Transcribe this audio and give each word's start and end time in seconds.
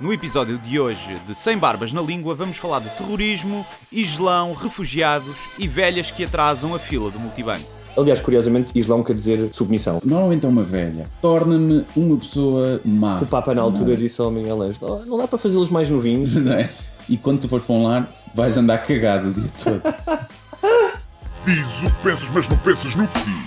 No 0.00 0.12
episódio 0.12 0.58
de 0.58 0.80
hoje 0.80 1.20
de 1.26 1.34
Sem 1.34 1.56
Barbas 1.56 1.92
na 1.92 2.02
Língua, 2.02 2.34
vamos 2.34 2.56
falar 2.56 2.80
de 2.80 2.90
terrorismo, 2.90 3.64
islão, 3.92 4.52
refugiados 4.52 5.36
e 5.56 5.68
velhas 5.68 6.10
que 6.10 6.24
atrasam 6.24 6.74
a 6.74 6.78
fila 6.78 7.10
do 7.10 7.20
multibanco. 7.20 7.64
Aliás, 7.96 8.20
curiosamente, 8.20 8.70
Islão 8.74 9.04
quer 9.04 9.14
dizer 9.14 9.50
submissão. 9.52 10.02
Normalmente 10.04 10.44
é 10.44 10.48
uma 10.48 10.64
velha. 10.64 11.06
Torna-me 11.22 11.84
uma 11.94 12.16
pessoa 12.16 12.80
má. 12.84 13.20
O 13.20 13.26
Papa, 13.26 13.54
na 13.54 13.62
altura, 13.62 13.96
disse 13.96 14.20
ao 14.20 14.32
Miguel 14.32 14.60
Ângelo: 14.62 15.00
"Oh, 15.00 15.06
não 15.06 15.16
dá 15.16 15.28
para 15.28 15.38
fazê-los 15.38 15.70
mais 15.70 15.88
novinhos. 15.88 16.34
Não 16.42 16.54
é? 16.54 16.68
E 17.08 17.16
quando 17.16 17.42
tu 17.42 17.48
fores 17.48 17.64
para 17.64 17.76
um 17.76 17.84
lar, 17.84 18.08
vais 18.34 18.56
andar 18.56 18.78
cagado 18.78 19.28
o 19.28 19.32
dia 19.32 19.48
todo. 19.62 19.80
Diz 21.46 21.82
o 21.82 21.90
que 21.90 22.02
pensas, 22.02 22.28
mas 22.30 22.48
não 22.48 22.56
pensas 22.58 22.96
no 22.96 23.06
que 23.06 23.20
diz. 23.20 23.44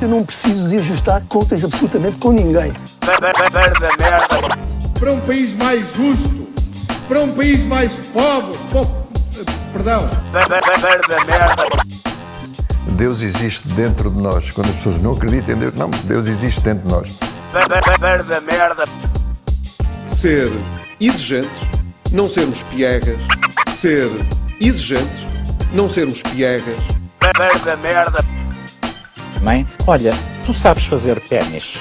Eu 0.00 0.08
não 0.08 0.24
preciso 0.24 0.66
de 0.66 0.78
ajustar 0.78 1.22
contas 1.28 1.62
absolutamente 1.62 2.16
com 2.16 2.32
ninguém. 2.32 2.72
Para 4.98 5.12
um 5.12 5.20
país 5.20 5.54
mais 5.54 5.94
justo, 5.94 6.48
para 7.08 7.20
um 7.20 7.32
país 7.32 7.64
mais 7.66 7.94
pobre, 8.12 8.56
po- 8.72 8.86
perdão, 9.72 10.08
Deus 12.96 13.20
existe 13.22 13.66
dentro 13.68 14.10
de 14.10 14.18
nós. 14.20 14.50
Quando 14.50 14.70
as 14.70 14.76
pessoas 14.76 15.02
não 15.02 15.12
acreditam 15.12 15.54
em 15.54 15.58
Deus, 15.58 15.74
não, 15.74 15.90
Deus 16.04 16.26
existe 16.26 16.60
dentro 16.60 16.86
de 16.86 16.94
nós. 16.94 17.18
ser 20.06 20.50
exigentes, 21.00 21.50
não 22.12 22.28
sermos 22.28 22.62
piegas, 22.64 23.18
ser 23.68 24.08
exigentes, 24.60 25.26
não 25.72 25.88
sermos 25.88 26.22
piegas, 26.22 26.78
Mãe, 29.42 29.66
olha, 29.86 30.14
tu 30.46 30.54
sabes 30.54 30.84
fazer 30.86 31.20
ténis. 31.20 31.76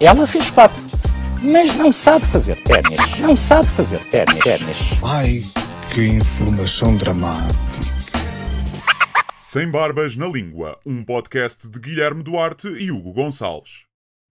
Ela 0.00 0.26
fez 0.26 0.50
quatro, 0.50 0.80
mas 1.44 1.76
não 1.76 1.92
sabe 1.92 2.24
fazer 2.26 2.56
ténis. 2.62 3.18
Não 3.20 3.36
sabe 3.36 3.68
fazer 3.68 4.00
ténis. 4.06 4.40
Ai, 5.02 5.42
que 5.94 6.06
informação 6.06 6.96
dramática. 6.96 7.54
Sem 9.40 9.70
Barbas 9.70 10.16
na 10.16 10.26
Língua, 10.26 10.78
um 10.86 11.04
podcast 11.04 11.68
de 11.68 11.78
Guilherme 11.78 12.22
Duarte 12.22 12.66
e 12.68 12.90
Hugo 12.90 13.12
Gonçalves. 13.12 13.84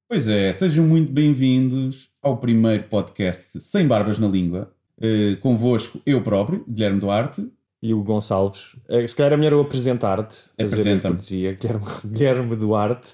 Pois 0.10 0.28
é, 0.28 0.52
sejam 0.52 0.86
muito 0.86 1.12
bem-vindos 1.12 2.10
ao 2.22 2.38
primeiro 2.38 2.86
podcast 2.86 3.62
Sem 3.62 3.88
Barbas 3.88 4.18
na 4.18 4.28
Língua. 4.28 4.72
Uh, 4.98 5.38
convosco, 5.40 6.02
eu 6.06 6.22
próprio, 6.22 6.66
Guilherme 6.68 7.00
Duarte. 7.00 7.48
E 7.82 7.94
o 7.94 8.02
Gonçalves. 8.04 8.76
Eh, 8.90 9.08
Se 9.08 9.16
calhar 9.16 9.34
é 9.34 9.38
melhor 9.38 9.54
eu 9.54 9.62
apresentar-te. 9.62 10.38
Apresenta-me. 10.60 11.18
Guilherme, 11.28 11.86
Guilherme 12.06 12.56
Duarte. 12.56 13.14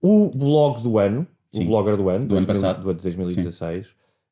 O 0.00 0.28
blog 0.28 0.82
do 0.82 0.98
ano. 0.98 1.26
Sim. 1.52 1.64
O 1.64 1.66
blogger 1.66 1.96
do 1.96 2.08
ano. 2.08 2.26
Do 2.26 2.36
ano 2.36 2.46
2000 2.46 2.46
passado. 2.46 2.82
Do 2.82 2.90
ano 2.90 2.98
de 2.98 3.02
2016. 3.02 3.86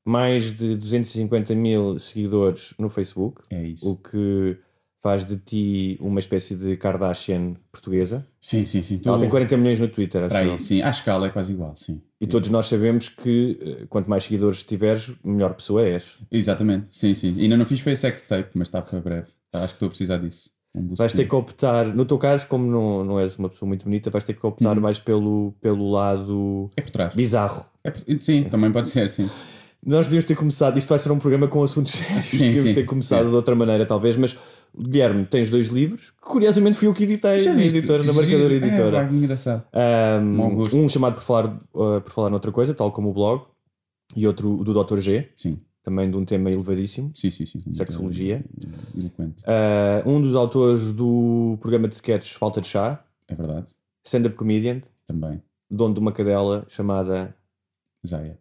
Mais 0.05 0.57
de 0.57 0.77
250 0.77 1.55
mil 1.55 1.99
seguidores 1.99 2.75
no 2.79 2.89
Facebook. 2.89 3.43
É 3.51 3.62
isso. 3.62 3.91
O 3.91 3.97
que 3.97 4.59
faz 5.03 5.25
de 5.25 5.37
ti 5.37 5.99
uma 6.01 6.21
espécie 6.21 6.55
de 6.55 6.77
Kardashian 6.77 7.55
portuguesa. 7.73 8.27
Sim, 8.41 8.67
sim, 8.67 8.83
sim. 8.83 9.01
Ela 9.05 9.19
tem 9.19 9.31
40 9.31 9.57
milhões 9.57 9.81
no 9.81 9.89
Twitter, 9.89 10.25
acho 10.25 10.37
aí, 10.37 10.59
sim. 10.59 10.83
À 10.83 10.91
escala 10.91 11.27
é 11.27 11.31
quase 11.31 11.53
igual, 11.53 11.75
sim. 11.75 12.03
E 12.21 12.27
todos 12.27 12.51
nós 12.51 12.67
sabemos 12.67 13.09
que 13.09 13.59
eh, 13.62 13.87
quanto 13.89 14.09
mais 14.11 14.25
seguidores 14.25 14.62
tiveres, 14.62 15.11
melhor 15.25 15.55
pessoa 15.55 15.83
és. 15.83 16.19
Exatamente, 16.31 16.89
sim, 16.95 17.15
sim. 17.15 17.34
Ainda 17.41 17.57
não 17.57 17.65
fiz 17.65 17.81
foi 17.81 17.97
sex 17.97 18.25
tape, 18.25 18.51
mas 18.55 18.69
está 18.69 18.83
para 18.83 19.01
breve. 19.01 19.29
Acho 19.53 19.69
que 19.69 19.77
estou 19.77 19.87
a 19.87 19.89
precisar 19.89 20.19
disso. 20.19 20.51
Vais 20.97 21.13
ter 21.13 21.27
que 21.29 21.35
optar, 21.35 21.87
no 21.87 22.05
teu 22.05 22.17
caso, 22.17 22.47
como 22.47 22.65
não, 22.71 23.05
não 23.05 23.19
és 23.21 23.37
uma 23.37 23.49
pessoa 23.49 23.67
muito 23.67 23.85
bonita, 23.85 24.09
vais 24.09 24.23
ter 24.23 24.35
que 24.35 24.47
optar 24.47 24.77
Uhum. 24.77 24.81
mais 24.83 25.01
pelo, 25.01 25.53
pelo 25.61 25.91
lado 25.91 26.69
É 26.77 26.81
por 26.83 26.91
trás. 26.91 27.15
bizarro. 27.15 27.65
É 27.83 27.91
por- 27.91 28.03
Sim, 28.21 28.45
também 28.45 28.71
pode 28.71 28.89
ser, 28.89 29.09
sim. 29.11 29.29
Nós 29.85 30.05
devíamos 30.07 30.27
ter 30.27 30.37
começado, 30.37 30.79
isto 30.79 30.89
vai 30.89 30.99
ser 30.99 31.11
um 31.11 31.19
programa 31.19 31.49
com 31.49 31.62
assuntos 31.62 31.93
sérios, 31.95 32.31
devíamos 32.31 32.73
ter 32.75 32.85
começado 32.85 33.25
sim. 33.25 33.31
de 33.31 33.35
outra 33.37 33.55
maneira, 33.55 33.85
talvez, 33.87 34.17
mas 34.17 34.37
Guilherme, 34.79 35.25
tens 35.27 35.51
dois 35.51 35.67
livros, 35.67 36.11
que 36.11 36.29
curiosamente 36.31 36.77
fui 36.77 36.87
eu 36.87 36.95
que 36.95 37.03
editei 37.03 37.45
na 37.49 37.61
editora, 37.65 38.05
na 38.05 38.12
marcadora. 38.12 38.53
É, 38.55 38.56
editora. 38.56 38.91
pá, 38.93 39.05
que 39.09 39.15
engraçado. 39.15 39.65
Um, 40.23 40.62
um 40.84 40.89
chamado 40.89 41.15
por 41.15 41.23
falar, 41.25 41.47
uh, 41.75 42.00
por 42.00 42.11
falar 42.12 42.31
noutra 42.31 42.53
coisa, 42.53 42.73
tal 42.75 42.93
como 42.93 43.11
o 43.11 43.12
blog, 43.12 43.43
e 44.15 44.25
outro 44.27 44.62
do 44.62 44.73
Dr. 44.84 45.00
G, 45.00 45.28
Sim, 45.37 45.59
também 45.83 46.11
de 46.11 46.17
um 46.17 46.25
tema 46.25 46.51
elevadíssimo. 46.51 47.11
sim, 47.15 47.31
sim. 47.31 47.47
sim. 47.47 47.61
Sexologia. 47.73 48.45
É, 48.97 48.99
Eloquente. 49.01 49.43
Uh, 49.45 50.09
um 50.11 50.21
dos 50.21 50.35
autores 50.35 50.93
do 50.93 51.57
programa 51.61 51.89
de 51.89 51.95
sketches 51.95 52.33
Falta 52.33 52.61
de 52.61 52.69
Chá, 52.69 53.03
É 53.29 53.35
verdade. 53.35 53.69
stand-up 54.05 54.37
comedian, 54.37 54.83
Também. 55.07 55.43
dono 55.71 55.95
de 55.95 56.01
uma 56.01 56.13
cadela 56.13 56.65
chamada. 56.69 57.35
Zaya. 58.07 58.39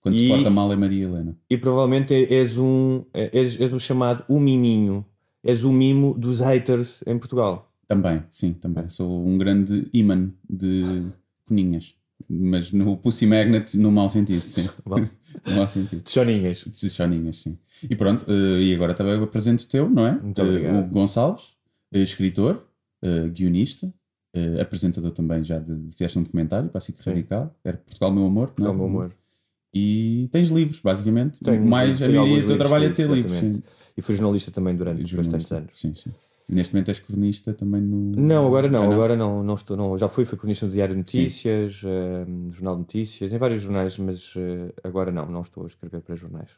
Quando 0.00 0.16
E- 0.16 0.18
se 0.18 0.28
porta 0.28 0.50
mal 0.50 0.72
é 0.72 0.76
Maria 0.76 1.04
Helena. 1.04 1.36
E 1.48 1.56
provavelmente 1.56 2.12
és 2.14 2.58
um, 2.58 3.04
és, 3.14 3.58
és 3.60 3.72
um 3.72 3.78
chamado 3.78 4.24
o 4.28 4.38
miminho. 4.38 5.04
És 5.42 5.64
o 5.64 5.70
mimo 5.72 6.14
dos 6.18 6.40
haters 6.40 7.02
em 7.06 7.18
Portugal. 7.18 7.70
Também, 7.86 8.22
sim, 8.30 8.54
também. 8.54 8.88
Sou 8.88 9.26
um 9.26 9.36
grande 9.36 9.88
imã 9.92 10.30
de 10.48 11.04
coninhas. 11.46 11.94
Mas 12.28 12.72
no 12.72 12.96
Pussy 12.96 13.26
Magnet, 13.26 13.76
no 13.76 13.90
mau 13.92 14.08
sentido, 14.08 14.40
sim. 14.42 14.68
No 15.46 15.54
mau 15.56 15.68
sentido. 15.68 16.02
De 16.04 16.10
choninhas. 16.10 16.64
De 16.64 16.88
choninhas, 16.90 17.36
sim. 17.42 17.58
E 17.82 17.94
pronto, 17.96 18.24
eh, 18.28 18.60
e 18.62 18.74
agora 18.74 18.94
também 18.94 19.20
apresento 19.22 19.64
o 19.64 19.66
teu, 19.66 19.90
não 19.90 20.06
é? 20.06 20.12
Muito. 20.20 20.40
Hugo 20.42 20.88
Gonçalves, 20.88 21.56
eh, 21.92 22.00
escritor, 22.02 22.66
eh, 23.02 23.28
guionista, 23.28 23.92
eh, 24.34 24.60
apresentador 24.60 25.10
também 25.10 25.42
já 25.44 25.58
de, 25.58 25.76
de 25.76 25.92
fizeste 25.92 26.18
um 26.18 26.22
documentário 26.22 26.68
para 26.70 26.78
a 26.78 26.80
SIC. 26.80 26.98
Radical, 27.04 27.54
era 27.64 27.76
Portugal 27.78 28.12
Meu 28.12 28.26
Amor, 28.26 28.52
É 28.56 28.62
não 28.62 28.70
o 28.70 28.74
meu 28.74 28.86
humor. 28.86 29.12
E 29.74 30.28
tens 30.30 30.48
livros, 30.50 30.80
basicamente. 30.80 31.40
Tenho- 31.40 31.66
Mais 31.66 32.00
a 32.00 32.06
tenho 32.06 32.12
maioria 32.12 32.20
alguns 32.20 32.40
do 32.42 32.46
teu 32.46 32.56
trabalho 32.56 32.84
é 32.84 32.90
ter 32.90 33.10
livros, 33.10 33.36
sim. 33.36 33.62
E 33.96 34.00
fui 34.02 34.14
jornalista 34.14 34.50
também 34.52 34.74
durante 34.76 35.00
bastantes 35.02 35.20
Jornalista. 35.24 35.56
anos. 35.56 35.70
Sim, 35.74 35.92
sim. 35.92 36.10
E 36.48 36.54
neste 36.54 36.74
momento 36.74 36.88
és 36.90 36.98
cronista 37.00 37.54
também 37.54 37.80
no. 37.80 38.20
Não, 38.20 38.46
agora 38.46 38.68
não, 38.68 38.80
Já 38.80 38.92
agora 38.92 39.16
não, 39.16 39.42
não 39.42 39.54
estou, 39.54 39.76
não. 39.76 39.96
Já 39.96 40.08
fui, 40.08 40.24
fui 40.26 40.36
cronista 40.36 40.66
do 40.66 40.72
Diário 40.72 40.94
de 40.94 40.98
Notícias, 40.98 41.80
eh, 41.84 42.26
Jornal 42.50 42.74
de 42.74 42.80
Notícias, 42.80 43.32
em 43.32 43.38
vários 43.38 43.62
jornais, 43.62 43.96
mas 43.96 44.34
eh, 44.36 44.72
agora 44.84 45.10
não, 45.10 45.24
não 45.26 45.40
estou 45.40 45.64
a 45.64 45.66
escrever 45.66 46.02
para 46.02 46.14
jornais. 46.16 46.50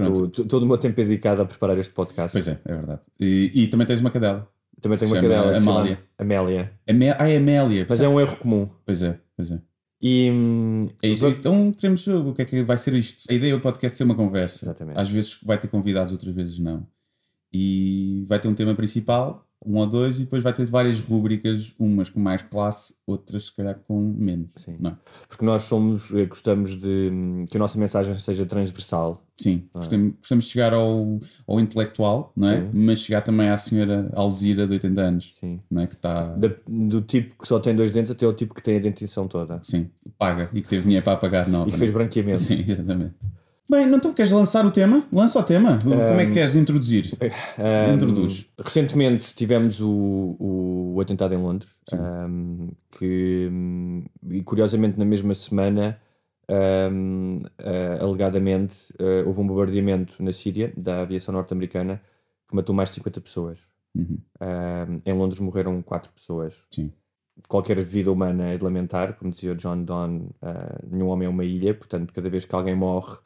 Estou- 0.00 0.28
todo 0.28 0.62
o 0.62 0.66
meu 0.66 0.76
tempo 0.78 1.00
é 1.00 1.04
dedicado 1.04 1.42
a 1.42 1.44
preparar 1.44 1.78
este 1.78 1.92
podcast. 1.92 2.32
Pois 2.32 2.48
é, 2.48 2.60
é 2.64 2.74
verdade. 2.74 3.00
E, 3.20 3.50
e 3.54 3.66
também 3.68 3.86
tens 3.86 4.00
uma 4.00 4.10
cadela. 4.10 4.48
Também 4.80 4.96
tenho 4.98 5.10
uma 5.12 5.20
cadela 5.20 5.56
Amália. 5.56 6.00
Amélia. 6.18 6.72
Amé- 6.88 7.16
Ah, 7.18 7.28
é 7.28 7.36
Amélia. 7.36 7.86
Mas 7.88 8.00
é 8.00 8.08
um 8.08 8.20
erro 8.20 8.36
comum. 8.36 8.68
Pois 8.86 9.02
é, 9.02 9.18
pois 9.36 9.50
é. 9.50 9.60
E, 10.00 10.30
hum, 10.32 10.86
É 11.02 11.08
isso. 11.08 11.26
Então 11.26 11.72
queremos 11.72 12.06
o 12.06 12.32
que 12.32 12.42
é 12.42 12.44
que 12.44 12.62
vai 12.62 12.76
ser 12.78 12.94
isto? 12.94 13.24
A 13.28 13.34
ideia 13.34 13.54
do 13.54 13.60
podcast 13.60 13.94
é 13.94 13.96
ser 13.98 14.04
uma 14.04 14.14
conversa. 14.14 14.66
Exatamente. 14.66 14.98
Às 15.00 15.10
vezes 15.10 15.38
vai 15.42 15.58
ter 15.58 15.66
convidados, 15.68 16.12
outras 16.12 16.32
vezes 16.32 16.58
não. 16.60 16.86
E 17.52 18.24
vai 18.28 18.38
ter 18.38 18.48
um 18.48 18.54
tema 18.54 18.74
principal, 18.74 19.44
um 19.66 19.76
ou 19.78 19.86
dois, 19.86 20.18
e 20.20 20.24
depois 20.24 20.42
vai 20.42 20.52
ter 20.52 20.66
várias 20.66 21.00
rúbricas, 21.00 21.74
umas 21.78 22.08
com 22.08 22.20
mais 22.20 22.42
classe, 22.42 22.94
outras 23.06 23.46
se 23.46 23.56
calhar 23.56 23.76
com 23.88 24.00
menos. 24.16 24.52
Sim. 24.56 24.76
Não 24.78 24.90
é? 24.92 24.96
Porque 25.28 25.44
nós 25.44 25.62
somos, 25.62 26.12
eh, 26.14 26.26
gostamos 26.26 26.78
de 26.80 27.10
hum, 27.12 27.44
que 27.50 27.56
a 27.56 27.60
nossa 27.60 27.76
mensagem 27.78 28.16
seja 28.18 28.46
transversal. 28.46 29.24
Sim, 29.36 29.64
Ah. 29.74 29.78
gostamos, 29.78 30.14
gostamos 30.18 30.44
de 30.44 30.50
chegar 30.50 30.72
ao, 30.72 31.18
ao 31.46 31.58
intelectual, 31.60 32.32
não 32.36 32.48
é? 32.50 32.60
Sim. 32.60 32.70
Mas 32.72 33.00
chegar 33.00 33.20
também 33.22 33.48
à 33.48 33.58
senhora 33.58 34.10
Alzira 34.14 34.66
de 34.66 34.74
80 34.74 35.00
anos, 35.00 35.34
Sim. 35.40 35.60
não 35.70 35.82
é? 35.82 35.86
Que 35.86 35.94
está, 35.94 36.24
Da- 36.36 36.54
do 36.68 37.00
tipo 37.02 37.34
que 37.40 37.48
só 37.48 37.58
tem 37.58 37.74
dois 37.74 37.90
dentes 37.90 38.10
até 38.12 38.26
ao 38.26 38.32
tipo 38.34 38.54
que 38.54 38.62
tem 38.62 38.76
a 38.76 38.80
dentição 38.80 39.26
toda. 39.26 39.58
sim, 39.62 39.90
paga 40.18 40.50
e 40.52 40.60
que 40.60 40.68
teve 40.68 40.82
dinheiro 40.84 41.04
para 41.04 41.16
pagar 41.16 41.48
nova. 41.48 41.68
E 41.68 41.72
que 41.72 41.78
fez 41.78 41.90
branqueamento. 41.92 42.38
Sim, 42.40 42.60
exatamente. 42.66 43.14
Bem, 43.70 43.86
não 43.86 43.98
então 43.98 44.14
queres 44.14 44.32
lançar 44.32 44.64
o 44.64 44.70
tema? 44.70 45.04
Lança 45.12 45.38
o 45.38 45.42
tema. 45.42 45.78
O- 45.84 45.90
Como 45.90 46.20
é 46.20 46.26
que 46.26 46.32
queres 46.32 46.56
introduzir? 46.56 47.12
Um, 47.58 47.94
Introduz. 47.94 48.46
Recentemente 48.58 49.34
tivemos 49.34 49.80
o, 49.80 50.36
o, 50.38 51.00
atentado 51.02 51.34
em 51.34 51.36
Londres, 51.36 51.70
um, 51.92 52.70
que 52.92 53.48
um, 53.52 54.04
e 54.30 54.42
curiosamente 54.42 54.98
na 54.98 55.04
mesma 55.04 55.34
semana, 55.34 56.00
um, 56.90 57.42
uh, 57.60 58.02
alegadamente, 58.04 58.74
uh, 58.98 59.26
houve 59.26 59.40
um 59.40 59.46
bombardeamento 59.46 60.22
na 60.22 60.32
Síria 60.32 60.72
da 60.74 61.02
aviação 61.02 61.34
norte-americana 61.34 62.00
que 62.48 62.56
matou 62.56 62.74
mais 62.74 62.88
de 62.88 62.94
50 62.96 63.20
pessoas. 63.20 63.58
Uhum, 63.94 64.18
Um, 64.40 65.00
em 65.04 65.12
Londres 65.12 65.40
morreram 65.40 65.82
4 65.82 66.10
pessoas. 66.12 66.54
sim, 66.74 66.90
Qualquer 67.48 67.80
vida 67.84 68.10
humana 68.10 68.48
é 68.48 68.56
de 68.58 68.64
lamentar, 68.64 69.14
como 69.14 69.30
dizia 69.30 69.52
o 69.52 69.56
John 69.56 69.82
Donne, 69.84 70.30
uh, 70.42 70.86
nenhum 70.90 71.08
homem 71.08 71.26
é 71.26 71.28
uma 71.30 71.44
ilha, 71.44 71.74
portanto, 71.74 72.12
cada 72.14 72.28
vez 72.30 72.44
que 72.44 72.54
alguém 72.54 72.74
morre, 72.74 73.16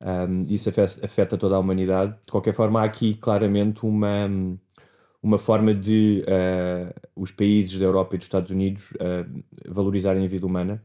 um, 0.00 0.44
isso 0.48 0.68
afeta, 0.68 1.38
toda 1.38 1.56
a 1.56 1.58
humanidade. 1.58 2.14
De 2.24 2.30
qualquer 2.30 2.54
forma, 2.54 2.80
há 2.80 2.84
aqui 2.84 3.14
claramente 3.14 3.84
uma, 3.84 4.28
uma 5.22 5.38
forma 5.38 5.74
de 5.74 6.24
uh, 6.28 6.94
os 7.14 7.30
países 7.30 7.78
da 7.78 7.84
Europa 7.84 8.14
e 8.14 8.18
dos 8.18 8.26
Estados 8.26 8.50
Unidos 8.50 8.90
uh, 8.92 9.44
valorizarem 9.66 10.24
a 10.24 10.28
vida 10.28 10.46
humana 10.46 10.82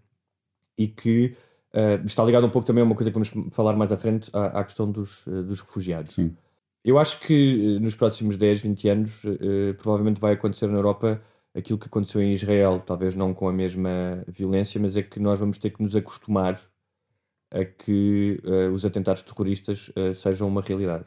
e 0.78 0.88
que 0.88 1.36
uh, 1.74 2.06
está 2.06 2.24
ligado 2.24 2.48
um 2.48 2.50
pouco 2.50 2.66
também 2.66 2.82
a 2.82 2.86
uma 2.86 2.96
coisa 2.96 3.12
que 3.12 3.20
vamos 3.20 3.54
falar 3.54 3.76
mais 3.76 3.92
à 3.92 3.98
frente, 3.98 4.30
à, 4.34 4.60
à 4.60 4.64
questão 4.64 4.90
dos, 4.90 5.26
dos 5.26 5.62
refugiados. 5.62 6.14
sim. 6.14 6.36
Eu 6.84 6.98
acho 6.98 7.20
que 7.20 7.78
nos 7.80 7.94
próximos 7.94 8.36
10, 8.36 8.62
20 8.62 8.90
anos 8.90 9.22
provavelmente 9.78 10.20
vai 10.20 10.34
acontecer 10.34 10.66
na 10.66 10.80
Europa 10.80 11.22
aquilo 11.54 11.78
que 11.78 11.86
aconteceu 11.86 12.20
em 12.24 12.34
Israel, 12.34 12.82
talvez 12.84 13.14
não 13.14 13.36
com 13.36 13.48
a 13.48 13.54
mesma 13.54 14.24
violência, 14.28 14.82
mas 14.82 14.98
é 14.98 15.04
que 15.04 15.20
nós 15.20 15.40
vamos 15.40 15.60
ter 15.60 15.70
que 15.70 15.84
nos 15.84 15.96
acostumar 15.96 16.60
a 17.52 17.66
que 17.66 18.42
uh, 18.46 18.72
os 18.72 18.86
atentados 18.86 19.22
terroristas 19.22 19.90
uh, 19.90 20.14
sejam 20.14 20.48
uma 20.48 20.62
realidade. 20.62 21.06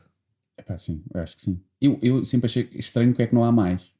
Epá, 0.59 0.79
sim, 0.79 1.03
eu 1.13 1.21
acho 1.21 1.37
que 1.37 1.43
sim. 1.43 1.61
Eu, 1.81 1.99
eu 2.03 2.25
sempre 2.25 2.47
achei 2.47 2.69
estranho 2.75 3.11
porque 3.11 3.23
é 3.23 3.27
que 3.27 3.35
não 3.35 3.45
há 3.45 3.51
mais. 3.51 3.93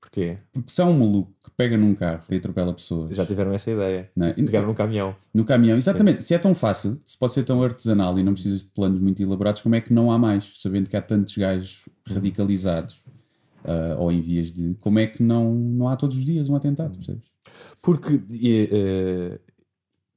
Porquê? 0.00 0.38
Porque 0.52 0.70
se 0.70 0.80
há 0.82 0.84
um 0.84 0.98
maluco 0.98 1.32
que 1.42 1.50
pega 1.50 1.76
num 1.76 1.94
carro 1.94 2.22
e 2.30 2.36
atropela 2.36 2.72
pessoas. 2.74 3.16
Já 3.16 3.24
tiveram 3.24 3.52
essa 3.52 3.70
ideia. 3.70 4.10
Não? 4.14 4.32
Pegaram 4.32 4.68
num 4.68 4.74
caminhão. 4.74 5.16
No 5.32 5.44
caminhão, 5.44 5.78
exatamente. 5.78 6.22
Se 6.22 6.34
é 6.34 6.38
tão 6.38 6.54
fácil, 6.54 7.00
se 7.06 7.16
pode 7.16 7.32
ser 7.32 7.42
tão 7.42 7.62
artesanal 7.62 8.18
e 8.18 8.22
não 8.22 8.34
precisas 8.34 8.60
de 8.60 8.66
planos 8.66 9.00
muito 9.00 9.22
elaborados, 9.22 9.62
como 9.62 9.74
é 9.74 9.80
que 9.80 9.92
não 9.92 10.12
há 10.12 10.18
mais? 10.18 10.60
Sabendo 10.60 10.90
que 10.90 10.96
há 10.96 11.02
tantos 11.02 11.36
gajos 11.36 11.88
radicalizados 12.06 13.02
uh, 13.64 13.98
ou 13.98 14.12
em 14.12 14.20
vias 14.20 14.52
de. 14.52 14.74
Como 14.74 14.98
é 14.98 15.06
que 15.06 15.22
não, 15.22 15.54
não 15.54 15.88
há 15.88 15.96
todos 15.96 16.18
os 16.18 16.24
dias 16.24 16.48
um 16.50 16.54
atentado, 16.54 16.96
percebes? 16.96 17.24
Porque. 17.82 18.14
Uh, 18.14 19.40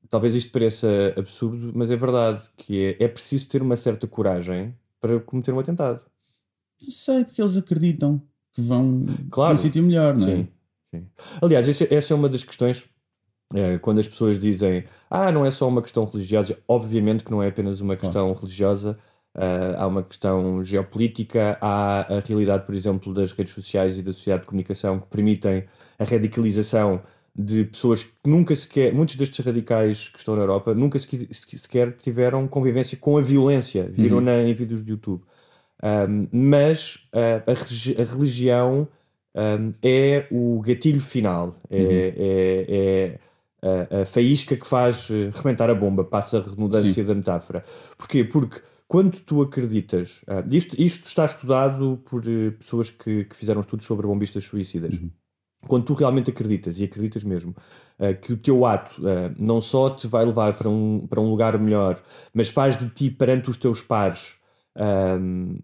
talvez 0.10 0.36
isto 0.36 0.52
pareça 0.52 1.14
absurdo, 1.18 1.72
mas 1.76 1.92
é 1.92 1.96
verdade 1.96 2.44
que 2.56 2.96
é, 3.00 3.04
é 3.06 3.08
preciso 3.08 3.48
ter 3.48 3.62
uma 3.62 3.78
certa 3.78 4.08
coragem 4.08 4.76
para 5.00 5.20
cometer 5.20 5.52
um 5.52 5.60
atentado. 5.60 6.02
Sei, 6.90 7.26
porque 7.26 7.42
eles 7.42 7.58
acreditam 7.58 8.22
que 8.54 8.62
vão 8.62 9.06
claro. 9.30 9.54
para 9.54 9.54
um 9.54 9.58
sítio 9.58 9.84
melhor, 9.84 10.16
não 10.16 10.28
é? 10.28 10.36
Sim, 10.36 10.48
sim. 10.94 11.08
Aliás, 11.42 11.68
essa, 11.68 11.94
essa 11.94 12.14
é 12.14 12.16
uma 12.16 12.30
das 12.30 12.44
questões 12.44 12.88
é, 13.54 13.78
quando 13.78 14.00
as 14.00 14.08
pessoas 14.08 14.40
dizem 14.40 14.84
ah, 15.10 15.32
não 15.32 15.46
é 15.46 15.52
só 15.52 15.68
uma 15.68 15.82
questão 15.82 16.06
religiosa, 16.06 16.58
obviamente 16.68 17.24
que 17.24 17.32
não 17.32 17.42
é 17.42 17.48
apenas 17.48 17.80
uma 17.80 17.96
questão 17.96 18.26
claro. 18.26 18.40
religiosa, 18.42 18.98
uh, 19.36 19.78
há 19.78 19.88
uma 19.88 20.04
questão 20.04 20.64
geopolítica, 20.64 21.58
há 21.62 22.02
a 22.14 22.20
realidade, 22.20 22.66
por 22.66 22.76
exemplo, 22.76 23.14
das 23.14 23.32
redes 23.32 23.54
sociais 23.54 23.98
e 23.98 24.02
da 24.02 24.12
sociedade 24.12 24.42
de 24.42 24.48
comunicação 24.48 25.00
que 25.00 25.08
permitem 25.08 25.66
a 25.98 26.04
radicalização 26.04 27.02
de 27.38 27.66
pessoas 27.66 28.04
que 28.04 28.12
nunca 28.26 28.56
sequer, 28.56 28.92
muitos 28.94 29.16
destes 29.16 29.46
radicais 29.46 30.10
que 30.10 30.18
estão 30.18 30.36
na 30.36 30.42
Europa, 30.42 30.74
nunca 30.74 30.98
sequer 30.98 31.96
tiveram 31.98 32.48
convivência 32.48 32.98
com 32.98 33.18
a 33.18 33.22
violência, 33.22 33.88
viram 33.92 34.18
uhum. 34.18 34.24
na, 34.24 34.42
em 34.42 34.54
vídeos 34.54 34.84
de 34.84 34.92
YouTube. 34.92 35.22
Um, 35.84 36.28
mas 36.32 37.08
a, 37.14 37.52
a, 37.52 38.04
religião 38.04 38.88
um, 39.36 39.74
é 39.84 40.26
o 40.32 40.60
gatilho 40.62 41.02
final, 41.02 41.56
é, 41.70 41.78
uhum. 41.80 41.88
é, 41.92 42.66
é 42.70 43.20
a, 43.62 44.02
a, 44.02 44.06
faísca 44.08 44.56
que 44.56 44.66
faz 44.66 45.08
uh, 45.12 45.30
rebentar 45.36 45.70
a 45.70 45.76
bomba, 45.76 46.04
passa 46.04 46.40
a 46.40 46.42
redundância 46.42 46.92
Sim. 46.92 47.04
da 47.04 47.14
metáfora. 47.14 47.64
Porquê? 47.96 48.24
Porque 48.24 48.62
quando 48.88 49.20
tu 49.20 49.44
acreditas, 49.44 50.24
uh, 50.24 50.44
isto, 50.50 50.80
isto, 50.82 51.08
está 51.08 51.26
estudado 51.26 52.02
por 52.10 52.22
uh, 52.22 52.52
pessoas 52.54 52.90
que, 52.90 53.26
que, 53.26 53.36
fizeram 53.36 53.62
estudos 53.62 53.86
sobre 53.86 54.08
bombistas 54.08 54.44
suicidas. 54.44 54.96
Uhum. 54.96 55.12
Quando 55.66 55.86
tu 55.86 55.94
realmente 55.94 56.30
acreditas, 56.30 56.80
e 56.80 56.84
acreditas 56.84 57.24
mesmo, 57.24 57.56
que 58.22 58.32
o 58.32 58.38
teu 58.38 58.64
ato 58.66 59.02
não 59.38 59.60
só 59.60 59.90
te 59.90 60.08
vai 60.08 60.24
levar 60.24 60.54
para 60.54 60.70
um, 60.70 61.08
para 61.08 61.20
um 61.20 61.30
lugar 61.30 61.58
melhor, 61.58 62.02
mas 62.34 62.48
faz 62.48 62.78
de 62.78 62.88
ti 62.90 63.10
perante 63.10 63.50
os 63.50 63.58
teus 63.58 63.82
pares 63.82 64.38
um, 64.78 65.60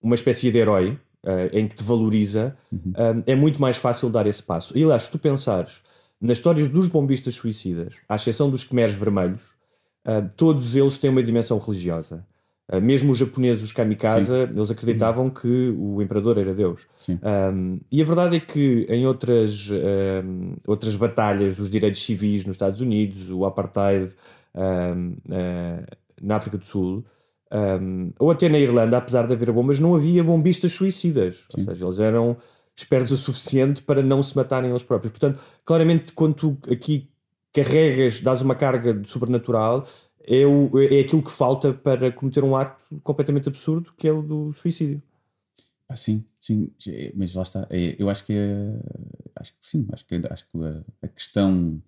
uma 0.00 0.14
espécie 0.14 0.50
de 0.50 0.58
herói 0.58 0.98
uh, 1.24 1.50
em 1.52 1.68
que 1.68 1.76
te 1.76 1.84
valoriza, 1.84 2.56
uhum. 2.72 2.92
um, 2.96 3.22
é 3.26 3.34
muito 3.34 3.60
mais 3.60 3.76
fácil 3.76 4.08
dar 4.08 4.26
esse 4.26 4.42
passo. 4.42 4.76
E 4.76 4.82
aliás, 4.82 5.04
se 5.04 5.10
tu 5.10 5.18
pensares 5.18 5.82
nas 6.20 6.38
histórias 6.38 6.68
dos 6.68 6.88
bombistas 6.88 7.34
suicidas, 7.34 7.94
à 8.08 8.16
exceção 8.16 8.50
dos 8.50 8.64
Khmeres 8.64 8.94
vermelhos, 8.94 9.40
uh, 10.06 10.28
todos 10.36 10.76
eles 10.76 10.98
têm 10.98 11.10
uma 11.10 11.22
dimensão 11.22 11.58
religiosa. 11.58 12.24
Uh, 12.72 12.80
mesmo 12.80 13.10
os 13.12 13.18
japoneses, 13.18 13.62
os 13.62 13.72
kamikaze, 13.72 14.26
Sim. 14.26 14.42
eles 14.54 14.70
acreditavam 14.70 15.24
uhum. 15.24 15.30
que 15.30 15.74
o 15.76 16.00
imperador 16.00 16.38
era 16.38 16.54
Deus. 16.54 16.82
Um, 17.08 17.80
e 17.90 18.00
a 18.00 18.04
verdade 18.04 18.36
é 18.36 18.40
que 18.40 18.86
em 18.88 19.06
outras, 19.06 19.68
um, 19.70 20.54
outras 20.66 20.94
batalhas, 20.94 21.58
os 21.58 21.68
direitos 21.68 22.04
civis 22.04 22.44
nos 22.44 22.54
Estados 22.54 22.80
Unidos, 22.80 23.28
o 23.30 23.44
apartheid 23.44 24.12
um, 24.54 25.16
uh, 25.26 25.86
na 26.22 26.36
África 26.36 26.56
do 26.58 26.64
Sul, 26.64 27.04
ou 28.18 28.30
até 28.30 28.48
na 28.48 28.58
Irlanda, 28.58 28.98
apesar 28.98 29.26
de 29.26 29.32
haver 29.32 29.50
bombas, 29.50 29.80
não 29.80 29.96
havia 29.96 30.22
bombistas 30.22 30.70
suicidas. 30.70 31.46
Sim. 31.50 31.62
Ou 31.62 31.66
seja, 31.66 31.84
eles 31.84 31.98
eram 31.98 32.36
espertos 32.76 33.10
o 33.10 33.16
suficiente 33.16 33.82
para 33.82 34.02
não 34.02 34.22
se 34.22 34.36
matarem 34.36 34.70
eles 34.70 34.82
próprios. 34.82 35.10
Portanto, 35.10 35.40
claramente, 35.64 36.12
quando 36.12 36.34
tu 36.34 36.58
aqui 36.70 37.10
carregas, 37.52 38.20
dás 38.20 38.42
uma 38.42 38.54
carga 38.54 39.02
sobrenatural, 39.04 39.86
é, 40.26 40.46
o, 40.46 40.70
é 40.78 41.00
aquilo 41.00 41.22
que 41.22 41.30
falta 41.30 41.72
para 41.72 42.12
cometer 42.12 42.44
um 42.44 42.56
ato 42.56 43.00
completamente 43.02 43.48
absurdo, 43.48 43.92
que 43.96 44.08
é 44.08 44.12
o 44.12 44.22
do 44.22 44.52
suicídio. 44.54 45.02
Ah, 45.88 45.96
sim, 45.96 46.24
sim, 46.40 46.70
mas 47.14 47.34
lá 47.34 47.42
está. 47.42 47.66
É, 47.68 47.96
eu 47.98 48.08
acho 48.08 48.24
que 48.24 48.32
é, 48.32 48.80
acho 49.36 49.52
que 49.52 49.58
sim, 49.60 49.86
acho 49.92 50.06
que, 50.06 50.14
acho 50.30 50.46
que 50.48 50.64
a, 50.64 50.84
a 51.02 51.08
questão 51.08 51.82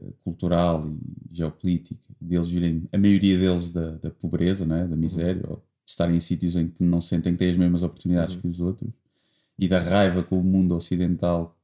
eh, 0.00 0.12
cultural 0.24 0.88
e 0.88 1.36
geopolítica, 1.36 2.08
deles 2.20 2.48
virem, 2.48 2.88
a 2.92 2.98
maioria 2.98 3.38
deles 3.38 3.70
da, 3.70 3.92
da 3.92 4.10
pobreza, 4.10 4.64
não 4.66 4.76
é? 4.76 4.86
da 4.86 4.96
miséria, 4.96 5.42
uhum. 5.44 5.52
ou 5.52 5.56
de 5.56 5.90
estarem 5.90 6.16
em 6.16 6.20
sítios 6.20 6.56
em 6.56 6.68
que 6.68 6.82
não 6.82 7.00
sentem 7.00 7.32
que 7.32 7.38
têm 7.38 7.50
as 7.50 7.56
mesmas 7.56 7.82
oportunidades 7.82 8.34
uhum. 8.34 8.40
que 8.40 8.48
os 8.48 8.60
outros, 8.60 8.90
e 9.58 9.68
da 9.68 9.78
raiva 9.78 10.22
com 10.22 10.38
o 10.38 10.44
mundo 10.44 10.74
ocidental, 10.74 11.56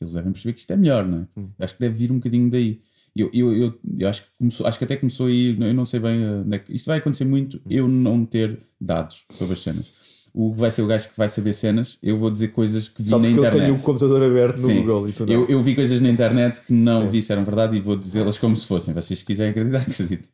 eles 0.00 0.14
devem 0.14 0.32
perceber 0.32 0.52
que 0.54 0.60
isto 0.60 0.72
é 0.72 0.76
melhor, 0.76 1.06
não 1.06 1.18
é? 1.18 1.40
Uhum. 1.40 1.50
Acho 1.58 1.74
que 1.74 1.80
deve 1.80 1.94
vir 1.94 2.12
um 2.12 2.16
bocadinho 2.16 2.50
daí. 2.50 2.80
Eu, 3.14 3.30
eu, 3.32 3.54
eu, 3.54 3.80
eu, 3.98 4.08
acho, 4.08 4.22
que 4.22 4.28
começou, 4.38 4.66
acho 4.66 4.78
que 4.78 4.84
até 4.84 4.96
começou 4.96 5.26
aí, 5.26 5.56
eu 5.60 5.74
não 5.74 5.84
sei 5.84 6.00
bem, 6.00 6.18
uh, 6.22 6.62
isto 6.70 6.86
vai 6.86 6.98
acontecer 6.98 7.24
muito, 7.24 7.56
uhum. 7.56 7.62
eu 7.70 7.88
não 7.88 8.24
ter 8.24 8.58
dados 8.80 9.24
sobre 9.30 9.52
as 9.52 9.60
cenas 9.60 10.02
o 10.34 10.54
vai 10.54 10.70
ser 10.70 10.82
o 10.82 10.86
gajo 10.86 11.08
que 11.10 11.16
vai 11.16 11.28
saber 11.28 11.52
cenas, 11.52 11.98
eu 12.02 12.18
vou 12.18 12.30
dizer 12.30 12.48
coisas 12.48 12.88
que 12.88 13.02
vi 13.02 13.10
Só 13.10 13.18
na 13.18 13.28
internet. 13.28 13.54
Eu 13.54 13.60
tenho 13.60 13.74
o 13.74 13.82
computador 13.82 14.22
aberto 14.22 14.60
no 14.60 14.66
Sim. 14.66 14.80
Google 14.80 15.08
e 15.08 15.12
tu 15.12 15.26
não. 15.26 15.32
Eu, 15.32 15.46
eu 15.46 15.62
vi 15.62 15.74
coisas 15.74 16.00
na 16.00 16.08
internet 16.08 16.60
que 16.62 16.72
não 16.72 17.02
Sim. 17.02 17.08
vi 17.08 17.22
se 17.22 17.32
eram 17.32 17.44
verdade 17.44 17.76
e 17.76 17.80
vou 17.80 17.96
dizê-las 17.96 18.38
como 18.38 18.56
se 18.56 18.66
fossem. 18.66 18.94
Vocês 18.94 19.22
quiserem 19.22 19.50
acreditar, 19.50 19.82
acreditem. 19.88 20.28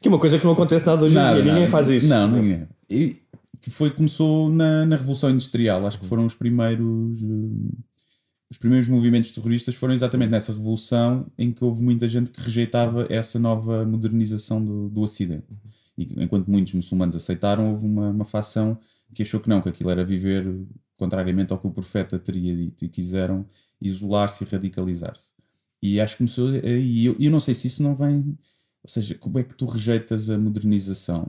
Que 0.00 0.08
é 0.08 0.10
uma 0.10 0.18
coisa 0.18 0.38
que 0.38 0.44
não 0.44 0.52
acontece 0.52 0.84
nada 0.84 1.04
hoje 1.04 1.16
em 1.16 1.34
dia, 1.34 1.44
ninguém 1.44 1.68
faz 1.68 1.88
isso. 1.88 2.08
Não, 2.08 2.28
ninguém. 2.28 2.66
E 2.90 3.22
que 3.62 3.70
foi, 3.70 3.90
começou 3.90 4.50
na, 4.50 4.84
na 4.84 4.96
Revolução 4.96 5.30
Industrial, 5.30 5.86
acho 5.86 5.98
que 5.98 6.06
foram 6.06 6.26
os 6.26 6.34
primeiros. 6.34 7.22
Uh, 7.22 7.70
os 8.52 8.58
primeiros 8.58 8.86
movimentos 8.86 9.32
terroristas 9.32 9.74
foram 9.74 9.94
exatamente 9.94 10.28
nessa 10.28 10.52
revolução 10.52 11.26
em 11.38 11.50
que 11.50 11.64
houve 11.64 11.82
muita 11.82 12.06
gente 12.06 12.30
que 12.30 12.38
rejeitava 12.38 13.06
essa 13.08 13.38
nova 13.38 13.82
modernização 13.86 14.62
do, 14.62 14.90
do 14.90 15.00
Ocidente. 15.00 15.58
E 15.96 16.22
enquanto 16.22 16.50
muitos 16.50 16.74
muçulmanos 16.74 17.16
aceitaram, 17.16 17.72
houve 17.72 17.86
uma, 17.86 18.10
uma 18.10 18.24
facção 18.26 18.78
que 19.14 19.22
achou 19.22 19.40
que 19.40 19.48
não, 19.48 19.62
que 19.62 19.70
aquilo 19.70 19.88
era 19.88 20.04
viver 20.04 20.46
contrariamente 20.98 21.50
ao 21.50 21.58
que 21.58 21.66
o 21.66 21.70
profeta 21.70 22.18
teria 22.18 22.54
dito 22.54 22.84
e 22.84 22.90
quiseram 22.90 23.46
isolar-se 23.80 24.44
e 24.44 24.46
radicalizar-se. 24.46 25.32
E 25.82 25.98
acho 25.98 26.12
que 26.12 26.18
começou 26.18 26.50
aí. 26.50 27.06
Eu, 27.06 27.16
eu 27.18 27.30
não 27.30 27.40
sei 27.40 27.54
se 27.54 27.68
isso 27.68 27.82
não 27.82 27.96
vem. 27.96 28.36
Ou 28.82 28.88
seja, 28.88 29.14
como 29.14 29.38
é 29.38 29.44
que 29.44 29.54
tu 29.54 29.64
rejeitas 29.64 30.28
a 30.28 30.36
modernização? 30.36 31.26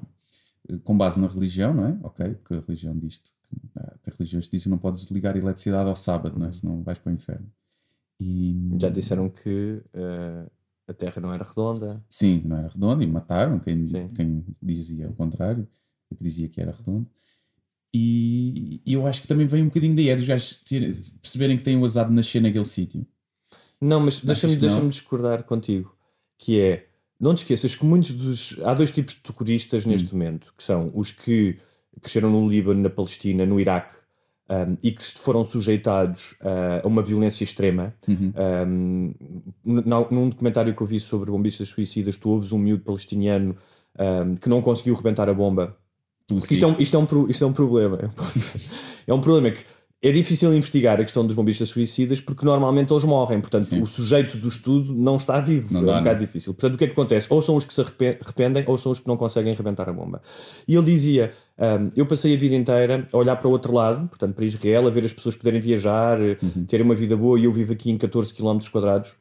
Eh, 0.69 0.77
com 0.83 0.97
base 0.97 1.19
na 1.19 1.27
religião, 1.27 1.73
não 1.73 1.85
é? 1.85 1.97
Ok, 2.03 2.35
porque 2.35 2.55
a 2.55 2.59
religião 2.59 2.97
diz-te. 2.97 3.33
Ah, 3.75 3.95
a 4.07 4.11
religião 4.11 4.41
te 4.41 4.49
diz 4.49 4.63
que 4.63 4.69
não 4.69 4.77
podes 4.77 5.03
ligar 5.05 5.35
a 5.35 5.37
eletricidade 5.37 5.89
ao 5.89 5.95
sábado, 5.95 6.37
não 6.37 6.47
é? 6.47 6.51
Senão 6.51 6.81
vais 6.83 6.97
para 6.99 7.11
o 7.11 7.15
inferno. 7.15 7.51
E... 8.19 8.77
Já 8.79 8.89
disseram 8.89 9.29
que 9.29 9.81
uh, 9.93 10.49
a 10.87 10.93
Terra 10.93 11.21
não 11.21 11.33
era 11.33 11.43
redonda. 11.43 12.03
Sim, 12.09 12.41
não 12.45 12.57
era 12.57 12.67
redonda 12.67 13.03
e 13.03 13.07
mataram 13.07 13.59
quem, 13.59 13.87
quem 14.15 14.45
dizia 14.61 15.09
o 15.09 15.13
contrário, 15.13 15.67
que 16.15 16.23
dizia 16.23 16.47
que 16.47 16.61
era 16.61 16.71
redonda. 16.71 17.07
E, 17.95 18.81
e, 18.85 18.93
eu 18.93 19.05
acho 19.05 19.21
que 19.21 19.27
também 19.27 19.45
vem 19.45 19.61
um 19.61 19.67
bocadinho 19.67 19.95
daí, 19.95 20.09
é 20.09 20.15
dos 20.15 20.25
gajos 20.25 20.63
perceberem 21.21 21.57
que 21.57 21.63
têm 21.63 21.77
o 21.77 21.85
azar 21.85 22.07
de 22.07 22.13
nascer 22.13 22.41
naquele 22.41 22.65
sítio. 22.65 23.05
Não, 23.79 23.99
mas 23.99 24.19
deixa-me 24.19 24.55
deixa 24.55 24.81
discordar 24.87 25.43
contigo, 25.43 25.95
que 26.37 26.59
é, 26.59 26.87
não 27.23 27.33
te 27.33 27.39
esqueças 27.39 27.75
que 27.75 27.85
muitos 27.85 28.11
dos... 28.11 28.59
Há 28.63 28.73
dois 28.73 28.91
tipos 28.91 29.13
de 29.15 29.21
terroristas 29.21 29.85
neste 29.85 30.07
hum. 30.07 30.17
momento, 30.17 30.53
que 30.57 30.63
são 30.63 30.91
os 30.93 31.11
que 31.11 31.57
cresceram 32.01 32.29
no 32.29 32.47
Líbano, 32.47 32.81
na 32.81 32.89
Palestina, 32.89 33.45
no 33.45 33.59
Iraque, 33.59 33.95
um, 34.49 34.77
e 34.83 34.91
que 34.91 35.03
foram 35.03 35.45
sujeitados 35.45 36.33
uh, 36.41 36.83
a 36.83 36.87
uma 36.87 37.01
violência 37.01 37.43
extrema. 37.43 37.93
Uhum. 38.07 38.33
Um, 38.67 39.13
num 39.63 40.29
documentário 40.29 40.75
que 40.75 40.81
eu 40.81 40.87
vi 40.87 40.99
sobre 40.99 41.31
bombistas 41.31 41.69
suicidas, 41.69 42.17
tu 42.17 42.29
ouves 42.29 42.51
um 42.51 42.57
miúdo 42.57 42.83
palestiniano 42.83 43.55
um, 43.97 44.35
que 44.35 44.49
não 44.49 44.61
conseguiu 44.61 44.95
rebentar 44.95 45.29
a 45.29 45.33
bomba 45.33 45.77
isto 46.31 46.65
é, 46.65 46.67
um, 46.67 46.75
isto, 46.79 46.95
é 46.95 46.99
um, 46.99 47.29
isto 47.29 47.43
é 47.43 47.47
um 47.47 47.53
problema. 47.53 47.99
É 49.05 49.13
um 49.13 49.19
problema 49.19 49.51
que 49.51 49.65
é 50.03 50.11
difícil 50.11 50.53
investigar 50.53 50.99
a 50.99 51.03
questão 51.03 51.25
dos 51.25 51.33
bombistas 51.33 51.69
suicidas 51.69 52.19
porque 52.19 52.45
normalmente 52.45 52.91
eles 52.91 53.05
morrem. 53.05 53.39
Portanto, 53.39 53.63
Sim. 53.63 53.81
o 53.81 53.85
sujeito 53.85 54.37
do 54.37 54.49
estudo 54.49 54.93
não 54.93 55.15
está 55.15 55.39
vivo. 55.39 55.73
Não 55.73 55.79
é 55.79 55.83
um 55.83 55.85
bocado 55.99 56.19
não. 56.19 56.25
difícil. 56.25 56.53
Portanto, 56.53 56.75
o 56.75 56.77
que 56.77 56.83
é 56.83 56.87
que 56.87 56.93
acontece? 56.93 57.25
Ou 57.29 57.41
são 57.41 57.55
os 57.55 57.63
que 57.63 57.73
se 57.73 57.79
arrependem 57.79 58.65
ou 58.67 58.77
são 58.77 58.91
os 58.91 58.99
que 58.99 59.07
não 59.07 59.15
conseguem 59.15 59.53
arrebentar 59.53 59.87
a 59.87 59.93
bomba. 59.93 60.21
E 60.67 60.75
ele 60.75 60.83
dizia: 60.83 61.31
um, 61.57 61.89
Eu 61.95 62.05
passei 62.05 62.35
a 62.35 62.37
vida 62.37 62.53
inteira 62.53 63.07
a 63.13 63.17
olhar 63.17 63.37
para 63.37 63.47
o 63.47 63.51
outro 63.51 63.73
lado, 63.73 64.09
portanto, 64.09 64.35
para 64.35 64.43
Israel, 64.43 64.87
a 64.87 64.89
ver 64.89 65.05
as 65.05 65.13
pessoas 65.13 65.37
poderem 65.37 65.61
viajar, 65.61 66.19
uhum. 66.19 66.65
terem 66.67 66.85
uma 66.85 66.95
vida 66.95 67.15
boa, 67.15 67.39
e 67.39 67.45
eu 67.45 67.53
vivo 67.53 67.71
aqui 67.71 67.89
em 67.89 67.97
14 67.97 68.33
km 68.33 68.59
quadrados. 68.69 69.15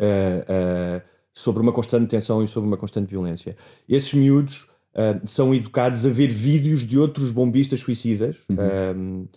Uh, 0.00 0.98
uh, 0.98 1.02
sobre 1.32 1.62
uma 1.62 1.72
constante 1.72 2.08
tensão 2.08 2.42
e 2.42 2.48
sobre 2.48 2.66
uma 2.66 2.76
constante 2.76 3.08
violência. 3.08 3.56
Esses 3.88 4.12
miúdos 4.14 4.66
uh, 4.94 5.20
são 5.24 5.54
educados 5.54 6.04
a 6.04 6.08
ver 6.08 6.28
vídeos 6.28 6.84
de 6.84 6.98
outros 6.98 7.30
bombistas 7.30 7.78
suicidas. 7.78 8.38
Uhum. 8.48 9.28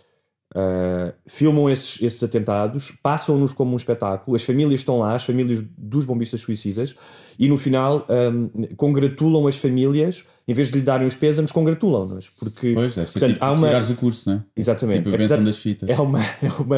Uh, 0.56 1.14
filmam 1.28 1.70
esses, 1.70 2.02
esses 2.02 2.22
atentados, 2.24 2.94
passam-nos 3.02 3.54
como 3.54 3.74
um 3.74 3.78
espetáculo, 3.78 4.36
as 4.36 4.44
famílias 4.44 4.82
estão 4.82 5.00
lá, 5.00 5.16
as 5.16 5.24
famílias 5.24 5.64
dos 5.78 6.06
bombistas 6.06 6.42
suicidas, 6.42 6.96
e 7.40 7.48
no 7.48 7.58
final 7.58 8.06
um, 8.10 8.76
congratulam 8.76 9.48
as 9.48 9.56
famílias, 9.56 10.24
em 10.48 10.54
vez 10.54 10.70
de 10.70 10.78
lhe 10.80 10.84
darem 10.84 11.08
os 11.08 11.16
pêsames, 11.16 11.52
congratulam-nas. 11.52 12.30
Porque, 12.30 12.74
Pois, 12.74 12.96
deve 12.96 13.12
portanto, 13.12 13.34
tipo 13.34 13.46
há 13.46 13.52
uma, 13.52 13.68
tirares 13.68 13.90
o 13.90 13.96
curso, 13.96 14.30
não 14.30 14.38
é? 14.38 14.44
Exatamente. 14.56 14.98
Tipo 14.98 15.10
a 15.10 15.16
Apesar- 15.16 15.38
das 15.42 15.58
fitas. 15.58 15.90
é 15.90 16.00
uma, 16.00 16.22
é 16.42 16.50
uma, 16.60 16.78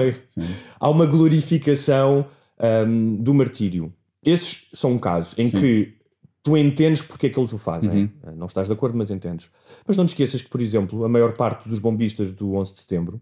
há 0.80 0.90
uma 0.90 1.06
glorificação 1.06 2.26
hum, 2.88 3.18
do 3.20 3.34
martírio. 3.34 3.94
Esses 4.26 4.70
são 4.74 4.94
um 4.94 5.00
caso 5.00 5.36
em 5.38 5.50
Sim. 5.50 5.60
que 5.60 5.98
tu 6.42 6.56
entendes 6.58 7.02
porque 7.02 7.28
é 7.28 7.30
que 7.30 7.38
eles 7.38 7.52
o 7.52 7.58
fazem. 7.58 7.90
Uhum. 8.26 8.36
Não 8.38 8.48
estás 8.48 8.68
de 8.68 8.74
acordo, 8.74 8.98
mas 8.98 9.12
entendes. 9.12 9.50
Mas 9.86 9.98
não 9.98 10.06
te 10.06 10.10
esqueças 10.10 10.42
que, 10.42 10.50
por 10.50 10.62
exemplo, 10.62 11.04
a 11.04 11.10
maior 11.10 11.34
parte 11.34 11.68
dos 11.68 11.80
bombistas 11.80 12.32
do 12.32 12.54
11 12.54 12.74
de 12.74 12.80
setembro 12.80 13.22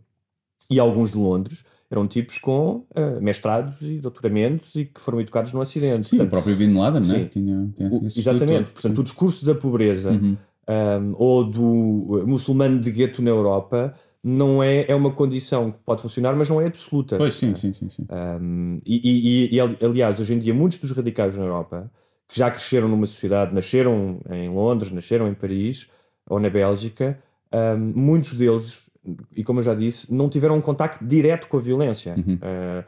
e 0.71 0.79
alguns 0.79 1.11
de 1.11 1.17
Londres 1.17 1.63
eram 1.89 2.07
tipos 2.07 2.37
com 2.37 2.85
ah, 2.95 3.19
mestrados 3.19 3.75
e 3.81 3.99
doutoramentos 3.99 4.73
e 4.75 4.85
que 4.85 4.99
foram 5.01 5.19
educados 5.19 5.51
no 5.53 5.59
Acidente. 5.61 6.07
Sim, 6.07 6.15
o 6.15 6.19
Portanto, 6.19 6.31
próprio 6.31 6.55
Bin 6.55 6.73
Laden, 6.77 7.01
não 7.07 7.15
é? 7.15 7.19
sim. 7.19 7.25
Tinha, 7.25 7.69
tinha 7.75 7.89
o- 7.89 8.05
exatamente. 8.05 8.69
Portanto, 8.71 8.99
o 8.99 9.03
discurso 9.03 9.45
da 9.45 9.53
pobreza 9.53 10.11
Uhum. 10.11 10.37
um, 10.69 11.13
ou 11.17 11.43
do 11.43 12.23
muçulmano 12.25 12.79
de 12.79 12.89
gueto 12.91 13.21
na 13.21 13.29
Europa 13.29 13.93
não 14.23 14.61
é, 14.63 14.85
é 14.87 14.95
uma 14.95 15.11
condição 15.11 15.71
que 15.71 15.79
pode 15.85 16.01
funcionar, 16.01 16.35
mas 16.35 16.47
não 16.47 16.61
é 16.61 16.67
absoluta. 16.67 17.17
Pois, 17.17 17.33
sim, 17.33 17.55
sim, 17.55 17.73
sim. 17.73 17.89
sim. 17.89 18.05
Um, 18.39 18.79
e, 18.85 19.49
e- 19.49 19.55
e, 19.55 19.59
ali- 19.59 19.77
aliás, 19.81 20.19
hoje 20.19 20.33
em 20.33 20.39
dia, 20.39 20.53
muitos 20.53 20.77
dos 20.77 20.91
radicais 20.91 21.35
na 21.35 21.43
Europa 21.43 21.91
que 22.27 22.37
já 22.37 22.49
cresceram 22.49 22.87
numa 22.87 23.07
sociedade, 23.07 23.53
nasceram 23.53 24.19
em 24.29 24.47
Londres, 24.47 24.91
nasceram 24.91 25.27
em 25.27 25.33
Paris 25.33 25.87
ou 26.29 26.39
na 26.39 26.49
Bélgica, 26.49 27.19
um, 27.51 27.91
muitos 27.99 28.33
deles, 28.35 28.89
e 29.36 29.43
como 29.43 29.60
eu 29.60 29.63
já 29.63 29.74
disse, 29.74 30.13
não 30.13 30.29
tiveram 30.29 30.58
um 30.58 30.62
contacto 30.62 31.03
direto 31.05 31.48
com 31.48 31.58
a 31.58 31.62
violência. 31.62 32.15
Uhum. 32.17 32.36
Uh, 32.36 32.84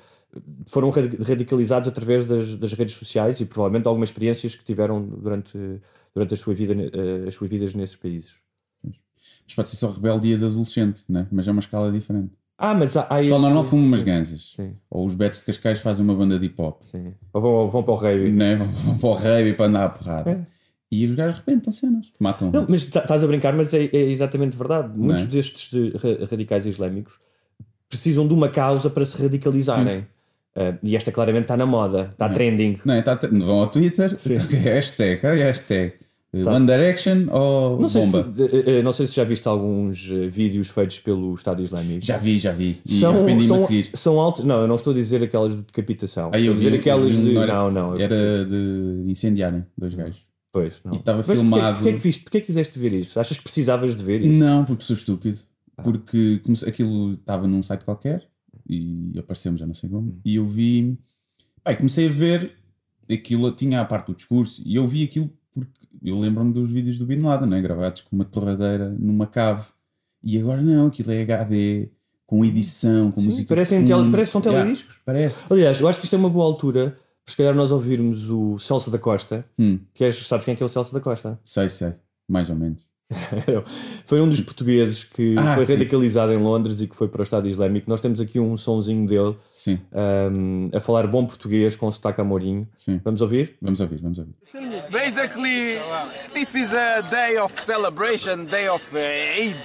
foram 0.65 0.89
radi- 0.89 1.17
radicalizados 1.21 1.87
através 1.87 2.25
das, 2.25 2.55
das 2.55 2.73
redes 2.73 2.95
sociais 2.95 3.39
e 3.39 3.45
provavelmente 3.45 3.87
algumas 3.87 4.09
experiências 4.09 4.55
que 4.55 4.63
tiveram 4.63 5.01
durante, 5.01 5.57
durante 6.13 6.33
a 6.33 6.37
sua 6.37 6.53
vida, 6.55 6.73
eh, 6.73 7.27
as 7.27 7.35
suas 7.35 7.49
vidas 7.49 7.73
nesses 7.75 7.95
países. 7.95 8.33
Mas 8.83 9.55
pode 9.55 9.69
ser 9.69 9.75
só 9.75 9.89
rebeldia 9.91 10.37
de 10.37 10.45
adolescente, 10.45 11.03
né? 11.07 11.27
mas 11.31 11.47
é 11.47 11.51
uma 11.51 11.59
escala 11.59 11.91
diferente. 11.91 12.31
Ah, 12.57 12.73
mas 12.73 12.95
há, 12.95 13.01
há 13.01 13.03
O 13.03 13.07
pessoal 13.07 13.21
esse- 13.21 13.41
normal 13.41 13.63
fuma 13.63 13.83
umas 13.83 14.01
ganzas. 14.03 14.53
Sim, 14.55 14.75
Ou 14.89 15.05
os 15.05 15.13
Betos 15.15 15.39
de 15.39 15.45
Cascais 15.45 15.79
fazem 15.79 16.03
uma 16.05 16.15
banda 16.15 16.39
de 16.39 16.45
hip 16.45 16.59
hop. 16.61 16.81
sim. 16.83 17.13
Ou 17.33 17.41
vão, 17.41 17.69
vão 17.69 17.83
para 17.83 17.93
o 17.93 17.97
rei. 17.97 18.31
Né? 18.31 18.55
Vão 18.55 18.67
vão 18.67 18.97
para 18.97 19.09
o 19.09 19.13
rei 19.15 19.49
e 19.49 19.53
para 19.53 19.65
andar 19.65 19.85
à 19.85 19.89
porrada. 19.89 20.47
É. 20.93 20.97
E 21.05 21.07
os 21.07 21.15
gajos 21.15 21.39
arrebentam 21.39 21.71
cenas. 21.71 22.11
Matam. 22.19 22.51
Não, 22.51 22.65
mas 22.69 22.85
tá- 22.85 23.01
estás 23.01 23.23
a 23.23 23.27
brincar, 23.27 23.53
mas 23.53 23.73
é, 23.73 23.85
é 23.85 24.11
exatamente 24.11 24.55
verdade. 24.55 24.97
Muitos 24.97 25.23
é? 25.23 25.27
destes 25.27 25.71
eh, 25.73 25.97
ra- 25.97 26.25
radicais 26.29 26.65
islâmicos 26.65 27.13
precisam 27.89 28.27
de 28.27 28.33
uma 28.33 28.49
causa 28.49 28.89
para 28.89 29.05
se 29.05 29.21
radicalizarem. 29.21 30.05
Eh, 30.55 30.75
e 30.83 30.95
esta 30.95 31.11
claramente 31.11 31.43
está 31.43 31.57
na 31.57 31.65
moda, 31.65 32.09
está 32.11 32.29
trending. 32.29 32.77
Não, 32.85 33.01
tá, 33.01 33.19
vão 33.31 33.59
ao 33.61 33.67
Twitter, 33.67 34.17
Sim. 34.19 34.35
então, 34.35 34.45
hashtag, 34.61 35.25
ai, 35.25 35.37
hashtag. 35.39 35.93
One 36.35 36.65
Direction 36.65 37.27
ou 37.29 37.79
Não 37.79 37.87
se 37.87 37.99
bomba? 37.99 38.23
tu- 38.23 38.43
eh, 38.43 38.79
eh, 38.79 38.81
não 38.81 38.91
sei 38.91 39.05
se 39.05 39.13
já 39.15 39.23
viste 39.23 39.47
alguns 39.47 40.09
eh, 40.11 40.27
vídeos 40.27 40.67
feitos 40.67 40.97
pelo 40.97 41.35
Estado 41.35 41.61
Islâmico. 41.61 42.03
Já 42.03 42.17
vi, 42.17 42.39
já 42.39 42.51
vi. 42.51 42.81
E 42.87 42.99
são, 42.99 43.11
arrependi-me 43.11 43.53
a 43.53 43.57
são, 43.59 43.67
seguir. 43.67 43.89
são 43.93 44.19
altos. 44.19 44.43
Não, 44.43 44.61
eu 44.61 44.67
não 44.67 44.75
estou 44.75 44.93
a 44.93 44.95
dizer 44.95 45.21
aquelas 45.21 45.51
de 45.55 45.61
decapitação. 45.61 46.31
Aí 46.33 46.47
eu 46.47 46.53
estou 46.53 46.55
a 46.55 46.57
vi, 46.57 46.65
dizer 46.65 46.79
aquelas 46.79 47.13
eu 47.15 47.21
de. 47.21 47.31
não 47.33 47.43
era- 47.43 47.53
Não, 47.53 47.71
não. 47.71 47.99
Era 47.99 48.45
de 48.45 49.03
incendiarem 49.07 49.63
dois 49.77 49.93
gajos. 49.93 50.23
Pois, 50.53 50.75
não. 50.85 50.93
E 50.93 50.97
estava 50.97 51.17
Mas 51.17 51.25
porquê- 51.25 51.41
filmado. 51.41 51.75
Porquê, 51.77 51.89
é 51.89 51.93
que 51.93 51.99
viste? 51.99 52.23
Porquê 52.23 52.37
é 52.37 52.41
que 52.41 52.45
quiseste 52.47 52.79
ver 52.79 52.93
isso? 52.93 53.19
Achas 53.19 53.37
que 53.37 53.43
precisavas 53.43 53.95
de 53.97 54.03
ver 54.03 54.21
isso? 54.21 54.37
Não, 54.37 54.63
porque 54.63 54.83
sou 54.83 54.93
estúpido. 54.95 55.39
Ah. 55.75 55.81
Porque 55.81 56.39
comece- 56.43 56.69
aquilo 56.69 57.13
estava 57.15 57.47
num 57.47 57.61
site 57.63 57.83
qualquer 57.83 58.29
e 58.69 59.11
apareceu-me 59.17 59.57
já 59.57 59.65
não 59.65 59.73
sei 59.73 59.89
Hum. 59.89 59.93
como. 59.93 60.21
E 60.23 60.35
eu 60.35 60.47
vi. 60.47 60.97
Pai, 61.63 61.75
comecei 61.75 62.07
a 62.07 62.11
ver 62.11 62.53
aquilo, 63.11 63.51
tinha 63.51 63.81
a 63.81 63.85
parte 63.85 64.07
do 64.07 64.15
discurso 64.15 64.61
e 64.63 64.75
eu 64.75 64.87
vi 64.87 65.03
aquilo 65.03 65.29
porque 65.51 65.71
eu 66.03 66.19
lembro-me 66.19 66.53
dos 66.53 66.71
vídeos 66.71 66.97
do 66.99 67.05
Bin 67.05 67.19
Laden, 67.19 67.49
né? 67.49 67.59
gravados 67.61 68.01
com 68.01 68.15
uma 68.15 68.23
torradeira 68.25 68.89
numa 68.99 69.25
cave. 69.25 69.65
E 70.23 70.37
agora 70.39 70.61
não, 70.61 70.87
aquilo 70.87 71.11
é 71.11 71.21
HD, 71.23 71.89
com 72.27 72.45
edição, 72.45 73.11
com 73.11 73.19
Sim, 73.21 73.25
música. 73.25 73.43
de 73.43 73.47
parecem 73.49 73.85
tele- 73.85 73.93
fundo. 74.03 74.11
parece- 74.11 74.31
são 74.31 74.41
Yeah, 74.41 74.61
telediscos. 74.63 74.95
parece. 75.05 75.45
Aliás, 75.51 75.79
eu 75.81 75.87
acho 75.87 75.99
que 75.99 76.05
isto 76.05 76.15
é 76.15 76.19
uma 76.19 76.29
boa 76.29 76.45
altura 76.45 76.95
se 77.25 77.35
calhar 77.37 77.53
nós 77.55 77.71
ouvirmos 77.71 78.29
o 78.29 78.57
Celso 78.59 78.89
da 78.91 78.97
Costa. 78.99 79.45
Hum, 79.57 79.79
Que 79.93 80.03
és, 80.05 80.15
sabes 80.27 80.45
quem 80.45 80.53
é 80.53 80.57
que 80.57 80.63
é 80.63 80.65
o 80.65 80.69
Celso 80.69 80.93
da 80.93 80.99
Costa? 80.99 81.39
sei, 81.45 81.69
sei, 81.69 81.93
mais 82.27 82.49
ou 82.49 82.55
menos. 82.55 82.81
foi 84.05 84.21
um 84.21 84.27
dos 84.29 84.39
portugueses 84.41 85.03
que 85.03 85.35
Ah, 85.37 85.55
foi 85.55 85.65
sim. 85.65 85.73
radicalizado 85.73 86.31
em 86.33 86.37
Londres 86.41 86.81
e 86.81 86.87
que 86.87 86.95
foi 86.95 87.07
para 87.07 87.19
o 87.19 87.23
Estado 87.23 87.47
Islâmico. 87.47 87.87
Nós 87.89 88.01
temos 88.01 88.19
aqui 88.19 88.39
um 88.39 88.57
sonzinho 88.57 89.07
dele 89.07 89.35
Sim, 89.53 89.79
um, 90.31 90.69
a 90.73 90.79
falar 90.79 91.05
bom 91.07 91.25
português 91.25 91.75
com 91.75 91.91
sotaque 91.91 92.21
amorinho. 92.21 92.67
sim. 92.75 92.99
Vamos 93.03 93.21
ouvir? 93.21 93.55
Vamos 93.61 93.81
ouvir, 93.81 93.99
vamos 94.01 94.17
ouvir. 94.19 94.33
Basically, 94.89 95.77
this 96.33 96.55
is 96.55 96.73
a 96.73 97.01
day 97.01 97.37
of 97.37 97.53
celebration, 97.61 98.45
day 98.45 98.67
of 98.67 98.83
uh, 98.95 98.97
Eid. 98.99 99.57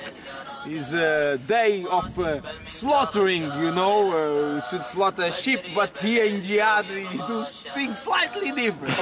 Is 0.69 0.93
a 0.93 1.39
day 1.47 1.85
of 1.91 2.19
uh, 2.19 2.43
slaughtering, 2.67 3.45
you 3.63 3.73
know. 3.73 4.13
Uh, 4.13 4.55
we 4.57 4.61
should 4.61 4.87
slaughter 4.87 5.31
sheep, 5.31 5.61
but 5.75 5.97
here 5.97 6.27
in 6.27 6.43
jihad 6.43 6.87
we 6.91 7.07
do 7.27 7.43
things 7.75 7.99
slightly 7.99 8.53
different. 8.53 8.95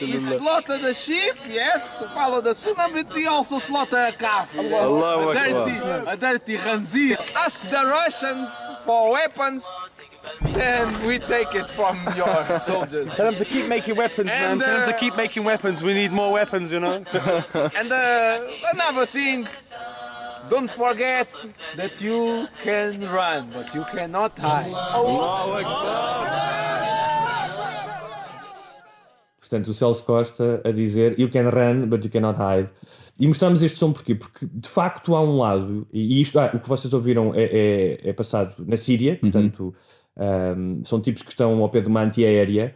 we 0.00 0.18
slaughter 0.18 0.78
the 0.78 0.92
sheep, 0.92 1.34
yes, 1.48 1.96
to 1.96 2.08
follow 2.10 2.42
the 2.42 2.52
sunnah, 2.54 2.90
but 2.92 3.14
we 3.14 3.26
also 3.26 3.58
slaughter 3.58 3.96
a 3.96 4.12
kafir, 4.12 4.60
a 4.60 5.34
dirty, 5.34 5.76
a 6.12 6.16
dirty 6.16 6.56
khanzir. 6.58 7.16
Ask 7.34 7.62
the 7.62 7.82
Russians 7.82 8.50
for 8.84 9.12
weapons, 9.12 9.66
then 10.42 11.06
we 11.06 11.18
take 11.20 11.54
it 11.54 11.70
from 11.70 11.96
your 12.16 12.58
soldiers. 12.58 13.14
Tell 13.14 13.30
them 13.30 13.36
to 13.36 13.44
keep 13.46 13.66
making 13.66 13.96
weapons, 13.96 14.26
man. 14.26 14.52
And, 14.52 14.60
Tell 14.60 14.76
them 14.76 14.88
to 14.90 14.94
uh, 14.94 14.98
keep 14.98 15.16
making 15.16 15.44
weapons. 15.44 15.82
We 15.82 15.94
need 15.94 16.12
more 16.12 16.32
weapons, 16.32 16.70
you 16.72 16.80
know. 16.80 17.02
And 17.74 17.90
uh, 17.92 18.40
another 18.72 19.06
thing, 19.06 19.48
don't 20.48 20.70
forget 20.70 21.28
that 21.76 22.02
you 22.04 22.48
can 22.62 23.00
run, 23.10 23.50
but 23.52 23.74
you 23.74 23.84
cannot 23.84 24.32
hide. 24.38 24.74
Portanto, 29.40 29.68
o 29.68 29.74
Celso 29.74 30.02
Costa 30.04 30.60
a 30.64 30.72
dizer 30.72 31.18
You 31.18 31.28
can 31.28 31.50
run, 31.50 31.86
but 31.86 32.04
you 32.04 32.10
cannot 32.10 32.38
hide. 32.38 32.68
E 33.18 33.28
mostramos 33.28 33.62
este 33.62 33.78
som 33.78 33.92
porquê? 33.92 34.14
Porque 34.14 34.46
de 34.52 34.68
facto 34.68 35.14
há 35.14 35.22
um 35.22 35.38
lado, 35.38 35.86
e 35.92 36.20
isto, 36.20 36.38
ah, 36.38 36.50
o 36.52 36.58
que 36.58 36.68
vocês 36.68 36.92
ouviram 36.92 37.32
é, 37.34 37.44
é, 37.44 38.10
é 38.10 38.12
passado 38.12 38.56
na 38.66 38.76
Síria, 38.76 39.16
portanto, 39.16 39.72
um, 40.16 40.84
são 40.84 41.00
tipos 41.00 41.22
que 41.22 41.30
estão 41.30 41.62
ao 41.62 41.68
pé 41.68 41.80
de 41.80 41.86
uma 41.86 42.02
antiaérea, 42.02 42.74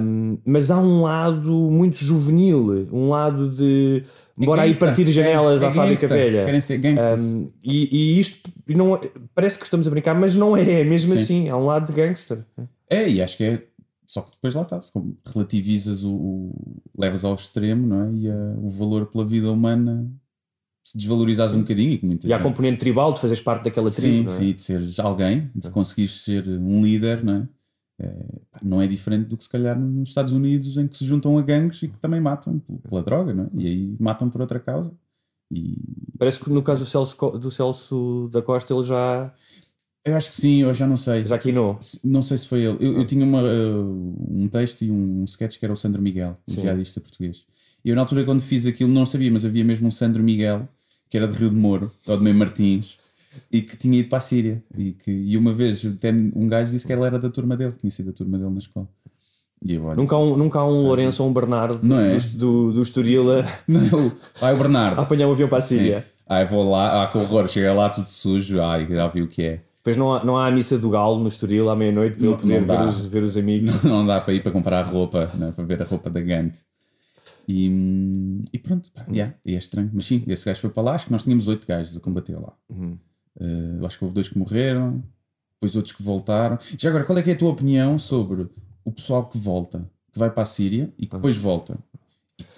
um, 0.00 0.38
mas 0.46 0.70
há 0.70 0.78
um 0.78 1.02
lado 1.02 1.52
muito 1.52 1.98
juvenil, 1.98 2.88
um 2.90 3.10
lado 3.10 3.50
de 3.50 4.02
bora 4.44 4.62
aí 4.62 4.74
partir 4.74 5.04
janelas 5.12 5.62
é- 5.62 5.64
é 5.64 5.68
à 5.68 5.72
fábrica 5.72 5.88
gangsta, 6.02 6.08
velha. 6.08 6.44
querem 6.44 6.60
ser 6.60 6.78
gangsters. 6.78 7.34
Um, 7.34 7.50
e, 7.62 7.88
e 8.16 8.20
isto 8.20 8.50
não, 8.68 8.96
é- 8.96 9.10
parece 9.34 9.56
que 9.58 9.64
estamos 9.64 9.86
a 9.86 9.90
brincar, 9.90 10.14
mas 10.14 10.34
não 10.36 10.56
é, 10.56 10.80
é 10.80 10.84
mesmo 10.84 11.14
Sim. 11.14 11.22
assim, 11.22 11.48
há 11.48 11.56
um 11.56 11.64
lado 11.66 11.86
de 11.86 11.92
gangster. 11.92 12.44
É, 12.90 13.08
e 13.08 13.22
acho 13.22 13.36
que 13.36 13.44
é. 13.44 13.62
Só 14.06 14.20
que 14.22 14.30
depois 14.30 14.54
lá 14.54 14.62
está, 14.62 14.78
relativizas 15.34 16.04
o, 16.04 16.14
o- 16.14 16.76
levas 16.96 17.24
ao 17.24 17.34
extremo, 17.34 17.86
não 17.86 18.04
é? 18.04 18.12
E 18.12 18.30
a- 18.30 18.54
o 18.62 18.68
valor 18.68 19.06
pela 19.06 19.24
vida 19.26 19.50
humana 19.50 20.08
se 20.86 20.96
desvalorizas 20.96 21.56
um 21.56 21.62
bocadinho 21.62 21.90
e 21.94 22.18
E 22.28 22.32
há 22.32 22.36
a 22.36 22.38
gente- 22.38 22.46
componente 22.46 22.78
tribal 22.78 23.12
de 23.12 23.20
fazeres 23.20 23.42
parte 23.42 23.64
daquela 23.64 23.90
tribo. 23.90 24.30
Sim, 24.30 24.36
é? 24.44 24.46
sim, 24.48 24.52
de 24.54 24.62
seres 24.62 24.98
alguém, 25.00 25.50
de 25.52 25.68
conseguires 25.70 26.22
ser 26.22 26.46
um 26.48 26.80
líder, 26.80 27.24
não 27.24 27.34
é? 27.38 27.48
Pá, 28.50 28.60
não 28.62 28.80
é 28.80 28.86
diferente 28.86 29.28
do 29.28 29.36
que 29.36 29.44
se 29.44 29.50
calhar 29.50 29.78
nos 29.78 30.10
Estados 30.10 30.32
Unidos 30.32 30.76
em 30.76 30.86
que 30.86 30.96
se 30.96 31.04
juntam 31.04 31.38
a 31.38 31.42
gangues 31.42 31.82
e 31.82 31.88
que 31.88 31.98
também 31.98 32.20
matam 32.20 32.58
pela 32.88 33.02
droga, 33.02 33.32
não 33.32 33.44
é? 33.44 33.48
E 33.54 33.66
aí 33.66 33.96
matam 33.98 34.28
por 34.28 34.40
outra 34.40 34.60
causa. 34.60 34.92
E 35.50 35.76
Parece 36.18 36.40
que 36.40 36.50
no 36.50 36.62
caso 36.62 36.80
do 36.84 36.86
Celso, 36.86 37.30
do 37.38 37.50
Celso 37.50 38.28
da 38.32 38.42
Costa 38.42 38.74
ele 38.74 38.82
já, 38.82 39.32
eu 40.06 40.16
acho 40.16 40.28
que 40.28 40.36
sim, 40.36 40.62
eu 40.62 40.72
já 40.72 40.86
não 40.86 40.96
sei. 40.96 41.26
já 41.26 41.36
quinou. 41.36 41.80
Não 42.04 42.22
sei 42.22 42.36
se 42.38 42.46
foi 42.46 42.60
ele. 42.60 42.78
Eu, 42.80 42.98
eu 42.98 43.04
tinha 43.04 43.24
uma, 43.24 43.42
uh, 43.42 44.16
um 44.30 44.46
texto 44.46 44.84
e 44.84 44.90
um 44.90 45.24
sketch 45.24 45.58
que 45.58 45.64
era 45.64 45.74
o 45.74 45.76
Sandro 45.76 46.00
Miguel, 46.00 46.38
o 46.46 46.52
Sim. 46.52 46.60
jihadista 46.60 47.00
português. 47.00 47.44
E 47.84 47.90
eu, 47.90 47.96
na 47.96 48.02
altura, 48.02 48.24
quando 48.24 48.40
fiz 48.40 48.66
aquilo, 48.66 48.88
não 48.90 49.04
sabia, 49.04 49.32
mas 49.32 49.44
havia 49.44 49.64
mesmo 49.64 49.88
um 49.88 49.90
Sandro 49.90 50.22
Miguel, 50.22 50.68
que 51.10 51.16
era 51.16 51.26
de 51.26 51.36
Rio 51.36 51.50
de 51.50 51.56
Moro, 51.56 51.90
ou 52.06 52.16
de 52.16 52.22
Meio 52.22 52.36
Martins, 52.36 52.98
e 53.50 53.62
que 53.62 53.76
tinha 53.76 53.98
ido 53.98 54.08
para 54.08 54.18
a 54.18 54.20
Síria. 54.20 54.62
E, 54.76 54.92
que, 54.92 55.10
e 55.10 55.36
uma 55.36 55.52
vez 55.52 55.84
até 55.84 56.10
um 56.10 56.46
gajo 56.46 56.70
disse 56.70 56.86
que 56.86 56.92
ela 56.92 57.06
era 57.06 57.18
da 57.18 57.30
turma 57.30 57.56
dele, 57.56 57.72
tinha 57.72 57.90
sido 57.90 58.06
da 58.06 58.12
turma 58.12 58.38
dele 58.38 58.50
na 58.50 58.58
escola. 58.58 58.88
Eu, 59.66 59.84
olha, 59.84 59.96
Nunca 59.96 60.14
há 60.14 60.18
um, 60.18 60.36
nunca 60.36 60.58
há 60.58 60.66
um 60.68 60.80
Lourenço 60.80 61.22
ou 61.22 61.30
um 61.30 61.32
Bernardo 61.32 61.80
Não 61.82 61.98
é? 61.98 62.18
do, 62.18 62.72
do, 62.72 62.82
Estoril 62.82 63.32
a, 63.32 63.42
Não, 63.66 64.12
ai, 64.40 64.54
o 64.54 64.56
Bernardo. 64.56 64.98
a 65.00 65.02
apanhar 65.02 65.28
um 65.28 65.32
avião 65.32 65.48
para 65.48 65.58
a 65.58 65.62
Síria. 65.62 66.00
Sim. 66.00 66.06
Ai, 66.28 66.44
vou 66.44 66.68
lá, 66.68 67.02
ah, 67.02 67.06
que 67.06 67.16
horror, 67.18 67.48
chega 67.48 67.72
lá 67.72 67.88
tudo 67.88 68.06
sujo, 68.06 68.60
ai, 68.60 68.86
já 68.86 69.08
vi 69.08 69.22
o 69.22 69.28
que 69.28 69.42
é. 69.42 69.60
Depois 69.76 69.96
não 69.96 70.12
há, 70.12 70.24
não 70.24 70.36
há 70.36 70.48
a 70.48 70.50
missa 70.50 70.76
do 70.76 70.90
Galo 70.90 71.20
no 71.20 71.28
Estoril 71.28 71.70
à 71.70 71.76
meia-noite 71.76 72.16
para 72.16 72.26
ele 72.26 72.36
poder 72.36 72.64
ver 72.64 72.80
os, 72.80 73.00
ver 73.06 73.22
os 73.22 73.36
amigos. 73.36 73.84
Não, 73.84 73.90
não 74.02 74.06
dá 74.06 74.20
para 74.20 74.34
ir 74.34 74.42
para 74.42 74.50
comprar 74.50 74.82
roupa, 74.82 75.30
né, 75.34 75.52
para 75.52 75.64
ver 75.64 75.80
a 75.80 75.84
roupa 75.84 76.10
da 76.10 76.20
Gante. 76.20 76.60
E, 77.48 77.70
e 78.52 78.58
pronto, 78.58 78.90
pá, 78.92 79.06
yeah, 79.08 79.32
é 79.46 79.52
estranho. 79.52 79.90
Mas 79.94 80.04
sim, 80.04 80.24
esse 80.26 80.44
gajo 80.44 80.60
foi 80.60 80.70
para 80.70 80.82
lá, 80.82 80.94
acho 80.94 81.06
que 81.06 81.12
nós 81.12 81.22
tínhamos 81.22 81.46
oito 81.46 81.64
gajos 81.64 81.96
a 81.96 82.00
combater 82.00 82.36
lá. 82.36 82.52
Uhum. 82.68 82.98
Uh, 83.40 83.84
acho 83.86 83.98
que 83.98 84.04
houve 84.04 84.14
dois 84.14 84.28
que 84.28 84.38
morreram, 84.38 85.02
depois 85.54 85.76
outros 85.76 85.94
que 85.94 86.02
voltaram. 86.02 86.58
Já 86.78 86.88
agora, 86.88 87.04
qual 87.04 87.18
é 87.18 87.28
é 87.28 87.32
a 87.32 87.36
tua 87.36 87.50
opinião 87.50 87.98
sobre 87.98 88.48
o 88.84 88.92
pessoal 88.92 89.26
que 89.26 89.38
volta, 89.38 89.90
que 90.12 90.18
vai 90.18 90.30
para 90.30 90.42
a 90.42 90.46
Síria 90.46 90.92
e 90.98 91.06
que 91.06 91.16
depois 91.16 91.36
volta? 91.36 91.78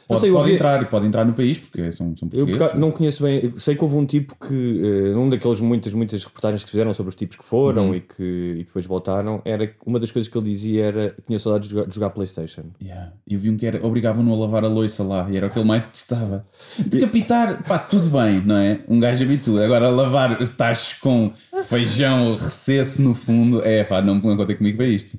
Pode, 0.09 0.23
sei, 0.23 0.31
eu 0.31 0.35
pode 0.35 0.53
entrar 0.53 0.89
pode 0.89 1.07
entrar 1.07 1.25
no 1.27 1.35
país 1.35 1.59
porque 1.59 1.93
são, 1.93 2.17
são 2.17 2.27
Eu 2.29 2.31
por 2.31 2.39
portugueses. 2.39 2.63
acaso, 2.63 2.79
não 2.81 2.91
conheço 2.91 3.23
bem, 3.23 3.41
eu 3.45 3.59
sei 3.61 3.77
que 3.77 3.85
houve 3.85 3.95
um 3.97 4.07
tipo 4.07 4.35
que, 4.37 4.55
eh, 4.83 5.13
num 5.13 5.29
daqueles 5.29 5.61
muitas, 5.61 5.93
muitas 5.93 6.25
reportagens 6.25 6.65
que 6.65 6.71
fizeram 6.71 6.95
sobre 6.95 7.11
os 7.11 7.15
tipos 7.15 7.37
que 7.37 7.45
foram 7.45 7.89
Uhum. 7.89 7.95
e, 7.95 8.01
que, 8.01 8.23
e 8.23 8.59
que 8.61 8.65
depois 8.65 8.87
voltaram, 8.87 9.43
era 9.45 9.67
que 9.67 9.75
uma 9.85 10.01
das 10.01 10.11
coisas 10.11 10.27
que 10.33 10.39
ele 10.39 10.51
dizia 10.51 10.87
era 10.87 11.11
que 11.11 11.23
tinha 11.23 11.39
saudades 11.39 11.69
de 11.69 11.75
jogar, 11.75 11.87
de 11.89 11.95
jogar 11.95 12.11
Playstation. 12.11 12.65
Yeah. 12.83 13.13
Eu 13.29 13.39
vi 13.39 13.51
um 13.51 13.57
que 13.59 13.67
era 13.67 13.87
obrigavam-no 13.87 14.33
a 14.33 14.37
lavar 14.39 14.65
a 14.65 14.69
louça 14.69 15.05
lá 15.05 15.29
e 15.31 15.37
era 15.37 15.47
o 15.47 15.51
que 15.51 15.59
ele 15.59 15.69
mais 15.69 15.83
detestava. 15.83 16.47
Decapitar, 16.87 17.63
pá, 17.65 17.79
tudo 17.79 18.09
bem, 18.09 18.41
não 18.41 18.57
é? 18.57 18.81
Um 18.89 18.99
gajo 18.99 19.23
habitua. 19.23 19.63
Agora, 19.65 19.91
lavar 19.91 20.39
tachos 20.57 20.95
com 20.95 21.31
feijão 21.67 22.35
recesso 22.35 23.03
no 23.03 23.15
fundo, 23.15 23.63
é 23.63 23.85
pá, 23.85 24.01
não 24.01 24.15
não 24.15 24.37
contem 24.39 24.57
comigo 24.57 24.79
para 24.79 24.87
isto. 24.87 25.19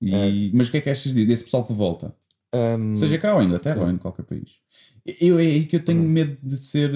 E, 0.00 0.50
Mas 0.54 0.68
o 0.68 0.70
que 0.70 0.78
é 0.78 0.80
que 0.80 0.90
achas 0.90 1.14
disso? 1.14 1.26
Desse 1.28 1.44
pessoal 1.44 1.62
que 1.64 1.72
volta? 1.72 2.12
Um, 2.54 2.94
Seja 2.96 3.16
cá 3.18 3.34
ou 3.34 3.42
em 3.42 3.46
Inglaterra 3.46 3.82
ou 3.82 3.90
em 3.90 3.96
qualquer 3.96 4.24
país. 4.24 4.50
Eu, 5.20 5.38
é 5.38 5.42
aí 5.42 5.64
que 5.64 5.76
eu 5.76 5.84
tenho 5.84 6.02
medo 6.02 6.36
de 6.42 6.56
ser. 6.56 6.90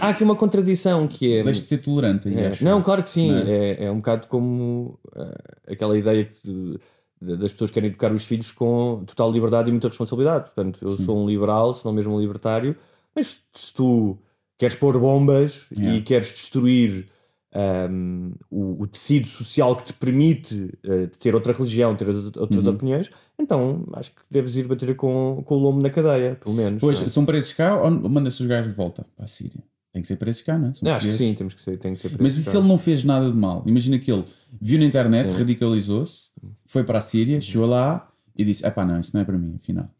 há 0.00 0.08
aqui 0.10 0.22
uma 0.24 0.36
contradição 0.36 1.06
que 1.08 1.36
é. 1.38 1.42
Deixe 1.42 1.60
de 1.60 1.66
ser 1.66 1.78
tolerante 1.78 2.28
aí, 2.28 2.34
É, 2.38 2.46
acho. 2.48 2.64
não, 2.64 2.80
claro 2.82 3.02
que 3.02 3.10
sim. 3.10 3.30
É? 3.34 3.50
É, 3.82 3.84
é 3.86 3.90
um 3.90 3.96
bocado 3.96 4.28
como 4.28 4.98
eh, 5.16 5.72
aquela 5.72 5.98
ideia 5.98 6.24
que, 6.24 6.78
de- 7.20 7.36
das 7.36 7.52
pessoas 7.52 7.70
que 7.70 7.74
querem 7.74 7.90
educar 7.90 8.12
os 8.12 8.24
filhos 8.24 8.50
com 8.52 9.02
total 9.06 9.30
liberdade 9.32 9.68
e 9.68 9.72
muita 9.72 9.88
responsabilidade. 9.88 10.44
Portanto, 10.44 10.78
eu 10.82 10.90
Sim. 10.90 11.04
sou 11.04 11.22
um 11.22 11.28
liberal, 11.28 11.74
se 11.74 11.84
não 11.84 11.92
mesmo 11.92 12.14
um 12.16 12.20
libertário, 12.20 12.74
mas 13.14 13.42
se 13.54 13.74
tu 13.74 14.16
queres 14.56 14.76
pôr 14.76 14.98
bombas 14.98 15.66
Yeah. 15.76 15.98
e 15.98 16.02
queres 16.02 16.28
destruir 16.28 17.08
ahm, 17.54 18.32
o, 18.50 18.82
o 18.82 18.86
tecido 18.86 19.26
social 19.28 19.76
que 19.76 19.84
te 19.84 19.92
permite 19.92 20.70
eh, 20.84 21.08
ter 21.18 21.34
outra 21.34 21.52
religião, 21.52 21.96
ter 21.96 22.08
outras 22.08 22.66
Uhum. 22.66 22.72
opiniões, 22.72 23.10
então 23.38 23.86
acho 23.94 24.10
que 24.12 24.20
deves 24.30 24.56
ir 24.56 24.66
bater 24.68 24.94
com, 24.96 25.42
com 25.44 25.54
o 25.56 25.58
lombo 25.58 25.80
na 25.80 25.90
cadeia, 25.90 26.36
pelo 26.36 26.54
menos. 26.54 26.80
Pois, 26.80 27.02
é? 27.02 27.08
são 27.08 27.24
preços 27.24 27.52
cá 27.52 27.80
ou 27.80 27.90
manda-se 28.08 28.40
os 28.40 28.46
gajos 28.46 28.70
de 28.70 28.76
volta 28.76 29.06
para 29.16 29.24
a 29.24 29.28
Síria? 29.28 29.62
Tem 29.92 30.02
que 30.02 30.06
ser 30.06 30.16
preços 30.16 30.42
cá, 30.42 30.56
não 30.56 30.68
é? 30.68 30.72
Não, 30.82 30.92
acho 30.92 31.06
que 31.08 31.12
sim, 31.14 31.34
temos 31.34 31.54
que 31.54 31.62
ser, 31.62 31.76
tem 31.78 31.94
que 31.94 32.00
ser 32.00 32.16
Mas 32.20 32.36
e 32.36 32.44
se 32.44 32.56
ele 32.56 32.68
não 32.68 32.78
fez 32.78 33.02
nada 33.02 33.28
de 33.28 33.36
mal? 33.36 33.64
Imagina 33.66 33.98
que 33.98 34.12
ele 34.12 34.24
viu 34.60 34.78
na 34.78 34.84
internet, 34.84 35.32
radicalizou-se, 35.32 36.28
foi 36.64 36.84
para 36.84 36.98
a 36.98 37.02
Síria, 37.02 37.40
chegou 37.40 37.66
lá 37.66 38.08
e 38.36 38.44
disse: 38.44 38.64
Epá, 38.64 38.84
não, 38.84 39.00
isso 39.00 39.10
não 39.12 39.20
é 39.20 39.24
para 39.24 39.36
mim, 39.36 39.56
afinal. 39.56 39.90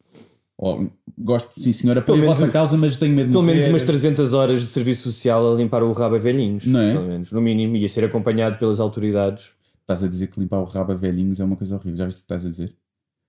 Ou, 0.62 0.92
gosto, 1.18 1.58
sim 1.58 1.72
senhor, 1.72 1.96
apoio 1.96 2.18
a 2.18 2.20
Pelo 2.20 2.34
vossa 2.34 2.46
causa, 2.48 2.76
mas 2.76 2.98
tenho 2.98 3.14
medo 3.14 3.28
de 3.28 3.32
Pelo 3.32 3.42
menos 3.42 3.66
umas 3.66 3.80
300 3.80 4.34
horas 4.34 4.60
de 4.60 4.66
serviço 4.66 5.10
social 5.10 5.54
a 5.54 5.56
limpar 5.56 5.82
o 5.82 5.90
rabo 5.94 6.16
a 6.16 6.18
velhinhos. 6.18 6.66
Não 6.66 6.80
é? 6.80 6.92
Pelo 6.92 7.06
menos, 7.06 7.32
no 7.32 7.40
mínimo. 7.40 7.76
Ia 7.76 7.88
ser 7.88 8.04
acompanhado 8.04 8.58
pelas 8.58 8.78
autoridades. 8.78 9.46
Estás 9.80 10.04
a 10.04 10.08
dizer 10.08 10.26
que 10.26 10.38
limpar 10.38 10.58
o 10.58 10.64
rabo 10.64 10.92
a 10.92 10.94
velhinhos 10.94 11.40
é 11.40 11.44
uma 11.44 11.56
coisa 11.56 11.76
horrível. 11.76 11.96
Já 11.96 12.04
viste 12.04 12.18
o 12.18 12.20
que 12.20 12.24
estás 12.24 12.44
a 12.44 12.48
dizer? 12.50 12.76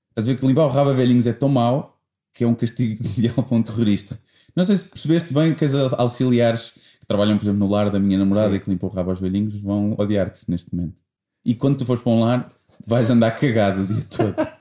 Estás 0.10 0.28
a 0.28 0.34
ver 0.34 0.40
que 0.42 0.46
limpar 0.46 0.66
o 0.66 0.68
rabo 0.68 0.90
a 0.90 0.94
velhinhos 0.94 1.26
é 1.26 1.32
tão 1.32 1.48
mau 1.48 1.98
que 2.34 2.44
é 2.44 2.48
um 2.48 2.54
castigo 2.54 3.02
ideal 3.18 3.44
para 3.44 3.56
um 3.56 3.64
terrorista. 3.64 4.20
Não 4.54 4.66
sei 4.66 4.76
se 4.76 4.90
percebeste 4.90 5.34
bem 5.34 5.54
que 5.54 5.64
as 5.64 5.74
auxiliares 5.74 6.72
que 7.00 7.06
trabalham, 7.08 7.38
por 7.38 7.46
exemplo, 7.46 7.60
no 7.60 7.72
lar 7.72 7.90
da 7.90 8.00
minha 8.00 8.18
namorada 8.18 8.52
Sim. 8.52 8.58
e 8.58 8.60
que 8.60 8.70
limpam 8.70 8.88
o 8.88 8.94
rabo 8.94 9.10
aos 9.10 9.22
velhinhos 9.22 9.56
vão 9.56 9.96
odiar-te 9.98 10.44
neste 10.50 10.76
momento. 10.76 11.02
E 11.46 11.56
quando 11.56 11.78
tu 11.78 11.86
fores 11.86 12.04
para 12.04 12.12
um 12.12 12.20
lar, 12.20 12.50
vais 12.86 13.10
andar 13.10 13.32
cagado 13.32 13.84
o 13.84 13.88
dia 13.88 14.04
todo. 14.04 14.36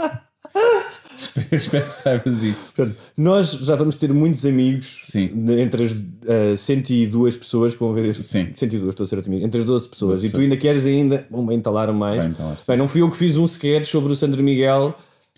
espero, 1.20 1.84
que 1.86 1.92
saibas 1.94 2.42
isso. 2.42 2.74
Portanto, 2.74 2.96
nós 3.16 3.50
já 3.52 3.74
vamos 3.76 3.96
ter 3.96 4.12
muitos 4.12 4.44
amigos 4.46 5.00
de- 5.12 5.60
entre 5.60 5.84
as 5.84 5.92
uh, 5.92 6.56
102 6.56 7.36
pessoas 7.36 7.74
que 7.74 7.80
vão 7.80 7.92
ver 7.92 8.06
este. 8.06 8.22
Sim. 8.22 8.48
102, 8.54 8.88
estou 8.90 9.04
a 9.04 9.06
ser 9.06 9.18
otimista. 9.18 9.46
Entre 9.46 9.60
as 9.60 9.66
12 9.66 9.88
pessoas. 9.88 10.20
12 10.22 10.26
e 10.26 10.30
tu 10.30 10.38
ainda 10.40 10.56
queres 10.56 10.86
ainda. 10.86 11.26
Vão 11.30 11.50
entalar 11.52 11.92
mais. 11.92 12.18
Vai 12.18 12.26
entalar, 12.28 12.58
sim. 12.58 12.64
Bem, 12.68 12.76
não 12.76 12.88
fui 12.88 13.02
eu 13.02 13.10
que 13.10 13.16
fiz 13.16 13.36
um 13.36 13.44
sketch 13.44 13.86
sobre 13.86 14.12
o 14.12 14.16
Sandro 14.16 14.42
Miguel 14.42 14.94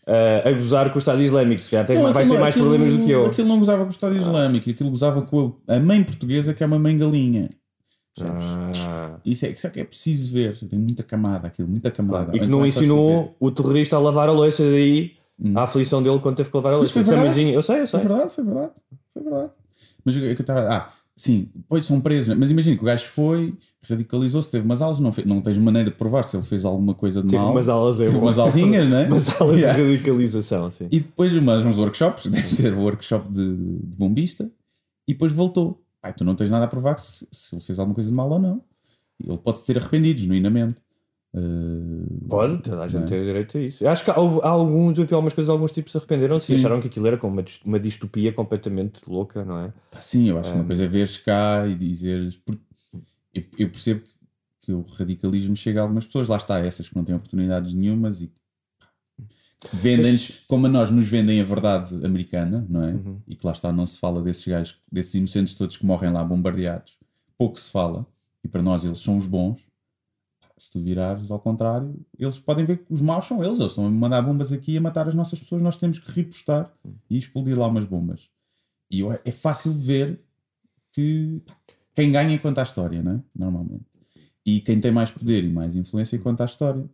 uh, 0.07 0.49
a 0.49 0.53
gozar 0.53 0.89
com 0.91 0.97
o 0.97 0.99
Estado 0.99 1.21
Islâmico. 1.23 1.62
Se 1.62 1.71
calhar 1.71 1.87
tens, 1.87 1.97
Não, 1.99 2.05
vais 2.12 2.17
aquilo- 2.17 2.35
ter 2.35 2.41
mais 2.41 2.55
aquilo- 2.55 2.69
problemas 2.71 2.99
do 2.99 3.05
que 3.05 3.11
eu. 3.11 3.27
Aquilo 3.27 3.49
não 3.49 3.59
gozava 3.59 3.83
com 3.83 3.89
o 3.89 3.93
Estado 3.93 4.17
Islâmico, 4.17 4.71
aquilo 4.71 4.91
gozava 4.91 5.23
com 5.23 5.55
a 5.69 5.77
a 5.77 5.81
mãe 5.81 6.03
portuguesa, 6.05 6.53
que 6.55 6.62
é 6.62 6.67
uma 6.67 6.79
mãe 6.79 6.97
galinha. 6.99 7.49
Ah. 8.21 9.19
Isso, 9.25 9.47
é, 9.47 9.50
isso 9.50 9.67
é 9.67 9.71
que 9.71 9.80
é 9.80 9.85
preciso 9.85 10.35
ver. 10.35 10.56
Tem 10.69 10.78
muita 10.78 11.02
camada 11.02 11.47
aquilo, 11.47 11.69
muita 11.69 11.91
camada. 11.91 12.37
E 12.37 12.39
que 12.39 12.45
Ou 12.45 12.50
não 12.50 12.59
então 12.59 12.65
é 12.65 12.69
ensinou 12.69 13.37
o 13.41 13.50
terrorista 13.50 13.97
a 13.97 13.99
lavar 13.99 14.28
a 14.28 14.33
louça 14.33 14.63
daí. 14.63 15.13
A 15.57 15.63
aflição 15.65 16.02
dele 16.02 16.19
quando 16.21 16.37
teve 16.37 16.50
que 16.50 16.57
lavar 16.57 16.73
a 16.73 16.76
Hum. 16.76 16.78
Louça. 16.78 16.93
foi 16.93 17.02
verdade. 17.02 17.23
Samuzinho, 17.28 17.55
Eu 17.55 17.63
sei, 17.63 17.81
eu 17.81 17.87
sei. 17.87 18.00
Foi 18.00 18.09
verdade, 18.09 18.31
foi 18.35 18.45
verdade. 18.45 18.71
Foi 19.13 19.23
verdade. 19.23 19.50
Mas 20.05 20.17
o 20.17 20.21
que 20.21 20.26
eu 20.26 20.33
estava. 20.33 20.61
Ah, 20.69 20.89
sim, 21.17 21.49
depois 21.55 21.85
são 21.87 22.00
presos. 22.00 22.37
Mas 22.37 22.50
imagina 22.50 22.76
que 22.76 22.83
o 22.83 22.87
gajo 22.87 23.07
foi, 23.07 23.55
radicalizou-se, 23.89 24.50
teve 24.50 24.65
umas 24.65 24.81
aulas, 24.83 24.99
não, 25.00 25.13
fez, 25.13 25.26
não 25.26 25.41
tens 25.41 25.59
maneira 25.59 25.91
de 25.91 25.97
provar 25.97 26.23
se 26.25 26.37
ele 26.37 26.45
fez 26.45 26.65
alguma 26.65 26.95
coisa 26.95 27.23
de 27.23 27.28
Teve 27.28 27.43
mal. 27.43 27.52
umas 27.52 27.69
aulas, 27.69 28.00
é 28.00 28.05
Teve 28.05 28.17
umas 28.19 28.39
aulinhas, 28.39 28.89
né? 28.89 29.07
Umas 29.11 29.41
aulas 29.41 29.59
Yeah. 29.59 29.78
de 29.78 29.85
radicalização, 29.91 30.71
sim. 30.73 30.89
E 30.91 31.00
depois 31.00 31.33
mais 31.35 31.65
uns 31.65 31.78
workshops, 31.78 32.26
deve 32.31 32.47
ser 32.49 32.73
o 32.73 32.81
workshop 32.81 33.31
de, 33.31 33.57
de 33.57 33.97
bombista, 33.97 34.50
e 35.09 35.13
depois 35.13 35.33
voltou. 35.33 35.81
Pai, 36.00 36.13
tu 36.13 36.25
não 36.25 36.35
tens 36.35 36.50
nada 36.50 36.65
a 36.65 36.69
provar 36.69 36.99
se, 36.99 37.26
se 37.31 37.55
ele 37.55 37.63
fez 37.63 37.78
alguma 37.78 37.95
coisa 37.95 38.09
de 38.11 38.15
mal 38.15 38.28
ou 38.31 38.39
não. 38.41 38.61
Ele 39.25 39.39
pode-se 39.39 39.65
ter 39.67 39.78
arrependido, 39.78 40.21
genuinamente. 40.21 40.75
Uh, 41.34 42.28
Pode, 42.28 42.62
toda 42.62 42.82
a 42.82 42.88
gente 42.88 43.04
é? 43.04 43.06
tem 43.06 43.25
direito 43.25 43.56
a 43.56 43.60
isso. 43.60 43.82
Eu 43.82 43.88
acho 43.88 44.04
que 44.04 44.10
há, 44.10 44.14
há 44.14 44.49
alguns, 44.49 44.99
eu 44.99 45.06
vi 45.06 45.14
algumas 45.14 45.32
coisas, 45.32 45.49
alguns 45.49 45.73
tipos 45.73 45.92
se 45.92 45.99
arrependeram-se 45.99 46.52
e 46.52 46.56
acharam 46.56 46.80
que 46.80 46.88
aquilo 46.88 47.06
era 47.06 47.16
como 47.16 47.32
uma, 47.32 47.45
uma 47.64 47.80
distopia 47.80 48.32
completamente 48.32 49.00
louca, 49.06 49.45
não 49.45 49.58
é? 49.58 49.73
Pá, 49.90 50.00
Sim, 50.00 50.28
eu 50.28 50.38
acho 50.38 50.50
que 50.50 50.56
uma 50.56 50.64
Um, 50.64 50.66
coisa 50.66 50.84
é 50.84 50.88
veres 50.88 51.16
cá 51.16 51.66
e 51.66 51.75
dizeres. 51.75 52.38
Eu, 53.34 53.42
eu 53.58 53.71
percebo 53.71 54.02
que, 54.60 54.73
o 54.73 54.82
radicalismo 54.82 55.56
chega 55.56 55.80
a 55.80 55.82
algumas 55.84 56.06
pessoas, 56.06 56.28
lá 56.28 56.36
está, 56.36 56.58
essas 56.60 56.88
que 56.88 56.97
não 56.97 57.04
têm 57.04 57.14
oportunidades 57.14 57.73
nenhumas 57.73 58.21
e 58.21 58.26
que 58.26 59.76
vendem-lhes, 59.76 60.42
como 60.47 60.66
a 60.66 60.68
nós 60.68 60.90
nos 60.90 61.08
vendem 61.08 61.40
a 61.40 61.45
verdade 61.45 61.95
americana, 62.04 62.66
não 62.68 62.84
é? 62.84 62.92
Uhum. 62.92 63.21
E 63.26 63.34
que 63.34 63.47
lá 63.47 63.52
está, 63.52 63.73
não 63.73 63.86
se 63.86 63.99
fala 63.99 64.21
desses 64.21 64.47
gajos, 64.47 64.76
desses 64.90 65.14
inocentes 65.14 65.54
todos 65.54 65.76
que 65.78 65.86
morrem 65.86 66.12
lá 66.12 66.23
bombardeados, 66.23 66.99
pouco 67.38 67.58
se 67.58 67.71
fala, 67.71 68.06
e 68.45 68.49
para 68.49 68.60
nós 68.60 68.84
eles 68.84 68.99
são 68.99 69.16
os 69.16 69.26
bons. 69.26 69.72
Se 70.63 70.71
tu 70.71 70.81
virares 70.81 71.29
ao 71.29 71.41
contrário, 71.41 71.93
eles 72.17 72.39
podem 72.39 72.65
ver 72.65 72.79
que 72.85 72.93
os 72.93 73.01
maus 73.01 73.25
são 73.25 73.43
eles, 73.43 73.59
eles 73.59 73.73
estão 73.73 73.85
a 73.85 73.91
mandar 73.91 74.23
bombas 74.23 74.53
aqui 74.53 74.75
e 74.75 74.77
a 74.79 74.81
matar 74.81 75.09
as 75.09 75.15
nossas 75.15 75.41
pessoas, 75.41 75.61
nós 75.61 75.77
temos 75.77 75.99
que 75.99 76.09
repostar 76.13 76.73
e 77.11 77.19
explodir 77.19 77.59
lá 77.59 77.67
umas 77.67 77.85
bombas. 77.85 78.31
E 78.89 79.01
eu- 79.01 79.11
é 79.25 79.31
fácil 79.33 79.73
ver 79.73 80.21
que 80.93 81.43
quem 81.97 82.13
ganha 82.13 82.39
conta 82.39 82.61
a 82.61 82.63
história, 82.63 83.03
não 83.03 83.13
é? 83.17 83.21
Normalmente. 83.35 83.87
E 84.47 84.61
quem 84.61 84.79
tem 84.79 84.93
mais 84.93 85.11
poder 85.11 85.43
e 85.43 85.49
mais 85.49 85.75
influência 85.75 86.17
conta 86.21 86.45
a 86.45 86.47
história. 86.47 86.89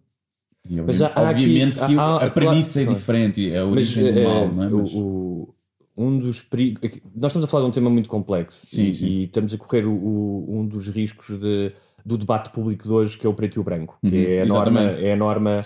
E 0.67 0.81
Mas 0.81 0.99
obviamente, 1.03 1.03
há- 1.03 1.07
há 1.07 1.31
aqui- 1.31 1.43
obviamente 1.43 1.75
que 1.79 1.99
há- 1.99 2.03
há- 2.03 2.25
a 2.25 2.31
premissa 2.31 2.81
claro, 2.81 2.91
é 2.91 2.99
diferente, 2.99 3.41
e 3.43 3.55
a 3.57 3.65
origem 3.67 4.05
Mas, 4.05 4.15
do 4.15 4.19
eh, 4.19 4.25
mal, 4.25 4.49
não 4.51 4.63
é? 4.63 4.69
Mas- 4.71 4.93
o- 4.95 5.55
um 5.95 6.19
dos 6.19 6.41
perigos. 6.41 6.83
é 6.85 6.89
Nós 7.15 7.33
estamos 7.33 7.45
a 7.45 7.49
falar 7.49 7.65
de 7.65 7.69
um 7.69 7.73
tema 7.73 7.91
muito 7.91 8.09
complexo 8.09 8.65
Sim, 8.67 8.89
e, 8.89 8.95
sim. 8.95 9.07
e 9.07 9.25
estamos 9.25 9.53
a 9.53 9.59
correr 9.59 9.85
o- 9.85 9.93
o- 9.93 10.59
um 10.59 10.67
dos 10.67 10.89
riscos 10.89 11.39
de- 11.39 11.73
do 12.05 12.17
debate 12.17 12.51
público 12.51 12.85
de 12.85 12.93
hoje, 12.93 13.19
que 13.19 13.27
é 13.27 13.29
o 13.31 13.35
preto 13.35 13.57
e 13.57 13.61
o 13.61 13.65
branco, 13.65 13.99
que 14.05 14.15
Uhum, 14.17 14.33
é 14.33 14.43
a 14.43 14.47
norma. 14.47 14.81
É 14.83 15.13
a 15.13 15.17
norma 15.17 15.61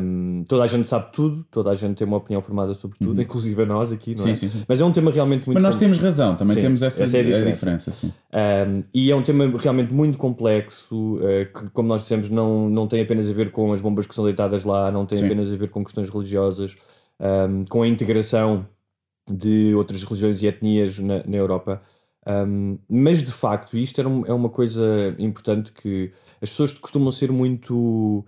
hum, 0.00 0.44
toda 0.48 0.62
a 0.62 0.66
gente 0.68 0.86
sabe 0.86 1.10
tudo, 1.12 1.44
toda 1.50 1.70
a 1.70 1.74
gente 1.74 1.96
tem 1.96 2.06
uma 2.06 2.16
opinião 2.18 2.40
formada 2.40 2.74
sobre 2.74 2.96
tudo, 2.98 3.14
Uhum. 3.16 3.20
inclusive 3.22 3.60
a 3.62 3.66
nós 3.66 3.90
aqui, 3.90 4.14
não 4.14 4.22
Sim, 4.22 4.30
é? 4.30 4.34
sim, 4.34 4.48
sim. 4.48 4.62
Mas 4.68 4.80
é 4.80 4.84
um 4.84 4.92
tema 4.92 5.10
realmente 5.10 5.46
muito 5.46 5.54
Mas 5.54 5.62
nós 5.62 5.76
temos 5.76 5.98
razão, 5.98 6.36
também 6.36 6.56
temos 6.56 6.82
essa, 6.82 7.02
é 7.02 7.06
a 7.06 7.08
a 7.40 7.44
diferença. 7.50 7.90
um, 8.06 8.84
e 8.94 9.10
é 9.10 9.16
um 9.16 9.22
tema 9.22 9.52
realmente 9.58 9.92
muito 9.92 10.16
complexo, 10.16 11.18
eh, 11.22 11.46
que, 11.46 11.70
como 11.70 11.88
nós 11.88 12.02
dissemos, 12.02 12.28
não, 12.30 12.68
não 12.70 12.86
tem 12.86 13.02
apenas 13.02 13.28
a 13.28 13.32
ver 13.32 13.50
com 13.50 13.72
as 13.72 13.80
bombas 13.80 14.06
que 14.06 14.14
são 14.14 14.24
deitadas 14.24 14.62
lá, 14.64 14.92
não 14.92 15.04
tem 15.06 15.18
apenas 15.24 15.52
a 15.52 15.56
ver 15.56 15.70
com 15.70 15.84
questões 15.84 16.08
religiosas, 16.08 16.76
um, 17.20 17.64
com 17.64 17.82
a 17.82 17.88
integração 17.88 18.66
de 19.28 19.72
outras 19.74 20.04
religiões 20.04 20.42
e 20.42 20.46
etnias 20.46 20.98
na, 20.98 21.24
na 21.24 21.36
Europa. 21.36 21.82
Um, 22.26 22.78
mas 22.88 23.22
de 23.22 23.30
facto, 23.32 23.76
isto 23.76 24.00
era 24.00 24.08
um- 24.08 24.24
é 24.26 24.32
uma 24.32 24.48
coisa 24.48 25.14
importante 25.18 25.72
que 25.72 26.10
as 26.40 26.48
pessoas 26.50 26.72
costumam 26.72 27.12
ser 27.12 27.30
muito 27.30 28.24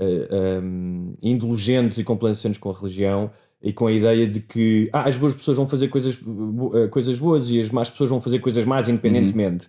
eh, 0.00 0.60
um, 0.62 1.14
indulgentes 1.22 1.98
e 1.98 2.04
complacentes 2.04 2.58
com 2.60 2.70
a 2.70 2.72
religião 2.78 3.30
e 3.60 3.72
com 3.72 3.86
a 3.88 3.92
ideia 3.92 4.28
de 4.28 4.38
que 4.40 4.88
ah, 4.92 5.08
as 5.08 5.16
boas 5.16 5.34
pessoas 5.34 5.56
vão 5.56 5.66
fazer 5.68 5.88
coisas, 5.88 6.14
bo- 6.16 6.76
eh, 6.78 6.86
coisas 6.88 7.18
boas 7.18 7.50
e 7.50 7.60
as 7.60 7.68
más 7.70 7.90
pessoas 7.90 8.10
vão 8.10 8.20
fazer 8.20 8.38
coisas 8.38 8.64
más 8.64 8.86
independentemente. 8.88 9.68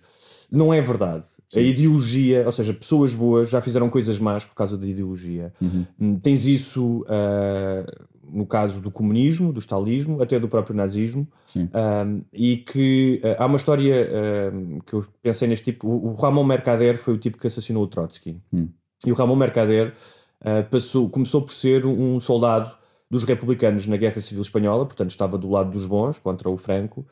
Não 0.50 0.72
é 0.72 0.80
verdade. 0.80 1.24
A 1.56 1.60
ideologia, 1.60 2.46
ou 2.46 2.52
seja, 2.52 2.72
pessoas 2.72 3.14
boas 3.14 3.50
já 3.50 3.60
fizeram 3.60 3.90
coisas 3.90 4.18
más 4.18 4.44
por 4.44 4.54
causa 4.54 4.78
da 4.78 4.86
ideologia. 4.86 5.52
Uhum. 5.60 5.86
Hum, 5.98 6.18
Tens 6.18 6.44
isso 6.44 7.04
ah, 7.08 7.84
no 8.32 8.46
caso 8.46 8.80
do 8.80 8.90
comunismo, 8.90 9.52
do 9.52 9.58
stalinismo, 9.58 10.22
até 10.22 10.38
do 10.38 10.48
próprio 10.48 10.76
nazismo. 10.76 11.26
Sim. 11.46 11.68
Um, 11.74 12.22
e 12.32 12.58
que 12.58 13.20
ah, 13.24 13.44
há 13.44 13.46
uma 13.46 13.56
história 13.56 14.08
um, 14.54 14.78
que 14.80 14.94
eu 14.94 15.04
pensei 15.22 15.48
neste 15.48 15.72
tipo. 15.72 15.88
O, 15.88 16.10
o 16.10 16.14
Ramon 16.14 16.44
Mercader 16.44 16.96
foi 16.98 17.14
o 17.14 17.18
tipo 17.18 17.38
que 17.38 17.46
assassinou 17.46 17.82
o 17.82 17.88
Trotsky. 17.88 18.40
Hum. 18.52 18.68
E 19.04 19.10
o 19.10 19.14
Ramon 19.14 19.36
Mercader 19.36 19.94
ah, 20.40 20.62
passou, 20.62 21.08
começou 21.08 21.42
por 21.42 21.52
ser 21.52 21.84
um 21.86 22.20
soldado 22.20 22.70
dos 23.10 23.24
republicanos 23.24 23.86
na 23.86 23.96
Guerra 23.96 24.20
Civil 24.20 24.42
Espanhola, 24.42 24.86
portanto 24.86 25.10
estava 25.10 25.36
do 25.36 25.50
lado 25.50 25.72
dos 25.72 25.84
bons 25.84 26.18
contra 26.18 26.48
o 26.48 26.56
Franco. 26.56 27.04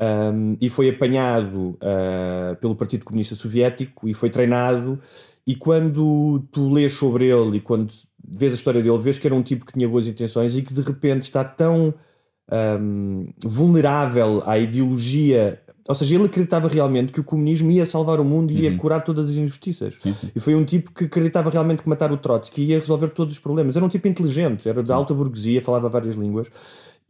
Um, 0.00 0.56
e 0.60 0.68
foi 0.68 0.88
apanhado 0.90 1.78
uh, 1.80 2.56
pelo 2.60 2.74
Partido 2.74 3.04
Comunista 3.04 3.34
Soviético 3.34 4.08
e 4.08 4.14
foi 4.14 4.30
treinado. 4.30 4.98
E 5.46 5.54
quando 5.54 6.40
tu 6.50 6.68
lês 6.72 6.92
sobre 6.94 7.26
ele 7.26 7.58
e 7.58 7.60
quando 7.60 7.92
vês 8.26 8.52
a 8.52 8.56
história 8.56 8.82
dele, 8.82 8.98
vês 8.98 9.18
que 9.18 9.26
era 9.26 9.34
um 9.34 9.42
tipo 9.42 9.66
que 9.66 9.72
tinha 9.72 9.88
boas 9.88 10.06
intenções 10.06 10.56
e 10.56 10.62
que 10.62 10.72
de 10.72 10.80
repente 10.80 11.24
está 11.24 11.44
tão 11.44 11.94
um, 12.80 13.28
vulnerável 13.44 14.42
à 14.46 14.58
ideologia. 14.58 15.60
Ou 15.86 15.94
seja, 15.94 16.14
ele 16.14 16.24
acreditava 16.24 16.66
realmente 16.66 17.12
que 17.12 17.20
o 17.20 17.24
comunismo 17.24 17.70
ia 17.70 17.84
salvar 17.84 18.18
o 18.18 18.24
mundo 18.24 18.50
e 18.52 18.62
ia 18.62 18.70
Uhum. 18.70 18.78
curar 18.78 19.04
todas 19.04 19.28
as 19.28 19.36
injustiças. 19.36 19.96
Sim, 19.98 20.14
sim. 20.14 20.30
E 20.34 20.40
foi 20.40 20.54
um 20.54 20.64
tipo 20.64 20.90
que 20.90 21.04
acreditava 21.04 21.50
realmente 21.50 21.82
que 21.82 21.88
matar 21.88 22.10
o 22.10 22.16
Trotsky 22.16 22.62
ia 22.64 22.78
resolver 22.78 23.08
todos 23.08 23.34
os 23.34 23.38
problemas. 23.38 23.76
Era 23.76 23.84
um 23.84 23.88
tipo 23.90 24.08
inteligente, 24.08 24.66
era 24.66 24.82
da 24.82 24.94
alta 24.94 25.12
burguesia, 25.12 25.60
falava 25.62 25.90
várias 25.90 26.16
línguas. 26.16 26.48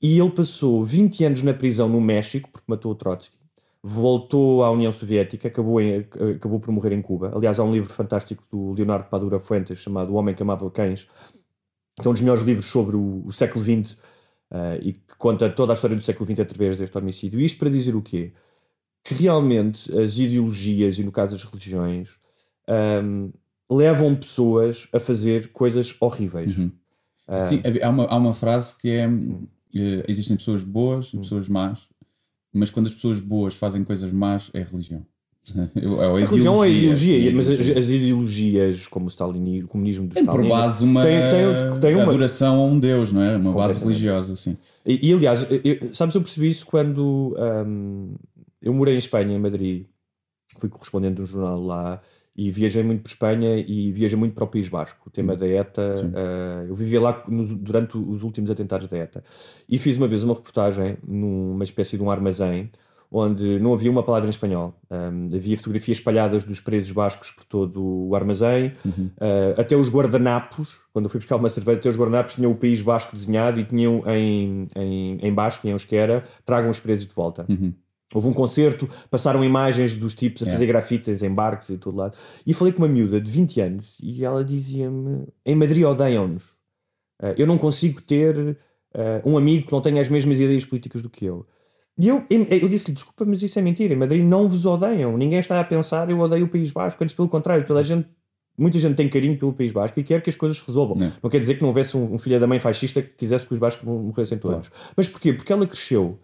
E 0.05 0.19
ele 0.19 0.31
passou 0.31 0.85
20 0.85 1.25
anos 1.25 1.43
na 1.43 1.55
prisão 1.55 1.89
no 1.89 1.99
México, 2.01 2.51
porque 2.53 2.67
matou 2.69 2.93
o 2.93 2.95
Trotsky. 2.95 3.39
Voltou 3.83 4.63
à 4.63 4.71
União 4.71 4.93
Soviética, 4.93 5.49
acabou, 5.49 5.81
em- 5.81 6.07
acabou 6.37 6.61
por 6.61 6.71
morrer 6.73 6.93
em 6.93 7.01
Cuba. 7.01 7.33
Aliás, 7.35 7.59
há 7.59 7.65
um 7.65 7.73
livro 7.73 7.93
fantástico 7.93 8.45
do 8.51 8.73
Leonardo 8.73 9.07
Padura 9.09 9.39
Fuentes 9.39 9.79
chamado 9.79 10.13
O 10.13 10.17
Homem 10.17 10.35
que 10.35 10.43
Amava 10.43 10.71
Cães, 10.71 11.05
que 12.01 12.07
é 12.07 12.09
um 12.09 12.13
dos 12.13 12.21
melhores 12.21 12.43
livros 12.43 12.67
sobre 12.67 12.97
o, 12.97 13.23
o 13.27 13.33
século 13.33 13.65
XX 13.65 13.97
eh, 14.51 14.79
e 14.83 14.93
que 14.93 15.15
conta 15.17 15.49
toda 15.49 15.73
a 15.73 15.75
história 15.75 15.97
do 15.97 16.03
século 16.03 16.27
XX 16.27 16.41
através 16.41 16.77
deste 16.77 16.97
homicídio. 16.99 17.41
Isto 17.41 17.59
para 17.59 17.71
dizer 17.71 17.95
o 17.97 18.03
quê? 18.03 18.33
Que 19.03 19.15
realmente 19.15 19.91
as 19.99 20.19
ideologias, 20.19 20.99
e 20.99 21.05
no 21.05 21.13
caso 21.13 21.35
as 21.35 21.45
religiões, 21.45 22.09
ahm, 22.69 23.31
levam 23.71 24.15
pessoas 24.15 24.87
a 24.93 25.01
fazer 25.01 25.51
coisas 25.53 25.95
horríveis. 26.01 26.57
Ah, 27.27 27.39
Sim, 27.41 27.63
há 27.83 27.89
uma, 27.89 28.05
há 28.05 28.17
uma 28.17 28.35
frase 28.35 28.77
que 28.77 28.91
é: 28.91 29.07
eh, 29.77 30.05
existem 30.09 30.37
pessoas 30.37 30.63
boas 30.65 31.13
Hum. 31.13 31.19
e 31.19 31.21
pessoas 31.21 31.49
más, 31.49 31.89
mas 32.53 32.71
quando 32.71 32.87
as 32.87 32.95
pessoas 32.95 33.21
boas 33.21 33.55
fazem 33.55 33.83
coisas 33.85 34.13
más, 34.13 34.51
é 34.55 34.63
religião. 34.63 35.05
Eu- 35.77 36.01
é 36.03 36.23
a 36.23 36.27
religião 36.27 36.65
é 36.65 36.71
ideologia, 36.71 37.31
sim, 37.31 37.37
mas 37.37 37.47
as, 37.49 37.55
ideologia. 37.55 37.79
as 37.79 37.91
ideologias, 37.91 38.87
como 38.89 39.07
o, 39.07 39.09
stalinismo, 39.09 39.67
o 39.67 39.69
comunismo 39.69 40.07
do 40.09 40.15
Tem 40.15 40.25
por 40.25 40.47
base 40.49 40.85
uma, 40.85 41.03
tem, 41.03 41.21
tem, 41.31 41.81
tem 41.81 41.95
uma. 41.95 42.05
adoração 42.05 42.61
a 42.61 42.65
um 42.65 42.79
Deus, 42.79 43.13
não 43.13 43.21
é? 43.23 43.37
Uma 43.37 43.53
base 43.53 43.79
religiosa, 43.79 44.37
sim. 44.37 44.57
E, 44.87 45.11
e, 45.11 45.13
aliás, 45.13 45.47
eu- 45.51 45.95
sabes, 45.95 46.15
eu 46.15 46.23
percebi 46.23 46.49
isso 46.49 46.65
quando 46.65 47.35
ahm, 47.39 48.15
eu 48.63 48.73
morei 48.73 48.95
em 48.95 48.99
Espanha, 48.99 49.35
em 49.35 49.39
Madrid, 49.39 49.85
fui 50.59 50.69
correspondente 50.71 51.17
de 51.17 51.23
um 51.23 51.27
jornal 51.27 51.63
lá 51.63 52.01
e 52.37 52.51
viajei 52.51 52.83
muito 52.83 53.03
por 53.03 53.09
Espanha 53.09 53.57
e 53.59 53.93
viajei 53.93 54.19
muito 54.19 54.35
para 54.35 54.45
o 54.45 54.49
País 54.49 54.69
Basco, 54.69 55.01
o 55.07 55.11
tema 55.11 55.37
da 55.37 55.47
ETA. 55.47 55.93
Ah, 56.15 56.65
eu 56.69 56.75
vivia 56.75 57.01
lá 57.01 57.23
nos- 57.29 57.55
durante 57.55 57.97
os 57.97 58.23
últimos 58.23 58.51
atentados 58.51 58.89
da 58.89 58.99
ETA 58.99 59.23
e 59.69 59.79
fiz 59.79 59.97
uma 59.97 60.09
vez 60.09 60.25
uma 60.25 60.35
reportagem 60.35 60.97
numa 61.07 61.63
espécie 61.65 61.97
de 61.97 62.03
um 62.03 62.11
armazém 62.11 62.71
onde 63.17 63.61
não 63.61 63.73
havia 63.73 63.89
uma 63.93 64.03
palavra 64.03 64.27
em 64.27 64.31
espanhol. 64.31 64.75
Ahm, 64.91 65.29
havia 65.33 65.57
fotografias 65.57 65.99
espalhadas 65.99 66.43
dos 66.43 66.59
presos 66.59 66.91
bascos 66.91 67.31
por 67.31 67.45
todo 67.45 67.81
o 68.09 68.17
armazém, 68.17 68.73
Uhum. 68.85 69.09
Uh, 69.17 69.61
até 69.61 69.77
os 69.77 69.89
guardanapos, 69.89 70.81
quando 70.93 71.05
eu 71.05 71.11
fui 71.11 71.21
buscar 71.21 71.37
uma 71.37 71.49
cerveja, 71.49 71.79
até 71.79 71.89
os 71.89 71.97
guardanapos 71.97 72.35
tinham 72.35 72.51
o 72.51 72.57
país 72.57 72.83
basco 72.83 73.15
desenhado 73.15 73.61
e 73.61 73.65
tinham 73.65 74.03
em, 74.09 74.67
em, 74.75 75.19
em 75.23 75.33
basco, 75.33 75.65
em 75.69 75.71
euskera, 75.71 76.25
tragam 76.45 76.69
os 76.71 76.81
presos 76.81 77.07
de 77.07 77.15
volta. 77.15 77.47
Uhum. 77.49 77.73
Houve 78.15 78.29
um 78.29 78.33
concerto, 78.33 78.89
passaram 79.11 79.45
imagens 79.45 79.93
dos 79.93 80.15
tipos 80.15 80.43
a 80.45 80.49
É. 80.49 80.53
fazer 80.53 80.67
grafites 80.67 81.23
em 81.23 81.31
barcos 81.31 81.69
e 81.69 81.77
todo 81.77 81.97
lado. 81.97 82.17
E 82.47 82.55
falei 82.55 82.73
com 82.73 82.79
uma 82.79 82.89
miúda 82.89 83.21
de 83.21 83.31
20 83.31 83.61
anos 83.61 83.99
e 84.01 84.25
ela 84.25 84.45
dizia-me: 84.45 85.27
em 85.45 85.57
Madrid 85.57 85.85
odeiam-nos. 85.85 86.45
Uh, 87.21 87.35
eu 87.37 87.47
não 87.47 87.59
consigo 87.59 88.01
ter 88.01 88.39
uh, 88.39 88.57
um 89.29 89.37
amigo 89.37 89.67
que 89.67 89.73
não 89.73 89.81
tenha 89.81 90.01
as 90.01 90.09
mesmas 90.09 90.39
ideias 90.39 90.65
políticas 90.65 91.03
do 91.03 91.11
que 91.11 91.25
eu. 91.25 91.45
E 91.99 92.09
eu, 92.09 92.25
eu 92.29 92.69
disse-lhe: 92.69 92.95
desculpa, 92.95 93.25
mas 93.25 93.43
isso 93.43 93.59
é 93.59 93.63
mentira. 93.63 93.93
Em 93.95 93.97
Madrid 93.97 94.25
não 94.25 94.49
vos 94.49 94.65
odeiam. 94.65 95.17
Ninguém 95.17 95.39
está 95.41 95.59
a 95.61 95.65
pensar 95.65 96.09
eu 96.09 96.19
odeio 96.21 96.45
o 96.45 96.49
País 96.49 96.71
Basco. 96.71 97.03
Antes, 97.03 97.15
pelo 97.15 97.29
contrário, 97.29 97.67
toda 97.67 97.81
a 97.81 97.83
gente 97.83 98.09
muita 98.57 98.79
gente 98.79 98.95
tem 98.95 99.09
carinho 99.09 99.37
pelo 99.37 99.53
País 99.53 99.73
Basco 99.73 99.99
e 99.99 100.05
quer 100.05 100.23
que 100.23 100.31
as 100.31 100.37
coisas 100.37 100.59
se 100.59 100.65
resolvam. 100.67 100.97
Não. 100.97 101.13
Não 101.23 101.31
quer 101.31 101.41
dizer 101.41 101.55
que 101.57 101.61
não 101.63 101.69
houvesse 101.69 101.97
um, 101.97 102.15
um 102.15 102.19
filho 102.19 102.39
da 102.39 102.47
mãe 102.47 102.59
fascista 102.61 103.03
que 103.03 103.09
quisesse 103.11 103.45
que 103.47 103.53
os 103.53 103.59
bascos 103.59 103.85
morressem 103.85 104.39
todos. 104.39 104.71
Mas 104.97 105.09
porquê? 105.09 105.33
Porque 105.33 105.53
ela 105.53 105.67
cresceu 105.67 106.19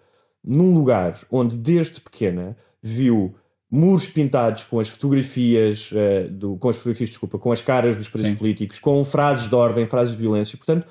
num 0.44 0.74
lugar 0.74 1.18
onde 1.30 1.56
desde 1.56 2.00
pequena 2.00 2.56
viu 2.82 3.34
muros 3.70 4.06
pintados 4.06 4.64
com 4.64 4.80
as 4.80 4.88
fotografias 4.88 5.90
eh, 5.94 6.24
do, 6.28 6.56
com 6.56 6.68
as 6.70 6.76
fotografias, 6.76 7.10
desculpa, 7.10 7.38
com 7.38 7.52
as 7.52 7.62
caras 7.62 7.96
dos 7.96 8.08
presos 8.08 8.30
Sim. 8.30 8.36
políticos, 8.36 8.78
com 8.78 9.04
frases 9.04 9.48
de 9.48 9.54
ordem, 9.54 9.86
frases 9.86 10.14
de 10.14 10.20
violência. 10.20 10.56
Portanto, 10.56 10.86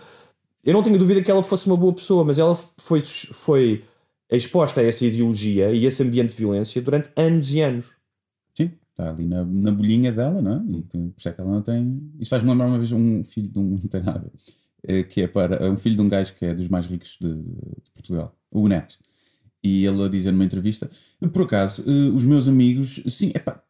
eu 0.64 0.74
não 0.74 0.82
tenho 0.84 0.98
dúvida 0.98 1.22
que 1.22 1.30
ela 1.30 1.44
fosse 1.44 1.66
uma 1.68 1.76
boa 1.76 1.94
pessoa, 1.94 2.24
mas 2.24 2.40
ela 2.40 2.58
foi, 2.78 3.02
foi 3.02 3.84
exposta 4.32 4.80
a 4.80 4.84
essa 4.84 5.06
ideologia 5.06 5.72
e 5.72 5.86
esse 5.86 6.02
ambiente 6.04 6.30
de 6.32 6.36
violência 6.38 6.82
durante 6.82 7.10
anos 7.18 7.52
e 7.54 7.60
anos. 7.60 7.86
Sim, 8.56 8.72
está 8.92 9.10
ali 9.10 9.26
na, 9.26 9.44
na 9.44 9.72
bolhinha 9.72 10.12
dela, 10.14 10.42
não 10.42 10.54
é? 10.54 10.78
E 10.78 10.82
que- 10.84 10.98
por 10.98 11.14
isso 11.18 11.28
é 11.30 11.32
que 11.34 11.42
ela 11.42 11.52
não 11.52 11.62
tem. 11.62 12.02
Isso 12.20 12.30
faz-me 12.30 12.50
lembrar 12.50 12.68
uma 12.68 12.78
vez 12.78 12.92
um 12.94 13.24
filho 13.24 13.50
de 13.50 13.60
um. 13.60 13.72
Não 13.82 13.90
tem 13.90 14.04
nada. 14.04 14.32
Eh, 14.88 15.04
Que 15.04 15.22
é 15.24 15.28
para. 15.28 15.70
um 15.70 15.76
filho 15.76 15.96
de 15.96 16.02
um 16.02 16.08
gajo 16.08 16.34
que 16.36 16.46
é 16.46 16.54
dos 16.54 16.68
mais 16.70 16.86
ricos 16.86 17.18
de, 17.20 17.34
de 17.34 17.92
Portugal, 17.94 18.34
o 18.52 18.68
Neto. 18.70 18.98
E 19.64 19.86
ele 19.86 20.04
a 20.04 20.08
dizer 20.08 20.32
numa 20.32 20.46
entrevista: 20.46 20.90
por 21.34 21.44
acaso, 21.44 21.84
eh, 21.86 22.10
os 22.10 22.26
meus 22.26 22.48
amigos, 22.48 23.02
sim, 23.08 23.32
epá, 23.36 23.62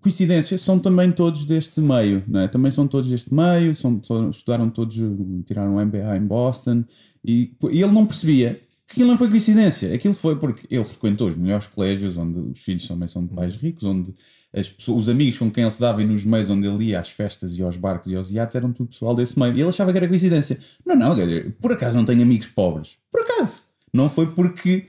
coincidência, 0.00 0.56
são 0.58 0.78
também 0.78 1.10
todos 1.10 1.46
deste 1.46 1.80
meio, 1.80 2.22
não 2.26 2.40
é? 2.40 2.48
Também 2.48 2.70
são 2.70 2.86
todos 2.86 3.10
deste 3.10 3.32
meio, 3.32 3.74
são, 3.74 4.00
estudaram 4.30 4.70
todos, 4.70 4.98
eh, 4.98 5.04
tiraram 5.46 5.76
um 5.76 5.84
MBA 5.84 6.16
em 6.16 6.26
Boston, 6.26 6.84
e, 7.24 7.54
e 7.70 7.82
ele 7.82 7.92
não 7.92 8.06
percebia 8.06 8.60
que 8.86 8.94
aquilo 8.94 9.08
não 9.08 9.18
foi 9.18 9.28
coincidência, 9.28 9.92
aquilo 9.94 10.14
foi 10.14 10.36
porque 10.36 10.66
ele 10.74 10.84
frequentou 10.84 11.28
os 11.28 11.36
melhores 11.36 11.66
colégios, 11.66 12.16
onde 12.16 12.40
os 12.40 12.58
filhos 12.58 12.88
também 12.88 13.06
são 13.06 13.26
de 13.26 13.34
pais 13.34 13.54
ricos, 13.54 13.84
onde 13.84 14.14
as 14.50 14.70
pessoas, 14.70 15.02
os 15.02 15.08
amigos 15.10 15.38
com 15.38 15.50
quem 15.50 15.62
ele 15.64 15.70
se 15.70 15.78
dava 15.78 16.00
e 16.00 16.06
nos 16.06 16.24
meios 16.24 16.48
onde 16.48 16.66
ele 16.66 16.86
ia 16.86 17.00
às 17.00 17.10
festas 17.10 17.52
e 17.52 17.62
aos 17.62 17.76
barcos 17.76 18.10
e 18.10 18.16
aos 18.16 18.32
iates 18.32 18.56
eram 18.56 18.72
tudo 18.72 18.88
pessoal 18.88 19.14
desse 19.14 19.38
meio. 19.38 19.54
E 19.54 19.60
ele 19.60 19.68
achava 19.68 19.92
que 19.92 19.98
era 19.98 20.08
coincidência. 20.08 20.58
Não, 20.86 20.96
não, 20.96 21.14
por 21.60 21.72
acaso 21.72 21.98
não 21.98 22.04
tenho 22.06 22.22
amigos 22.22 22.46
pobres. 22.46 22.96
Por 23.12 23.20
acaso. 23.20 23.62
Não 23.92 24.08
foi 24.08 24.32
porque 24.34 24.86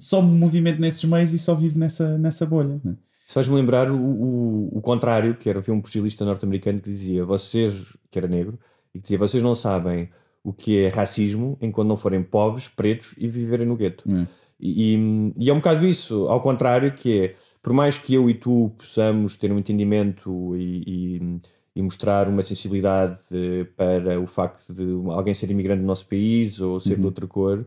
só 0.00 0.20
me 0.22 0.38
movimento 0.38 0.80
nesses 0.80 1.04
meios 1.04 1.32
e 1.32 1.38
só 1.38 1.54
vivo 1.54 1.78
nessa, 1.78 2.16
nessa 2.18 2.44
bolha. 2.46 2.80
né? 2.84 2.94
Isso 3.24 3.34
faz-me 3.34 3.54
lembrar 3.54 3.90
o, 3.90 3.96
o, 3.96 4.78
o 4.78 4.80
contrário, 4.80 5.34
que 5.34 5.48
era 5.50 5.62
um 5.68 5.80
pugilista 5.80 6.24
norte-americano 6.24 6.80
que 6.80 6.88
dizia, 6.90 7.24
vocês, 7.24 7.74
que 8.10 8.18
era 8.18 8.26
negro, 8.28 8.58
e 8.94 8.98
que 8.98 9.02
dizia, 9.02 9.18
vocês 9.18 9.42
não 9.42 9.54
sabem 9.54 10.08
o 10.42 10.52
que 10.52 10.78
é 10.78 10.88
racismo 10.88 11.58
enquanto 11.60 11.88
não 11.88 11.96
forem 11.96 12.22
pobres, 12.22 12.68
pretos 12.68 13.14
e 13.18 13.28
viverem 13.28 13.66
no 13.66 13.76
gueto. 13.76 14.04
Hum. 14.06 14.26
E, 14.58 14.94
e- 14.96 15.32
e 15.38 15.50
é 15.50 15.52
um 15.52 15.56
bocado 15.58 15.84
isso, 15.86 16.26
ao 16.28 16.40
contrário, 16.40 16.92
que 16.94 17.18
é, 17.20 17.34
por 17.62 17.72
mais 17.72 17.98
que 17.98 18.14
eu 18.14 18.28
e 18.30 18.34
tu 18.34 18.72
possamos 18.78 19.36
ter 19.36 19.52
um 19.52 19.58
entendimento 19.58 20.56
e, 20.56 20.82
e- 20.86 21.40
e 21.76 21.82
mostrar 21.82 22.28
uma 22.28 22.42
sensibilidade 22.42 23.18
eh, 23.30 23.64
para 23.76 24.18
o 24.18 24.26
facto 24.26 24.72
de 24.74 24.82
alguém 25.12 25.32
ser 25.32 25.48
imigrante 25.48 25.80
do 25.82 25.86
nosso 25.86 26.06
país 26.06 26.58
ou 26.60 26.80
ser 26.80 26.94
de 26.96 27.00
Uhum. 27.00 27.06
outra 27.06 27.24
cor, 27.26 27.64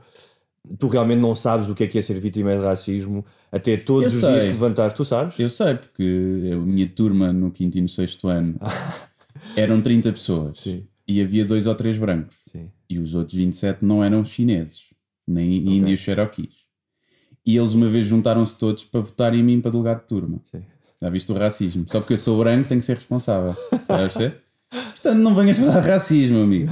tu 0.78 0.88
realmente 0.88 1.19
não 1.19 1.36
sabes 1.36 1.69
o 1.69 1.76
que 1.76 1.84
é 1.84 1.88
que 1.88 1.97
é 2.00 2.02
ser 2.02 2.19
vítima 2.19 2.52
de 2.56 2.62
racismo 2.63 3.26
até 3.52 3.78
todos 3.78 4.04
Eu 4.04 4.10
os 4.10 4.19
dias 4.19 4.34
te 4.34 4.39
sei. 4.41 4.50
levantar. 4.52 4.91
Tu 4.93 5.04
sabes? 5.06 5.38
Eu 5.39 5.50
sei, 5.50 5.76
porque 5.76 6.52
a 6.54 6.56
minha 6.58 6.88
turma 6.88 7.34
no 7.34 7.52
quinto 7.52 7.78
e 7.78 7.82
no 7.82 7.88
sexto 7.89 8.28
ano 8.28 8.60
eram 9.56 9.82
30 9.82 10.12
pessoas 10.12 10.60
Sim. 10.60 10.86
e 11.08 11.21
havia 11.21 11.45
dois 11.45 11.67
ou 11.67 11.76
três 11.76 11.97
brancos. 11.97 12.38
Sim. 12.52 12.69
E 12.89 13.00
os 13.00 13.15
outros 13.15 13.36
27 13.38 13.84
não 13.86 14.04
eram 14.04 14.24
chineses, 14.26 14.86
nem 15.28 15.56
índios 15.78 16.00
cherokees. 16.00 16.62
E 17.45 17.58
eles 17.58 17.74
uma 17.74 17.89
vez 17.89 18.06
juntaram-se 18.06 18.58
todos 18.58 18.84
para 18.84 19.02
votar 19.02 19.34
em 19.34 19.41
mim 19.41 19.60
para 19.62 19.71
delegado 19.71 20.02
de 20.02 20.08
turma. 20.08 20.39
Sim. 20.52 20.62
Já 21.02 21.10
viste 21.10 21.32
o 21.32 21.36
racismo? 21.36 21.86
Só 21.88 22.00
porque 22.00 22.13
eu 22.13 22.17
sou 22.17 22.38
branco 22.38 22.67
tenho 22.67 22.80
que 22.80 22.86
ser 22.86 22.95
responsável. 22.97 23.56
Estás 23.74 24.15
a 24.15 24.19
ver? 24.19 24.38
Portanto, 24.69 25.17
não 25.19 25.34
venhas 25.34 25.58
falar 25.58 25.82
de 25.82 25.88
racismo, 25.88 26.43
amigo. 26.43 26.71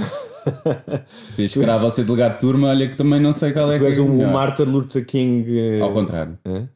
Ser 1.28 1.43
escravo 1.45 1.86
ou 1.86 1.91
ser 1.91 2.04
delegado 2.06 2.34
de 2.36 2.39
turma, 2.39 2.67
olha 2.69 2.88
que 2.88 2.95
também 2.95 3.19
não 3.19 3.34
sei 3.34 3.52
qual 3.52 3.71
é 3.71 3.75
Tu 3.78 3.82
que 3.82 3.86
és 3.88 3.97
é 3.97 4.02
um 4.02 4.10
melhor. 4.15 4.34
Martin 4.34 4.63
Luther 4.63 5.06
King. 5.06 5.45
eh, 5.58 5.80
Ao 5.82 5.93
contrário. 5.93 6.38
é? 6.45 6.67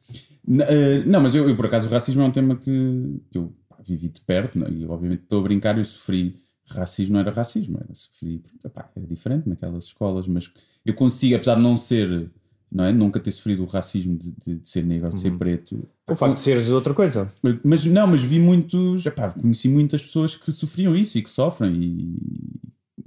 Eh, 0.60 1.04
não, 1.06 1.22
mas 1.22 1.34
eu, 1.36 1.48
eu, 1.50 1.56
por 1.56 1.66
acaso 1.68 1.88
o 1.88 1.92
racismo 1.92 2.22
é 2.22 2.26
um 2.26 2.32
tema 2.32 2.56
que, 2.56 3.20
que 3.32 3.38
eu 3.38 3.54
pá, 3.70 3.78
vivi 3.86 4.10
de 4.10 4.22
perto 4.22 4.60
né, 4.60 4.68
e 4.70 4.86
obviamente 4.86 5.22
estou 5.24 5.40
a 5.40 5.44
brincar, 5.44 5.78
eu 5.78 5.86
sofri 5.86 6.36
racismo, 6.70 7.14
não 7.14 7.20
era 7.22 7.32
racismo, 7.32 7.78
era 7.82 7.94
sofri, 7.94 8.42
era 8.64 9.08
diferente 9.08 9.48
naquelas 9.48 9.86
escolas, 9.86 10.28
mas 10.28 10.50
eu 10.86 10.94
consigo, 10.94 11.36
apesar 11.36 11.56
de 11.56 11.62
não 11.62 11.78
ser, 11.78 12.30
não 12.72 12.86
é, 12.86 12.92
nunca 12.92 13.20
ter 13.20 13.32
sofrido 13.32 13.64
o 13.64 13.68
racismo 13.68 14.18
de, 14.18 14.32
de- 14.46 14.56
de 14.56 14.70
ser 14.70 14.84
negro 14.84 15.08
ou 15.08 15.14
de 15.14 15.20
ser 15.20 15.32
preto. 15.38 15.88
O 16.10 16.16
facto 16.16 16.36
de 16.36 16.40
seres 16.42 16.68
outra 16.70 16.94
coisa. 16.94 17.30
Mas 17.64 17.86
não, 17.86 18.08
mas 18.08 18.22
vi 18.22 18.40
muitos, 18.40 19.06
epá, 19.06 19.32
conheci 19.32 19.70
muitas 19.70 20.02
pessoas 20.02 20.36
que 20.36 20.52
sofriam 20.52 20.94
isso 20.96 21.18
e 21.18 21.22
que 21.22 21.30
sofrem 21.30 21.74
e 21.74 22.18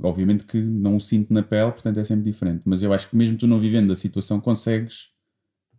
obviamente 0.03 0.45
que 0.45 0.61
não 0.61 0.97
o 0.97 1.01
sinto 1.01 1.33
na 1.33 1.43
pele, 1.43 1.73
portanto 1.73 1.99
é 1.99 2.05
sempre 2.05 2.25
diferente. 2.25 2.63
Mas 2.65 2.83
eu 2.83 2.93
acho 2.93 3.09
que 3.11 3.17
mesmo 3.17 3.37
tu 3.39 3.47
não 3.47 3.59
vivendo 3.59 3.93
a 3.93 3.97
situação 3.97 4.41
consegues 4.41 5.11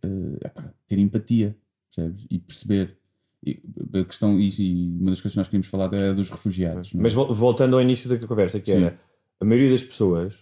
eh, 0.02 0.46
epá, 0.46 0.72
ter 0.86 0.98
empatia 0.98 1.56
percebes? 1.94 2.26
e 2.30 2.38
perceber. 2.38 2.96
E 3.46 3.60
a 4.00 4.04
questão, 4.04 4.38
e, 4.40 4.48
e 4.58 4.88
uma 5.00 5.10
das 5.10 5.20
coisas 5.20 5.32
que 5.32 5.38
nós 5.38 5.48
queríamos 5.48 5.68
falar 5.68 5.92
é 5.94 6.12
dos 6.12 6.28
refugiados. 6.28 6.92
é? 6.94 6.98
Mas 6.98 7.12
vol- 7.14 7.32
voltando 7.34 7.76
ao 7.76 7.82
início 7.82 8.08
da 8.08 8.18
conversa, 8.26 8.58
que 8.58 8.72
Sim. 8.72 8.78
era 8.84 9.00
a 9.40 9.44
maioria 9.44 9.70
das 9.70 9.82
pessoas 9.82 10.34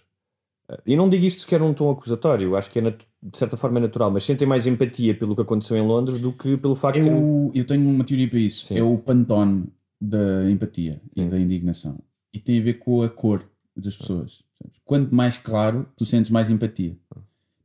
Uh, 0.68 0.83
e 0.85 0.96
não 0.96 1.09
digo 1.09 1.24
isto 1.24 1.42
sequer 1.42 1.61
num 1.61 1.72
tom 1.72 1.88
acusatório, 1.92 2.57
acho 2.57 2.68
que 2.72 2.81
é 2.81 2.90
de 2.90 3.38
certa 3.38 3.57
forma 3.57 3.79
é 3.79 3.83
natural, 3.83 4.11
mas 4.11 4.24
sentem 4.24 4.48
mais 4.48 4.66
empatia 4.66 5.16
pelo 5.16 5.37
que 5.37 5.42
aconteceu 5.42 5.76
em 5.76 5.87
Londres 5.87 6.20
do 6.20 6.33
que 6.33 6.57
pelo 6.57 6.74
facto 6.74 6.98
É 6.98 7.05
de. 7.05 7.09
o- 7.09 7.52
eu 7.55 7.64
tenho 7.64 7.88
uma 7.88 8.02
teoria 8.02 8.29
para 8.29 8.40
isso. 8.40 8.66
Sim. 8.66 8.76
É 8.76 8.83
o 8.83 8.98
pantone 8.98 9.68
da 10.00 10.50
empatia 10.50 11.00
e 11.14 11.22
da 11.24 11.38
indignação. 11.38 12.00
E 12.35 12.40
tem 12.40 12.59
a 12.59 12.64
ver 12.64 12.74
com 12.81 13.00
a 13.05 13.09
cor 13.09 13.48
das 13.76 13.96
pessoas. 13.96 14.42
Quanto 14.84 15.14
mais 15.14 15.36
claro, 15.36 15.86
tu 15.96 16.04
sentes 16.06 16.30
mais 16.30 16.50
empatia. 16.50 16.96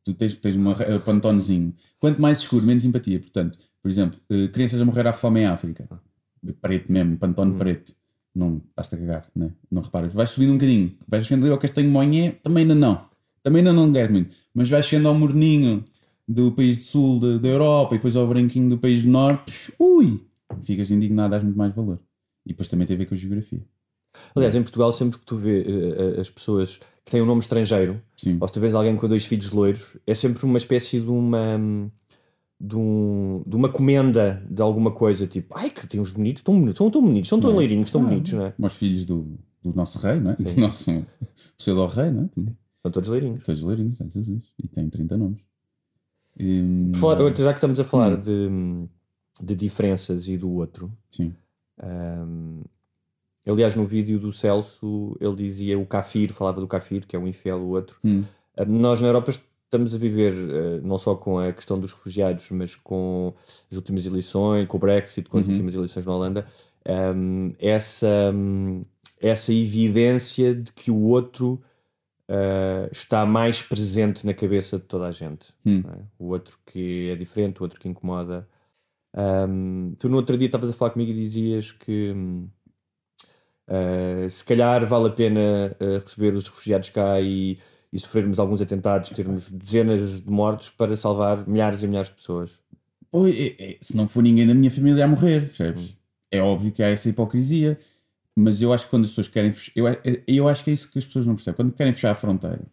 Tu 0.03 0.13
tens, 0.13 0.35
tens 0.35 0.55
um 0.55 0.65
pantonezinho. 1.05 1.73
Quanto 1.99 2.21
mais 2.21 2.39
escuro, 2.39 2.65
menos 2.65 2.85
empatia. 2.85 3.19
Portanto, 3.19 3.57
por 3.81 3.89
exemplo, 3.89 4.19
eh, 4.29 4.47
crianças 4.47 4.81
a 4.81 4.85
morrer 4.85 5.07
à 5.07 5.13
fome 5.13 5.41
em 5.41 5.45
África. 5.45 5.87
Preto 6.59 6.91
mesmo, 6.91 7.17
pantone 7.17 7.57
preto. 7.57 7.93
Não 8.33 8.61
estás-te 8.69 8.95
a 8.95 8.97
cagar, 8.97 9.29
né? 9.35 9.51
não 9.69 9.81
reparas. 9.81 10.13
Vais 10.13 10.29
subindo 10.29 10.51
um 10.51 10.55
bocadinho. 10.55 10.95
Vais 11.07 11.25
chegando 11.25 11.43
ali 11.43 11.51
ao 11.51 11.57
castanho 11.57 11.89
monhé, 11.89 12.31
também 12.43 12.63
ainda 12.63 12.75
não. 12.75 13.05
Também 13.43 13.59
ainda 13.59 13.73
não 13.73 13.91
queres 13.91 14.11
muito. 14.11 14.35
Mas 14.53 14.69
vais 14.69 14.85
chegando 14.85 15.07
ao 15.07 15.15
morninho 15.15 15.83
do 16.27 16.51
país 16.51 16.77
de 16.77 16.83
sul 16.83 17.19
da 17.19 17.37
da 17.37 17.47
Europa 17.47 17.93
e 17.95 17.97
depois 17.97 18.15
ao 18.15 18.27
branquinho 18.27 18.69
do 18.69 18.77
país 18.77 19.03
do 19.03 19.09
norte. 19.09 19.51
psh, 19.51 19.73
Ui! 19.79 20.25
Ficas 20.61 20.91
indignado, 20.91 21.31
dás 21.31 21.43
muito 21.43 21.57
mais 21.57 21.73
valor. 21.73 21.99
E 22.45 22.49
depois 22.49 22.67
também 22.67 22.87
tem 22.87 22.95
a 22.95 22.99
ver 22.99 23.05
com 23.05 23.13
a 23.13 23.17
geografia. 23.17 23.61
Aliás, 24.35 24.55
em 24.55 24.61
Portugal, 24.61 24.91
sempre 24.91 25.19
que 25.19 25.25
tu 25.25 25.37
vês 25.37 25.65
eh, 25.67 26.15
eh, 26.17 26.21
as 26.21 26.29
pessoas 26.29 26.77
que 27.05 27.11
têm 27.11 27.21
um 27.21 27.25
nome 27.25 27.41
estrangeiro, 27.41 28.01
ou 28.39 28.47
se 28.47 28.53
tu 28.53 28.59
vês 28.59 28.73
alguém 28.75 28.95
com 28.95 29.07
dois 29.07 29.25
filhos 29.25 29.49
loiros, 29.51 29.97
é 30.05 30.13
sempre 30.15 30.45
uma 30.45 30.57
espécie 30.57 30.99
de 30.99 31.09
uma. 31.09 31.59
De, 32.63 32.75
um- 32.75 33.43
de 33.47 33.55
uma 33.55 33.69
comenda 33.69 34.45
de 34.47 34.61
alguma 34.61 34.91
coisa, 34.91 35.25
tipo, 35.25 35.57
ai 35.57 35.71
que 35.71 35.87
tem 35.87 35.99
uns 35.99 36.11
bonitos, 36.11 36.43
tão 36.43 36.53
bonitos, 36.59 36.77
são 36.77 36.91
tão 36.91 37.01
bonitos, 37.01 37.27
são 37.27 37.39
tão 37.39 37.49
é? 37.49 37.53
loirinhos, 37.55 37.89
tão 37.89 38.01
Ah, 38.01 38.05
bonitos, 38.05 38.33
não 38.33 38.45
é? 38.45 38.53
Os 38.59 38.77
filhos 38.77 39.03
do, 39.03 39.39
do 39.63 39.73
nosso 39.73 39.97
rei, 39.97 40.19
não 40.19 40.29
é? 40.31 40.35
Do 40.35 40.61
nosso 40.61 40.91
pseudo-rei, 41.57 42.11
não 42.11 42.25
é? 42.25 42.29
São 42.83 42.91
todos 42.91 43.09
loirinhos. 43.09 43.41
Todos 43.43 43.63
loirinhos, 43.63 43.99
é 43.99 44.07
Jesus. 44.07 44.43
E 44.63 44.67
têm 44.67 44.87
30 44.89 45.17
nomes. 45.17 45.41
Hum, 46.39 46.91
Por 46.93 46.99
falar- 46.99 47.35
já 47.35 47.51
que 47.51 47.57
estamos 47.57 47.79
a 47.79 47.83
falar 47.83 48.15
de, 48.17 48.47
de 49.41 49.55
diferenças 49.55 50.27
e 50.27 50.37
do 50.37 50.51
outro, 50.51 50.91
Sim. 51.09 51.33
hum, 51.83 52.61
aliás, 53.47 53.75
no 53.75 53.85
vídeo 53.85 54.19
do 54.19 54.31
Celso, 54.31 55.17
ele 55.19 55.35
dizia 55.35 55.77
o 55.79 55.85
Kafir, 55.85 56.33
falava 56.33 56.59
do 56.61 56.67
Kafir, 56.67 57.05
que 57.07 57.15
é 57.15 57.19
um 57.19 57.27
infiel, 57.27 57.57
o 57.59 57.69
outro. 57.69 57.97
Hum. 58.03 58.23
Hum, 58.57 58.65
Nós 58.79 58.99
na 59.01 59.07
Europa 59.07 59.31
estamos 59.31 59.95
a 59.95 59.97
viver 59.97 60.33
eh, 60.33 60.81
não 60.83 60.97
só 60.97 61.15
com 61.15 61.39
a 61.39 61.51
questão 61.53 61.79
dos 61.79 61.93
refugiados, 61.93 62.49
mas 62.51 62.75
com 62.75 63.33
as 63.71 63.77
últimas 63.77 64.05
eleições, 64.05 64.67
com 64.67 64.77
o 64.77 64.79
Brexit, 64.79 65.27
com 65.29 65.37
as 65.37 65.45
Uhum. 65.45 65.51
últimas 65.53 65.75
eleições 65.75 66.05
na 66.05 66.13
Holanda, 66.13 66.45
hum, 67.15 67.53
essa, 67.59 68.31
hum, 68.33 68.83
essa 69.19 69.53
evidência 69.53 70.53
de 70.53 70.71
que 70.73 70.91
o 70.91 71.01
outro 71.03 71.61
eh, 72.27 72.89
está 72.91 73.25
mais 73.25 73.61
presente 73.61 74.25
na 74.25 74.33
cabeça 74.33 74.77
de 74.77 74.85
toda 74.85 75.07
a 75.07 75.11
gente. 75.11 75.47
Hum. 75.65 75.83
é? 75.87 75.99
O 76.19 76.27
outro 76.29 76.57
que 76.65 77.09
é 77.09 77.15
diferente, 77.15 77.59
o 77.59 77.63
outro 77.63 77.79
que 77.79 77.89
incomoda. 77.89 78.47
Hum, 79.15 79.93
tu 79.99 80.07
no 80.07 80.15
outro 80.17 80.37
dia 80.37 80.45
estavas 80.47 80.69
a 80.69 80.73
falar 80.73 80.91
comigo 80.91 81.11
e 81.11 81.15
dizias 81.15 81.71
que 81.71 82.13
hum, 83.71 84.25
eh, 84.25 84.29
se 84.29 84.43
calhar 84.43 84.85
vale 84.87 85.07
a 85.07 85.11
pena 85.11 85.75
eh, 85.79 85.99
receber 86.03 86.33
os 86.35 86.47
refugiados 86.47 86.89
cá 86.89 87.19
e, 87.21 87.57
e 87.91 87.99
sofrermos 87.99 88.39
alguns 88.39 88.61
atentados, 88.61 89.09
termos 89.11 89.51
dezenas 89.51 90.21
de 90.21 90.29
mortos 90.29 90.69
para 90.69 90.95
salvar 90.97 91.47
milhares 91.47 91.81
e 91.83 91.87
milhares 91.87 92.09
de 92.09 92.15
pessoas. 92.15 92.51
Pois, 93.09 93.37
é- 93.37 93.55
é- 93.59 93.77
se 93.81 93.95
não 93.95 94.07
for 94.07 94.23
ninguém 94.23 94.47
da 94.47 94.53
minha 94.53 94.71
família 94.71 95.05
a 95.05 95.07
morrer, 95.07 95.47
percebes? 95.47 95.97
É 96.31 96.41
óbvio 96.41 96.71
que 96.71 96.81
há 96.81 96.87
essa 96.87 97.09
hipocrisia, 97.09 97.77
mas 98.35 98.61
eu 98.61 98.71
acho 98.71 98.85
que 98.85 98.91
quando 98.91 99.03
as 99.03 99.09
pessoas 99.09 99.27
querem 99.27 99.53
eu, 99.75 99.85
eu 100.27 100.47
acho 100.47 100.63
que 100.63 100.69
é 100.69 100.73
isso 100.73 100.89
que 100.89 100.97
as 100.97 101.05
pessoas 101.05 101.27
não 101.27 101.35
percebem. 101.35 101.57
Quando 101.57 101.73
querem 101.73 101.91
fechar 101.91 102.11
a 102.11 102.15
fronteira 102.15 102.65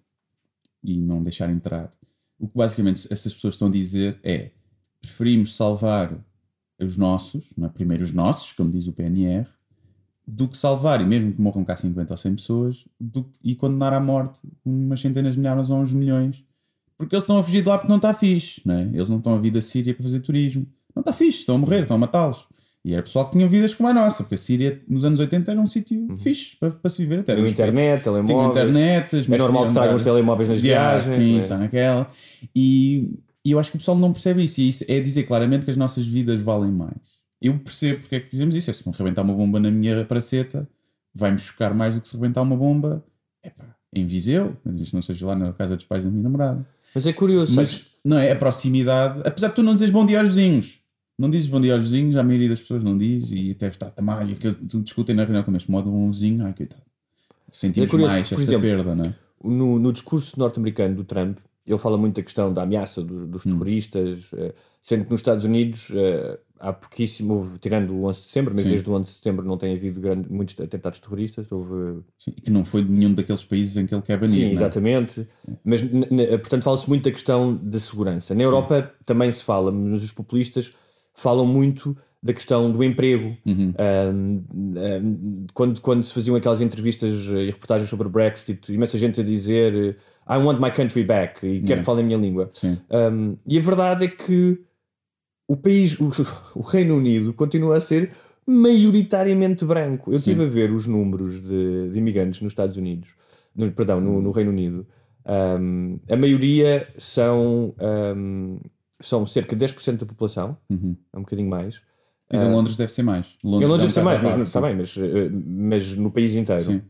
e 0.83 0.97
não 0.97 1.23
deixar 1.23 1.51
entrar, 1.51 1.93
o 2.39 2.47
que 2.47 2.57
basicamente 2.57 3.13
essas 3.13 3.35
pessoas 3.35 3.55
estão 3.55 3.67
a 3.67 3.71
dizer 3.71 4.21
é 4.23 4.53
preferimos 5.01 5.57
salvar 5.57 6.17
os 6.81 6.97
nossos, 6.97 7.53
não 7.57 7.67
é? 7.67 7.69
primeiro 7.71 8.05
os 8.05 8.13
nossos, 8.13 8.53
como 8.53 8.71
diz 8.71 8.87
o 8.87 8.93
PNR, 8.93 9.49
do 10.31 10.47
que 10.47 10.59
salvar, 10.59 11.01
e 11.01 11.07
mesmo 11.07 11.33
que 11.33 11.41
morram 11.41 11.65
cá 11.65 11.75
50 11.75 12.13
ou 12.13 12.17
100 12.19 12.35
pessoas, 12.35 12.85
do 13.01 13.27
e 13.43 13.55
condenar 13.55 13.95
à 13.95 13.99
morte 14.01 14.41
umas 14.63 15.01
centenas 15.01 15.33
de 15.33 15.39
milhares 15.41 15.71
ou 15.71 15.79
uns 15.79 15.95
milhões. 15.95 16.45
Porque 16.99 17.15
eles 17.15 17.23
estão 17.23 17.39
a 17.39 17.43
fugir 17.43 17.63
de 17.63 17.69
lá 17.69 17.79
porque 17.79 17.89
não 17.89 17.97
está 17.97 18.13
fixe, 18.13 18.61
não 18.65 18.75
é? 18.75 18.83
Eles 18.83 19.09
não 19.09 19.17
estão 19.19 19.35
a 19.35 19.39
vir 19.39 19.51
da 19.53 19.63
Síria 19.63 19.95
para 19.95 20.03
fazer 20.03 20.21
turismo. 20.21 20.67
Não 20.95 21.01
está 21.01 21.15
fixe, 21.15 21.39
estão 21.39 21.55
a 21.55 21.59
morrer, 21.59 21.81
estão 21.83 21.97
a 21.97 21.99
matá-los. 21.99 22.47
E 22.85 22.93
era 22.93 23.03
pessoal 23.03 23.25
que 23.27 23.33
tinha 23.33 23.49
vidas 23.49 23.75
como 23.75 23.89
a 23.89 23.93
nossa, 23.95 24.23
porque 24.23 24.35
a 24.35 24.39
Síria 24.39 24.83
nos 24.87 25.05
anos 25.05 25.19
80 25.19 25.51
era 25.51 25.61
um 25.61 25.67
sítio 25.67 26.15
fixe 26.17 26.57
para, 26.57 26.71
para 26.73 26.91
se 26.91 26.99
viver 27.03 27.21
até. 27.21 27.33
Tinham 27.35 27.47
Era 27.47 27.53
internet, 27.53 28.05
telemóveis. 28.05 28.49
internet, 28.51 29.17
as 29.17 29.29
É 29.31 29.39
normal 29.39 29.67
que 29.69 29.73
tragam 29.75 29.95
os 29.97 30.03
telemóveis 30.03 30.49
nas 30.49 30.63
Yeah, 30.63 30.99
viagens, 30.99 31.17
Sim, 31.17 31.37
é? 31.37 31.39
está 31.41 31.57
naquela. 31.57 32.09
E, 32.55 33.11
e 33.45 33.53
eu 33.53 33.59
acho 33.59 33.71
que 33.71 33.77
o 33.77 33.81
pessoal 33.81 33.97
não 33.97 34.13
percebe 34.13 34.45
isso. 34.45 34.61
E 34.61 34.69
isso 34.69 34.85
é 34.89 35.01
dizer 35.01 35.23
claramente 35.23 35.65
que 35.65 35.71
as 35.71 35.77
nossas 35.77 36.07
vidas 36.07 36.41
valem 36.43 36.71
mais. 36.71 37.18
Eu 37.41 37.59
percebo 37.59 38.01
porque 38.01 38.17
é 38.17 38.21
que 38.21 38.29
dizemos 38.29 38.55
isso. 38.55 38.71
É 38.71 38.73
se 38.73 38.87
me 38.87 38.95
rebentar 38.97 39.23
uma 39.23 39.35
bomba 39.35 39.61
na 39.61 39.71
minha 39.71 40.05
praceta, 40.05 40.69
vai-me 41.15 41.39
chocar 41.39 41.75
mais 41.75 41.95
do 41.95 42.01
que 42.01 42.09
se 42.09 42.15
rebentar 42.15 42.43
uma 42.43 42.57
bomba 42.57 43.05
epá, 43.45 43.77
em 43.95 44.07
Viseu. 44.07 44.57
Mas 44.65 44.81
isto 44.81 44.95
não 44.95 45.03
seja 45.03 45.27
lá 45.27 45.37
na 45.37 45.53
casa 45.53 45.77
dos 45.77 45.85
pais 45.85 46.05
da 46.05 46.11
minha 46.11 46.23
namorada. 46.23 46.67
Mas 46.95 47.07
é 47.07 47.13
curioso. 47.13 47.55
Mas 47.55 47.87
não 48.05 48.19
é 48.19 48.33
a 48.33 48.37
proximidade. 48.37 49.21
Apesar 49.25 49.49
de 49.49 49.55
tu 49.55 49.63
não 49.63 49.75
dizes 49.75 49.91
bom 49.91 50.05
dia 50.05 50.21
aos 50.21 50.31
vizinhos. 50.31 50.81
Não 51.19 51.29
dizes 51.29 51.49
bom 51.49 51.61
dia 51.61 51.75
aos 51.75 51.83
vizinhos, 51.83 52.15
a 52.15 52.23
maioria 52.23 52.49
das 52.49 52.61
pessoas 52.61 52.85
não 52.85 52.97
diz 52.97 53.33
e 53.33 53.51
até 53.51 53.67
está 53.67 53.91
também. 53.91 54.31
E 54.31 54.35
que 54.37 54.51
discutem 54.81 55.17
na 55.17 55.25
reunião 55.25 55.43
como 55.43 55.57
este 55.57 55.71
modo 55.71 55.93
um 55.93 56.11
vizinho, 56.11 56.45
ai 56.45 56.55
coitado. 56.55 56.83
Sentimos 57.51 57.89
É 57.89 57.91
curioso, 57.91 58.13
mais 58.13 58.33
esta 58.33 58.43
exemplo, 58.43 58.61
perda, 58.61 58.95
não 58.95 59.05
é? 59.07 59.15
No, 59.43 59.79
no 59.79 59.93
discurso 59.93 60.39
norte-americano 60.39 60.95
do 60.95 61.05
Trump, 61.05 61.39
ele 61.69 61.79
fala 61.79 61.97
muito 61.99 62.17
da 62.17 62.23
questão 62.23 62.53
da 62.53 62.63
ameaça 62.63 63.03
do- 63.03 63.27
dos 63.27 63.45
Hum. 63.47 63.51
terroristas, 63.53 64.31
eh, 64.35 64.55
sendo 64.83 65.05
que 65.05 65.11
nos 65.11 65.21
Estados 65.21 65.45
Unidos 65.45 65.89
eh, 65.95 66.39
há 66.61 66.73
pouquíssimo, 66.73 67.35
houve, 67.35 67.59
tirando 67.59 67.91
o 67.95 68.05
11 68.05 68.21
de 68.23 68.27
setembro, 68.29 68.53
mas 68.55 68.63
Sim. 68.65 68.71
desde 68.71 68.89
o 68.91 68.93
11 68.95 69.05
de 69.11 69.17
setembro 69.17 69.47
não 69.47 69.57
tem 69.59 69.75
havido 69.77 70.01
grande- 70.01 70.33
muitos 70.33 70.59
atentados 70.59 70.99
terroristas. 70.99 71.51
Houve 71.53 72.01
Sim, 72.19 72.33
que 72.33 72.51
não 72.51 72.65
foi 72.65 72.83
de 72.83 72.91
nenhum 72.91 73.15
daqueles 73.15 73.45
países 73.45 73.77
em 73.77 73.87
que 73.87 73.95
ele 73.95 74.03
quer 74.03 74.19
banir. 74.19 74.35
Sim, 74.35 74.47
é? 74.49 74.53
exatamente. 74.53 75.29
Mas, 75.65 75.83
n- 75.83 76.07
n- 76.11 76.39
portanto, 76.39 76.65
fala-se 76.65 76.89
muito 76.89 77.05
da 77.05 77.13
questão 77.13 77.55
da 77.55 77.79
segurança. 77.79 78.35
Na 78.35 78.43
Europa 78.43 78.93
também 79.07 79.31
se 79.31 79.45
fala, 79.45 79.71
mas 79.71 80.03
os 80.03 80.11
populistas 80.13 80.73
falam 81.15 81.47
muito 81.47 81.97
da 82.23 82.33
questão 82.33 82.71
do 82.73 82.83
emprego. 82.83 83.37
Uhum. 83.47 83.73
Ahm, 83.79 84.41
ahm, 84.77 85.47
quando, 85.55 85.81
quando 85.81 86.03
se 86.05 86.13
faziam 86.13 86.35
aquelas 86.37 86.61
entrevistas 86.61 87.15
e 87.27 87.47
reportagens 87.47 87.89
sobre 87.89 88.07
o 88.09 88.11
Brexit, 88.11 88.73
imensa 88.73 88.99
gente 88.99 89.21
a 89.21 89.25
dizer 89.25 89.97
I 90.29 90.37
want 90.37 90.61
my 90.61 90.71
country 90.71 91.05
back 91.05 91.47
e 91.47 91.61
quero 91.61 91.65
Yeah. 91.67 91.81
que 91.81 91.85
falem 91.87 92.05
a 92.05 92.07
minha 92.07 92.19
língua. 92.19 92.51
Ahm, 92.91 93.35
e 93.47 93.57
a 93.59 93.63
verdade 93.63 94.05
é 94.05 94.09
que 94.09 94.61
o 95.49 95.57
país, 95.57 95.99
o, 96.01 96.11
o 96.59 96.63
Reino 96.63 96.97
Unido, 96.97 97.33
continua 97.33 97.77
a 97.79 97.81
ser 97.81 98.11
maioritariamente 98.47 99.65
branco. 99.65 100.11
Eu 100.11 100.17
estive 100.17 100.43
a 100.43 100.47
ver 100.49 100.73
os 100.73 100.87
números 100.87 101.41
de, 101.41 101.91
de 101.91 101.99
imigrantes 101.99 102.41
nos 102.41 102.53
Estados 102.53 102.77
Unidos, 102.77 103.11
no- 103.55 103.71
perdão, 103.73 104.01
no, 104.01 104.21
no 104.21 104.31
Reino 104.31 104.51
Unido. 104.51 104.87
A 106.11 106.17
maioria 106.17 106.89
são, 106.97 107.75
são 109.01 109.27
cerca 109.27 109.55
de 109.55 109.65
10% 109.65 109.99
da 109.99 110.07
população, 110.07 110.57
Uhum. 110.71 110.97
é 111.13 111.19
um 111.19 111.21
bocadinho 111.21 111.49
mais. 111.51 111.83
Mas 112.31 112.43
em 112.43 112.47
Ah, 112.47 112.53
Londres 112.53 112.77
deve 112.77 112.93
ser 112.93 113.03
mais. 113.03 113.27
em 113.45 113.49
Londres 113.49 113.71
deve 113.71 113.83
é 113.83 113.87
um 113.87 113.89
ser 113.89 113.95
caso 113.95 114.23
mais, 114.23 114.37
mas, 114.39 114.49
está 114.49 114.61
sim. 114.61 114.67
bem, 114.67 114.77
mas, 114.77 114.97
eh, 114.97 115.31
mas 115.33 115.95
no 115.97 116.11
país 116.11 116.35
inteiro. 116.35 116.63
Sim. 116.63 116.83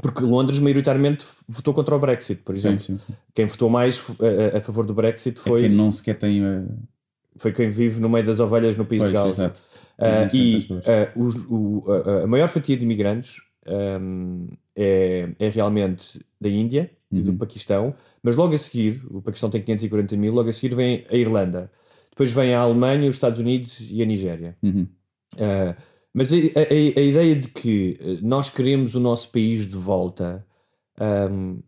Porque 0.00 0.22
Londres 0.24 0.58
maioritariamente 0.58 1.26
votou 1.46 1.74
contra 1.74 1.94
o 1.94 1.98
Brexit, 1.98 2.40
por 2.42 2.54
Sim, 2.56 2.60
exemplo. 2.68 2.82
sim, 2.84 2.98
sim. 2.98 3.12
Quem 3.34 3.46
votou 3.46 3.68
mais 3.68 4.00
a, 4.54 4.58
a- 4.58 4.60
favor 4.62 4.86
do 4.86 4.94
Brexit 4.94 5.38
É 5.38 5.42
foi, 5.42 5.60
quem 5.60 5.68
não 5.68 5.92
sequer 5.92 6.14
tem. 6.14 6.42
eh, 6.42 6.62
foi 7.36 7.52
quem 7.52 7.68
vive 7.70 8.00
no 8.00 8.08
meio 8.08 8.24
das 8.24 8.40
ovelhas 8.40 8.74
no 8.76 8.84
país 8.86 9.00
Pois, 9.02 9.10
de 9.12 9.18
Gales. 9.18 9.34
exato. 9.38 9.62
Tem 9.98 10.40
e 10.40 10.66
ah, 10.86 11.12
os- 11.18 11.36
o- 11.48 11.84
a, 11.92 12.22
a 12.24 12.26
maior 12.26 12.48
fatia 12.48 12.76
de 12.76 12.82
imigrantes 12.84 13.42
ahm, 13.66 14.48
é, 14.74 15.28
é 15.38 15.48
realmente 15.48 16.24
da 16.40 16.48
Índia 16.48 16.90
e 17.10 17.20
do 17.20 17.32
Uhum. 17.32 17.38
Paquistão, 17.38 17.94
mas 18.22 18.34
logo 18.34 18.54
a 18.54 18.58
seguir, 18.58 19.02
o 19.10 19.20
Paquistão 19.20 19.50
tem 19.50 19.62
540 19.62 20.16
mil, 20.16 20.32
logo 20.32 20.48
a 20.48 20.52
seguir 20.52 20.74
vem 20.74 21.04
a 21.10 21.14
Irlanda. 21.14 21.70
Depois 22.12 22.30
vem 22.30 22.54
a 22.54 22.60
Alemanha, 22.60 23.08
os 23.08 23.16
Estados 23.16 23.38
Unidos 23.40 23.78
e 23.90 24.02
a 24.02 24.06
Nigéria. 24.06 24.56
Uhum. 24.62 24.86
Ah, 25.38 25.74
mas 26.14 26.30
a, 26.32 26.36
a- 26.36 27.00
a 27.00 27.02
ideia 27.02 27.34
de 27.36 27.48
que 27.48 27.98
eh, 28.00 28.18
nós 28.22 28.48
queremos 28.50 28.94
o 28.94 29.00
nosso 29.00 29.30
país 29.30 29.66
de 29.66 29.76
volta 29.78 30.46
ahm, 31.00 31.60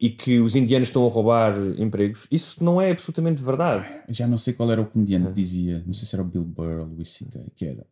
e 0.00 0.10
que 0.10 0.38
os 0.40 0.54
indianos 0.56 0.88
estão 0.88 1.04
a 1.06 1.08
roubar 1.10 1.56
empregos, 1.78 2.26
isso 2.30 2.62
não 2.62 2.80
é 2.80 2.90
absolutamente 2.92 3.42
verdade. 3.42 3.86
Já 4.08 4.26
não 4.28 4.38
sei 4.38 4.52
qual 4.52 4.70
era 4.70 4.80
o 4.80 4.86
comediante 4.86 5.26
Ah. 5.26 5.28
que 5.30 5.34
dizia, 5.34 5.82
não 5.86 5.92
sei 5.92 6.06
se 6.08 6.14
era 6.14 6.22
o 6.22 6.26
Bill 6.26 6.44
Burr 6.44 6.88
o 6.98 7.04
C.K., 7.04 7.50
que 7.56 7.66
era 7.66 7.84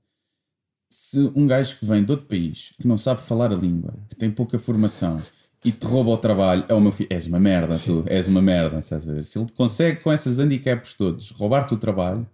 se 0.92 1.18
um 1.36 1.46
gajo 1.46 1.78
que 1.78 1.84
vem 1.86 2.04
de 2.04 2.10
outro 2.10 2.26
país, 2.26 2.72
que 2.80 2.86
não 2.88 2.96
sabe 2.96 3.20
falar 3.20 3.52
a 3.52 3.56
língua, 3.56 3.94
que 4.08 4.16
tem 4.16 4.28
pouca 4.30 4.58
formação 4.58 5.20
e 5.64 5.72
te 5.72 5.86
rouba 5.86 6.10
o 6.10 6.16
trabalho, 6.16 6.64
é 6.68 6.74
o 6.74 6.80
meu 6.80 6.90
filho, 6.90 7.08
és 7.10 7.26
uma 7.26 7.38
merda, 7.38 7.78
tu, 7.78 8.02
és 8.06 8.28
uma 8.28 8.40
merda, 8.40 8.78
estás 8.78 9.08
a 9.08 9.12
ver? 9.12 9.24
Se 9.24 9.38
ele 9.38 9.46
consegue 9.54 10.02
com 10.02 10.12
esses 10.12 10.38
handicaps 10.38 10.94
todos 10.94 11.30
roubar-te 11.30 11.74
o 11.74 11.76
trabalho, 11.76 12.26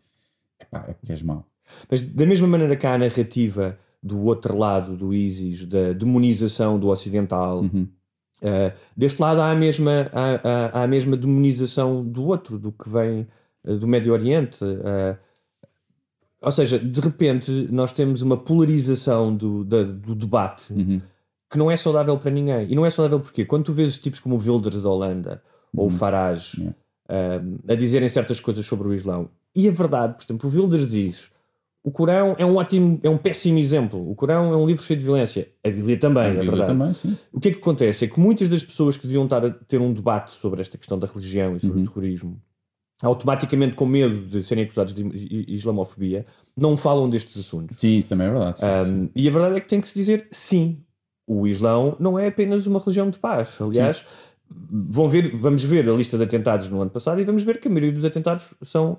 epá, 0.61 0.85
é 0.89 0.93
porque 0.93 1.12
és 1.12 1.23
mau. 1.23 1.45
Mas 1.91 2.01
da 2.01 2.25
mesma 2.25 2.47
maneira 2.47 2.77
que 2.77 2.87
há 2.87 2.95
a 2.95 2.99
narrativa 2.99 3.79
do 4.01 4.23
outro 4.23 4.57
lado 4.57 4.97
do 4.97 5.12
ISIS, 5.12 5.65
da 5.65 5.93
demonização 5.93 6.79
do 6.79 6.89
ocidental, 6.89 7.62
Uhum. 7.62 7.89
Uh, 8.43 8.71
deste 8.95 9.19
lado 9.19 9.41
há 9.41 9.51
a, 9.51 9.55
mesma, 9.55 10.11
há, 10.12 10.35
há, 10.45 10.81
há 10.81 10.83
a 10.83 10.87
mesma 10.87 11.17
demonização 11.17 12.05
do 12.05 12.25
outro, 12.25 12.59
do 12.59 12.71
que 12.71 12.89
vem 12.89 13.27
uh, 13.65 13.77
do 13.79 13.89
Médio 13.89 14.12
Oriente. 14.12 14.62
Uh, 14.62 15.17
ou 16.43 16.53
seja, 16.53 16.79
de 16.79 17.01
repente 17.01 17.51
nós 17.71 17.93
temos 17.93 18.21
uma 18.21 18.37
polarização 18.37 19.35
do, 19.35 19.65
da, 19.65 19.83
do 19.83 20.15
debate 20.15 20.73
Uhum. 20.73 21.01
Que 21.50 21.56
não 21.59 21.70
é 21.70 21.76
saudável 21.76 22.16
para 22.18 22.30
ninguém. 22.30 22.66
E 22.70 22.74
não 22.74 22.85
é 22.87 22.90
saudável 22.90 23.20
porque 23.20 23.44
quando 23.44 23.64
tu 23.64 23.72
vês 23.72 23.98
tipos 23.98 24.20
como 24.20 24.35
o 24.37 24.38
Wilders 24.38 24.82
da 24.82 24.88
Holanda 24.90 25.42
ou 25.74 25.85
o 25.87 25.90
Uhum. 25.90 25.96
Farage 25.96 26.59
Yeah. 27.09 27.44
um, 27.44 27.59
a 27.72 27.74
dizerem 27.76 28.09
certas 28.09 28.40
coisas 28.40 28.66
sobre 28.66 28.88
o 28.88 28.94
Islão, 28.94 29.28
e 29.54 29.68
a 29.68 29.70
verdade, 29.72 30.14
por 30.14 30.24
exemplo, 30.24 30.50
o 30.50 30.52
Wilders 30.52 30.88
diz 30.90 31.30
o 31.85 31.90
Corão 31.92 32.35
é 32.37 32.44
um 32.44 32.56
ótimo, 32.56 32.98
é 33.00 33.09
um 33.09 33.16
péssimo 33.16 33.59
exemplo. 33.61 34.11
O 34.11 34.14
Corão 34.16 34.52
é 34.52 34.56
um 34.56 34.66
livro 34.66 34.82
cheio 34.82 34.98
de 34.98 35.04
violência. 35.04 35.48
A 35.62 35.70
Bíblia 35.70 35.96
também, 35.96 36.22
A 36.24 36.26
é 36.26 36.30
Bíblia 36.32 36.50
verdade. 36.50 36.70
também, 36.72 36.92
sim. 36.92 37.16
O 37.32 37.38
que 37.38 37.46
é 37.46 37.52
que 37.52 37.59
acontece? 37.59 38.04
É 38.04 38.09
que 38.09 38.18
muitas 38.18 38.48
das 38.48 38.64
pessoas 38.64 38.96
que 38.96 39.06
deviam 39.06 39.22
estar 39.22 39.44
a 39.44 39.50
ter 39.50 39.80
um 39.80 39.92
debate 39.92 40.32
sobre 40.32 40.61
esta 40.61 40.76
questão 40.76 40.98
da 40.98 41.06
religião 41.06 41.50
e 41.50 41.54
Uhum. 41.54 41.61
sobre 41.61 41.80
o 41.82 41.85
terrorismo, 41.85 42.42
automaticamente 43.02 43.76
com 43.76 43.87
medo 43.87 44.26
de 44.26 44.42
serem 44.42 44.64
acusados 44.64 44.92
de 44.94 45.04
islamofobia, 45.48 46.26
não 46.56 46.76
falam 46.76 47.09
destes 47.09 47.37
assuntos. 47.38 47.78
Sim, 47.80 47.98
isso 47.98 48.09
também 48.09 48.26
é 48.26 48.30
verdade. 48.30 48.59
sim, 48.59 48.66
Um, 48.66 48.85
sim. 48.87 49.11
e 49.14 49.28
a 49.28 49.30
verdade 49.30 49.56
é 49.56 49.61
que 49.61 49.68
tem 49.68 49.80
que 49.80 49.88
se 49.88 49.94
dizer 49.94 50.26
sim. 50.32 50.82
O 51.27 51.47
Islão 51.47 51.97
não 51.99 52.19
é 52.19 52.29
apenas 52.29 52.67
uma 52.67 52.79
religião 52.79 53.11
de 53.11 53.19
paz. 53.19 53.59
Aliás, 53.61 54.05
vão 54.49 55.09
ver, 55.09 55.35
vamos 55.37 55.65
ver 55.65 55.89
a 55.89 55.93
lista 55.93 56.17
de 56.17 56.25
atentados 56.25 56.69
no 56.69 56.81
ano 56.81 56.91
passado 56.91 57.21
e 57.21 57.25
vamos 57.25 57.43
ver 57.43 57.61
que 57.61 57.69
a 57.69 57.71
maioria 57.71 57.93
dos 57.93 58.05
atentados 58.05 58.55
são. 58.62 58.99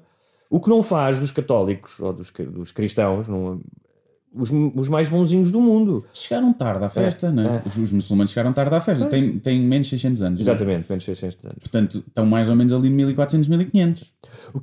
O 0.50 0.60
que 0.60 0.70
não 0.70 0.82
faz 0.82 1.20
dos 1.20 1.32
católicos 1.32 2.00
ou 2.00 2.14
dos, 2.14 2.32
dos 2.32 2.72
cristãos 2.72 3.28
não, 3.28 3.62
os, 4.34 4.50
os 4.76 4.90
mais 4.90 5.10
bonzinhos 5.10 5.52
do 5.52 5.60
mundo. 5.60 6.06
Chegaram 6.14 6.54
tarde 6.54 6.86
à 6.86 6.90
festa, 6.90 7.32
não 7.32 7.56
é? 7.56 7.64
Os, 7.66 7.78
os 7.78 7.92
muçulmanos 7.92 8.32
chegaram 8.32 8.54
tarde 8.54 8.76
à 8.76 8.82
festa. 8.82 9.08
Pois. 9.08 9.22
Têm, 9.22 9.40
têm 9.40 9.60
menos 9.60 9.88
de 9.88 9.92
600 9.92 10.22
anos. 10.22 10.40
é? 10.40 10.44
Exatamente, 10.44 10.86
menos 10.90 11.06
600 11.06 11.38
anos. 11.44 11.58
Portanto, 11.60 12.04
estão 12.08 12.26
mais 12.26 12.50
ou 12.50 12.56
menos 12.56 12.74
ali 12.74 12.90
1400, 12.90 13.48
1500. 13.48 14.14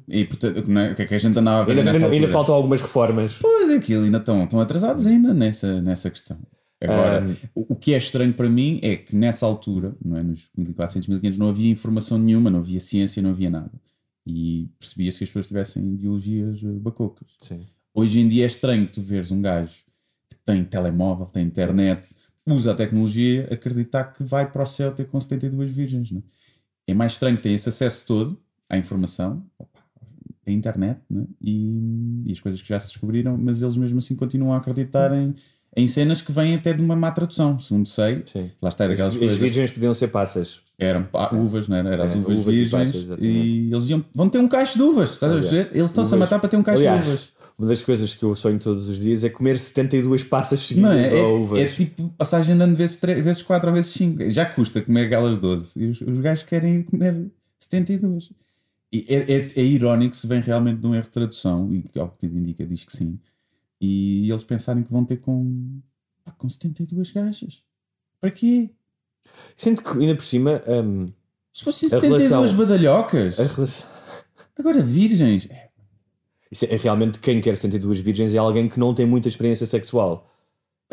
E 0.09 0.24
portanto, 0.24 0.59
é? 0.59 0.92
o 0.92 0.94
que 0.94 1.03
é 1.03 1.07
que 1.07 1.14
a 1.14 1.18
gente 1.18 1.38
andava 1.38 1.62
a 1.62 1.66
fazer 1.66 1.81
Ainda, 1.81 1.92
nessa 1.92 2.07
ainda, 2.07 2.29
faltam 2.29 2.55
algumas 2.55 2.81
reformas. 2.81 3.38
Pois 3.40 3.70
é, 3.70 3.77
aquilo 3.77 4.05
ainda 4.05 4.18
estão, 4.18 4.44
estão 4.44 4.61
atrasados 4.61 5.07
ainda 5.07 5.35
nessa, 5.35 5.81
nessa 5.81 6.11
questão. 6.11 6.38
Agora, 6.82 7.24
Ah. 7.24 7.48
o, 7.54 7.76
que 7.76 7.94
é 7.94 7.96
estranho 7.96 8.32
para 8.34 8.48
mim 8.48 8.78
é 8.82 8.96
que 8.96 9.14
nessa 9.16 9.46
altura, 9.46 9.96
não 10.04 10.16
é, 10.16 10.22
nos 10.22 10.50
1400, 10.56 11.08
1500, 11.08 11.38
não 11.38 11.48
havia 11.48 11.70
informação 11.70 12.18
nenhuma, 12.18 12.50
não 12.50 12.58
havia 12.60 12.80
ciência, 12.80 13.22
não 13.22 13.30
havia 13.30 13.48
nada. 13.48 13.72
E 14.26 14.68
percebia-se 14.78 15.18
que 15.18 15.24
as 15.24 15.30
pessoas 15.30 15.48
tivessem 15.48 15.94
ideologias 15.94 16.62
eh, 16.62 16.66
bacocas. 16.66 17.28
Sim. 17.42 17.60
Hoje 17.94 18.20
em 18.20 18.28
dia 18.28 18.44
é 18.44 18.46
estranho 18.46 18.87
tu 18.87 19.00
veres 19.00 19.30
um 19.30 19.40
gajo 19.40 19.84
que 20.28 20.37
tem 20.44 20.64
telemóvel, 20.64 21.26
tem 21.26 21.44
internet, 21.44 22.14
usa 22.46 22.72
a 22.72 22.74
tecnologia, 22.74 23.48
acreditar 23.50 24.04
que 24.12 24.24
vai 24.24 24.50
para 24.50 24.62
o 24.62 24.66
céu 24.66 24.92
ter 24.92 25.06
com 25.06 25.20
72 25.20 25.70
virgens. 25.70 26.10
Não 26.10 26.20
é? 26.20 26.92
é 26.92 26.94
mais 26.94 27.12
estranho 27.12 27.37
que 27.37 27.42
tem 27.42 27.54
esse 27.54 27.68
acesso 27.68 28.04
todo 28.06 28.38
à 28.68 28.76
informação, 28.76 29.44
da 30.44 30.52
internet, 30.52 31.00
né? 31.08 31.26
e, 31.40 32.22
e 32.26 32.32
as 32.32 32.40
coisas 32.40 32.60
que 32.60 32.68
já 32.68 32.78
se 32.78 32.88
descobriram, 32.88 33.37
mas 33.38 33.62
eles 33.62 33.76
mesmo 33.76 33.98
assim 33.98 34.14
continuam 34.14 34.52
a 34.52 34.58
acreditar 34.58 35.14
em, 35.14 35.32
em 35.76 35.87
cenas 35.87 36.22
que 36.22 36.30
vêm 36.32 36.54
até 36.54 36.72
de 36.72 36.82
uma 36.82 36.94
má 36.96 37.10
tradução, 37.10 37.58
segundo 37.58 37.88
sei. 37.88 38.22
Sim. 38.32 38.50
Lá 38.62 38.68
está, 38.68 38.84
é 38.84 38.88
daquelas 38.88 39.14
As 39.14 39.18
coisas. 39.18 39.38
virgens 39.38 39.70
podiam 39.70 39.94
ser 39.94 40.08
passas. 40.08 40.60
Eram 40.78 41.04
pá, 41.04 41.30
uvas, 41.32 41.68
não 41.68 41.76
era? 41.76 41.90
Eram 41.90 42.04
as 42.04 42.14
É, 42.14 42.18
uvas, 42.18 42.38
uvas 42.38 42.54
e 42.54 42.56
virgens. 42.58 42.72
passas, 42.88 42.94
exatamente. 43.04 43.26
e 43.26 43.70
eles 43.72 43.88
iam, 43.88 44.04
vão 44.14 44.28
ter 44.28 44.38
um 44.38 44.48
cacho 44.48 44.76
de 44.76 44.82
uvas, 44.82 45.12
estás 45.14 45.32
a 45.32 45.37
Aliás, 45.37 45.52
ver? 45.52 45.68
Eles 45.72 45.90
estão-se 45.90 46.12
a 46.12 46.16
uvas- 46.16 46.18
matar 46.28 46.38
para 46.40 46.48
ter 46.48 46.56
um 46.56 46.62
cacho 46.62 46.78
Aliás, 46.78 47.02
de 47.04 47.08
uvas. 47.08 47.32
Uma 47.56 47.68
das 47.68 47.82
coisas 47.82 48.12
que 48.12 48.22
eu 48.24 48.34
sonho 48.34 48.58
todos 48.58 48.88
os 48.88 48.98
dias 48.98 49.22
é 49.22 49.28
comer 49.28 49.56
72 49.56 50.24
passas 50.24 50.58
Não 50.72 50.90
seguidas 50.90 51.12
é? 51.12 51.14
ou 51.22 51.37
É, 51.38 51.40
uvas. 51.40 51.60
é 51.60 51.66
tipo 51.66 52.08
passagem 52.18 52.54
andando 52.56 52.74
vezes 52.74 52.96
3, 52.96 53.24
vezes 53.24 53.42
4 53.42 53.68
ou 53.70 53.74
vezes 53.76 53.92
5. 53.92 54.28
Já 54.32 54.44
custa 54.44 54.80
comer 54.82 55.06
aquelas 55.06 55.37
12. 55.38 55.72
E 55.80 55.87
os, 55.87 56.00
os 56.00 56.18
gajos 56.18 56.42
querem 56.42 56.74
ir 56.80 56.82
comer 56.84 57.30
72. 57.60 58.30
E 58.92 59.04
é, 59.08 59.32
é, 59.32 59.48
é 59.56 59.62
irónico 59.62 60.16
se 60.16 60.26
vem 60.26 60.40
realmente 60.40 60.80
de 60.80 60.87
um 60.88 60.94
erro 60.94 61.04
de 61.04 61.10
tradução, 61.10 61.72
e 61.72 61.82
que 61.82 61.96
ao 61.98 62.08
que 62.08 62.18
tudo 62.26 62.37
indica 62.37 62.66
diz 62.66 62.84
que 62.84 62.96
sim. 62.96 63.18
E 63.80 64.30
eles 64.30 64.44
pensarem 64.44 64.82
que 64.82 64.92
vão 64.92 65.04
ter 65.04 65.18
com, 65.18 65.80
pá, 66.24 66.32
com 66.32 66.48
72 66.48 67.10
gajas. 67.10 67.64
Para 68.20 68.30
quê? 68.30 68.70
Sinto 69.56 69.82
que 69.82 69.88
ainda 69.98 70.14
por 70.14 70.24
cima. 70.24 70.62
hum, 70.66 71.12
Se 71.52 71.64
fossem 71.64 71.87
a 71.88 71.90
72 71.90 72.30
relação- 72.30 72.56
badalhocas. 72.56 73.37
relação- 73.38 73.88
Agora 74.58 74.80
virgens. 74.82 75.48
É, 75.50 75.70
é 76.70 76.76
realmente 76.76 77.18
quem 77.18 77.40
quer 77.40 77.56
72 77.56 77.98
virgens 78.00 78.32
é 78.34 78.38
alguém 78.38 78.68
que 78.68 78.78
não 78.78 78.94
tem 78.94 79.04
muita 79.06 79.28
experiência 79.28 79.66
sexual. 79.66 80.30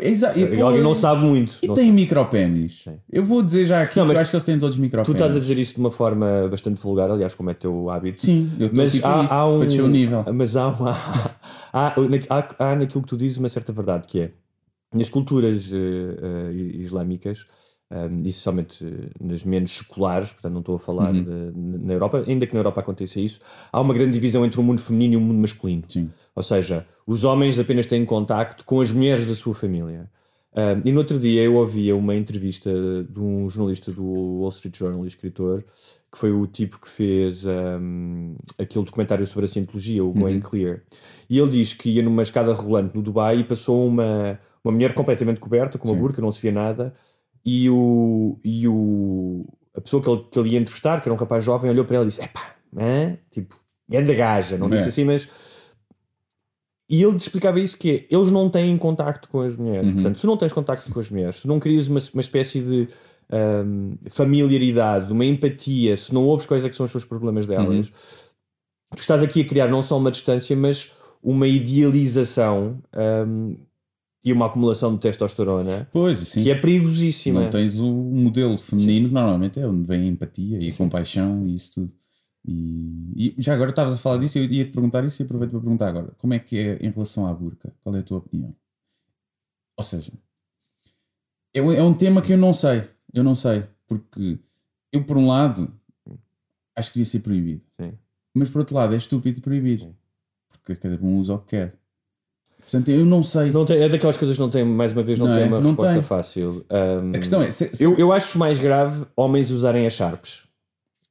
Exa- 0.00 0.32
e, 0.36 0.44
É 0.44 0.56
pô, 0.56 0.66
alguém 0.66 0.82
não 0.82 0.94
sabe 0.94 1.22
muito. 1.24 1.54
E 1.62 1.66
Não 1.68 1.74
tem 1.74 1.90
micropénis. 1.92 2.84
Eu 3.10 3.24
vou 3.24 3.42
dizer 3.42 3.66
já 3.66 3.82
aqui 3.82 3.98
Não, 3.98 4.06
que 4.06 4.12
eu 4.12 4.18
acho 4.20 4.30
que 4.30 4.36
eles 4.36 4.44
têm 4.44 4.58
todos 4.58 4.76
Tu 4.76 4.80
micropénis. 4.82 5.14
estás 5.20 5.36
a 5.36 5.40
dizer 5.40 5.58
isso 5.58 5.74
de 5.74 5.80
uma 5.80 5.90
forma 5.90 6.48
bastante 6.50 6.80
vulgar, 6.82 7.10
aliás, 7.10 7.34
como 7.34 7.50
é 7.50 7.54
teu 7.54 7.90
hábito. 7.90 8.20
Sim, 8.20 8.50
eu 8.58 8.66
estou 8.66 8.88
tipo 8.88 9.06
há, 9.06 9.24
isso, 9.24 9.34
há 9.34 9.46
um, 9.48 9.58
para 9.58 9.66
descer 9.68 9.82
o 9.82 9.88
nível. 9.88 10.24
Mas 10.32 10.56
há, 10.56 10.68
um- 10.68 10.86
há, 11.72 11.94
há, 12.28 12.54
há, 12.70 12.76
naquilo 12.76 13.02
que 13.02 13.08
tu 13.08 13.16
dizes 13.16 13.38
uma 13.38 13.48
certa 13.48 13.72
verdade, 13.72 14.06
que 14.06 14.20
é 14.20 14.30
nas 14.94 15.08
culturas 15.08 15.70
eh, 15.72 15.76
eh, 15.76 16.52
islâmicas, 16.82 17.46
um, 17.90 18.22
e 18.24 18.32
somente 18.32 18.84
eh, 18.84 19.10
nas 19.20 19.42
menos 19.44 19.70
seculares, 19.78 20.32
portanto 20.32 20.52
não 20.52 20.60
estou 20.60 20.76
a 20.76 20.78
falar 20.78 21.12
Uhum. 21.14 21.24
de- 21.24 21.86
na 21.86 21.92
Europa, 21.94 22.24
ainda 22.26 22.46
que 22.46 22.52
na 22.54 22.60
Europa 22.60 22.80
aconteça 22.80 23.18
isso, 23.20 23.40
há 23.72 23.80
uma 23.80 23.94
grande 23.94 24.12
divisão 24.12 24.44
entre 24.44 24.60
o 24.60 24.62
mundo 24.62 24.80
feminino 24.80 25.14
e 25.14 25.16
o 25.16 25.20
mundo 25.20 25.38
masculino. 25.40 25.82
Sim. 25.88 26.10
Ou 26.34 26.42
seja, 26.42 26.86
os 27.06 27.24
homens 27.24 27.58
apenas 27.58 27.86
têm 27.86 28.04
contacto 28.04 28.64
com 28.64 28.80
as 28.80 28.90
mulheres 28.90 29.26
da 29.26 29.34
sua 29.34 29.54
família. 29.54 30.10
Um, 30.54 30.82
e 30.86 30.92
no 30.92 30.98
outro 30.98 31.18
dia 31.18 31.42
eu 31.42 31.54
ouvia 31.54 31.96
uma 31.96 32.14
entrevista 32.14 32.70
de 33.08 33.18
um 33.18 33.48
jornalista 33.48 33.90
do 33.90 34.02
Wall 34.04 34.50
Street 34.50 34.76
Journal 34.76 35.06
escritor, 35.06 35.64
que 36.10 36.18
foi 36.18 36.30
o 36.30 36.46
tipo 36.46 36.78
que 36.78 36.88
fez 36.90 37.44
um, 37.46 38.36
aquele 38.58 38.84
documentário 38.84 39.26
sobre 39.26 39.46
a 39.46 39.48
cientologia, 39.48 40.04
o 40.04 40.12
Going 40.12 40.34
Uhum. 40.36 40.40
Clear. 40.42 40.80
E 41.28 41.38
ele 41.38 41.50
diz 41.52 41.72
que 41.72 41.88
ia 41.90 42.02
numa 42.02 42.22
escada 42.22 42.52
rolante 42.52 42.94
no 42.94 43.02
Dubai 43.02 43.38
e 43.38 43.44
passou 43.44 43.86
uma, 43.86 44.38
uma 44.62 44.72
mulher 44.72 44.92
completamente 44.92 45.40
coberta, 45.40 45.78
com 45.78 45.88
uma 45.88 45.94
Sim. 45.94 46.00
burca, 46.00 46.20
não 46.20 46.30
se 46.30 46.40
via 46.40 46.52
nada, 46.52 46.94
e, 47.44 47.70
o, 47.70 48.38
e 48.44 48.68
o, 48.68 49.46
a 49.74 49.80
pessoa 49.80 50.02
que 50.02 50.10
ele, 50.10 50.24
que 50.30 50.38
ele 50.38 50.48
ia 50.50 50.58
entrevistar, 50.60 51.00
que 51.00 51.08
era 51.08 51.14
um 51.14 51.18
rapaz 51.18 51.42
jovem, 51.42 51.70
olhou 51.70 51.84
para 51.86 51.96
ela 51.96 52.04
e 52.04 52.08
disse: 52.08 52.22
Epá, 52.22 52.54
hã? 52.78 53.16
tipo, 53.30 53.56
grande 53.88 54.14
gaja, 54.14 54.58
não 54.58 54.66
É. 54.66 54.76
disse 54.76 54.88
assim, 54.90 55.04
mas. 55.04 55.26
E 56.92 57.02
ele 57.02 57.16
explicava 57.16 57.58
isso 57.58 57.78
que 57.78 57.90
é, 57.90 58.14
eles 58.14 58.30
não 58.30 58.50
têm 58.50 58.76
contacto 58.76 59.26
com 59.30 59.40
as 59.40 59.56
mulheres. 59.56 59.86
Uhum. 59.88 59.94
Portanto, 59.94 60.20
se 60.20 60.26
não 60.26 60.36
tens 60.36 60.52
contacto 60.52 60.92
com 60.92 61.00
as 61.00 61.08
mulheres, 61.08 61.36
se 61.36 61.48
não 61.48 61.58
crias 61.58 61.88
uma, 61.88 61.98
uma 62.12 62.20
espécie 62.20 62.60
de 62.60 62.86
hum, 63.64 63.96
familiaridade, 64.10 65.10
uma 65.10 65.24
empatia, 65.24 65.96
se 65.96 66.12
não 66.12 66.22
ouves 66.26 66.44
quais 66.44 66.62
é 66.62 66.68
que 66.68 66.76
são 66.76 66.84
os 66.84 66.92
seus 66.92 67.06
problemas 67.06 67.46
delas, 67.46 67.86
Uhum. 67.86 67.92
tu 68.94 68.98
estás 68.98 69.22
aqui 69.22 69.40
a 69.40 69.44
criar 69.46 69.68
não 69.68 69.82
só 69.82 69.96
uma 69.96 70.10
distância, 70.10 70.54
mas 70.54 70.92
uma 71.22 71.48
idealização 71.48 72.78
hum, 73.26 73.56
e 74.22 74.30
uma 74.30 74.44
acumulação 74.46 74.92
de 74.94 75.00
testosterona 75.00 75.88
Pois, 75.92 76.18
sim. 76.18 76.42
que 76.42 76.50
é 76.50 76.54
perigosíssima. 76.54 77.40
Não 77.40 77.48
tens 77.48 77.80
o 77.80 77.90
modelo 77.90 78.58
feminino, 78.58 79.08
que 79.08 79.14
normalmente 79.14 79.58
é 79.58 79.66
onde 79.66 79.88
vem 79.88 80.02
a 80.02 80.06
empatia 80.06 80.58
e 80.60 80.68
a 80.68 80.74
compaixão 80.74 81.46
e 81.46 81.54
isso 81.54 81.72
tudo. 81.74 81.94
E, 82.44 83.34
e 83.38 83.42
já 83.42 83.54
agora 83.54 83.70
estavas 83.70 83.94
a 83.94 83.96
falar 83.96 84.18
disso, 84.18 84.36
eu 84.38 84.44
ia 84.44 84.64
te 84.64 84.72
perguntar 84.72 85.04
isso 85.04 85.22
e 85.22 85.24
aproveito 85.24 85.52
para 85.52 85.60
perguntar 85.60 85.88
agora: 85.88 86.12
como 86.18 86.34
é 86.34 86.38
que 86.38 86.58
é 86.58 86.76
em 86.80 86.90
relação 86.90 87.26
à 87.26 87.32
burca? 87.32 87.72
Qual 87.80 87.94
é 87.94 88.00
a 88.00 88.02
tua 88.02 88.18
opinião? 88.18 88.54
Ou 89.76 89.84
seja, 89.84 90.12
é, 91.54 91.62
um- 91.62 91.72
é 91.72 91.82
um 91.82 91.94
tema 91.94 92.20
que 92.22 92.32
eu 92.32 92.36
não 92.38 92.52
sei, 92.52 92.88
eu 93.14 93.22
não 93.22 93.34
sei, 93.34 93.64
porque 93.86 94.38
eu, 94.92 95.04
por 95.04 95.16
um 95.16 95.28
lado, 95.28 95.72
acho 96.76 96.88
que 96.92 96.98
devia 96.98 97.10
ser 97.10 97.20
proibido, 97.20 97.62
Sim. 97.80 97.92
mas 98.34 98.50
por 98.50 98.58
outro 98.60 98.74
lado, 98.74 98.94
é 98.94 98.98
estúpido 98.98 99.40
proibir, 99.40 99.80
Sim. 99.80 99.94
porque 100.48 100.74
cada 100.76 100.98
um 101.04 101.18
usa 101.18 101.34
o 101.34 101.38
que 101.38 101.50
quer. 101.56 101.74
Portanto, 102.58 102.90
eu 102.90 103.04
não 103.04 103.22
sei. 103.24 103.50
Não 103.50 103.64
tem, 103.66 103.80
é 103.82 103.88
daquelas 103.88 104.16
coisas 104.16 104.36
que 104.36 104.42
não 104.42 104.48
tem, 104.50 104.64
mais 104.64 104.92
uma 104.92 105.02
vez, 105.02 105.18
não, 105.18 105.26
Não 105.26 105.34
tem 105.34 105.44
é? 105.44 105.46
uma 105.46 105.60
Não 105.60 105.70
resposta 105.70 105.92
tem. 105.94 106.02
fácil. 106.02 106.66
Hum, 106.70 107.10
A 107.14 107.18
questão 107.18 107.42
é: 107.42 107.50
se- 107.50 107.74
se- 107.76 107.82
eu, 107.84 107.96
eu 107.98 108.12
acho 108.12 108.38
mais 108.38 108.58
grave 108.58 109.04
homens 109.16 109.50
usarem 109.50 109.84
as 109.86 109.92
Sharps. 109.94 110.44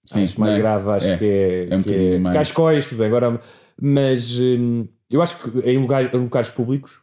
Sim, 0.05 0.23
acho 0.23 0.39
mais 0.39 0.55
é? 0.55 0.57
grave, 0.57 0.89
acho 0.89 1.05
É, 1.07 1.17
que 1.17 1.25
é, 1.25 1.67
é 1.69 1.77
um 1.77 1.83
que 1.83 1.89
bocadinho 1.89 2.21
mais. 2.21 2.37
cascóis, 2.37 2.85
tudo 2.85 2.97
bem. 2.99 3.07
Agora, 3.07 3.39
mas 3.79 4.37
hum, 4.39 4.87
eu 5.09 5.21
acho 5.21 5.37
que 5.39 5.59
em, 5.59 5.77
lugar, 5.77 6.13
em 6.13 6.17
lugares 6.17 6.49
públicos, 6.49 6.99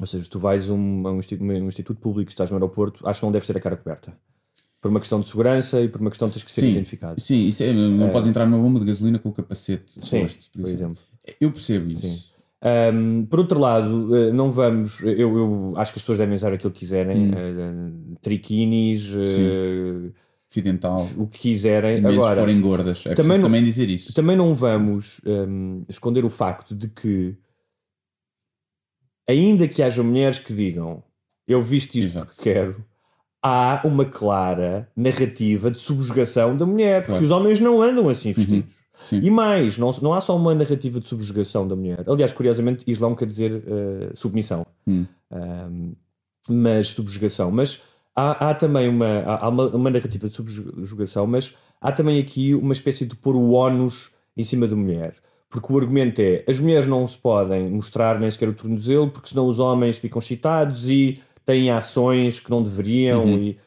ou 0.00 0.06
seja, 0.06 0.24
se 0.24 0.30
tu 0.30 0.38
vais 0.38 0.68
a 0.68 0.72
um, 0.72 1.06
a 1.06 1.12
um 1.12 1.18
instituto, 1.18 1.44
um 1.44 1.68
instituto 1.68 2.00
público, 2.00 2.30
estás 2.30 2.50
no 2.50 2.56
aeroporto, 2.56 3.06
acho 3.06 3.20
que 3.20 3.26
não 3.26 3.32
deve 3.32 3.46
ter 3.46 3.56
a 3.56 3.60
cara 3.60 3.76
coberta. 3.76 4.12
Por 4.80 4.90
uma 4.90 5.00
questão 5.00 5.20
de 5.20 5.28
segurança 5.28 5.80
e 5.80 5.88
por 5.88 6.00
uma 6.00 6.10
questão 6.10 6.26
de 6.28 6.34
teres 6.34 6.44
que 6.44 6.52
ser 6.52 6.60
Sim, 6.62 6.72
identificado. 6.72 7.20
Sim, 7.20 7.46
isso 7.46 7.62
é, 7.62 7.72
não 7.72 8.08
É. 8.08 8.10
podes 8.10 8.28
entrar 8.28 8.44
numa 8.46 8.58
bomba 8.62 8.80
de 8.80 8.86
gasolina 8.86 9.18
com 9.18 9.30
o 9.30 9.32
capacete 9.32 9.92
Sim, 10.04 10.20
posto, 10.20 10.50
por, 10.50 10.60
por 10.62 10.68
exemplo. 10.68 10.84
exemplo. 10.92 11.02
Eu 11.40 11.50
percebo 11.50 11.90
isso. 11.90 12.34
Um, 12.62 13.26
por 13.26 13.38
outro 13.40 13.58
lado, 13.60 14.14
eh, 14.16 14.32
não 14.32 14.50
vamos. 14.50 14.98
Eu, 15.02 15.36
eu 15.38 15.72
acho 15.76 15.92
que 15.92 15.98
as 15.98 16.02
pessoas 16.02 16.18
devem 16.18 16.34
usar 16.36 16.52
aquilo 16.52 16.70
que 16.72 16.80
quiserem, 16.80 17.28
Hum. 17.28 17.32
eh, 17.34 18.18
triquinis, 18.22 19.10
eh, 19.14 20.10
O 21.16 21.26
que 21.26 21.38
quiserem. 21.40 22.00
mesmo 22.00 22.20
Agora, 22.20 22.40
forem 22.40 22.60
gordas. 22.60 22.98
É 23.06 23.14
também 23.14 23.14
preciso 23.14 23.32
não- 23.34 23.42
também 23.42 23.62
dizer 23.62 23.88
isso. 23.88 24.14
também 24.14 24.36
não 24.36 24.54
vamos 24.54 25.20
hum, 25.26 25.84
esconder 25.88 26.24
o 26.24 26.30
facto 26.30 26.74
de 26.74 26.88
que, 26.88 27.36
ainda 29.28 29.66
que 29.68 29.82
haja 29.82 30.02
mulheres 30.02 30.38
que 30.38 30.52
digam 30.52 31.02
eu 31.46 31.62
visto 31.62 31.94
isto 31.96 32.06
Exato. 32.06 32.26
porque 32.28 32.42
quero, 32.54 32.82
há 33.42 33.82
uma 33.84 34.04
clara 34.06 34.88
narrativa 34.96 35.70
de 35.70 35.78
subjugação 35.78 36.56
da 36.56 36.64
mulher, 36.64 37.04
porque 37.04 37.24
os 37.24 37.30
homens 37.30 37.60
não 37.60 37.82
andam 37.82 38.08
assim 38.08 38.32
vestidos. 38.32 38.74
E 39.12 39.28
mais, 39.28 39.76
não, 39.76 39.90
não 40.00 40.14
há 40.14 40.20
só 40.22 40.34
uma 40.36 40.54
narrativa 40.54 40.98
de 41.00 41.06
subjugação 41.06 41.68
da 41.68 41.76
mulher. 41.76 42.02
Aliás, 42.08 42.32
curiosamente, 42.32 42.84
Islão 42.90 43.14
quer 43.14 43.26
dizer 43.26 43.62
eh, 43.66 44.12
submissão, 44.14 44.64
Hum. 44.86 45.04
Um, 45.30 45.94
mas 46.48 46.88
subjugação. 46.88 47.50
Mas 47.50 47.82
há, 48.14 48.50
há 48.50 48.54
também 48.54 48.88
uma, 48.88 49.22
há 49.22 49.48
uma, 49.48 49.66
uma 49.68 49.90
narrativa 49.90 50.28
de 50.28 50.34
subjugação, 50.34 51.26
mas 51.26 51.56
há 51.80 51.92
também 51.92 52.20
aqui 52.20 52.54
uma 52.54 52.72
espécie 52.72 53.06
de 53.06 53.16
pôr 53.16 53.36
o 53.36 53.52
ónus 53.52 54.10
em 54.36 54.44
cima 54.44 54.66
da 54.66 54.76
mulher. 54.76 55.14
Porque 55.48 55.72
o 55.72 55.78
argumento 55.78 56.20
é, 56.20 56.44
as 56.48 56.58
mulheres 56.58 56.86
não 56.86 57.06
se 57.06 57.16
podem 57.16 57.70
mostrar 57.70 58.18
nem 58.18 58.30
sequer 58.30 58.48
o 58.48 58.54
tornozelo, 58.54 59.10
porque 59.10 59.28
senão 59.28 59.46
os 59.46 59.58
homens 59.58 59.98
ficam 59.98 60.18
excitados 60.18 60.88
e 60.88 61.20
têm 61.44 61.70
ações 61.70 62.40
que 62.40 62.50
não 62.50 62.62
deveriam. 62.62 63.24
Uhum. 63.24 63.38
E... 63.38 63.58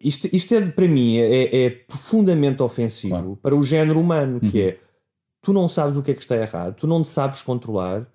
Isto, 0.00 0.28
isto 0.32 0.54
é, 0.54 0.60
para 0.66 0.88
mim, 0.88 1.16
é, 1.18 1.64
é 1.64 1.70
profundamente 1.70 2.62
ofensivo 2.62 3.38
para 3.40 3.54
o 3.54 3.62
género 3.62 4.00
humano, 4.00 4.40
que 4.40 4.60
Uhum. 4.60 4.68
é, 4.68 4.78
tu 5.40 5.52
não 5.52 5.68
sabes 5.68 5.96
o 5.96 6.02
que 6.02 6.10
é 6.10 6.14
que 6.14 6.22
está 6.22 6.36
errado, 6.36 6.74
tu 6.74 6.86
não 6.86 7.02
te 7.02 7.08
sabes 7.08 7.40
controlar, 7.40 8.06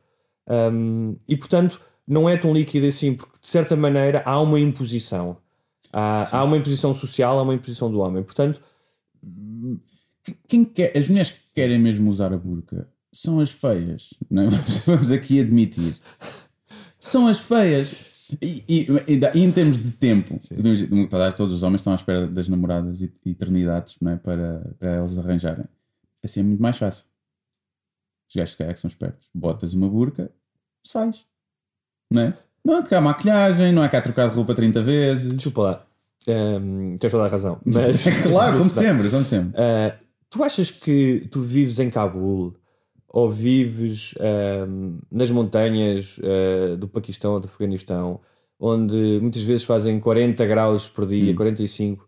hum, 0.71 1.15
e 1.27 1.37
portanto 1.37 1.79
não 2.07 2.27
é 2.27 2.35
tão 2.35 2.51
líquido 2.51 2.87
assim, 2.87 3.13
porque 3.13 3.37
de 3.49 3.53
certa 3.53 3.75
maneira 3.75 4.21
há 4.27 4.39
uma 4.39 4.59
imposição. 4.59 5.37
Há, 5.91 6.37
há 6.37 6.43
uma 6.43 6.55
imposição 6.55 6.93
social, 6.93 7.39
há 7.39 7.41
uma 7.41 7.55
imposição 7.55 7.91
do 7.91 7.97
homem. 7.99 8.21
Portanto, 8.23 8.61
Quem 10.47 10.63
quer, 10.63 10.95
as 10.95 11.09
mulheres 11.09 11.31
que 11.31 11.39
querem 11.55 11.79
mesmo 11.79 12.07
usar 12.11 12.31
a 12.31 12.37
burca 12.37 12.87
são 13.11 13.39
as 13.39 13.49
feias, 13.49 14.13
não 14.29 14.43
é? 14.43 14.47
Vamos- 14.85 15.11
aqui 15.11 15.39
admitir. 15.39 15.95
São 16.99 17.25
as 17.25 17.39
feias. 17.39 17.95
E, 18.39 18.63
e- 18.69 18.87
e 19.33 19.39
em 19.43 19.51
termos 19.51 19.81
de 19.81 19.93
tempo, 19.93 20.39
todos 21.35 21.51
os 21.51 21.63
homens 21.63 21.81
estão 21.81 21.93
à 21.93 21.95
espera 21.95 22.27
das 22.27 22.47
namoradas 22.47 23.01
e 23.01 23.11
e 23.25 23.31
eternidades 23.31 23.97
é? 24.05 24.15
para, 24.17 24.75
para 24.77 24.89
elas 24.97 25.17
arranjarem. 25.17 25.65
Assim 26.23 26.41
é 26.41 26.43
muito 26.43 26.61
mais 26.61 26.77
fácil. 26.77 27.05
Os 28.29 28.35
gajos 28.35 28.55
que 28.55 28.75
são 28.75 28.87
espertos. 28.89 29.27
Botas 29.33 29.73
uma 29.73 29.89
burca, 29.89 30.31
sais. 30.83 31.25
Não 32.11 32.21
é? 32.21 32.48
Não 32.63 32.77
é 32.77 32.83
cá 32.83 32.99
maquilhagem, 33.01 33.71
não 33.71 33.83
é 33.83 33.89
cá 33.89 34.01
trocar 34.01 34.29
de 34.29 34.35
roupa 34.35 34.53
30 34.53 34.81
vezes. 34.81 35.33
Desculpa 35.33 35.61
lá. 35.61 35.85
hum, 36.27 36.95
tens 36.99 37.11
toda 37.11 37.25
a 37.25 37.27
razão. 37.27 37.59
Mas, 37.65 38.03
claro, 38.23 38.57
como 38.57 38.69
sempre, 38.71 39.09
como 39.09 39.23
sempre. 39.23 39.53
ah, 39.59 39.95
tu 40.29 40.43
achas 40.43 40.69
que 40.69 41.27
tu 41.31 41.41
vives 41.41 41.79
em 41.79 41.89
Cabul 41.89 42.55
ou 43.07 43.31
vives 43.31 44.13
hum, 44.67 44.99
nas 45.11 45.31
montanhas 45.31 46.19
ah, 46.23 46.75
do 46.75 46.87
Paquistão 46.87 47.33
ou 47.33 47.39
do 47.39 47.45
Afeganistão, 47.47 48.19
onde 48.59 49.19
muitas 49.21 49.41
vezes 49.43 49.63
fazem 49.63 49.99
40 49.99 50.45
graus 50.45 50.87
por 50.87 51.07
dia, 51.07 51.31
Hum. 51.31 51.35
45? 51.35 52.07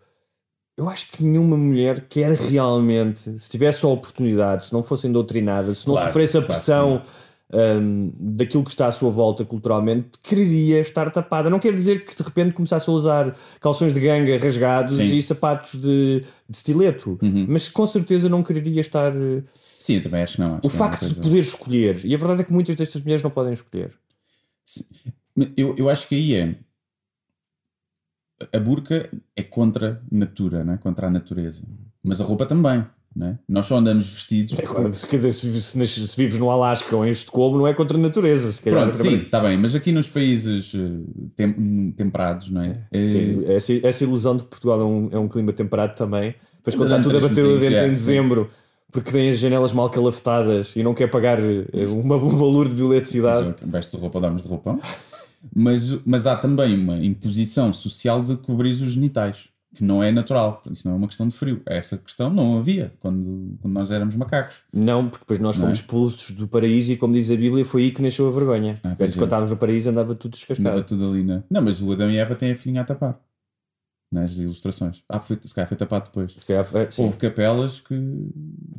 Eu 0.77 0.89
acho 0.89 1.11
que 1.11 1.23
nenhuma 1.23 1.57
mulher 1.57 2.07
quer 2.09 2.31
realmente, 2.31 3.39
se 3.39 3.49
tivesse 3.49 3.85
a 3.85 3.89
oportunidade, 3.89 4.65
se 4.65 4.73
não 4.73 4.81
fosse 4.81 5.07
doutrinada, 5.09 5.75
se 5.75 5.85
não 5.87 5.93
Claro, 5.95 6.07
sofresse 6.09 6.37
a 6.37 6.41
claro 6.41 7.01
hum, 7.53 8.11
daquilo 8.17 8.63
que 8.63 8.69
está 8.71 8.87
à 8.87 8.91
sua 8.91 9.09
volta 9.11 9.43
culturalmente, 9.45 10.09
quereria 10.23 10.79
estar 10.79 11.09
tapada. 11.11 11.49
Não 11.49 11.59
quer 11.59 11.73
dizer 11.75 12.05
que 12.05 12.15
de 12.15 12.23
repente 12.23 12.53
começasse 12.53 12.89
a 12.89 12.93
usar 12.93 13.35
calções 13.59 13.93
de 13.93 13.99
ganga 13.99 14.37
rasgados 14.37 14.95
Sim. 14.97 15.13
e 15.15 15.21
sapatos 15.23 15.73
de, 15.79 16.21
de 16.49 16.57
estileto, 16.57 17.17
Uhum. 17.21 17.45
mas 17.49 17.67
com 17.69 17.85
certeza 17.87 18.27
não 18.29 18.43
quereria 18.43 18.81
estar. 18.81 19.13
eh, 19.15 19.43
Sim, 19.77 19.95
eu 19.95 20.01
também 20.03 20.21
acho 20.21 20.35
que 20.35 20.41
não. 20.41 20.55
acho 20.55 20.67
o 20.67 20.69
que 20.69 20.75
é 20.75 20.79
facto 20.79 20.99
de 21.01 21.05
coisa- 21.15 21.21
poder 21.21 21.39
escolher, 21.39 22.05
e 22.05 22.13
a 22.15 22.17
verdade 22.17 22.41
é 22.41 22.43
que 22.43 22.53
muitas 22.53 22.75
destas 22.75 23.01
mulheres 23.01 23.23
não 23.23 23.31
podem 23.31 23.53
escolher. 23.53 23.93
Eu, 25.57 25.75
eu 25.77 25.89
acho 25.89 26.07
que 26.07 26.15
aí 26.15 26.35
é. 26.35 26.55
A 28.53 28.59
burca 28.59 29.09
é 29.35 29.43
contra 29.43 30.01
a 30.11 30.15
natura, 30.15 30.63
não 30.63 30.73
é? 30.73 30.77
contra 30.77 31.07
a 31.07 31.09
natureza. 31.11 31.63
Mas 32.03 32.19
a 32.19 32.23
roupa 32.23 32.45
também. 32.45 32.83
É? 33.19 33.35
Nós 33.47 33.65
só 33.65 33.75
andamos 33.77 34.05
vestidos. 34.09 34.57
É 34.57 34.61
claro, 34.61 34.93
se, 34.93 35.05
quer 35.05 35.17
dizer, 35.17 35.33
se, 35.33 35.45
vives- 35.45 35.65
se 35.65 36.07
se 36.07 36.15
vives 36.17 36.37
no 36.37 36.49
Alasca 36.49 36.95
ou 36.95 37.05
em 37.05 37.11
Estocolmo, 37.11 37.57
não 37.57 37.67
é 37.67 37.73
contra 37.73 37.97
a 37.97 37.99
natureza. 37.99 38.53
Se 38.53 38.61
calhar, 38.61 38.83
Pronto, 38.83 38.97
sim, 38.97 39.15
está 39.15 39.41
bem. 39.41 39.57
Mas 39.57 39.75
aqui 39.75 39.91
nos 39.91 40.07
países 40.07 40.73
eh, 40.73 40.79
tem- 41.35 41.91
temperados, 41.91 42.49
não 42.49 42.61
é? 42.61 42.77
Eh, 42.91 43.07
Sim, 43.07 43.45
essa, 43.47 43.87
essa 43.87 44.03
ilusão 44.05 44.37
de 44.37 44.43
que 44.43 44.49
Portugal 44.49 44.79
é 44.79 44.85
um, 44.85 45.09
é 45.11 45.19
um 45.19 45.27
clima 45.27 45.51
temperado 45.51 45.93
também. 45.95 46.33
Depois 46.57 46.75
quando 46.75 46.91
está 46.91 47.03
tudo 47.03 47.17
a 47.17 47.21
bater 47.21 47.35
mesinhos, 47.43 47.59
dentro 47.59 47.75
é, 47.77 47.87
em 47.87 47.89
dezembro, 47.89 48.49
porque 48.93 49.11
tem 49.11 49.29
as 49.31 49.39
janelas 49.39 49.73
mal 49.73 49.89
calafetadas 49.89 50.73
e 50.77 50.81
não 50.81 50.93
quer 50.93 51.07
pagar 51.09 51.37
eh, 51.43 51.65
uma, 51.89 52.15
um 52.15 52.29
valor 52.29 52.69
de 52.69 52.81
eletricidade. 52.81 53.55
Vestes 53.65 53.93
de 53.93 53.99
roupa, 53.99 54.21
dormes 54.21 54.43
de 54.43 54.47
roupão. 54.49 54.79
Mas, 55.53 55.97
mas 56.05 56.27
há 56.27 56.35
também 56.35 56.75
uma 56.79 56.97
imposição 56.97 57.73
social 57.73 58.21
de 58.21 58.37
cobrir 58.37 58.71
os 58.71 58.79
genitais, 58.93 59.49
que 59.73 59.83
não 59.83 60.03
é 60.03 60.11
natural. 60.11 60.61
Isso 60.69 60.87
não 60.87 60.95
é 60.95 60.97
uma 60.97 61.07
questão 61.07 61.27
de 61.27 61.35
frio. 61.35 61.61
Essa 61.65 61.97
questão 61.97 62.29
não 62.29 62.57
havia 62.57 62.93
quando, 62.99 63.57
quando 63.61 63.73
nós 63.73 63.89
éramos 63.89 64.15
macacos. 64.15 64.63
Não, 64.73 65.09
porque 65.09 65.23
depois 65.23 65.39
nós 65.39 65.55
fomos 65.55 65.77
é? 65.77 65.81
expulsos 65.81 66.31
do 66.31 66.47
paraíso 66.47 66.91
e, 66.91 66.97
como 66.97 67.13
diz 67.13 67.29
a 67.31 67.35
Bíblia, 67.35 67.63
foi 67.63 67.83
aí 67.83 67.91
que 67.91 68.01
nasceu 68.01 68.27
a 68.27 68.31
vergonha. 68.31 68.73
Ah, 68.83 68.95
Antes, 68.99 69.13
é. 69.13 69.17
quando 69.17 69.23
estávamos 69.23 69.49
no 69.49 69.57
paraíso, 69.57 69.89
andava 69.89 70.13
tudo 70.15 70.33
descascado. 70.33 70.67
Andava 70.67 70.83
tudo 70.83 71.09
ali. 71.09 71.23
Não, 71.23 71.61
mas 71.61 71.81
o 71.81 71.91
Adão 71.91 72.09
e 72.09 72.17
Eva 72.17 72.35
têm 72.35 72.51
a 72.51 72.55
filhinha 72.55 72.81
a 72.81 72.85
tapar. 72.85 73.19
Nas 74.11 74.37
ilustrações. 74.37 75.03
Ah, 75.07 75.21
foi, 75.21 75.39
se 75.41 75.55
calhar 75.55 75.67
foi 75.69 75.77
tapado 75.77 76.05
depois. 76.05 76.33
Calhar. 76.43 76.67
Houve 76.97 77.15
capelas 77.15 77.79
que. 77.79 77.95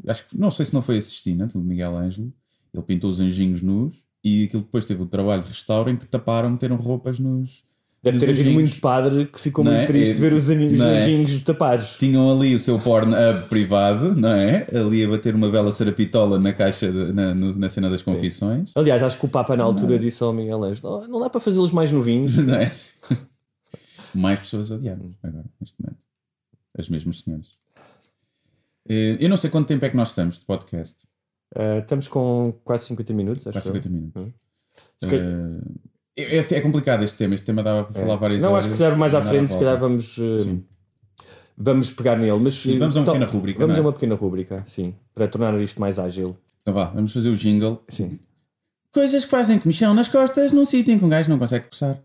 Acho 0.07 0.26
que. 0.26 0.38
Não 0.38 0.51
sei 0.51 0.66
se 0.66 0.74
não 0.74 0.82
foi 0.82 0.99
a 0.99 1.03
Sistina, 1.03 1.47
do 1.47 1.59
Miguel 1.59 1.97
Ângelo. 1.97 2.30
Ele 2.74 2.82
pintou 2.82 3.09
os 3.09 3.18
anjinhos 3.18 3.62
nus 3.62 4.05
e 4.22 4.45
aquilo 4.45 4.62
depois 4.62 4.84
teve 4.84 5.03
o 5.03 5.07
trabalho 5.07 5.43
de 5.43 5.49
restauro 5.49 5.90
em 5.90 5.97
que 5.97 6.07
taparam, 6.07 6.51
meteram 6.51 6.76
roupas 6.76 7.18
nos. 7.18 7.64
Deve 8.03 8.18
ter 8.18 8.30
havido 8.30 8.50
muito 8.50 8.80
padre 8.80 9.26
que 9.26 9.38
ficou 9.38 9.64
Não 9.64 9.70
muito 9.70 9.84
é? 9.84 9.86
triste 9.86 10.14
de 10.14 10.20
ver 10.20 10.32
os 10.32 10.50
anjinhos, 10.50 10.76
Não 10.78 10.86
os 10.86 10.92
é? 10.92 10.98
anjinhos 11.03 11.42
tapados. 11.44 11.96
Tinham 11.98 12.28
ali 12.32 12.53
o 12.53 12.59
seu 12.59 12.78
porno 12.80 13.14
hub 13.14 13.48
privado, 13.48 14.16
não 14.16 14.32
é? 14.32 14.66
Ali 14.74 15.05
a 15.05 15.09
bater 15.09 15.36
uma 15.36 15.48
bela 15.48 15.70
serapitola 15.70 16.36
na 16.38 16.53
caixa, 16.53 16.90
de- 16.90 17.12
na, 17.12 17.32
na 17.32 17.68
cena 17.68 17.88
das 17.88 18.03
confissões. 18.03 18.72
Aliás, 18.74 19.00
acho 19.05 19.16
que 19.18 19.26
o 19.26 19.28
Papa 19.28 19.57
na 19.57 19.62
altura 19.62 19.92
Não. 19.92 19.98
disse 20.00 20.20
ao 20.22 20.32
Miguel 20.32 20.64
Ângelo: 20.64 20.88
"Oh, 21.05 21.07
não 21.09 21.20
dá 21.20 21.30
para 21.30 21.40
fazê-los 21.40 21.70
mais 21.70 21.92
novinhos. 21.92 22.34
Não 22.44 22.55
é? 22.55 22.68
Mais 24.14 24.40
pessoas 24.40 24.70
odiaram 24.70 25.11
agora, 25.22 25.44
neste 25.61 25.76
momento. 25.80 25.98
As 26.76 26.88
mesmas 26.88 27.20
senhoras. 27.20 27.46
Eh, 28.88 29.16
Eu 29.20 29.28
não 29.28 29.36
sei 29.36 29.48
quanto 29.48 29.68
tempo 29.68 29.84
é 29.84 29.88
que 29.90 29.96
nós 29.96 30.09
estamos 30.09 30.38
de 30.38 30.44
podcast. 30.44 31.07
Eh, 31.55 31.78
estamos 31.78 32.09
com 32.09 32.53
quase 32.64 32.84
50 32.86 33.12
minutos. 33.14 33.46
Acho 33.46 33.55
Quase 33.55 33.68
eu. 33.68 33.74
50 33.74 33.88
minutos. 33.88 34.22
Hum. 35.03 35.09
Eh, 35.12 35.61
é, 36.16 36.38
é 36.38 36.60
complicado 36.60 37.02
este 37.04 37.16
tema. 37.16 37.34
Este 37.34 37.46
tema 37.46 37.62
dava 37.62 37.84
para 37.84 38.00
falar 38.00 38.14
É. 38.14 38.16
várias 38.16 38.42
Não, 38.42 38.52
horas. 38.52 38.64
acho 38.66 38.72
que 38.74 38.78
calhar 38.78 38.96
mais 38.98 39.14
à 39.14 39.20
Não 39.20 39.28
frente, 39.28 39.52
se 39.52 39.58
calhar 39.58 39.76
falar. 39.78 39.88
vamos, 39.88 40.18
eh, 40.18 40.38
Sim. 40.40 40.64
vamos 41.56 41.90
pegar 41.90 42.16
nele. 42.16 42.38
Mas, 42.40 42.54
Sim, 42.54 42.78
vamos 42.78 42.96
a 42.96 43.00
uma 43.00 43.02
então, 43.02 43.14
pequena 43.14 43.30
rúbrica, 43.32 43.58
Vamos 43.60 43.76
não 43.76 43.82
é? 43.82 43.84
a 43.84 43.86
uma 43.86 43.92
pequena 43.92 44.14
rúbrica, 44.14 44.64
sim, 44.66 44.94
para 45.14 45.28
tornar 45.28 45.58
isto 45.60 45.80
mais 45.80 45.98
ágil. 45.98 46.36
Então 46.62 46.74
vá, 46.74 46.84
vamos 46.86 47.12
fazer 47.12 47.28
o 47.30 47.36
jingle. 47.36 47.82
Sim. 47.88 48.18
Coisas 48.92 49.24
que 49.24 49.30
fazem 49.30 49.58
comichão 49.58 49.94
nas 49.94 50.06
costas 50.08 50.52
num 50.52 50.64
sítio 50.66 50.92
em 50.94 50.98
que 50.98 51.04
um 51.04 51.08
gajo 51.08 51.30
não 51.30 51.38
consegue 51.38 51.66
coçar. 51.68 51.98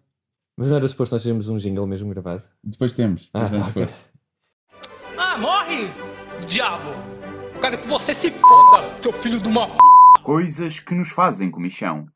Mas 0.57 0.69
não 0.69 0.77
era 0.77 0.87
suposto 0.87 1.13
nós 1.13 1.23
termos 1.23 1.47
um 1.49 1.57
jingle 1.57 1.85
mesmo 1.85 2.09
gravado? 2.09 2.41
Depois 2.63 2.93
temos. 2.93 3.25
Depois 3.25 3.43
Ah, 3.43 3.47
vamos 3.47 3.67
ok. 3.67 3.85
pôr. 3.85 3.93
Ah, 5.17 5.37
morre! 5.37 5.89
Diabo! 6.47 6.89
Quero 7.61 7.77
que 7.77 7.87
você 7.87 8.13
se 8.13 8.31
foda, 8.31 8.95
seu 9.01 9.11
filho 9.11 9.39
de 9.39 9.47
uma 9.47 9.67
p. 9.67 9.73
Coisas 10.23 10.79
que 10.79 10.95
nos 10.95 11.09
fazem 11.09 11.51
comichão. 11.51 12.07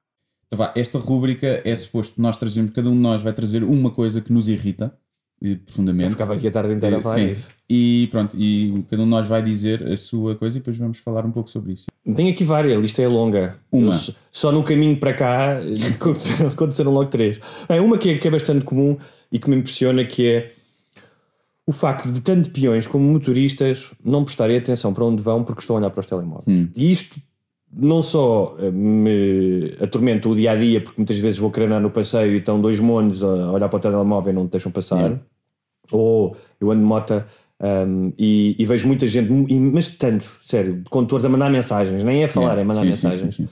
Então 0.51 0.57
vá, 0.57 0.73
esta 0.75 0.99
rúbrica 0.99 1.61
é 1.63 1.73
suposto 1.77 2.15
que 2.15 2.21
nós 2.21 2.35
trazemos, 2.35 2.71
cada 2.71 2.89
um 2.89 2.93
de 2.93 2.99
nós 2.99 3.21
vai 3.21 3.31
trazer 3.31 3.63
uma 3.63 3.89
coisa 3.89 4.19
que 4.19 4.33
nos 4.33 4.49
irrita 4.49 4.93
profundamente. 5.65 6.07
Eu 6.07 6.11
ficava 6.11 6.33
aqui 6.35 6.47
a 6.47 6.51
tarde 6.51 6.73
inteira 6.73 6.97
a 6.97 7.01
falar 7.01 7.15
sim. 7.15 7.25
nisso. 7.27 7.49
E 7.69 8.07
pronto, 8.11 8.35
e 8.37 8.83
cada 8.89 9.01
um 9.01 9.05
de 9.05 9.11
nós 9.11 9.27
vai 9.27 9.41
dizer 9.41 9.81
a 9.87 9.95
sua 9.95 10.35
coisa 10.35 10.57
e 10.57 10.59
depois 10.59 10.77
vamos 10.77 10.97
falar 10.99 11.25
um 11.25 11.31
pouco 11.31 11.49
sobre 11.49 11.71
isso. 11.71 11.85
Tenho 12.15 12.29
aqui 12.29 12.43
várias, 12.43 12.77
a 12.77 12.81
lista 12.81 13.01
é 13.01 13.07
longa. 13.07 13.55
Uma. 13.71 13.97
Só 14.29 14.51
no 14.51 14.61
caminho 14.61 14.97
para 14.99 15.13
cá 15.13 15.57
aconteceram- 15.95 16.49
aconteceram 16.51 16.91
logo 16.91 17.09
três. 17.09 17.39
Bem, 17.69 17.79
uma 17.79 17.97
que 17.97 18.09
é, 18.09 18.17
que 18.17 18.27
é 18.27 18.31
bastante 18.31 18.65
comum 18.65 18.97
e 19.31 19.39
que 19.39 19.49
me 19.49 19.55
impressiona 19.55 20.03
que 20.03 20.27
é 20.27 20.51
o 21.65 21.71
facto 21.71 22.11
de 22.11 22.19
tanto 22.19 22.51
peões 22.51 22.85
como 22.87 23.05
motoristas 23.05 23.93
não 24.03 24.25
prestarem 24.25 24.57
atenção 24.57 24.93
para 24.93 25.05
onde 25.05 25.23
vão 25.23 25.45
porque 25.45 25.61
estão 25.61 25.77
a 25.77 25.79
olhar 25.79 25.89
para 25.91 26.01
os 26.01 26.05
telemóveis. 26.05 26.45
Hum. 26.47 26.67
E 26.75 26.91
isto 26.91 27.19
não 27.73 28.01
só 28.01 28.55
eh, 28.59 28.69
me 28.71 29.73
atormenta 29.79 30.27
o 30.27 30.35
dia 30.35 30.51
a 30.51 30.55
dia, 30.55 30.81
porque 30.81 30.99
muitas 30.99 31.17
vezes 31.17 31.37
vou 31.37 31.51
andar 31.57 31.79
no 31.79 31.89
passeio 31.89 32.33
e 32.33 32.37
estão 32.37 32.59
dois 32.59 32.79
monos 32.79 33.23
a 33.23 33.51
olhar 33.51 33.69
para 33.69 33.77
o 33.77 33.79
telemóvel 33.79 34.31
e 34.31 34.35
não 34.35 34.47
te 34.47 34.51
deixam 34.51 34.71
passar, 34.71 34.97
Yeah. 34.99 35.21
ou 35.91 36.35
eu 36.59 36.69
ando 36.71 36.81
de 36.81 36.85
moto 36.87 37.23
um, 37.63 38.11
e, 38.17 38.55
e 38.57 38.65
vejo 38.65 38.87
muita 38.87 39.05
gente, 39.07 39.29
mas 39.29 39.95
tantos, 39.95 40.39
sério, 40.45 40.77
de 40.81 40.89
condutores 40.89 41.25
a 41.25 41.29
mandar 41.29 41.49
mensagens, 41.49 42.03
nem 42.03 42.23
é 42.23 42.27
falar, 42.27 42.55
Yeah. 42.57 42.61
é 42.61 42.63
mandar 42.65 42.81
Sim, 42.81 42.87
mensagens. 42.87 43.35
sim, 43.35 43.43
sim. 43.45 43.49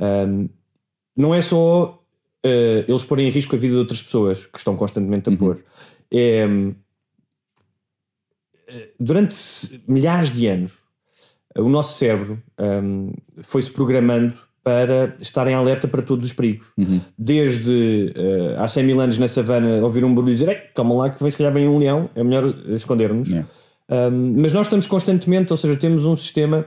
Um, 0.00 0.48
não 1.16 1.34
é 1.34 1.40
só 1.42 1.98
uh, 2.44 2.84
eles 2.88 3.04
porem 3.04 3.28
em 3.28 3.30
risco 3.30 3.54
a 3.54 3.58
vida 3.58 3.74
de 3.74 3.78
outras 3.80 4.02
pessoas 4.02 4.46
que 4.46 4.58
estão 4.58 4.76
constantemente 4.76 5.28
Uhum. 5.28 5.34
a 5.34 5.38
pôr. 5.38 5.64
É, 6.10 6.46
um, 6.46 6.74
durante 8.98 9.34
milhares 9.86 10.30
de 10.30 10.46
anos, 10.46 10.72
o 11.56 11.68
nosso 11.68 11.98
cérebro 11.98 12.42
um, 12.58 13.12
foi-se 13.42 13.70
programando 13.70 14.34
para 14.64 15.16
estarem 15.20 15.54
alerta 15.54 15.88
para 15.88 16.02
todos 16.02 16.26
os 16.26 16.32
perigos. 16.32 16.68
Desde 17.18 18.12
eh, 18.14 18.54
há 18.56 18.68
100 18.68 18.84
mil 18.84 19.00
anos 19.00 19.18
na 19.18 19.26
savana 19.26 19.84
ouvir 19.84 20.04
um 20.04 20.14
barulho 20.14 20.30
e 20.30 20.34
dizer 20.34 20.48
"Ei, 20.48 20.54
calma 20.72 20.94
lá 20.94 21.10
que 21.10 21.20
vem, 21.20 21.30
se 21.32 21.36
calhar 21.36 21.52
vem 21.52 21.68
um 21.68 21.78
leão, 21.78 22.08
é 22.14 22.22
melhor 22.22 22.54
escondermos. 22.68 23.28
Um, 23.90 24.40
mas 24.40 24.52
nós 24.52 24.66
estamos 24.68 24.86
constantemente, 24.86 25.52
ou 25.52 25.56
seja, 25.56 25.76
temos 25.76 26.04
um 26.04 26.14
sistema 26.14 26.64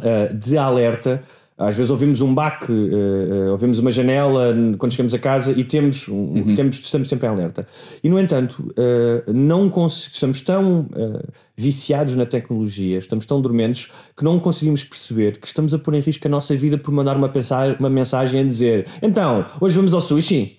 uh, 0.00 0.34
de 0.34 0.56
alerta. 0.56 1.22
Às 1.58 1.74
vezes 1.74 1.90
ouvimos 1.90 2.20
um 2.20 2.34
baque, 2.34 2.70
uh, 2.70 3.50
ouvimos 3.52 3.78
uma 3.78 3.90
janela 3.90 4.54
quando 4.76 4.92
chegamos 4.92 5.14
a 5.14 5.18
casa 5.18 5.52
e 5.52 5.64
temos, 5.64 6.06
um, 6.06 6.54
temos 6.54 6.76
estamos 6.78 7.08
sempre 7.08 7.26
em 7.26 7.30
alerta. 7.30 7.66
E, 8.04 8.10
no 8.10 8.18
entanto, 8.20 8.74
uh, 8.78 9.32
não 9.32 9.72
estamos 9.88 10.42
tão 10.42 10.80
uh, 10.80 11.26
viciados 11.56 12.14
na 12.14 12.26
tecnologia, 12.26 12.98
estamos 12.98 13.24
tão 13.24 13.40
dormentes 13.40 13.90
que 14.14 14.22
não 14.22 14.38
conseguimos 14.38 14.84
perceber 14.84 15.38
que 15.38 15.46
estamos 15.46 15.72
a 15.72 15.78
pôr 15.78 15.94
em 15.94 16.00
risco 16.00 16.26
a 16.26 16.30
nossa 16.30 16.54
vida 16.54 16.76
por 16.76 16.92
mandar 16.92 17.16
uma, 17.16 17.28
pensa- 17.30 17.74
uma 17.80 17.88
mensagem 17.88 18.40
a 18.40 18.44
dizer 18.44 18.86
então, 19.00 19.46
hoje 19.58 19.74
vamos 19.76 19.94
ao 19.94 20.02
sushi. 20.02 20.56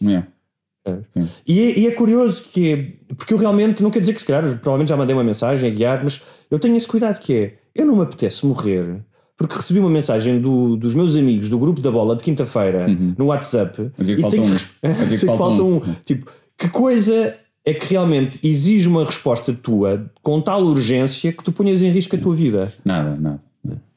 E 1.46 1.60
é, 1.62 1.80
e 1.80 1.88
é 1.88 1.92
curioso 1.92 2.42
que 2.42 2.72
é, 2.74 3.14
porque 3.16 3.34
eu 3.34 3.38
realmente 3.38 3.84
não 3.84 3.92
quer 3.92 4.00
dizer 4.00 4.14
que 4.14 4.22
se 4.22 4.26
calhar 4.26 4.44
provavelmente 4.58 4.88
já 4.90 4.96
mandei 4.98 5.14
uma 5.16 5.24
mensagem 5.24 5.70
a 5.70 5.74
guiar, 5.74 6.04
mas 6.04 6.22
eu 6.50 6.58
tenho 6.58 6.76
esse 6.78 6.88
cuidado 6.88 7.20
que 7.20 7.34
é 7.36 7.54
eu 7.76 7.86
não 7.86 7.96
me 7.98 8.04
apetece 8.04 8.46
morrer 8.46 9.02
porque 9.38 9.56
recebi 9.56 9.80
uma 9.80 9.90
mensagem 9.90 10.42
do- 10.42 10.76
dos 10.76 10.94
meus 10.94 11.16
amigos 11.16 11.48
do 11.48 11.58
grupo 11.60 11.80
da 11.80 11.92
bola 11.92 12.16
de 12.16 12.24
quinta-feira 12.24 12.88
no 13.18 13.26
WhatsApp 13.26 13.92
A 13.98 14.02
dizer 14.02 14.16
que 14.16 14.22
falta 14.22 14.36
tenho 14.38 14.48
um. 14.50 15.04
dizer 15.06 15.20
que 15.20 15.26
falta 15.38 15.64
um. 15.64 15.80
Tipo, 16.04 16.32
que 16.58 16.68
coisa 16.70 17.38
é 17.64 17.74
que 17.74 17.86
realmente 17.86 18.40
exige 18.42 18.88
uma 18.88 19.06
resposta 19.06 19.54
tua 19.54 20.10
com 20.24 20.42
tal 20.42 20.64
urgência 20.64 21.32
que 21.32 21.44
tu 21.44 21.52
ponhas 21.52 21.82
em 21.82 21.90
risco 21.90 22.16
a 22.16 22.20
tua 22.20 22.36
vida? 22.36 22.74
Nada, 22.84 23.16
nada. 23.16 23.40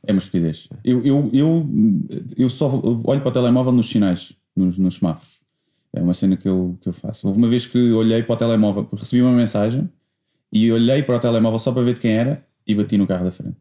É 0.07 0.12
uma 0.12 0.18
estupidez. 0.18 0.68
Eu, 0.84 1.03
eu, 1.05 1.30
eu, 1.32 1.66
eu 2.36 2.49
só 2.51 2.68
olho 3.05 3.20
para 3.20 3.28
o 3.28 3.32
telemóvel 3.32 3.70
nos 3.72 3.88
sinais, 3.88 4.32
nos, 4.57 4.76
nos 4.78 4.95
semáforos. 4.97 5.41
É 5.93 6.01
uma 6.01 6.14
cena 6.14 6.36
que 6.36 6.49
eu, 6.49 6.76
que 6.80 6.88
eu 6.88 6.93
faço. 6.93 7.26
Houve 7.28 7.38
uma 7.38 7.49
vez 7.49 7.66
que 7.66 7.93
olhei 7.93 8.22
para 8.22 8.32
o 8.34 8.36
telemóvel, 8.36 8.88
recebi 8.93 9.22
uma 9.22 9.32
mensagem 9.32 9.88
e 10.53 10.70
olhei 10.72 11.03
para 11.03 11.16
o 11.16 11.18
telemóvel 11.18 11.59
só 11.59 11.70
para 11.70 11.82
ver 11.82 11.95
de 11.95 12.01
quem 12.01 12.12
era 12.12 12.45
e 12.66 12.74
bati 12.74 12.97
no 12.97 13.07
carro 13.07 13.24
da 13.24 13.30
frente. 13.32 13.57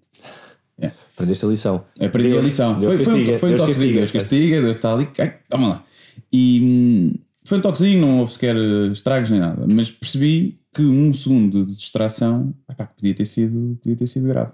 É. 0.82 0.92
Aprendeste 1.14 1.46
a 1.46 1.48
lição. 1.48 1.84
Aprendi 2.00 2.38
a 2.38 2.42
lição. 2.42 2.80
Deus 2.80 2.96
foi, 2.96 3.06
foi, 3.06 3.14
castiga, 3.14 3.32
um, 3.32 3.38
foi 3.40 3.50
um 3.50 3.52
Deus 3.52 3.62
toquezinho. 3.62 3.94
Deus 3.96 4.12
castiga. 4.12 4.62
Deus 4.62 4.76
está 4.76 4.94
ali. 4.94 5.10
Ai, 5.20 5.36
toma 5.50 5.68
lá. 5.68 5.84
E 6.32 6.60
hum, 6.62 7.14
foi 7.44 7.58
um 7.58 7.62
toquezinho, 7.62 8.02
não 8.02 8.20
houve 8.20 8.34
sequer 8.34 8.56
eh, 8.56 8.88
estragos 8.92 9.30
nem 9.30 9.40
nada. 9.40 9.66
Mas 9.70 9.92
percebi 9.92 10.60
que 10.74 10.84
um 10.84 11.14
segundo 11.14 11.66
de 11.66 11.76
distração 11.76 12.54
epá, 12.70 12.86
podia, 12.86 13.14
ter 13.14 13.26
sido, 13.26 13.78
podia 13.82 13.96
ter 13.96 14.08
sido 14.08 14.28
grave. 14.28 14.52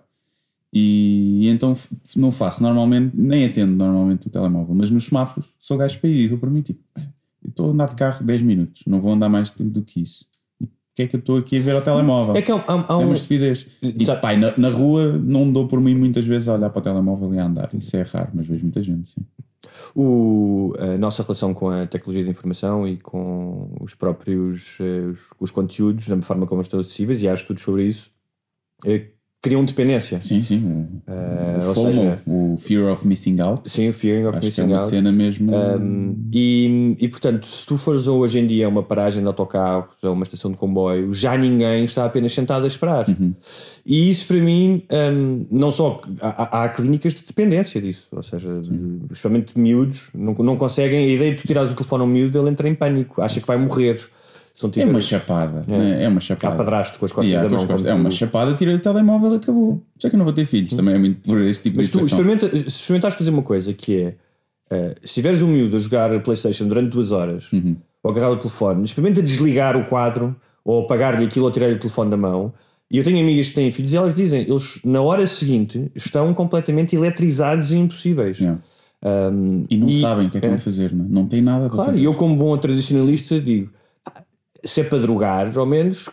E, 0.73 1.41
e 1.43 1.47
então 1.49 1.73
não 2.15 2.31
faço 2.31 2.61
normalmente, 2.61 3.15
nem 3.15 3.45
atendo 3.45 3.75
normalmente 3.75 4.27
o 4.27 4.29
telemóvel, 4.29 4.75
mas 4.75 4.91
nos 4.91 5.05
semáforos 5.05 5.53
sou 5.59 5.77
gajo 5.77 5.99
para 5.99 6.09
ir 6.09 6.25
e 6.25 6.27
dou 6.29 6.37
para 6.37 6.49
mim 6.49 6.61
tipo, 6.61 6.81
"Bem, 6.95 7.13
eu 7.43 7.49
estou 7.49 7.67
a 7.67 7.71
andar 7.71 7.87
de 7.87 7.95
carro 7.95 8.25
10 8.25 8.41
minutos, 8.41 8.83
não 8.85 8.99
vou 8.99 9.13
andar 9.13 9.29
mais 9.29 9.49
tempo 9.51 9.69
do 9.69 9.83
que 9.83 10.01
isso. 10.01 10.25
O 10.95 10.97
que 10.97 11.03
é 11.03 11.07
que 11.07 11.15
eu 11.17 11.19
estou 11.19 11.37
aqui 11.37 11.57
a 11.57 11.61
ver 11.61 11.71
ao 11.75 11.81
telemóvel? 11.81 12.37
É 12.37 12.41
que 12.41 12.49
há, 12.49 12.55
há- 12.55 12.85
há 12.87 12.93
É 12.93 12.95
um- 12.95 13.03
uma 13.07 13.13
estupidez. 13.13 13.67
E 13.81 14.05
pai, 14.21 14.37
na, 14.37 14.53
na 14.57 14.69
rua 14.69 15.11
não 15.11 15.45
me 15.45 15.51
dou 15.51 15.67
por 15.67 15.81
mim 15.81 15.93
muitas 15.93 16.23
vezes 16.25 16.47
a 16.47 16.53
olhar 16.53 16.69
para 16.69 16.79
o 16.79 16.81
telemóvel 16.81 17.33
e 17.35 17.37
a 17.39 17.45
andar. 17.45 17.69
Isso 17.73 17.97
é 17.97 18.01
raro, 18.03 18.29
mas 18.33 18.47
vejo 18.47 18.63
muita 18.63 18.81
gente, 18.81 19.09
sim. 19.09 19.21
o, 19.93 20.73
a 20.79 20.97
nossa 20.97 21.21
relação 21.21 21.53
com 21.53 21.69
a 21.69 21.85
tecnologia 21.85 22.23
de 22.23 22.29
informação 22.29 22.87
e 22.87 22.95
com 22.95 23.75
os 23.81 23.93
próprios 23.93 24.77
eh, 24.79 25.07
os, 25.11 25.19
os 25.37 25.51
conteúdos, 25.51 26.07
da 26.07 26.21
forma 26.21 26.47
como 26.47 26.61
estão 26.61 26.79
acessíveis, 26.79 27.21
e 27.21 27.27
há 27.27 27.33
estudos 27.33 27.61
sobre 27.61 27.83
isso, 27.83 28.09
eh, 28.85 29.07
criam 29.45 29.63
dependência. 29.63 30.19
Sim, 30.21 30.41
sim. 30.41 30.57
O, 30.65 31.11
Eh, 31.11 31.57
o 31.59 31.73
FOMO, 31.73 31.93
seja, 31.93 32.19
o 32.27 32.55
Fear 32.57 32.91
of 32.91 33.07
Missing 33.07 33.39
Out. 33.41 33.69
Sim, 33.69 33.89
o 33.89 33.93
Fear 33.93 34.27
of 34.27 34.37
Acho 34.37 34.47
Missing 34.47 34.51
que 34.55 34.61
é 34.61 34.63
uma 34.65 34.77
Out. 34.77 34.89
cena 34.89 35.11
mesmo. 35.11 35.51
Um, 35.55 36.15
e, 36.33 36.95
e 36.99 37.07
portanto, 37.07 37.45
se 37.45 37.65
tu 37.65 37.77
fores 37.77 38.07
hoje 38.07 38.39
em 38.39 38.47
dia 38.47 38.65
a 38.65 38.69
uma 38.69 38.81
paragem 38.83 39.21
de 39.21 39.27
autocarros 39.27 39.95
ou 40.03 40.13
uma 40.13 40.23
estação 40.23 40.51
de 40.51 40.57
comboio, 40.57 41.13
já 41.13 41.37
ninguém 41.37 41.85
está 41.85 42.05
apenas 42.05 42.33
sentado 42.33 42.65
a 42.65 42.67
esperar. 42.67 43.07
Uhum. 43.07 43.33
E 43.85 44.09
isso 44.09 44.25
para 44.27 44.37
mim, 44.37 44.81
um, 44.91 45.45
não 45.51 45.71
só. 45.71 46.01
Há, 46.19 46.63
há 46.63 46.69
clínicas 46.69 47.13
de 47.13 47.21
dependência 47.25 47.79
disso, 47.79 48.07
ou 48.11 48.23
seja, 48.23 48.59
de- 48.61 48.99
especialmente 49.11 49.57
miúdos, 49.59 50.09
não, 50.13 50.33
não 50.33 50.57
conseguem. 50.57 51.05
A 51.05 51.07
ideia 51.13 51.31
de 51.35 51.41
tu 51.41 51.47
tirares 51.47 51.71
o 51.71 51.75
telefone 51.75 52.01
ao 52.01 52.07
miúdo, 52.07 52.39
ele 52.39 52.49
entra 52.49 52.67
em 52.67 52.73
pânico, 52.75 53.21
acha 53.21 53.39
que 53.39 53.45
vai 53.47 53.57
morrer. 53.57 53.99
Se 54.55 54.63
não 54.65 54.71
É 54.75 54.85
uma 54.85 55.01
chapada. 55.01 55.63
né? 55.67 56.03
É, 56.03 56.07
uma 56.07 56.21
chapada. 56.21 56.53
Há 56.55 56.57
padrasto 56.57 56.97
com 56.97 57.05
as 57.05 57.11
costas 57.11 57.29
Yeah, 57.31 57.47
da 57.49 57.55
mão, 57.57 57.67
costas. 57.67 57.85
É 57.85 57.93
uma 57.93 58.09
chapada, 58.09 58.53
tira 58.55 58.73
o 58.73 58.79
telemóvel 58.79 59.33
e 59.33 59.35
acabou. 59.35 59.83
Já 60.01 60.09
que 60.09 60.15
eu 60.15 60.17
não 60.17 60.23
vou 60.25 60.33
ter 60.33 60.45
filhos, 60.45 60.71
também 60.73 60.95
é 60.95 60.97
muito 60.97 61.19
por 61.21 61.37
este 61.41 61.63
tipo 61.63 61.75
Mas 61.77 61.87
de 61.87 61.91
tu 61.91 61.99
experimenta, 61.99 62.49
se 62.49 62.67
experimentares 62.67 63.17
fazer 63.17 63.29
uma 63.31 63.41
coisa 63.43 63.73
que 63.73 64.01
é 64.01 64.15
eh, 64.71 64.95
se 65.03 65.13
tiveres 65.15 65.41
um 65.41 65.47
miúdo 65.49 65.75
a 65.75 65.79
jogar 65.79 66.17
Playstation 66.23 66.67
durante 66.69 66.89
duas 66.91 67.11
horas 67.11 67.51
Uhum. 67.51 67.75
ou 68.01 68.11
agarrar 68.11 68.31
o 68.31 68.37
telefone, 68.37 68.83
experimenta 68.85 69.21
desligar 69.21 69.75
o 69.77 69.85
quadro 69.85 70.33
ou 70.63 70.83
apagar-lhe 70.85 71.25
aquilo 71.25 71.45
ou 71.45 71.51
tirar-lhe 71.51 71.75
o 71.75 71.79
telefone 71.79 72.09
da 72.09 72.17
mão. 72.17 72.53
E 72.89 72.97
eu 72.97 73.03
tenho 73.03 73.19
amigas 73.19 73.49
que 73.49 73.55
têm 73.55 73.71
filhos 73.73 73.91
e 73.91 73.97
elas 73.97 74.13
dizem, 74.15 74.41
eles 74.47 74.79
na 74.85 75.01
hora 75.01 75.27
seguinte 75.27 75.91
estão 75.95 76.33
completamente 76.33 76.95
eletrizados 76.95 77.71
e 77.73 77.77
impossíveis. 77.77 78.39
Um, 79.03 79.65
E 79.69 79.77
não 79.77 79.91
sabem 79.91 80.27
o 80.27 80.29
que 80.29 80.37
é 80.37 80.39
que 80.39 80.45
é. 80.45 80.49
vão 80.49 80.57
fazer, 80.57 80.93
não, 80.93 81.05
é? 81.05 81.07
não 81.09 81.25
tem 81.27 81.41
nada 81.41 81.65
para 81.67 81.75
Claro, 81.75 81.91
fazer. 81.91 82.01
e 82.01 82.05
eu 82.05 82.13
como 82.13 82.35
bom 82.35 82.57
tradicionalista 82.57 83.39
digo, 83.39 83.69
"Ah, 84.65 84.67
se 84.67 84.81
é 84.81 84.83
para 84.83 84.99
drogar, 84.99 85.57
ao 85.57 85.65
menos 85.65 86.09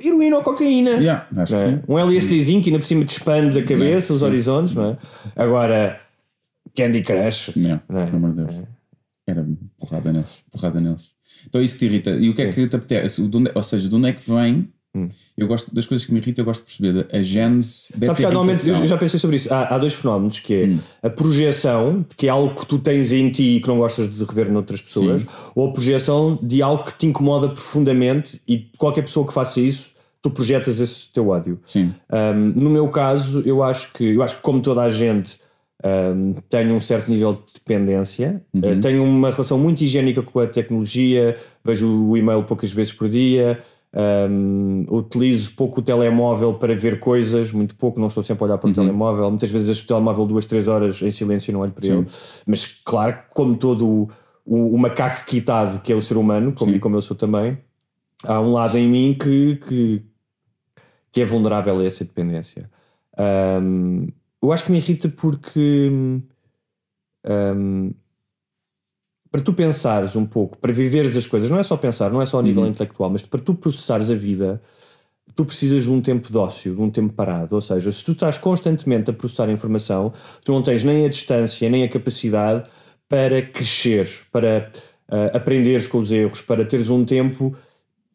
heroína 0.00 0.36
ou 0.36 0.42
cocaína. 0.42 0.90
Yeah, 0.92 1.26
acho 1.36 1.52
não 1.54 1.58
que 1.60 1.66
é? 1.66 1.76
sim. 1.76 1.82
Um 1.88 1.98
LSDzinho 1.98 2.62
que 2.62 2.68
ainda 2.70 2.78
por 2.78 2.86
cima 2.86 3.04
te 3.04 3.10
expande 3.18 3.58
a 3.58 3.62
cabeça, 3.62 3.84
Yeah, 3.84 4.12
os 4.12 4.20
sim. 4.20 4.24
horizontes, 4.26 4.74
não 4.74 4.90
é? 4.90 4.98
Agora, 5.34 6.00
Candy 6.76 7.02
Crush. 7.02 7.52
Yeah, 7.56 7.82
não 7.88 8.00
é? 8.00 8.04
pelo 8.06 8.16
amor 8.18 8.30
de 8.30 8.36
Deus. 8.44 8.62
Era 9.26 9.46
porrada 9.76 10.12
neles, 10.12 10.38
porrada 10.50 10.80
neles. 10.80 11.10
Então 11.46 11.60
isso 11.60 11.76
te 11.78 11.84
irrita. 11.86 12.10
E 12.10 12.28
o 12.30 12.34
que 12.34 12.42
é 12.42 12.48
que 12.48 12.66
te 12.66 12.76
apetece? 12.76 13.20
Ou 13.54 13.62
seja, 13.62 13.88
de 13.88 13.94
onde 13.94 14.08
é 14.08 14.12
que 14.12 14.30
vem? 14.30 14.72
Eu 15.36 15.46
gosto 15.46 15.72
das 15.74 15.86
coisas 15.86 16.06
que 16.06 16.12
me 16.12 16.18
irritam, 16.18 16.42
eu 16.42 16.46
gosto 16.46 16.60
de 16.64 16.78
perceber 16.78 17.06
a 17.12 17.22
gênese 17.22 17.88
dessa 17.94 18.14
Sabes 18.14 18.16
que 18.16 18.22
normalmente, 18.22 18.68
eu 18.68 18.86
já 18.86 18.96
pensei 18.96 19.20
sobre 19.20 19.36
isso. 19.36 19.52
Há, 19.52 19.74
há 19.74 19.78
dois 19.78 19.92
fenómenos, 19.92 20.40
que 20.40 20.54
é 20.54 21.06
a 21.06 21.10
projeção, 21.10 22.04
que 22.16 22.26
é 22.26 22.30
algo 22.30 22.58
que 22.58 22.66
tu 22.66 22.78
tens 22.78 23.12
em 23.12 23.30
ti 23.30 23.56
e 23.56 23.60
que 23.60 23.68
não 23.68 23.78
gostas 23.78 24.12
de 24.12 24.24
rever 24.24 24.50
noutras 24.50 24.80
pessoas, 24.80 25.22
Sim. 25.22 25.28
ou 25.54 25.68
a 25.68 25.72
projeção 25.72 26.38
de 26.42 26.62
algo 26.62 26.84
que 26.84 26.98
te 26.98 27.06
incomoda 27.06 27.48
profundamente 27.48 28.40
e 28.48 28.70
qualquer 28.76 29.02
pessoa 29.02 29.26
que 29.26 29.32
faça 29.32 29.60
isso, 29.60 29.90
tu 30.22 30.30
projetas 30.30 30.80
esse 30.80 31.12
teu 31.12 31.28
ódio. 31.28 31.60
Sim. 31.64 31.94
Um, 32.10 32.52
no 32.56 32.70
meu 32.70 32.88
caso, 32.88 33.42
eu 33.46 33.62
acho 33.62 33.92
que 33.92 34.04
eu 34.14 34.22
acho 34.22 34.36
que 34.36 34.42
como 34.42 34.60
toda 34.60 34.82
a 34.82 34.90
gente 34.90 35.38
um, 35.84 36.34
tenho 36.48 36.74
um 36.74 36.80
certo 36.80 37.10
nível 37.10 37.34
de 37.34 37.54
dependência, 37.54 38.42
Uhum. 38.52 38.78
Uh, 38.78 38.80
tenho 38.80 39.04
uma 39.04 39.30
relação 39.30 39.58
muito 39.58 39.82
higiênica 39.84 40.22
com 40.22 40.40
a 40.40 40.46
tecnologia, 40.46 41.36
vejo 41.64 42.08
o 42.08 42.16
e-mail 42.16 42.42
poucas 42.42 42.72
vezes 42.72 42.92
por 42.92 43.08
dia, 43.08 43.58
um, 43.94 44.86
utilizo 44.90 45.54
pouco 45.54 45.80
o 45.80 45.82
telemóvel 45.82 46.54
para 46.54 46.74
ver 46.74 47.00
coisas, 47.00 47.52
muito 47.52 47.74
pouco, 47.74 47.98
não 47.98 48.08
estou 48.08 48.22
sempre 48.22 48.44
a 48.44 48.46
olhar 48.46 48.58
para 48.58 48.70
o 48.70 48.74
telemóvel, 48.74 49.30
muitas 49.30 49.50
vezes 49.50 49.66
deixo 49.66 49.84
o 49.84 49.86
telemóvel 49.88 50.26
duas, 50.26 50.44
três 50.44 50.68
horas 50.68 51.00
em 51.02 51.10
silêncio 51.10 51.50
e 51.50 51.54
não 51.54 51.60
olho 51.60 51.72
para 51.72 51.84
Sim. 51.84 51.98
ele, 51.98 52.06
mas 52.46 52.66
claro, 52.84 53.18
como 53.30 53.56
todo 53.56 53.88
o, 53.88 54.10
o, 54.44 54.74
o 54.74 54.78
macaco 54.78 55.24
quitado 55.26 55.80
que 55.80 55.92
é 55.92 55.96
o 55.96 56.02
ser 56.02 56.16
humano, 56.16 56.52
como, 56.52 56.74
e 56.74 56.78
como 56.78 56.96
eu 56.96 57.02
sou 57.02 57.16
também, 57.16 57.58
há 58.24 58.40
um 58.40 58.52
lado 58.52 58.76
em 58.76 58.88
mim 58.88 59.16
que, 59.18 59.56
que, 59.56 60.02
que 61.10 61.22
é 61.22 61.24
vulnerável 61.24 61.78
a 61.78 61.84
essa 61.84 62.04
dependência. 62.04 62.70
Um, 63.18 64.08
eu 64.42 64.52
acho 64.52 64.64
que 64.64 64.70
me 64.70 64.78
irrita 64.78 65.08
porque 65.08 65.90
um, 67.24 67.92
para 69.30 69.40
tu 69.40 69.52
pensares 69.52 70.16
um 70.16 70.24
pouco, 70.24 70.56
para 70.58 70.72
viveres 70.72 71.16
as 71.16 71.26
coisas, 71.26 71.50
não 71.50 71.58
é 71.58 71.62
só 71.62 71.76
pensar, 71.76 72.10
não 72.10 72.22
é 72.22 72.26
só 72.26 72.38
a 72.38 72.42
nível 72.42 72.62
Uhum. 72.62 72.68
intelectual, 72.70 73.10
mas 73.10 73.22
para 73.22 73.40
tu 73.40 73.54
processares 73.54 74.10
a 74.10 74.14
vida, 74.14 74.60
tu 75.34 75.44
precisas 75.44 75.82
de 75.84 75.90
um 75.90 76.00
tempo 76.00 76.30
de 76.32 76.36
ócio, 76.38 76.74
de 76.74 76.80
um 76.80 76.90
tempo 76.90 77.12
parado. 77.12 77.54
Ou 77.54 77.60
seja, 77.60 77.92
se 77.92 78.02
tu 78.04 78.12
estás 78.12 78.38
constantemente 78.38 79.10
a 79.10 79.12
processar 79.12 79.48
a 79.48 79.52
informação, 79.52 80.12
tu 80.44 80.52
não 80.52 80.62
tens 80.62 80.82
nem 80.82 81.04
a 81.04 81.08
distância, 81.08 81.68
nem 81.68 81.84
a 81.84 81.88
capacidade 81.88 82.64
para 83.08 83.40
crescer, 83.42 84.08
para 84.32 84.70
ah, 85.08 85.30
aprenderes 85.34 85.86
com 85.86 85.98
os 85.98 86.10
erros, 86.10 86.40
para 86.40 86.64
teres 86.64 86.88
um 86.90 87.04
tempo 87.04 87.54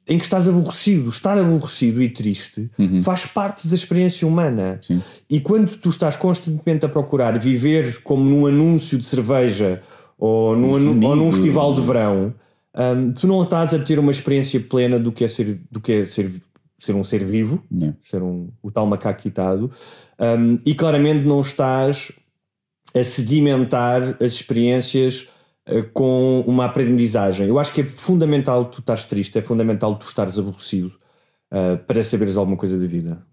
em 0.07 0.17
que 0.17 0.23
estás 0.25 0.49
aborrecido. 0.49 1.09
Estar 1.09 1.37
aborrecido 1.37 2.01
e 2.01 2.09
triste 2.09 2.69
faz 3.03 3.25
parte 3.25 3.67
da 3.67 3.75
experiência 3.75 4.27
humana. 4.27 4.79
E 5.29 5.39
quando 5.39 5.77
tu 5.77 5.89
estás 5.89 6.17
constantemente 6.17 6.85
a 6.85 6.89
procurar 6.89 7.39
viver 7.39 8.01
como 8.03 8.23
num 8.25 8.45
anúncio 8.47 8.97
de 8.97 9.05
cerveja 9.05 9.81
ou 10.25 10.55
num, 10.55 11.05
ou 11.05 11.15
num 11.17 11.29
festival 11.33 11.73
de 11.73 11.81
verão, 11.81 12.33
hum, 12.73 13.11
tu 13.11 13.27
não 13.27 13.43
estás 13.43 13.73
a 13.73 13.79
ter 13.79 13.99
uma 13.99 14.09
experiência 14.09 14.57
plena 14.57 14.97
do 14.97 15.11
que 15.11 15.25
é 15.25 15.27
ser, 15.27 15.59
do 15.69 15.81
que 15.81 15.91
é 15.91 16.05
ser, 16.05 16.41
ser 16.79 16.95
um 16.95 17.03
ser 17.03 17.25
vivo, 17.25 17.61
ser 18.01 18.23
um, 18.23 18.49
o 18.61 18.71
tal 18.71 18.85
macaco 18.85 19.21
quitado, 19.21 19.69
hum, 20.17 20.59
e 20.65 20.73
claramente 20.73 21.27
não 21.27 21.41
estás 21.41 22.13
a 22.95 23.03
sedimentar 23.03 24.15
as 24.23 24.31
experiências 24.31 25.27
eh, 25.65 25.81
com 25.81 26.39
uma 26.47 26.65
aprendizagem. 26.67 27.45
Eu 27.47 27.59
acho 27.59 27.73
que 27.73 27.81
é 27.81 27.83
fundamental 27.83 28.63
tu 28.71 28.79
estares 28.79 29.03
triste, 29.03 29.37
é 29.37 29.41
fundamental 29.41 29.97
tu 29.97 30.05
estares 30.05 30.39
aborrecido 30.39 30.93
eh, 31.51 31.75
para 31.75 32.01
saberes 32.01 32.37
alguma 32.37 32.55
coisa 32.55 32.79
da 32.79 32.87
vida. 32.87 33.27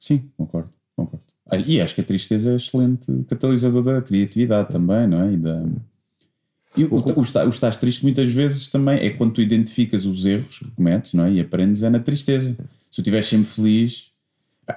Sim, 0.00 0.30
concordo, 0.38 0.72
concordo. 0.96 1.25
E 1.66 1.80
acho 1.80 1.94
que 1.94 2.00
a 2.00 2.04
tristeza 2.04 2.50
é 2.50 2.56
excelente 2.56 3.06
catalisador 3.28 3.82
da 3.82 4.02
criatividade 4.02 4.68
também, 4.70 5.06
não 5.06 5.22
é? 5.22 5.32
E, 5.32 5.36
da... 5.36 5.64
e 6.76 6.84
o, 6.84 6.94
o, 6.96 7.20
o 7.20 7.48
estás 7.50 7.78
triste 7.78 8.02
muitas 8.02 8.32
vezes 8.32 8.68
também 8.68 8.98
é 8.98 9.10
quando 9.10 9.32
tu 9.34 9.40
identificas 9.40 10.04
os 10.06 10.26
erros 10.26 10.58
que 10.58 10.70
cometes, 10.72 11.14
não 11.14 11.24
é? 11.24 11.32
E 11.32 11.40
aprendes 11.40 11.82
é 11.84 11.90
na 11.90 12.00
tristeza. 12.00 12.50
Se 12.90 12.96
tu 12.96 12.98
estiveres 13.00 13.26
sempre 13.26 13.46
feliz, 13.46 14.10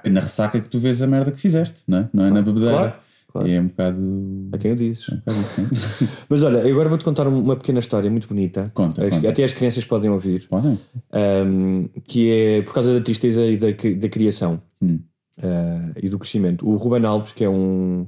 é 0.04 0.08
na 0.10 0.20
ressaca 0.20 0.60
que 0.60 0.68
tu 0.68 0.78
vês 0.78 1.02
a 1.02 1.06
merda 1.08 1.32
que 1.32 1.40
fizeste, 1.40 1.80
não 1.88 1.98
é? 1.98 2.08
Não 2.12 2.24
é 2.26 2.30
na 2.30 2.40
bebedeira. 2.42 2.72
Claro, 2.76 2.94
claro. 3.32 3.48
E 3.48 3.52
é 3.52 3.60
um 3.60 3.66
bocado. 3.66 4.48
A 4.52 4.58
quem 4.58 4.70
eu 4.70 4.76
disse. 4.76 5.10
É 5.10 5.14
um 5.14 5.16
bocado 5.18 5.40
assim. 5.40 5.66
Mas 6.30 6.42
olha, 6.44 6.58
eu 6.58 6.70
agora 6.72 6.88
vou-te 6.88 7.04
contar 7.04 7.26
um- 7.26 7.42
uma 7.42 7.56
pequena 7.56 7.80
história 7.80 8.08
muito 8.08 8.28
bonita. 8.28 8.70
Conta, 8.74 9.04
As- 9.04 9.10
conta. 9.10 9.28
Até 9.28 9.42
as 9.42 9.52
crianças 9.52 9.84
podem 9.84 10.08
ouvir. 10.08 10.46
Podem. 10.48 10.78
Um, 11.12 11.88
que 12.06 12.30
é 12.30 12.62
por 12.62 12.72
causa 12.74 12.94
da 12.94 13.00
tristeza 13.00 13.44
e 13.44 13.56
da, 13.56 13.66
da 13.72 14.08
criação 14.08 14.62
Hum. 14.80 15.00
Uh, 15.40 15.92
e 15.96 16.08
do 16.08 16.18
crescimento. 16.18 16.68
O 16.68 16.76
Ruben 16.76 17.04
Alves, 17.04 17.32
que 17.32 17.44
é 17.44 17.48
um, 17.48 18.06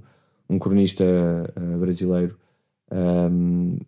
um 0.49 0.59
cronista 0.59 1.05
uh, 1.05 1.79
brasileiro, 1.79 2.39
um, 2.91 3.79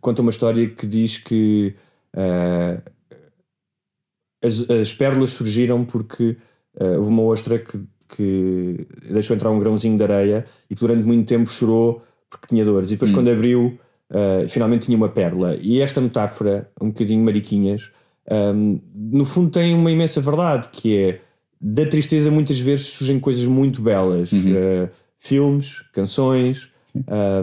conta 0.00 0.22
uma 0.22 0.30
história 0.30 0.68
que 0.68 0.86
diz 0.86 1.18
que 1.18 1.74
uh, 2.14 2.82
as, 4.42 4.68
as 4.70 4.92
pérolas 4.92 5.30
surgiram 5.30 5.84
porque 5.84 6.36
houve 6.78 7.08
uma 7.08 7.22
ostra 7.22 7.58
que, 7.58 7.80
que 8.06 8.86
deixou 9.10 9.34
entrar 9.34 9.50
um 9.50 9.58
grãozinho 9.58 9.96
de 9.96 10.02
areia 10.02 10.44
e 10.68 10.74
que 10.74 10.80
durante 10.82 11.04
muito 11.04 11.26
tempo 11.26 11.48
chorou 11.48 12.02
porque 12.28 12.48
tinha 12.48 12.64
dores. 12.64 12.90
E 12.90 12.94
depois, 12.94 13.10
Hum. 13.10 13.14
quando 13.14 13.30
abriu, 13.30 13.78
uh, 14.10 14.48
finalmente 14.48 14.86
tinha 14.86 14.96
uma 14.96 15.08
pérola. 15.08 15.56
E 15.56 15.80
esta 15.80 16.00
metáfora, 16.00 16.70
um 16.80 16.88
bocadinho 16.88 17.24
mariquinhas, 17.24 17.90
um, 18.30 18.80
no 18.94 19.24
fundo 19.24 19.50
tem 19.50 19.74
uma 19.74 19.90
imensa 19.90 20.20
verdade, 20.20 20.68
que 20.70 20.98
é 20.98 21.20
da 21.68 21.84
tristeza 21.86 22.30
muitas 22.30 22.60
vezes 22.60 22.86
surgem 22.86 23.18
coisas 23.18 23.44
muito 23.44 23.82
belas. 23.82 24.30
Uh, 24.30 24.88
filmes, 25.18 25.82
canções, 25.92 26.68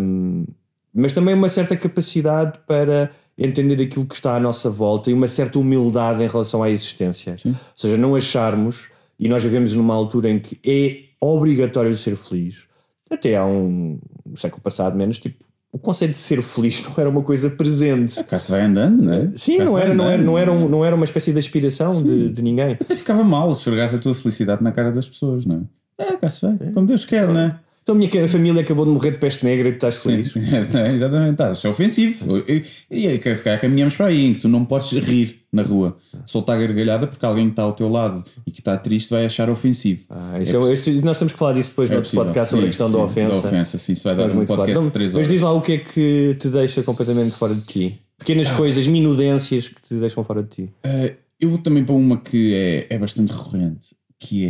um, 0.01 0.45
mas 0.93 1.11
também 1.11 1.34
uma 1.34 1.49
certa 1.49 1.76
capacidade 1.76 2.59
para 2.65 3.11
entender 3.38 3.82
aquilo 3.82 4.05
que 4.05 4.15
está 4.15 4.36
à 4.36 4.39
nossa 4.39 4.69
volta 4.69 5.09
e 5.09 5.13
uma 5.13 5.28
certa 5.28 5.59
humildade 5.59 6.24
em 6.24 6.28
relação 6.28 6.63
à 6.63 6.69
existência. 6.69 7.36
Ou 7.45 7.55
seja, 7.76 7.97
não 7.97 8.15
acharmos, 8.15 8.89
e 9.19 9.28
nós 9.28 9.43
vivemos 9.43 9.76
numa 9.76 9.93
altura 9.93 10.30
em 10.30 10.39
que 10.39 10.57
é 10.65 11.09
obrigatório 11.19 11.95
ser 11.95 12.15
feliz, 12.15 12.63
até 13.09 13.36
há 13.36 13.45
um 13.45 13.99
século 14.38 14.61
passado 14.61 14.95
menos, 14.95 15.19
tipo, 15.19 15.43
o 15.74 15.80
conceito 15.80 16.11
de 16.11 16.19
ser 16.19 16.41
feliz 16.43 16.82
não 16.86 16.93
era 16.97 17.09
uma 17.09 17.24
coisa 17.24 17.49
presente. 17.49 18.24
Cá 18.26 18.38
se 18.38 18.51
vai 18.51 18.61
andando, 18.61 19.01
não 19.01 19.11
é? 19.13 19.30
Sim, 19.36 19.57
não 19.57 19.78
era, 19.78 19.93
não, 19.93 20.05
era, 20.05 20.13
andando. 20.13 20.26
não, 20.26 20.38
era 20.38 20.51
um- 20.51 20.69
não 20.69 20.86
era 20.86 20.95
uma 20.95 21.03
espécie 21.03 21.34
de 21.34 21.39
aspiração 21.39 21.91
de, 22.01 22.30
de 22.30 22.41
ninguém. 22.43 22.78
Até 22.80 22.95
ficava 22.95 23.24
mal 23.24 23.51
se 23.55 23.61
esfregasse 23.61 23.95
a 23.95 23.99
tua 23.99 24.13
felicidade 24.13 24.63
na 24.63 24.71
cara 24.71 24.91
das 24.91 25.09
pessoas, 25.09 25.45
não 25.45 25.67
é? 25.99 26.03
É, 26.05 26.15
cá 26.17 26.30
se 26.30 26.41
vai. 26.45 26.55
Como 26.71 26.86
Deus 26.88 27.03
quer, 27.05 27.28
não 27.28 27.39
é? 27.39 27.59
Então 27.82 27.95
a 27.95 27.97
minha 27.97 28.28
família 28.30 28.61
acabou 28.61 28.86
de 28.86 28.91
morrer 28.91 29.11
de 29.11 29.17
peste 29.17 29.43
negra 29.43 29.67
e 29.67 29.71
tu 29.74 29.76
estás 29.88 30.01
feliz. 30.01 30.32
É, 30.74 30.93
exatamente, 30.93 31.36
tá, 31.36 31.51
isso 31.51 31.67
é 31.67 31.69
ofensivo. 31.69 32.38
E, 32.47 32.61
e, 32.89 33.07
e 33.07 33.17
que 33.19 33.36
se 33.36 33.43
calhar 33.43 33.59
caminhamos 33.59 33.95
para 33.97 34.05
aí, 34.05 34.26
em 34.28 34.34
que 34.34 34.39
tu 34.39 34.47
não 34.47 34.63
podes 34.63 34.91
rir 34.93 35.43
na 35.54 35.62
rua, 35.64 35.95
soltar 36.26 36.60
gargalhada 36.60 37.06
porque 37.08 37.24
alguém 37.26 37.45
que 37.45 37.51
está 37.51 37.62
ao 37.64 37.74
teu 37.74 37.88
lado 37.88 38.24
e 38.45 38.51
que 38.51 38.60
está 38.60 38.76
triste 38.78 39.12
vai 39.12 39.26
achar 39.26 39.49
ofensivo. 39.49 40.04
Ah, 40.10 40.39
isso 40.41 40.58
é- 40.58 40.74
este- 40.74 41.01
nós 41.01 41.18
temos 41.18 41.32
que 41.34 41.39
falar 41.39 41.54
disso 41.54 41.70
depois 41.70 41.89
no 41.89 41.97
outro 41.97 42.12
podcast 42.12 42.49
sobre 42.51 42.66
a 42.66 42.70
questão 42.70 42.88
sim, 42.88 42.93
da 42.93 43.04
ofensa. 43.04 43.30
Da 43.41 43.47
ofensa, 43.47 43.78
sim, 43.78 43.93
isso 43.93 44.04
vai 44.04 44.16
dar 44.16 44.30
um 44.32 44.45
podcast 44.45 44.72
claro. 44.74 44.88
de 44.88 44.91
3 44.91 45.14
Mas 45.14 45.16
horas. 45.16 45.28
diz 45.32 45.41
lá 45.41 45.51
o 45.54 45.62
que 45.62 45.72
é 45.74 45.78
que 45.78 46.36
te 46.39 46.49
deixa 46.49 46.82
completamente 46.84 47.36
fora 47.36 47.54
de 47.56 47.62
ti. 47.62 47.99
Pequenas 48.18 48.47
Ah. 48.49 48.56
coisas, 48.58 48.88
minudências 48.88 49.68
que 49.68 49.82
te 49.82 49.93
deixam 49.95 50.24
fora 50.24 50.41
de 50.43 50.49
ti. 50.49 50.70
Eh, 50.84 51.16
eu 51.39 51.49
vou 51.49 51.58
também 51.60 51.84
para 51.86 51.93
uma 51.95 52.18
que 52.18 52.54
é, 52.56 52.88
é 52.89 52.97
bastante 52.97 53.32
recorrente, 53.32 53.95
que 54.20 54.45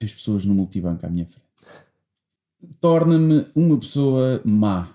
é 0.00 0.04
as 0.04 0.12
pessoas 0.12 0.44
no 0.46 0.54
multibanco 0.54 1.04
à 1.04 1.08
minha 1.08 1.24
frente. 1.26 1.42
Torna-me 2.80 3.44
uma 3.54 3.76
pessoa 3.78 4.40
má. 4.44 4.88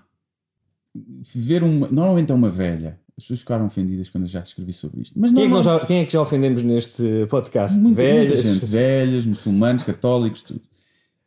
Ver 1.34 1.62
uma. 1.62 1.88
Normalmente 1.88 2.32
é 2.32 2.34
uma 2.34 2.50
velha. 2.50 2.98
As 3.20 3.24
pessoas 3.24 3.40
ficaram 3.40 3.66
ofendidas 3.66 4.08
quando 4.08 4.24
eu 4.24 4.28
já 4.28 4.40
escrevi 4.40 4.72
sobre 4.72 5.02
isto. 5.02 5.12
Mas 5.20 5.30
Quem 5.30 5.44
é, 5.44 5.50
que 5.54 5.62
já, 5.62 5.80
quem 5.84 5.98
é 5.98 6.04
que 6.06 6.12
já 6.14 6.22
ofendemos 6.22 6.62
neste 6.62 7.26
podcast? 7.28 7.78
Muita, 7.78 8.00
Velhas, 8.00 8.30
muita 8.30 8.42
gente. 8.42 8.64
Velhas, 8.64 9.26
muçulmanos, 9.26 9.82
católicos, 9.82 10.40
tudo. 10.40 10.62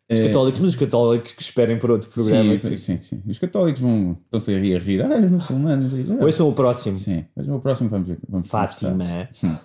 os 0.10 0.18
Eh, 0.18 0.28
católicos, 0.28 0.60
mas 0.60 0.70
os 0.72 0.76
católicos 0.76 1.32
que 1.34 1.44
esperem 1.44 1.78
por 1.78 1.92
outro 1.92 2.10
programa. 2.10 2.60
Sim, 2.60 2.76
sim, 2.78 3.00
sim. 3.00 3.22
Os 3.28 3.38
católicos 3.38 3.80
vão, 3.80 4.18
estão-se 4.26 4.56
a 4.56 4.60
rir, 4.60 4.76
a 4.76 4.80
rir. 4.80 5.02
Ah, 5.04 5.20
os 5.24 5.32
muçulmanos. 5.32 5.94
não 5.94 6.04
sei. 6.06 6.18
Ouçam 6.20 6.50
o 6.50 6.54
próximo. 6.54 6.96
Sim, 6.96 7.26
mas 7.36 7.48
o 7.48 7.60
próximo 7.60 7.90
vamos 7.92 8.08
ver. 8.08 8.18
Vamos 8.28 8.48
Fátima. 8.48 9.30
Hum. 9.44 9.56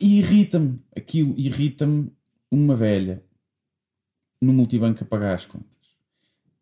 E 0.00 0.18
irrita-me, 0.18 0.80
aquilo 0.96 1.32
irrita-me 1.38 2.10
uma 2.50 2.74
velha 2.74 3.22
no 4.40 4.52
multibanco 4.52 5.04
a 5.04 5.06
pagar 5.06 5.36
as 5.36 5.46
contas. 5.46 5.71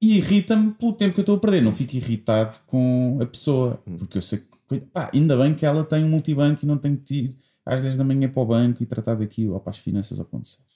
E 0.03 0.17
irrita-me 0.17 0.73
pelo 0.73 0.93
tempo 0.95 1.15
que 1.15 1.21
eu 1.21 1.23
estou 1.23 1.37
a 1.37 1.39
perder. 1.39 1.61
Não 1.63 1.73
fico 1.73 1.95
irritado 1.97 2.59
com 2.67 3.19
a 3.21 3.27
pessoa, 3.27 3.83
porque 3.99 4.19
eu 4.19 4.23
sei 4.23 4.43
que, 4.69 4.81
pá, 4.87 5.11
ainda 5.13 5.37
bem 5.37 5.55
que 5.55 5.67
ela 5.67 5.85
tem 5.85 6.05
um 6.05 6.09
multibanco 6.09 6.65
e 6.65 6.67
não 6.67 6.79
tem 6.79 6.97
que 6.97 7.15
ir 7.15 7.37
às 7.67 7.83
10 7.83 7.99
da 7.99 8.05
manhã 8.05 8.29
para 8.29 8.43
o 8.43 8.47
banco 8.47 8.83
e 8.83 8.87
tratar 8.87 9.15
daquilo, 9.15 9.55
ou 9.55 9.61
para 9.61 9.71
as 9.71 9.79
finanças, 9.79 10.19
ou 10.19 10.25
para 10.25 10.39
onde 10.39 10.49
seja. 10.49 10.71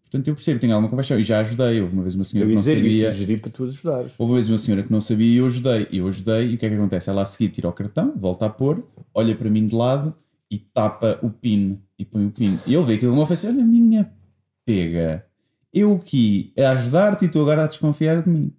Portanto, 0.00 0.28
eu 0.28 0.34
percebo, 0.34 0.58
tenho 0.58 0.72
alguma 0.72 0.88
compaixão 0.88 1.18
e 1.18 1.22
já 1.22 1.40
ajudei. 1.40 1.82
Houve 1.82 1.92
uma 1.92 2.02
vez 2.02 2.14
uma 2.14 2.24
senhora 2.24 2.46
Eu 2.46 2.48
que 2.48 2.54
não 2.54 2.60
dizer 2.62 2.76
sabia. 2.76 3.12
sugerir 3.12 3.40
para 3.42 3.50
tu 3.50 3.64
ajudares. 3.64 4.12
Houve 4.16 4.32
uma 4.32 4.36
vez 4.38 4.48
uma 4.48 4.56
senhora 4.56 4.82
que 4.82 4.90
não 4.90 5.00
sabia 5.02 5.26
e 5.26 5.36
eu 5.36 5.44
ajudei. 5.44 5.86
Eu 5.92 6.08
ajudei 6.08 6.50
e 6.50 6.54
o 6.54 6.58
que 6.58 6.64
é 6.64 6.68
que 6.70 6.74
acontece? 6.74 7.10
Ela 7.10 7.22
a 7.22 7.26
seguir 7.26 7.50
tira 7.50 7.68
o 7.68 7.72
cartão, 7.74 8.14
volta 8.16 8.46
a 8.46 8.48
pôr, 8.48 8.82
olha 9.12 9.34
para 9.34 9.50
mim 9.50 9.66
de 9.66 9.74
lado 9.74 10.14
e 10.50 10.56
tapa 10.58 11.18
o 11.22 11.28
PIN 11.28 11.78
e 11.98 12.06
põe 12.06 12.24
o 12.24 12.30
PIN. 12.30 12.58
E 12.66 12.74
ele 12.74 12.84
vê 12.86 12.94
aquilo 12.94 13.12
uma 13.12 13.24
ofensa, 13.24 13.48
olha 13.48 13.62
a 13.62 13.66
minha 13.66 14.10
pega. 14.64 15.27
Eu 15.78 15.94
aqui 15.96 16.52
a 16.58 16.70
ajudar-te 16.72 17.24
e 17.24 17.28
tu 17.28 17.40
agora 17.40 17.64
a 17.64 17.66
desconfiar 17.66 18.22
de 18.22 18.28
mim. 18.28 18.52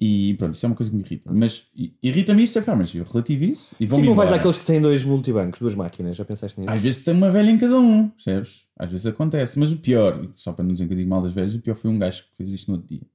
E 0.00 0.34
pronto, 0.34 0.54
isso 0.54 0.66
é 0.66 0.68
uma 0.68 0.74
coisa 0.74 0.90
que 0.90 0.96
me 0.96 1.02
irrita. 1.04 1.30
Mas 1.32 1.66
i- 1.74 1.94
irrita-me 2.02 2.42
isso, 2.42 2.58
é 2.58 2.62
pá, 2.62 2.74
mas 2.74 2.92
eu 2.94 3.04
relativizo 3.04 3.68
e 3.72 3.86
Porquê 3.86 3.86
vou-me 3.86 4.04
que 4.04 4.08
não 4.10 4.16
vais 4.16 4.32
àqueles 4.32 4.58
que 4.58 4.64
têm 4.66 4.80
dois 4.80 5.04
multibancos, 5.04 5.60
duas 5.60 5.74
máquinas? 5.76 6.16
Já 6.16 6.24
pensaste 6.24 6.60
nisso? 6.60 6.72
Às 6.72 6.82
vezes 6.82 7.04
tem 7.04 7.14
uma 7.14 7.30
velha 7.30 7.50
em 7.50 7.56
cada 7.56 7.78
um, 7.78 8.08
percebes? 8.08 8.66
Às 8.76 8.90
vezes 8.90 9.06
acontece. 9.06 9.56
Mas 9.58 9.70
o 9.72 9.76
pior, 9.78 10.28
só 10.34 10.52
para 10.52 10.64
não 10.64 10.72
dizer 10.72 10.86
que 10.88 10.92
eu 10.94 10.96
digo 10.98 11.08
mal 11.08 11.22
das 11.22 11.32
velhas, 11.32 11.54
o 11.54 11.60
pior 11.60 11.76
foi 11.76 11.90
um 11.90 11.98
gajo 11.98 12.24
que 12.24 12.36
fez 12.36 12.52
isto 12.52 12.68
no 12.72 12.78
outro 12.78 12.88
dia. 12.88 13.06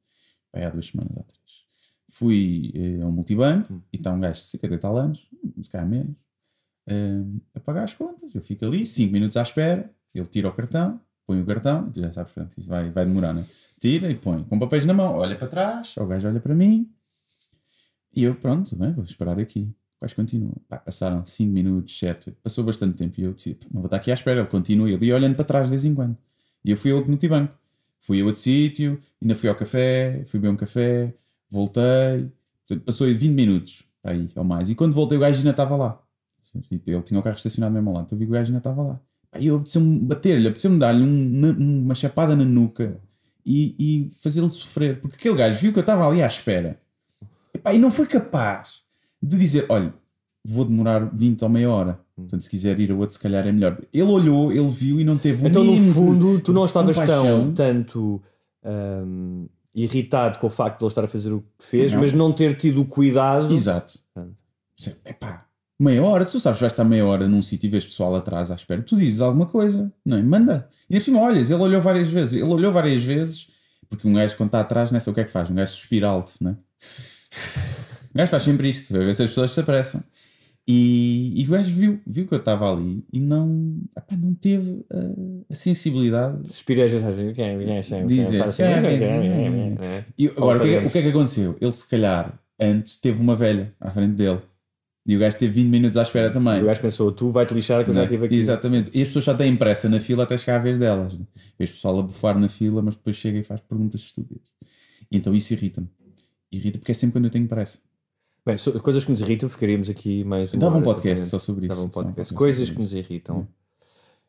Vai 0.53 0.63
há 0.63 0.69
duas 0.69 0.85
semanas, 0.87 1.11
há 1.17 1.23
três. 1.23 1.65
Fui 2.11 2.71
eh, 2.73 3.03
a 3.03 3.07
um 3.07 3.11
multibanco 3.11 3.83
e 3.91 3.97
está 3.97 4.13
um 4.13 4.19
gajo 4.19 4.39
de 4.39 4.45
50 4.45 4.73
e 4.75 4.77
tal 4.77 4.97
anos, 4.97 5.27
se 5.61 5.69
calhar 5.69 5.87
menos, 5.87 6.15
eh, 6.87 7.21
a 7.55 7.59
pagar 7.59 7.83
as 7.83 7.93
contas. 7.93 8.33
Eu 8.33 8.41
fico 8.41 8.65
ali, 8.65 8.85
5 8.85 9.11
minutos 9.11 9.35
à 9.35 9.41
espera, 9.41 9.91
ele 10.15 10.25
tira 10.27 10.47
o 10.47 10.53
cartão, 10.53 10.99
põe 11.29 11.39
o 11.39 11.45
cartão, 11.45 11.91
tu 11.91 12.01
já 12.01 12.11
sabes, 12.11 12.33
pronto, 12.33 12.57
isto 12.57 12.67
vai, 12.67 12.89
vai 12.89 13.05
demorar, 13.05 13.33
né? 13.33 13.45
Tira 13.79 14.09
e 14.09 14.15
põe 14.15 14.43
com 14.43 14.57
papéis 14.57 14.83
na 14.83 14.95
mão, 14.95 15.13
olha 15.13 15.35
para 15.35 15.47
trás, 15.47 15.95
o 15.95 16.05
gajo 16.07 16.27
olha 16.27 16.39
para 16.39 16.55
mim 16.55 16.89
e 18.15 18.23
eu, 18.23 18.33
pronto, 18.33 18.75
bem, 18.75 18.91
vou 18.93 19.03
esperar 19.03 19.39
aqui. 19.39 19.71
O 19.99 20.01
gajo 20.01 20.15
continua. 20.15 20.51
Pá, 20.67 20.77
passaram 20.77 21.23
5 21.23 21.53
minutos, 21.53 21.99
7, 21.99 22.31
passou 22.41 22.63
bastante 22.63 22.95
tempo 22.95 23.21
e 23.21 23.25
eu 23.25 23.33
disse, 23.33 23.53
"Pá, 23.53 23.67
não 23.71 23.81
vou 23.81 23.85
estar 23.85 23.97
aqui 23.97 24.09
à 24.09 24.15
espera, 24.15 24.39
ele 24.39 24.47
continua, 24.47 24.89
ele 24.89 25.13
olhando 25.13 25.35
para 25.35 25.45
trás 25.45 25.67
de 25.67 25.69
vez 25.69 25.85
em 25.85 25.93
quando. 25.93 26.17
E 26.65 26.71
eu 26.71 26.77
fui 26.77 26.91
a 26.91 26.95
outro 26.95 27.11
multibanco. 27.11 27.53
Fui 27.99 28.21
a 28.21 28.25
outro 28.25 28.41
sítio, 28.41 28.99
ainda 29.21 29.35
fui 29.35 29.49
ao 29.49 29.55
café, 29.55 30.23
fui 30.25 30.39
beber 30.39 30.53
um 30.53 30.57
café, 30.57 31.13
voltei. 31.47 32.31
Portanto, 32.65 32.85
passou 32.85 33.05
aí 33.05 33.13
20 33.13 33.33
minutos, 33.33 33.83
aí, 34.03 34.29
ou 34.35 34.43
mais. 34.43 34.69
E 34.69 34.75
quando 34.75 34.93
voltei, 34.95 35.17
o 35.17 35.21
gajo 35.21 35.37
ainda 35.37 35.51
estava 35.51 35.75
lá. 35.75 36.01
Ele 36.71 37.01
tinha 37.03 37.19
o 37.19 37.23
carro 37.23 37.35
estacionado 37.35 37.73
mesmo 37.73 37.93
lado, 37.93 38.05
então 38.05 38.15
eu 38.15 38.19
vi 38.19 38.25
que 38.25 38.31
o 38.31 38.33
gajo 38.33 38.49
ainda 38.49 38.59
estava 38.59 38.81
lá. 38.81 39.01
Aí 39.31 39.47
eu 39.47 39.55
apeteceu-me 39.57 39.99
bater-lhe, 39.99 40.47
apeteceu-me 40.47 40.79
dar-lhe 40.79 41.03
um- 41.03 41.83
uma 41.83 41.93
chapada 41.95 42.35
na 42.35 42.43
nuca 42.43 42.97
e, 43.45 43.75
e 43.79 44.09
fazê-lo 44.23 44.49
sofrer, 44.49 44.99
porque 44.99 45.15
aquele 45.17 45.35
gajo 45.35 45.59
viu 45.59 45.71
que 45.71 45.79
eu 45.79 45.81
estava 45.81 46.07
ali 46.07 46.21
à 46.23 46.27
espera. 46.27 46.79
Epá, 47.53 47.73
e 47.73 47.77
não 47.77 47.91
foi 47.91 48.05
capaz 48.07 48.81
de 49.21 49.37
dizer: 49.37 49.65
olha, 49.69 49.93
vou 50.45 50.65
demorar 50.65 51.09
20 51.15 51.43
ou 51.43 51.49
meia 51.49 51.69
hora. 51.69 51.99
Portanto, 52.15 52.41
se 52.41 52.49
quiser 52.49 52.77
ir 52.79 52.91
a 52.91 52.95
outro, 52.95 53.13
se 53.13 53.19
calhar 53.19 53.45
é 53.47 53.51
melhor. 53.51 53.77
Ele 53.93 54.03
olhou, 54.11 54.51
ele 54.51 54.69
viu 54.69 54.99
e 54.99 55.03
não 55.05 55.17
teve 55.17 55.43
um 55.43 55.47
Então, 55.47 55.63
no 55.63 55.93
fundo, 55.93 56.39
tu 56.41 56.51
não 56.51 56.65
estavas 56.65 56.97
tão 56.97 57.53
tanto 57.53 58.21
hum, 58.65 59.47
irritado 59.73 60.37
com 60.39 60.47
o 60.47 60.49
facto 60.49 60.79
de 60.79 60.83
ele 60.85 60.91
estar 60.91 61.03
a 61.05 61.07
fazer 61.07 61.31
o 61.31 61.41
que 61.57 61.65
fez, 61.65 61.93
Não. 61.93 62.01
mas 62.01 62.11
não 62.11 62.33
ter 62.33 62.57
tido 62.57 62.81
o 62.81 62.85
cuidado. 62.85 63.53
Exato. 63.53 63.99
Epá, 65.05 65.45
meia 65.79 66.03
hora, 66.03 66.25
se 66.25 66.33
tu 66.33 66.39
sabes 66.39 66.57
que 66.57 66.61
vais 66.61 66.73
estar 66.73 66.83
meia 66.83 67.05
hora 67.05 67.27
num 67.27 67.41
sítio 67.41 67.67
e 67.67 67.69
vês 67.69 67.85
pessoal 67.85 68.13
atrás 68.15 68.51
à 68.51 68.55
espera, 68.55 68.81
tu 68.81 68.97
dizes 68.97 69.21
alguma 69.21 69.45
coisa, 69.45 69.91
não 70.05 70.17
é? 70.17 70.21
Manda. 70.21 70.69
E 70.89 70.99
cima, 70.99 71.21
olhas, 71.21 71.49
ele 71.49 71.61
olhou 71.61 71.81
várias 71.81 72.09
vezes, 72.09 72.33
ele 72.33 72.51
olhou 72.51 72.71
várias 72.71 73.03
vezes, 73.03 73.47
porque 73.89 74.07
um 74.07 74.13
gajo 74.13 74.35
quando 74.35 74.49
está 74.49 74.59
atrás, 74.59 74.91
nessa 74.91 75.09
o 75.09 75.13
que 75.13 75.21
é 75.21 75.23
que 75.23 75.31
faz? 75.31 75.49
Um 75.49 75.55
gajo 75.55 75.71
suspira 75.71 76.07
alto, 76.07 76.33
não 76.41 76.51
é? 76.51 76.53
O 78.13 78.17
gajo 78.17 78.31
faz 78.31 78.43
sempre 78.43 78.69
isto, 78.69 78.91
vai 78.91 79.05
ver 79.05 79.15
se 79.15 79.23
as 79.23 79.29
pessoas 79.29 79.51
se 79.51 79.59
apressam. 79.59 80.03
E, 80.71 81.33
e 81.35 81.45
o 81.47 81.49
gajo 81.49 81.73
viu, 81.73 81.99
viu 82.05 82.27
que 82.27 82.33
eu 82.33 82.37
estava 82.37 82.71
ali 82.71 83.03
e 83.11 83.19
não, 83.19 83.81
epá, 83.97 84.15
não 84.15 84.35
teve 84.35 84.85
uh, 84.93 85.45
a 85.49 85.53
sensibilidade 85.55 86.37
Suspirei 86.47 86.83
a 86.83 86.87
é, 86.87 87.33
quem 87.33 87.45
é, 87.71 88.03
dizer 88.05 88.41
assim, 88.43 88.61
"Ah, 88.61 88.67
é, 88.67 88.93
é, 88.93 89.03
é, 89.03 89.77
é. 89.81 90.05
E 90.15 90.27
agora, 90.27 90.59
o 90.59 90.61
que, 90.61 90.75
é, 90.75 90.79
Ou 90.81 90.85
o 90.85 90.91
que 90.91 90.97
é 90.99 91.01
que 91.01 91.07
aconteceu? 91.07 91.57
Ele, 91.59 91.71
se 91.71 91.89
calhar, 91.89 92.39
antes 92.59 92.97
teve 92.97 93.19
uma 93.19 93.35
velha 93.35 93.73
à 93.79 93.89
frente 93.89 94.13
dele. 94.13 94.41
E 95.09 95.15
o 95.15 95.19
gajo 95.19 95.39
teve 95.39 95.53
20 95.63 95.69
minutos 95.71 95.97
à 95.97 96.03
espera 96.03 96.29
também. 96.29 96.59
E 96.59 96.61
o 96.61 96.67
gajo 96.67 96.79
pensou, 96.81 97.11
tu 97.11 97.31
vai-te 97.31 97.51
lixar 97.51 97.83
que 97.83 97.89
eu 97.89 97.95
já 97.95 98.01
é? 98.01 98.03
estive 98.03 98.27
aqui. 98.27 98.35
Exatamente. 98.35 98.91
E 98.93 99.01
as 99.01 99.07
pessoas 99.07 99.25
já 99.25 99.33
têm 99.33 99.55
pressa 99.55 99.89
na 99.89 99.99
fila 99.99 100.21
até 100.21 100.37
chegar 100.37 100.57
à 100.57 100.59
vez 100.59 100.77
delas. 100.77 101.17
Né? 101.17 101.25
Vês 101.57 101.71
pessoal 101.71 101.97
a 101.97 102.03
bufar 102.03 102.37
na 102.37 102.47
fila, 102.47 102.79
mas 102.83 102.95
depois 102.95 103.15
chega 103.15 103.39
e 103.39 103.43
faz 103.43 103.59
perguntas 103.59 104.01
estúpidas. 104.01 104.43
E 105.11 105.17
então 105.17 105.33
isso 105.33 105.51
irrita-me. 105.51 105.89
Irrita 106.51 106.77
porque 106.77 106.91
é 106.91 106.95
sempre 106.95 107.13
quando 107.13 107.25
eu 107.25 107.31
tenho 107.31 107.47
pressa. 107.47 107.79
Bem, 108.45 108.55
so- 108.55 108.79
coisas 108.81 109.03
que 109.03 109.09
nos 109.09 109.21
irritam, 109.21 109.49
ficaríamos 109.49 109.89
aqui 109.89 110.23
mais 110.23 110.51
Dava 110.51 110.77
um 110.77 110.83
podcast 110.83 111.25
só 111.25 111.39
sobre 111.39 111.65
isso. 111.65 111.75
Dava 111.75 111.87
um 111.87 111.91
Só 111.91 112.01
um 112.01 112.03
podcast. 112.03 112.33
Coisas 112.35 112.69
que 112.69 112.77
nos 112.77 112.93
irritam. 112.93 113.47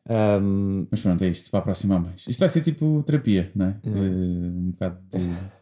Ahm, 0.09 0.87
Mas 0.89 0.99
pronto, 0.99 1.23
é 1.23 1.27
isto, 1.27 1.51
para 1.51 1.59
aproximar 1.59 2.01
mais. 2.01 2.25
Isto 2.27 2.39
vai 2.39 2.49
ser 2.49 2.61
tipo 2.61 3.03
terapia, 3.05 3.51
não 3.53 3.67
é? 3.67 3.75
Eh, 3.83 3.89
um 3.89 4.71
bocado 4.71 4.97
de 5.11 5.19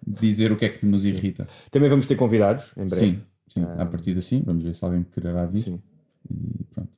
dizer 0.08 0.50
o 0.54 0.56
que 0.56 0.64
é 0.64 0.70
que 0.70 0.86
nos 0.86 1.06
irrita. 1.06 1.46
também 1.70 1.90
vamos 1.90 2.06
ter 2.06 2.16
convidados 2.16 2.68
em 2.78 2.88
breve. 2.88 2.96
Sim, 2.96 3.22
sim. 3.50 3.64
A 3.78 3.86
partir 3.86 4.18
assim, 4.18 4.42
vamos 4.46 4.64
ver 4.64 4.74
se 4.74 4.84
alguém 4.86 5.04
quererá 5.04 5.46
vir. 5.46 5.60
Sim. 5.60 5.80
E 6.30 6.64
pronto. 6.74 6.90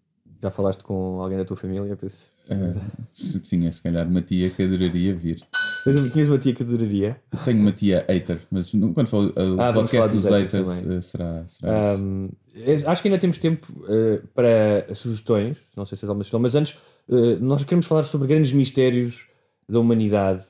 Já 0.43 0.49
falaste 0.49 0.83
com 0.83 1.21
alguém 1.21 1.37
da 1.37 1.45
tua 1.45 1.55
família? 1.55 1.95
Por 1.95 2.07
isso. 2.07 2.31
Eh, 2.49 2.73
se 3.13 3.39
tinha, 3.41 3.71
se 3.71 3.79
calhar, 3.79 4.07
uma 4.07 4.21
tia 4.21 4.49
que 4.49 4.63
adoraria 4.63 5.13
vir. 5.13 5.39
Mas 5.85 6.11
tinhas 6.11 6.27
uma 6.27 6.39
tia 6.39 6.55
que 6.55 6.63
adoraria. 6.63 7.21
Eu 7.31 7.39
tenho 7.45 7.59
uma 7.59 7.71
tia 7.71 8.03
hater, 8.09 8.39
mas 8.49 8.71
quando 8.71 9.05
for 9.07 9.27
o 9.27 9.61
Ah, 9.61 9.71
vamos 9.71 9.91
podcast 9.91 10.11
dos 10.11 10.23
dos 10.23 10.31
haters 10.31 10.67
haters, 10.67 10.97
eh, 10.97 11.01
será, 11.01 11.43
será 11.45 11.79
isso. 11.79 12.01
Ahm, 12.01 12.29
eh, 12.55 12.81
acho 12.87 13.01
que 13.03 13.07
ainda 13.07 13.19
temos 13.19 13.37
tempo 13.37 13.67
eh, 13.87 14.21
para 14.33 14.95
sugestões. 14.95 15.57
Não 15.77 15.85
sei 15.85 15.95
se 15.95 16.05
é 16.05 16.07
alguma 16.07 16.23
sugestão, 16.23 16.39
mas 16.39 16.55
antes 16.55 16.75
eh, 17.07 17.37
nós 17.39 17.63
queremos 17.63 17.85
falar 17.85 18.01
sobre 18.03 18.27
grandes 18.27 18.51
mistérios 18.51 19.27
da 19.69 19.79
humanidade. 19.79 20.43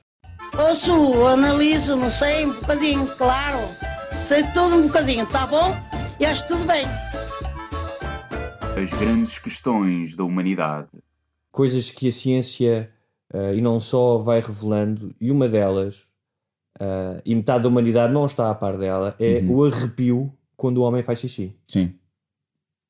Ouço, 0.58 1.26
analiso, 1.26 1.96
não 1.96 2.10
sei, 2.10 2.46
um 2.46 2.52
bocadinho, 2.54 3.06
claro. 3.18 3.58
Sei 4.26 4.42
tudo 4.54 4.76
um 4.76 4.86
bocadinho, 4.86 5.26
tá 5.26 5.46
bom? 5.46 5.74
E 6.18 6.24
acho 6.24 6.46
tudo 6.46 6.64
bem. 6.64 6.84
As 8.80 8.90
grandes 8.98 9.38
questões 9.38 10.14
da 10.14 10.24
humanidade. 10.24 10.88
Coisas 11.50 11.90
que 11.90 12.08
a 12.08 12.12
ciência 12.12 12.90
eh, 13.32 13.56
e 13.56 13.60
não 13.60 13.78
só 13.80 14.18
vai 14.18 14.40
revelando, 14.40 15.14
e 15.20 15.30
uma 15.30 15.48
delas, 15.48 16.06
eh, 16.80 17.22
e 17.24 17.34
metade 17.34 17.62
da 17.64 17.68
humanidade 17.68 18.12
não 18.12 18.24
está 18.26 18.50
a 18.50 18.54
par 18.54 18.78
dela, 18.78 19.14
é 19.18 19.38
Uhum. 19.40 19.54
o 19.56 19.64
arrepio 19.64 20.32
quando 20.56 20.78
o 20.78 20.82
homem 20.82 21.02
faz 21.02 21.18
xixi. 21.20 21.54
Sim. 21.66 21.94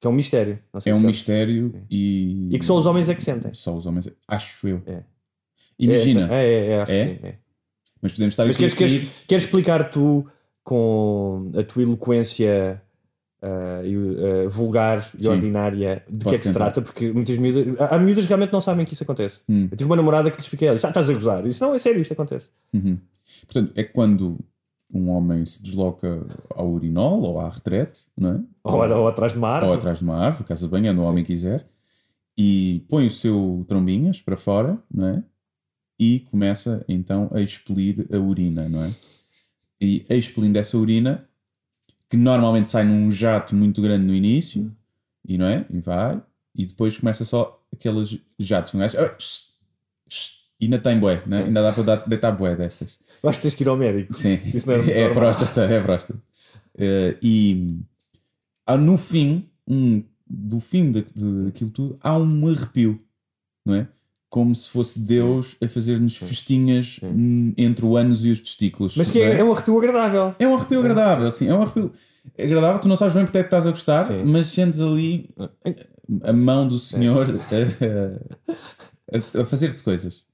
Que 0.00 0.06
é 0.06 0.10
um 0.10 0.12
mistério. 0.14 0.58
Não 0.72 0.80
sei 0.80 0.92
É 0.92 0.94
se 0.94 0.98
um 0.98 1.02
sabes. 1.02 1.16
mistério 1.16 1.84
e. 1.90 2.48
E 2.52 2.58
que 2.58 2.64
só 2.64 2.76
os 2.76 2.86
homens 2.86 3.08
é 3.08 3.14
que 3.14 3.22
sentem. 3.22 3.54
Só 3.54 3.74
os 3.74 3.86
homens. 3.86 4.08
Acho 4.28 4.66
eu. 4.68 4.82
É. 4.86 5.02
Imagina. 5.78 6.28
É, 6.32 6.44
é, 6.44 6.66
é, 6.72 6.82
acho 6.82 6.92
É? 6.92 7.06
que 7.06 7.14
sim. 7.20 7.26
é. 7.26 7.34
Mas 8.00 8.12
podemos 8.12 8.32
estar 8.34 8.44
Mas 8.46 8.56
aqui 8.56 8.64
a 8.64 8.70
queres, 8.70 8.94
queres, 9.00 9.24
queres 9.26 9.44
explicar 9.44 9.90
tu 9.90 10.28
com 10.64 11.50
a 11.56 11.62
tua 11.62 11.82
eloquência 11.82 12.81
e, 13.84 13.94
ah, 13.94 14.48
vulgar 14.48 15.10
e 15.18 15.24
Sim. 15.24 15.30
ordinária 15.30 16.02
de 16.08 16.18
que 16.18 16.24
Posso 16.24 16.36
é 16.36 16.38
que 16.38 16.44
se 16.44 16.52
tentar. 16.52 16.70
trata? 16.70 16.82
Porque 16.82 17.12
muitas 17.12 17.36
miúdas, 17.38 17.80
há 17.80 17.96
há 17.96 17.98
miúdas 17.98 18.24
que 18.24 18.28
realmente 18.28 18.52
não 18.52 18.60
sabem 18.60 18.84
que 18.86 18.94
isso 18.94 19.02
acontece. 19.02 19.40
Hum. 19.48 19.68
Eu 19.70 19.76
tive 19.76 19.88
uma 19.90 19.96
namorada 19.96 20.30
que 20.30 20.36
lhe 20.36 20.42
expliquei, 20.42 20.68
ela 20.68 20.76
disse, 20.76 20.86
ah, 20.86 20.90
estás 20.90 21.10
a 21.10 21.12
gozar. 21.12 21.40
Eu 21.40 21.48
disse, 21.48 21.60
não, 21.60 21.74
é 21.74 21.78
sério, 21.78 22.00
isto 22.00 22.12
acontece. 22.12 22.46
Uhum. 22.72 22.98
Portanto, 23.46 23.72
é 23.74 23.84
quando 23.84 24.38
um 24.92 25.08
homem 25.10 25.44
se 25.46 25.62
desloca 25.62 26.26
ao 26.50 26.70
urinol 26.70 27.22
ou 27.22 27.40
à 27.40 27.48
retrete, 27.48 28.06
não 28.16 28.30
é? 28.32 28.40
Ou, 28.62 28.74
ou 28.74 29.08
atrás 29.08 29.32
de 29.32 29.38
uma 29.38 29.48
árvore. 29.48 29.70
Ou 29.70 29.76
atrás 29.76 29.98
de 29.98 30.04
uma 30.04 30.16
árvore, 30.16 30.44
casa 30.44 30.66
de 30.66 30.70
banho, 30.70 30.90
onde 30.92 31.00
o 31.00 31.04
homem 31.04 31.24
quiser, 31.24 31.66
e 32.36 32.84
põe 32.88 33.06
o 33.06 33.10
seu 33.10 33.64
trombinhas 33.66 34.20
para 34.20 34.36
fora, 34.36 34.78
não 34.92 35.08
é? 35.08 35.22
E 35.98 36.20
começa 36.30 36.84
então 36.88 37.30
a 37.32 37.40
expelir 37.40 38.06
a 38.12 38.18
urina, 38.18 38.68
não 38.68 38.84
é? 38.84 38.90
E 39.80 40.04
expelindo 40.10 40.58
essa 40.58 40.76
urina, 40.76 41.26
que 42.12 42.16
normalmente 42.18 42.68
sai 42.68 42.84
num 42.84 43.10
jato 43.10 43.56
muito 43.56 43.80
grande 43.80 44.04
no 44.04 44.14
início, 44.14 44.70
e 45.26 45.38
não 45.38 45.46
é? 45.46 45.64
E 45.70 45.80
vai, 45.80 46.20
e 46.54 46.66
depois 46.66 46.98
começa 46.98 47.24
só 47.24 47.58
aqueles 47.72 48.18
jatos? 48.38 48.74
Ah, 48.74 49.14
shh, 49.18 49.44
shh, 50.06 50.32
E 50.60 50.66
ainda 50.66 50.78
tem 50.78 51.00
bué, 51.00 51.22
né? 51.26 51.44
ainda 51.44 51.62
dá 51.62 51.72
para 51.72 51.82
dar- 51.82 52.06
deitar 52.06 52.32
bué 52.32 52.54
destas. 52.54 52.98
Acho 53.24 53.38
que 53.38 53.42
tens 53.44 53.54
que 53.54 53.64
ir 53.64 53.68
ao 53.68 53.78
médico. 53.78 54.12
Sim, 54.12 54.38
é 54.92 55.00
é, 55.04 55.08
próstata, 55.08 55.62
é 55.64 55.80
próstata. 55.80 56.20
Eh, 56.76 57.16
e 57.22 57.80
ah, 58.66 58.76
no 58.76 58.98
fim, 58.98 59.48
um, 59.66 60.04
do 60.28 60.60
fim 60.60 60.92
daquilo 60.92 61.70
tudo, 61.70 61.98
há 62.02 62.18
um 62.18 62.46
arrepio, 62.46 63.02
não 63.64 63.74
é? 63.74 63.88
Como 64.32 64.54
se 64.54 64.66
fosse 64.70 64.98
Deus 64.98 65.56
a 65.62 65.68
fazer-nos 65.68 66.16
festinhas 66.16 66.98
entre 67.58 67.84
o 67.84 67.98
ânus 67.98 68.24
e 68.24 68.30
os 68.30 68.40
testículos. 68.40 68.96
Mas 68.96 69.10
que 69.10 69.18
não 69.18 69.26
é, 69.26 69.40
é 69.40 69.44
um 69.44 69.52
arrepio 69.52 69.76
agradável. 69.76 70.34
é 70.38 70.48
um 70.48 70.54
arrepio 70.54 70.80
agradável, 70.80 71.30
sim. 71.30 71.48
É 71.48 71.54
um 71.54 71.60
arrepio 71.60 71.92
agradável. 72.40 72.80
Tu 72.80 72.88
não 72.88 72.96
sabes 72.96 73.12
bem 73.14 73.24
porque 73.24 73.36
é 73.36 73.42
que 73.42 73.48
estás 73.48 73.66
a 73.66 73.70
gostar, 73.70 74.10
mas 74.24 74.46
sentes 74.46 74.80
ali 74.80 75.28
a 76.22 76.32
mão 76.32 76.66
do 76.66 76.78
Senhor 76.78 77.26
a, 77.28 79.38
a- 79.38 79.42
a 79.42 79.44
fazer-te 79.44 79.82
coisas. 79.82 80.24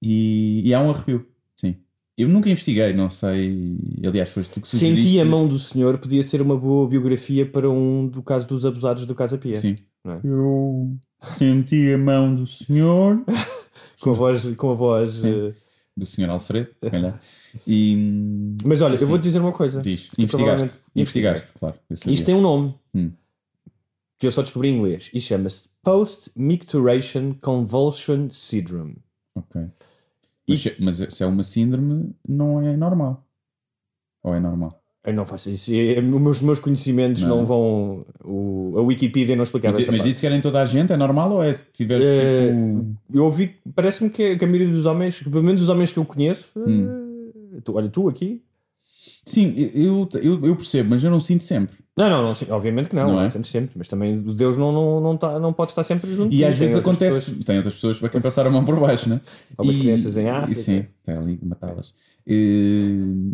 E, 0.00 0.62
e 0.64 0.72
há 0.72 0.80
um 0.80 0.90
arrepio, 0.90 1.26
sim. 1.56 1.74
Eu 2.16 2.28
nunca 2.28 2.48
investiguei, 2.50 2.92
não 2.92 3.10
sei. 3.10 3.76
Aliás, 4.06 4.28
foste 4.28 4.52
tu 4.52 4.60
que 4.60 4.68
sugeriste. 4.68 5.08
Senti 5.08 5.18
a 5.20 5.24
mão 5.24 5.48
do 5.48 5.58
senhor, 5.58 5.98
podia 5.98 6.22
ser 6.22 6.40
uma 6.40 6.56
boa 6.56 6.86
biografia 6.88 7.44
para 7.46 7.68
um 7.68 8.06
do 8.06 8.22
caso 8.22 8.46
dos 8.46 8.64
abusados 8.64 9.04
do 9.06 9.14
Casa 9.14 9.36
Pia. 9.38 9.56
Sim. 9.56 9.74
Não 10.04 10.12
é? 10.14 10.20
Eu 10.24 10.96
senti 11.22 11.92
a 11.92 11.98
mão 11.98 12.34
do 12.34 12.46
Senhor. 12.46 13.22
Com 14.00 14.10
a 14.10 14.12
voz. 14.14 14.54
Com 14.56 14.70
a 14.70 14.74
voz 14.74 15.22
eh, 15.22 15.54
Do 15.96 16.06
Senhor 16.06 16.30
Alfredo, 16.30 16.70
se 16.82 16.90
calhar. 16.90 17.20
E, 17.66 18.56
Mas 18.64 18.80
olha, 18.80 18.92
eu 18.92 18.96
assim, 18.96 19.04
vou-te 19.04 19.22
dizer 19.22 19.40
uma 19.40 19.52
coisa. 19.52 19.80
Diz. 19.82 20.10
Investigaste. 20.18 20.28
provavelmente- 20.36 20.80
Investigaste, 20.96 21.52
claro. 21.52 21.78
Isto 21.90 22.24
tem 22.26 22.34
um 22.34 22.40
nome 22.40 22.74
Hum. 22.94 23.12
que 24.18 24.26
eu 24.26 24.32
só 24.32 24.40
descobri 24.42 24.68
em 24.68 24.78
inglês 24.78 25.10
e 25.12 25.20
chama-se 25.20 25.64
Post-Micturition 25.82 27.34
Convulsion 27.42 28.30
Syndrome. 28.30 28.96
Ok. 29.34 29.66
Mas, 30.48 30.60
se- 30.60 30.76
mas 30.80 30.96
se 30.96 31.22
é 31.22 31.26
uma 31.26 31.44
síndrome, 31.44 32.14
não 32.26 32.60
é 32.60 32.76
normal. 32.76 33.26
Ou 34.22 34.34
é 34.34 34.40
normal? 34.40 34.79
Eu 35.02 35.14
não 35.14 35.24
faço 35.24 35.48
isso. 35.50 35.72
É- 35.72 35.98
Os 35.98 36.04
meus, 36.04 36.42
meus 36.42 36.58
conhecimentos 36.58 37.22
não, 37.22 37.38
Não. 37.38 37.46
vão. 37.46 38.04
o- 38.22 38.74
a 38.76 38.82
Wikipedia 38.82 39.34
não 39.34 39.44
explicava 39.44 39.74
Mas, 39.78 39.88
mas 39.88 40.04
isso 40.04 40.20
querem 40.20 40.40
toda 40.40 40.60
a 40.60 40.64
gente? 40.66 40.92
É 40.92 40.96
normal 40.96 41.32
ou 41.32 41.42
é 41.42 41.52
se 41.54 41.64
tiveres 41.72 42.04
Eh, 42.04 42.48
tipo. 42.48 42.96
Eu 43.12 43.24
ouvi, 43.24 43.54
parece-me 43.74 44.10
que, 44.10 44.36
que 44.36 44.44
a 44.44 44.48
maioria 44.48 44.72
dos 44.72 44.84
homens, 44.84 45.22
pelo 45.22 45.42
menos 45.42 45.62
os 45.62 45.68
homens 45.70 45.90
que 45.90 45.98
eu 45.98 46.04
conheço, 46.04 46.48
eh, 46.56 47.60
tu- 47.64 47.74
olha, 47.76 47.88
tu 47.88 48.08
aqui. 48.08 48.42
Sim, 49.24 49.54
eu, 49.74 50.08
eu, 50.22 50.40
eu 50.44 50.56
percebo, 50.56 50.90
mas 50.90 51.04
eu 51.04 51.10
não 51.10 51.20
sinto 51.20 51.44
sempre. 51.44 51.76
Não, 51.96 52.08
não, 52.08 52.22
não 52.22 52.56
obviamente 52.56 52.88
que 52.88 52.96
não, 52.96 53.06
Não 53.08 53.14
não 53.16 53.22
é? 53.24 53.42
sempre, 53.44 53.72
mas 53.76 53.86
também 53.86 54.18
Deus 54.34 54.56
não, 54.56 54.72
não, 54.72 55.00
não, 55.00 55.16
tá, 55.16 55.38
não 55.38 55.52
pode 55.52 55.72
estar 55.72 55.84
sempre 55.84 56.10
junto. 56.10 56.34
E 56.34 56.44
às 56.44 56.56
vezes 56.56 56.76
acontece. 56.76 57.26
pessoas. 57.30 57.44
Tem 57.44 57.56
outras 57.56 57.74
pessoas 57.74 57.98
para 57.98 58.08
quem 58.08 58.20
passar 58.20 58.46
a 58.46 58.50
mão 58.50 58.64
por 58.64 58.78
baixo, 58.80 59.08
né? 59.08 59.20
Ou 59.58 59.68
as 59.70 59.76
crianças 59.76 60.16
em 60.16 60.28
África. 60.28 60.50
E, 60.52 60.54
sim, 60.54 60.84
tem 61.04 61.14
ali 61.16 61.38
matá-las. 61.42 61.92
E, 62.26 63.32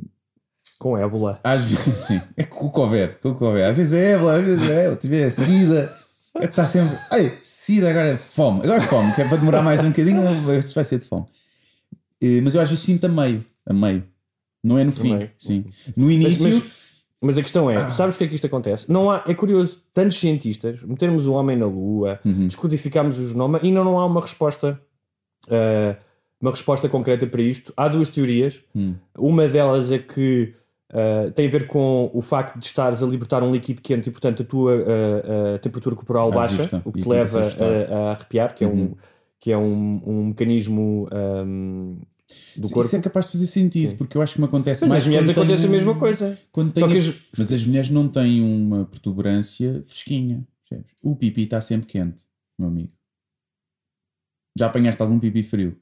Com 0.79 0.97
ébola. 0.99 1.41
às 1.43 1.63
vezes, 1.65 1.99
sim. 2.07 2.21
É 2.37 2.45
com 2.45 2.67
o 2.67 2.73
que 2.73 2.81
houver. 2.81 3.19
Com 3.21 3.31
o 3.31 3.35
que 3.37 3.45
houver. 3.45 3.71
Às 3.71 3.77
vezes 3.77 3.93
é 3.95 4.13
ébola, 4.13 4.39
às 4.39 4.45
vezes 4.45 4.69
é. 4.69 4.87
Eu 4.89 4.97
tiver 4.97 5.31
sida. 5.31 5.95
Está 6.41 6.67
sempre. 6.67 6.99
Ai, 7.11 7.33
sida, 7.43 7.89
agora 7.89 8.09
é 8.09 8.17
fome. 8.19 8.61
Agora 8.63 8.83
é 8.83 8.87
fome, 8.87 9.13
que 9.15 9.23
é 9.23 9.29
para 9.29 9.39
demorar 9.39 9.63
mais 9.63 9.81
um 9.81 9.89
bocadinho, 9.89 10.23
este 10.53 10.75
vai 10.75 10.85
ser 10.85 10.99
de 10.99 11.07
fome. 11.07 11.25
E, 12.21 12.41
mas 12.43 12.55
eu 12.55 12.61
às 12.61 12.69
vezes 12.69 12.85
sinto 12.85 13.05
a 13.07 13.09
meio. 13.09 13.45
A 13.67 13.73
meio. 13.73 14.05
Não 14.63 14.79
é 14.79 14.85
no 14.85 14.93
fim. 14.93 15.17
meio. 15.17 15.31
Sim. 15.39 15.65
No 15.97 16.05
Mas- 16.07 16.15
início. 16.15 16.51
Mas, 16.51 17.07
mas 17.23 17.39
a 17.39 17.43
questão 17.43 17.71
é, 17.71 17.89
sabes 17.91 18.15
o 18.17 18.19
que 18.19 18.25
é 18.25 18.27
que 18.29 18.35
isto 18.35 18.47
acontece? 18.47 18.91
Não 18.93 19.11
há, 19.11 19.25
é 19.27 19.33
curioso, 19.35 19.81
tantos 19.95 20.19
cientistas, 20.21 20.79
metermos 20.83 21.27
o 21.27 21.33
homem 21.33 21.57
na 21.57 21.65
Lua, 21.67 22.21
Uhum. 22.25 22.47
descodificarmos 22.49 23.19
o 23.19 23.27
genoma 23.29 23.59
e 23.63 23.69
ainda 23.69 23.83
não 23.83 23.99
há 23.99 24.05
uma 24.05 24.21
resposta, 24.21 24.79
ah, 25.51 25.97
uma 26.41 26.51
resposta 26.51 26.87
concreta 26.89 27.27
para 27.27 27.41
isto. 27.41 27.73
Há 27.77 27.89
duas 27.89 28.09
teorias. 28.11 28.61
Hum. 28.75 28.95
Uma 29.17 29.49
delas 29.49 29.91
é 29.91 29.99
que 29.99 30.55
ah, 30.93 31.31
tem 31.35 31.47
a 31.47 31.51
ver 31.51 31.67
com 31.67 32.11
o 32.15 32.23
facto 32.23 32.59
de 32.59 32.67
estares 32.67 33.03
a 33.03 33.07
libertar 33.07 33.43
um 33.43 33.53
líquido 33.53 33.83
quente 33.83 34.09
e, 34.09 34.13
portanto, 34.13 34.43
a 34.43 34.47
tua 34.47 34.75
ah, 34.75 35.55
ah, 35.55 35.59
temperatura 35.59 35.95
corporal 35.97 36.31
baixa, 36.31 36.55
Ajusta 36.55 36.83
o 36.85 36.93
que 36.93 37.03
te 37.03 37.09
leva 37.09 37.41
a, 37.41 37.97
a 37.97 38.11
arrepiar, 38.13 38.55
que 38.55 38.65
é 38.65 38.69
um, 38.69 38.73
Uhum. 38.81 38.95
que 39.41 39.53
é 39.53 39.59
um, 39.59 40.03
um 40.07 40.25
mecanismo 40.27 41.09
ahm, 41.13 41.97
do 42.57 42.69
corpo. 42.71 42.87
Isso 42.87 42.97
é 42.97 43.01
capaz 43.01 43.27
de 43.27 43.33
fazer 43.33 43.47
sentido, 43.47 43.95
porque 43.97 44.17
eu 44.17 44.23
acho 44.23 44.35
que 44.35 44.41
me 44.41 44.47
acontece 44.47 44.81
Mas 44.83 44.89
mais 44.91 45.03
as 45.03 45.09
mulheres 45.09 45.29
acontece 45.31 45.65
a 45.67 45.69
mesma 45.69 45.95
coisa. 45.97 46.39
Quando 46.51 46.73
as- 46.85 47.15
Mas 47.37 47.53
as 47.53 47.65
mulheres 47.65 47.91
não 47.91 48.09
têm 48.09 48.43
uma 48.43 48.85
protuberância 48.85 49.83
fresquinha. 49.87 50.47
percebes? 50.69 50.93
O 51.03 51.15
pipi 51.15 51.43
está 51.43 51.61
sempre 51.61 51.87
quente, 51.87 52.23
meu 52.59 52.69
amigo. 52.69 52.91
Já 54.59 54.67
apanhaste 54.67 55.01
algum 55.03 55.19
pipi 55.21 55.43
frio? 55.43 55.77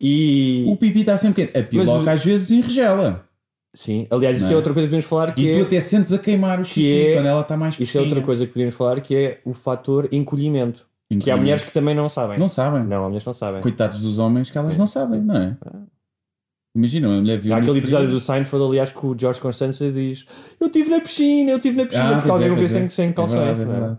E... 0.00 0.64
O 0.68 0.76
pipi 0.76 1.00
está 1.00 1.16
sempre 1.16 1.46
quente. 1.46 1.58
A 1.58 1.62
piloca 1.62 2.10
às 2.12 2.24
vezes 2.24 2.50
enregela. 2.50 3.28
Sim, 3.74 4.06
aliás, 4.08 4.36
isso 4.40 4.50
é 4.50 4.52
é? 4.52 4.56
outra 4.56 4.72
coisa 4.72 4.86
que 4.86 4.90
podemos 4.90 5.04
falar 5.06 5.34
que 5.34 5.42
E 5.42 5.50
é, 5.50 5.58
tu 5.58 5.62
até 5.66 5.80
sentes 5.80 6.12
a 6.12 6.18
queimar 6.18 6.60
o 6.60 6.64
xixi 6.64 6.80
que 6.80 7.06
é- 7.08 7.14
quando 7.14 7.26
ela 7.26 7.40
está 7.40 7.56
mais 7.56 7.74
Isso 7.74 7.82
é 7.82 7.86
fresquinha. 7.86 8.04
outra 8.04 8.22
coisa 8.24 8.46
que 8.46 8.52
podemos 8.52 8.74
falar 8.74 9.00
que 9.00 9.16
é 9.16 9.40
o 9.44 9.52
fator 9.52 10.08
encolhimento. 10.12 10.86
Que 11.08 11.14
há 11.14 11.16
Encolhimento. 11.16 11.40
mulheres 11.42 11.62
que 11.64 11.72
também 11.72 11.94
não 11.94 12.08
sabem. 12.08 12.38
Não 12.38 12.46
sabem. 12.48 12.84
Não, 12.84 12.98
há 13.02 13.06
mulheres 13.06 13.24
que 13.24 13.28
não 13.28 13.34
sabem. 13.34 13.60
Coitados 13.60 14.00
dos 14.00 14.18
homens 14.20 14.48
que 14.50 14.56
elas 14.56 14.76
não 14.76 14.86
sabem, 14.86 15.20
não 15.20 15.34
é? 15.36 15.56
Imagina, 16.76 17.08
uma 17.08 17.18
mulher 17.20 17.38
viu 17.38 17.52
Há 17.54 17.58
aquele 17.58 17.72
frio. 17.72 17.82
episódio 17.84 18.10
do 18.10 18.20
Seinfeld, 18.20 18.64
aliás, 18.66 18.90
que 18.90 19.06
o 19.06 19.16
George 19.18 19.40
Constanza 19.40 19.92
diz 19.92 20.26
Eu 20.60 20.66
estive 20.68 20.90
na 20.90 21.00
piscina, 21.00 21.50
eu 21.52 21.56
estive 21.58 21.76
na 21.76 21.84
piscina, 21.86 22.10
Ah, 22.10 22.14
porque 22.16 22.30
alguém 22.30 22.48
é, 22.48 22.52
o 22.52 22.56
vê 22.56 22.68
sem, 22.68 22.82
é. 22.84 22.88
sem 22.90 23.08
É 23.10 23.12
calções. 23.12 23.40
é 23.40 23.62
é? 23.92 23.96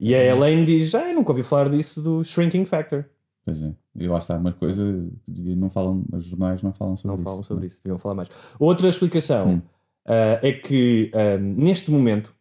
E 0.00 0.14
a 0.14 0.24
Elaine 0.24 0.64
diz 0.64 0.94
Ah, 0.94 1.12
nunca 1.12 1.30
ouvi 1.32 1.42
falar 1.42 1.68
disso 1.68 2.00
do 2.00 2.22
Shrinking 2.22 2.64
Factor. 2.66 3.04
Pois 3.44 3.62
é. 3.62 3.72
E 3.96 4.08
lá 4.08 4.18
está, 4.18 4.36
uma 4.36 4.52
coisa 4.52 4.82
não 5.28 5.70
falam, 5.70 6.04
os 6.12 6.26
jornais 6.26 6.62
não 6.62 6.72
falam 6.72 6.96
sobre 6.96 7.16
Não 7.16 7.22
isso. 7.22 7.30
falam 7.30 7.42
sobre 7.44 7.66
isso, 7.68 7.78
deviam 7.84 7.98
falar 7.98 8.14
mais. 8.16 8.28
Outra 8.58 8.88
explicação 8.88 9.48
Hum. 9.54 9.62
ah, 10.06 10.40
é 10.42 10.52
que 10.52 11.10
ah, 11.14 11.38
neste 11.38 11.90
momento, 11.90 12.34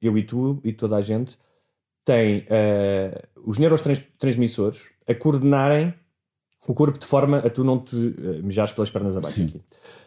eu 0.00 0.16
e 0.16 0.22
tu 0.22 0.60
e 0.64 0.72
toda 0.72 0.96
a 0.96 1.00
gente 1.00 1.38
tem 2.04 2.46
ah, 2.50 3.22
os 3.44 3.58
neurotransmissores 3.58 4.88
a 5.06 5.14
coordenarem 5.14 5.92
o 6.66 6.74
corpo 6.74 6.98
de 6.98 7.06
forma 7.06 7.38
a 7.38 7.48
tu 7.48 7.64
não 7.64 7.78
te 7.78 7.94
uh, 7.96 8.42
mejares 8.42 8.72
pelas 8.72 8.90
pernas 8.90 9.16
abaixo. 9.16 9.60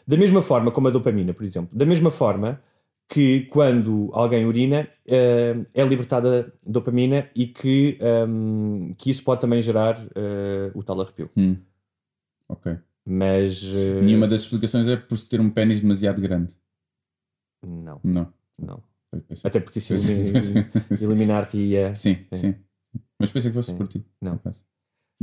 Da 0.06 0.18
mesma 0.18 0.42
forma 0.44 0.70
como 0.70 0.90
a 0.90 0.92
dopamina, 0.92 1.34
por 1.34 1.44
exemplo. 1.46 1.70
Da 1.76 1.86
mesma 1.86 2.12
forma 2.12 2.62
que 3.10 3.42
quando 3.48 4.10
alguém 4.14 4.46
urina 4.46 4.88
uh, 5.08 5.66
é 5.74 5.84
libertada 5.84 6.54
dopamina 6.66 7.30
e 7.36 7.46
que, 7.48 8.00
um, 8.28 8.94
que 8.98 9.10
isso 9.12 9.24
pode 9.24 9.42
também 9.42 9.62
gerar 9.62 10.00
uh, 10.00 10.72
o 10.74 10.84
tal 10.84 11.02
arrepio. 11.02 11.30
Hum. 11.36 11.58
Ok. 12.48 12.78
Mas. 13.06 13.62
uh, 13.64 14.02
Nenhuma 14.02 14.28
das 14.28 14.42
explicações 14.42 14.88
é 14.88 14.96
por 14.96 15.18
se 15.18 15.28
ter 15.28 15.42
um 15.42 15.50
pênis 15.50 15.82
demasiado 15.82 16.22
grande. 16.22 16.56
Não. 17.66 18.00
Não. 18.04 18.34
Não. 18.58 18.84
Até 19.44 19.60
porque 19.60 19.80
pensei- 19.86 20.66
eliminar-te 21.02 21.58
ia. 21.58 21.94
Sim, 21.94 22.18
sim. 22.34 22.56
Mas 23.20 23.30
pensei 23.32 23.52
que 23.52 23.56
fosse 23.56 23.72
Sim. 23.72 23.78
por 23.78 23.88
ti. 23.88 24.06
Não. 24.22 24.40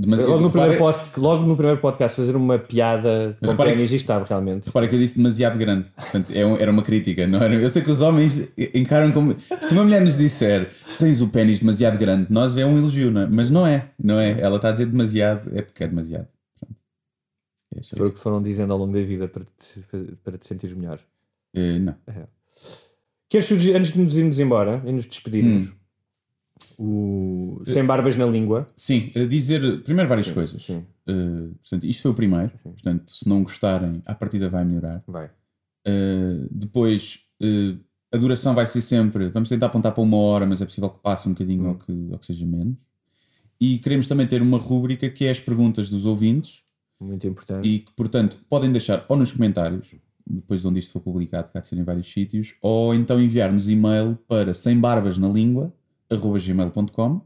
Mas, 0.06 0.20
logo, 0.20 0.40
no 0.42 0.50
primeiro 0.50 0.78
post, 0.78 1.10
logo 1.18 1.44
no 1.44 1.56
primeiro 1.56 1.80
podcast 1.80 2.16
fazer 2.16 2.36
uma 2.36 2.56
piada 2.56 3.36
com 3.44 3.50
e 3.66 3.82
estava 3.96 4.24
realmente. 4.24 4.66
Repara 4.66 4.86
que 4.86 4.94
eu 4.94 4.98
disse 5.00 5.16
demasiado 5.16 5.58
grande. 5.58 5.88
Portanto, 5.90 6.30
é 6.32 6.46
um- 6.46 6.56
era 6.56 6.70
uma 6.70 6.82
crítica. 6.82 7.26
Não 7.26 7.42
era? 7.42 7.52
Eu 7.54 7.68
sei 7.68 7.82
que 7.82 7.90
os 7.90 8.00
homens 8.00 8.48
encaram 8.72 9.10
como. 9.10 9.36
Se 9.36 9.72
uma 9.72 9.82
mulher 9.82 10.00
nos 10.00 10.16
disser 10.16 10.68
tens 11.00 11.20
o 11.20 11.28
pênis 11.28 11.58
demasiado 11.60 11.98
grande, 11.98 12.28
nós 12.30 12.56
é 12.56 12.64
um 12.64 12.78
elogio, 12.78 13.10
não 13.10 13.22
é? 13.22 13.26
Mas 13.26 13.50
não 13.50 13.66
é. 13.66 13.90
Não 13.98 14.20
é. 14.20 14.40
Ela 14.40 14.56
está 14.56 14.68
a 14.68 14.72
dizer 14.72 14.86
demasiado, 14.86 15.50
é 15.52 15.62
porque 15.62 15.82
é 15.82 15.88
demasiado. 15.88 16.28
É 17.74 17.80
Foi 17.96 18.08
o 18.08 18.12
que 18.12 18.18
foram 18.20 18.40
dizendo 18.42 18.72
ao 18.72 18.78
longo 18.78 18.92
da 18.92 19.00
vida 19.02 19.26
para 19.28 19.42
te, 19.44 20.16
para 20.22 20.38
te 20.38 20.46
sentires 20.46 20.76
melhor. 20.76 21.00
Eh, 21.56 21.78
não. 21.80 21.94
É. 22.06 22.22
Queres 23.28 23.46
sugerir, 23.46 23.76
antes 23.76 23.92
de 23.92 24.00
nos 24.00 24.16
irmos 24.16 24.38
embora 24.38 24.80
e 24.86 24.92
nos 24.92 25.06
despedirmos, 25.06 25.64
Hum. 25.64 25.72
O 26.78 27.62
Sem 27.66 27.84
Barbas 27.84 28.16
na 28.16 28.26
Língua? 28.26 28.66
Sim, 28.76 29.10
a 29.16 29.24
dizer 29.24 29.82
primeiro 29.82 30.08
várias 30.08 30.26
Sim, 30.28 30.34
coisas. 30.34 30.62
sim. 30.62 30.84
Eh, 31.06 31.48
portanto, 31.60 31.84
isto 31.84 32.02
foi 32.02 32.10
o 32.10 32.14
primeiro. 32.14 32.52
Portanto, 32.62 33.10
se 33.10 33.28
não 33.28 33.42
gostarem, 33.42 34.02
a 34.06 34.14
partida 34.14 34.48
vai 34.48 34.64
melhorar. 34.64 35.02
Vai. 35.06 35.26
Uh, 35.86 36.46
depois, 36.50 37.20
uh, 37.42 37.78
a 38.12 38.18
duração 38.18 38.54
vai 38.54 38.66
ser 38.66 38.80
sempre. 38.82 39.28
Vamos 39.30 39.48
tentar 39.48 39.66
apontar 39.66 39.92
para 39.92 40.02
uma 40.02 40.16
hora, 40.18 40.44
mas 40.46 40.60
é 40.60 40.64
possível 40.66 40.90
que 40.90 41.00
passe 41.00 41.28
um 41.28 41.32
bocadinho 41.32 41.64
Hum. 41.64 41.68
ou, 41.68 41.74
que, 41.76 41.92
ou 42.12 42.18
que 42.18 42.26
seja 42.26 42.44
menos. 42.46 42.86
E 43.60 43.78
queremos 43.78 44.06
também 44.06 44.26
ter 44.26 44.40
uma 44.42 44.58
rúbrica 44.58 45.08
que 45.08 45.24
é 45.24 45.30
as 45.30 45.40
perguntas 45.40 45.88
dos 45.88 46.04
ouvintes 46.06 46.62
Muito 47.00 47.26
importante. 47.26 47.66
e 47.68 47.80
que, 47.80 47.92
portanto, 47.96 48.36
podem 48.48 48.70
deixar 48.70 49.04
ou 49.08 49.16
nos 49.16 49.32
comentários, 49.32 49.94
depois 50.26 50.60
de 50.60 50.66
onde 50.68 50.78
isto 50.78 50.92
for 50.92 51.00
publicado, 51.00 51.48
que 51.50 51.56
há 51.58 51.60
de 51.60 51.66
ser 51.66 51.76
em 51.78 51.82
vários 51.84 52.12
sítios, 52.12 52.54
ou 52.60 52.94
então 52.94 53.20
enviar-nos 53.20 53.68
e-mail 53.68 54.16
para 54.28 54.52
sembarbasnalingua.gmail.com 56.10 57.20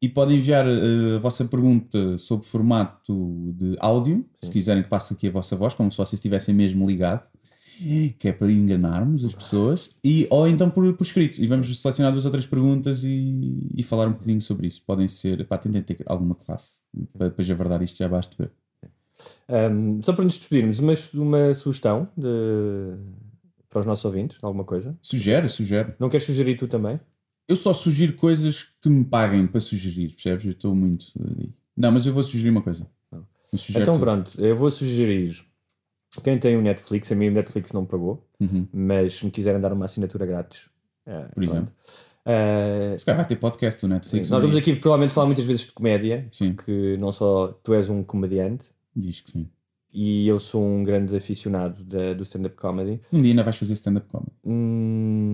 e 0.00 0.08
podem 0.08 0.36
enviar 0.38 0.66
uh, 0.66 1.16
a 1.16 1.18
vossa 1.18 1.44
pergunta 1.44 2.18
sob 2.18 2.44
formato 2.44 3.52
de 3.56 3.76
áudio, 3.80 4.26
se 4.42 4.50
quiserem 4.50 4.82
que 4.82 4.88
passe 4.88 5.14
aqui 5.14 5.28
a 5.28 5.30
vossa 5.30 5.56
voz, 5.56 5.72
como 5.74 5.90
se 5.90 5.96
vocês 5.96 6.14
estivessem 6.14 6.54
mesmo 6.54 6.86
ligado, 6.86 7.26
que 8.18 8.28
é 8.28 8.32
para 8.32 8.50
enganarmos 8.50 9.24
as 9.24 9.34
pessoas, 9.34 9.88
e, 10.04 10.26
ou 10.30 10.46
então 10.48 10.68
por, 10.70 10.92
por 10.94 11.04
escrito. 11.04 11.40
E 11.40 11.46
vamos 11.46 11.80
selecionar 11.80 12.12
duas 12.12 12.24
outras 12.26 12.46
perguntas 12.46 13.04
e, 13.04 13.68
e 13.74 13.82
falar 13.82 14.08
um 14.08 14.12
bocadinho 14.12 14.40
sobre 14.40 14.66
isso. 14.66 14.82
Podem 14.86 15.08
ser, 15.08 15.46
pá, 15.46 15.58
tentem 15.58 15.82
ter 15.82 15.98
alguma 16.06 16.34
classe, 16.34 16.80
para 17.16 17.28
depois 17.28 17.50
avardar 17.50 17.82
isto 17.82 17.98
já 17.98 18.08
basta 18.08 18.34
ver. 18.38 18.52
Um, 19.48 20.02
só 20.02 20.12
para 20.12 20.24
nos 20.24 20.38
despedirmos, 20.38 20.78
uma, 20.78 20.92
uma 21.14 21.54
sugestão 21.54 22.08
de- 22.16 22.96
para 23.70 23.80
os 23.80 23.86
nossos 23.86 24.04
ouvintes, 24.04 24.36
alguma 24.42 24.64
coisa? 24.64 24.96
Sugere, 25.02 25.48
sugere. 25.48 25.94
Não 25.98 26.08
queres 26.10 26.24
sugerir 26.26 26.56
tu 26.56 26.68
também? 26.68 27.00
Eu 27.48 27.56
só 27.56 27.72
sugiro 27.72 28.14
coisas 28.14 28.64
que 28.82 28.88
me 28.88 29.04
paguem 29.04 29.46
para 29.46 29.60
sugerir, 29.60 30.08
percebes? 30.10 30.44
Eu 30.44 30.50
estou 30.52 30.74
muito. 30.74 31.06
Não, 31.76 31.92
mas 31.92 32.04
eu 32.06 32.12
vou 32.12 32.22
sugerir 32.24 32.50
uma 32.50 32.62
coisa. 32.62 32.86
Então 33.70 33.94
tudo. 33.94 34.00
pronto, 34.00 34.32
eu 34.40 34.56
vou 34.56 34.70
sugerir. 34.70 35.44
Quem 36.24 36.38
tem 36.38 36.56
o 36.56 36.62
Netflix, 36.62 37.10
a 37.12 37.14
mim 37.14 37.28
o 37.28 37.32
Netflix 37.32 37.72
não 37.72 37.82
me 37.82 37.86
pagou, 37.86 38.26
Uhum. 38.40 38.66
mas 38.72 39.14
se 39.14 39.24
me 39.24 39.30
quiserem 39.30 39.60
dar 39.60 39.72
uma 39.72 39.84
assinatura 39.84 40.26
grátis. 40.26 40.68
eh, 41.06 41.20
Por 41.26 41.34
pronto. 41.34 41.44
exemplo. 41.52 41.72
Eh, 42.24 42.96
Se 42.98 43.04
calhar 43.06 43.18
vai 43.20 43.28
ter 43.28 43.36
podcast 43.36 43.80
do 43.80 43.88
Netflix. 43.88 44.26
Sim, 44.26 44.32
nós 44.32 44.42
um 44.42 44.46
vamos 44.48 44.60
aqui 44.60 44.74
provavelmente 44.74 45.14
falar 45.14 45.26
muitas 45.26 45.44
vezes 45.44 45.66
de 45.66 45.72
comédia, 45.72 46.26
Sim. 46.32 46.54
porque 46.54 46.96
não 46.98 47.12
só 47.12 47.48
tu 47.62 47.72
és 47.74 47.88
um 47.88 48.02
comediante 48.02 48.64
Diz 48.94 49.20
que 49.20 49.30
sim. 49.30 49.48
e 49.92 50.26
eu 50.26 50.40
sou 50.40 50.66
um 50.66 50.82
grande 50.82 51.14
aficionado 51.16 51.84
da- 51.84 52.12
do 52.14 52.24
stand-up 52.24 52.56
comedy. 52.56 53.00
Um 53.12 53.22
dia 53.22 53.30
ainda 53.32 53.44
vais 53.44 53.56
fazer 53.56 53.74
stand-up 53.74 54.08
comedy. 54.08 54.32
Hum, 54.44 55.25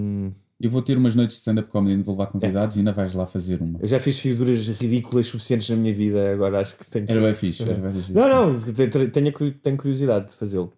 Eu 0.62 0.70
vou 0.70 0.80
ter 0.80 0.96
umas 0.96 1.14
noites 1.16 1.36
de 1.36 1.40
stand-up 1.40 1.68
comedy 1.70 1.98
e 2.00 2.02
vou 2.02 2.14
levar 2.14 2.28
convidados 2.28 2.76
e 2.76 2.78
ainda 2.78 2.92
vais 2.92 3.14
lá 3.14 3.26
fazer 3.26 3.60
uma. 3.60 3.80
eu 3.82 3.88
já 3.88 3.98
fiz 3.98 4.18
figuras 4.18 4.68
ridículas 4.68 5.26
suficientes 5.26 5.68
na 5.68 5.76
minha 5.76 5.92
vida, 5.92 6.32
agora 6.32 6.60
acho 6.60 6.76
que 6.76 6.84
tenho 6.88 7.04
que... 7.06 7.12
Era 7.12 7.20
bem 7.20 7.34
fixe. 7.34 7.62
Era 7.64 7.74
bem 7.74 7.92
fixe. 7.94 8.12
Não, 8.12 8.28
não, 8.28 8.60
te- 8.60 9.08
tenho, 9.08 9.32
tenho, 9.52 9.76
curiosidade 9.76 10.30
de 10.30 10.36
fazê-lo. 10.36 10.72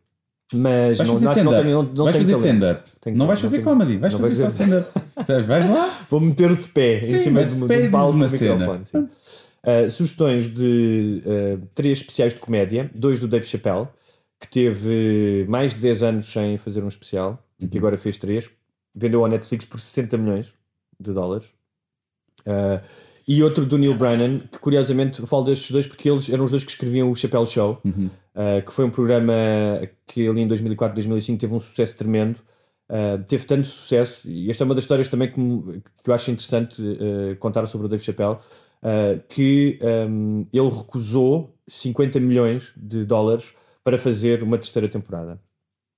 Mas 0.53 0.99
Vais 0.99 1.09
não, 1.09 1.17
fazer 1.17 1.43
não 1.43 1.65
não, 1.65 1.83
não 1.83 2.05
vais 2.05 2.17
fazer 2.17 2.33
stand-up. 2.37 2.91
Não 3.15 3.27
vais 3.27 3.41
fazer 3.41 3.63
comedy, 3.63 3.97
vais 3.99 4.13
fazer 4.15 4.35
só 4.35 4.49
stand-up. 4.49 4.91
Vais 5.47 5.69
lá. 5.71 6.07
Vou 6.11 6.21
meter 6.21 6.55
de 6.55 6.69
pé 6.69 7.01
Sim, 7.03 7.17
em 7.17 7.19
cima 7.21 7.45
de, 7.45 7.55
de 7.55 7.67
pé 7.67 7.79
de 7.79 7.85
e 7.85 7.89
um 7.89 7.91
palco 7.91 8.13
com 8.13 8.17
uma 8.19 8.29
cena. 8.29 8.83
Uh, 8.95 9.91
sugestões 9.91 10.53
de 10.53 11.23
uh, 11.25 11.67
três 11.75 11.99
especiais 11.99 12.35
de 12.35 12.41
comédia, 12.41 12.91
dois 12.95 13.19
do 13.21 13.27
Dave 13.27 13.47
Chappelle, 13.47 13.89
que 14.39 14.47
teve 14.49 15.47
mais 15.49 15.73
de 15.73 15.81
10 15.81 16.03
anos 16.03 16.27
sem 16.27 16.59
fazer 16.59 16.83
um 16.85 16.89
especial, 16.89 17.43
e 17.59 17.65
Uhum. 17.65 17.71
que 17.71 17.79
agora 17.79 17.97
fez 17.97 18.17
três, 18.19 18.51
vendeu 18.95 19.23
ao 19.23 19.29
Netflix 19.29 19.65
por 19.65 19.81
60 19.81 20.17
milhões 20.19 20.53
de 20.99 21.13
dólares. 21.13 21.47
Uh, 22.47 22.83
e 23.27 23.43
outro 23.43 23.65
do 23.65 23.79
Neil 23.79 23.95
Brennan, 23.95 24.41
que 24.41 24.59
curiosamente 24.59 25.21
eu 25.21 25.27
falo 25.27 25.45
destes 25.45 25.71
dois 25.71 25.87
porque 25.87 26.11
eles 26.11 26.29
eram 26.29 26.45
os 26.45 26.51
dois 26.51 26.63
que 26.63 26.71
escreviam 26.71 27.11
o 27.11 27.17
Chappelle 27.17 27.47
Show, 27.47 27.81
Uhum. 27.85 28.11
uh, 28.35 28.65
que 28.65 28.73
foi 28.73 28.85
um 28.85 28.91
programa 28.91 29.33
que 30.07 30.29
ali 30.29 30.43
em 30.43 30.49
2004, 30.49 30.95
2005 30.95 31.41
teve 31.41 31.55
um 31.55 31.61
sucesso 31.61 31.97
tremendo. 31.97 32.39
Uh, 32.87 33.23
teve 33.27 33.47
tanto 33.47 33.67
sucesso, 33.67 34.29
e 34.29 34.51
esta 34.51 34.63
é 34.63 34.67
uma 34.67 34.75
das 34.75 34.85
histórias 34.85 35.09
também 35.09 35.29
que, 35.33 35.81
que 36.03 36.11
eu 36.11 36.15
acho 36.15 36.31
interessante 36.31 36.83
uh, 36.83 37.35
contar 37.39 37.67
sobre 37.67 37.87
o 37.87 37.89
Dave 37.89 38.05
Chappelle, 38.05 38.37
que 39.31 39.79
um, 39.83 40.47
ele 40.53 40.69
recusou 40.69 41.57
50 41.67 42.21
milhões 42.21 42.71
de 42.77 43.03
dólares 43.07 43.55
para 43.83 43.97
fazer 43.97 44.43
uma 44.43 44.59
terceira 44.59 44.87
temporada. 44.87 45.41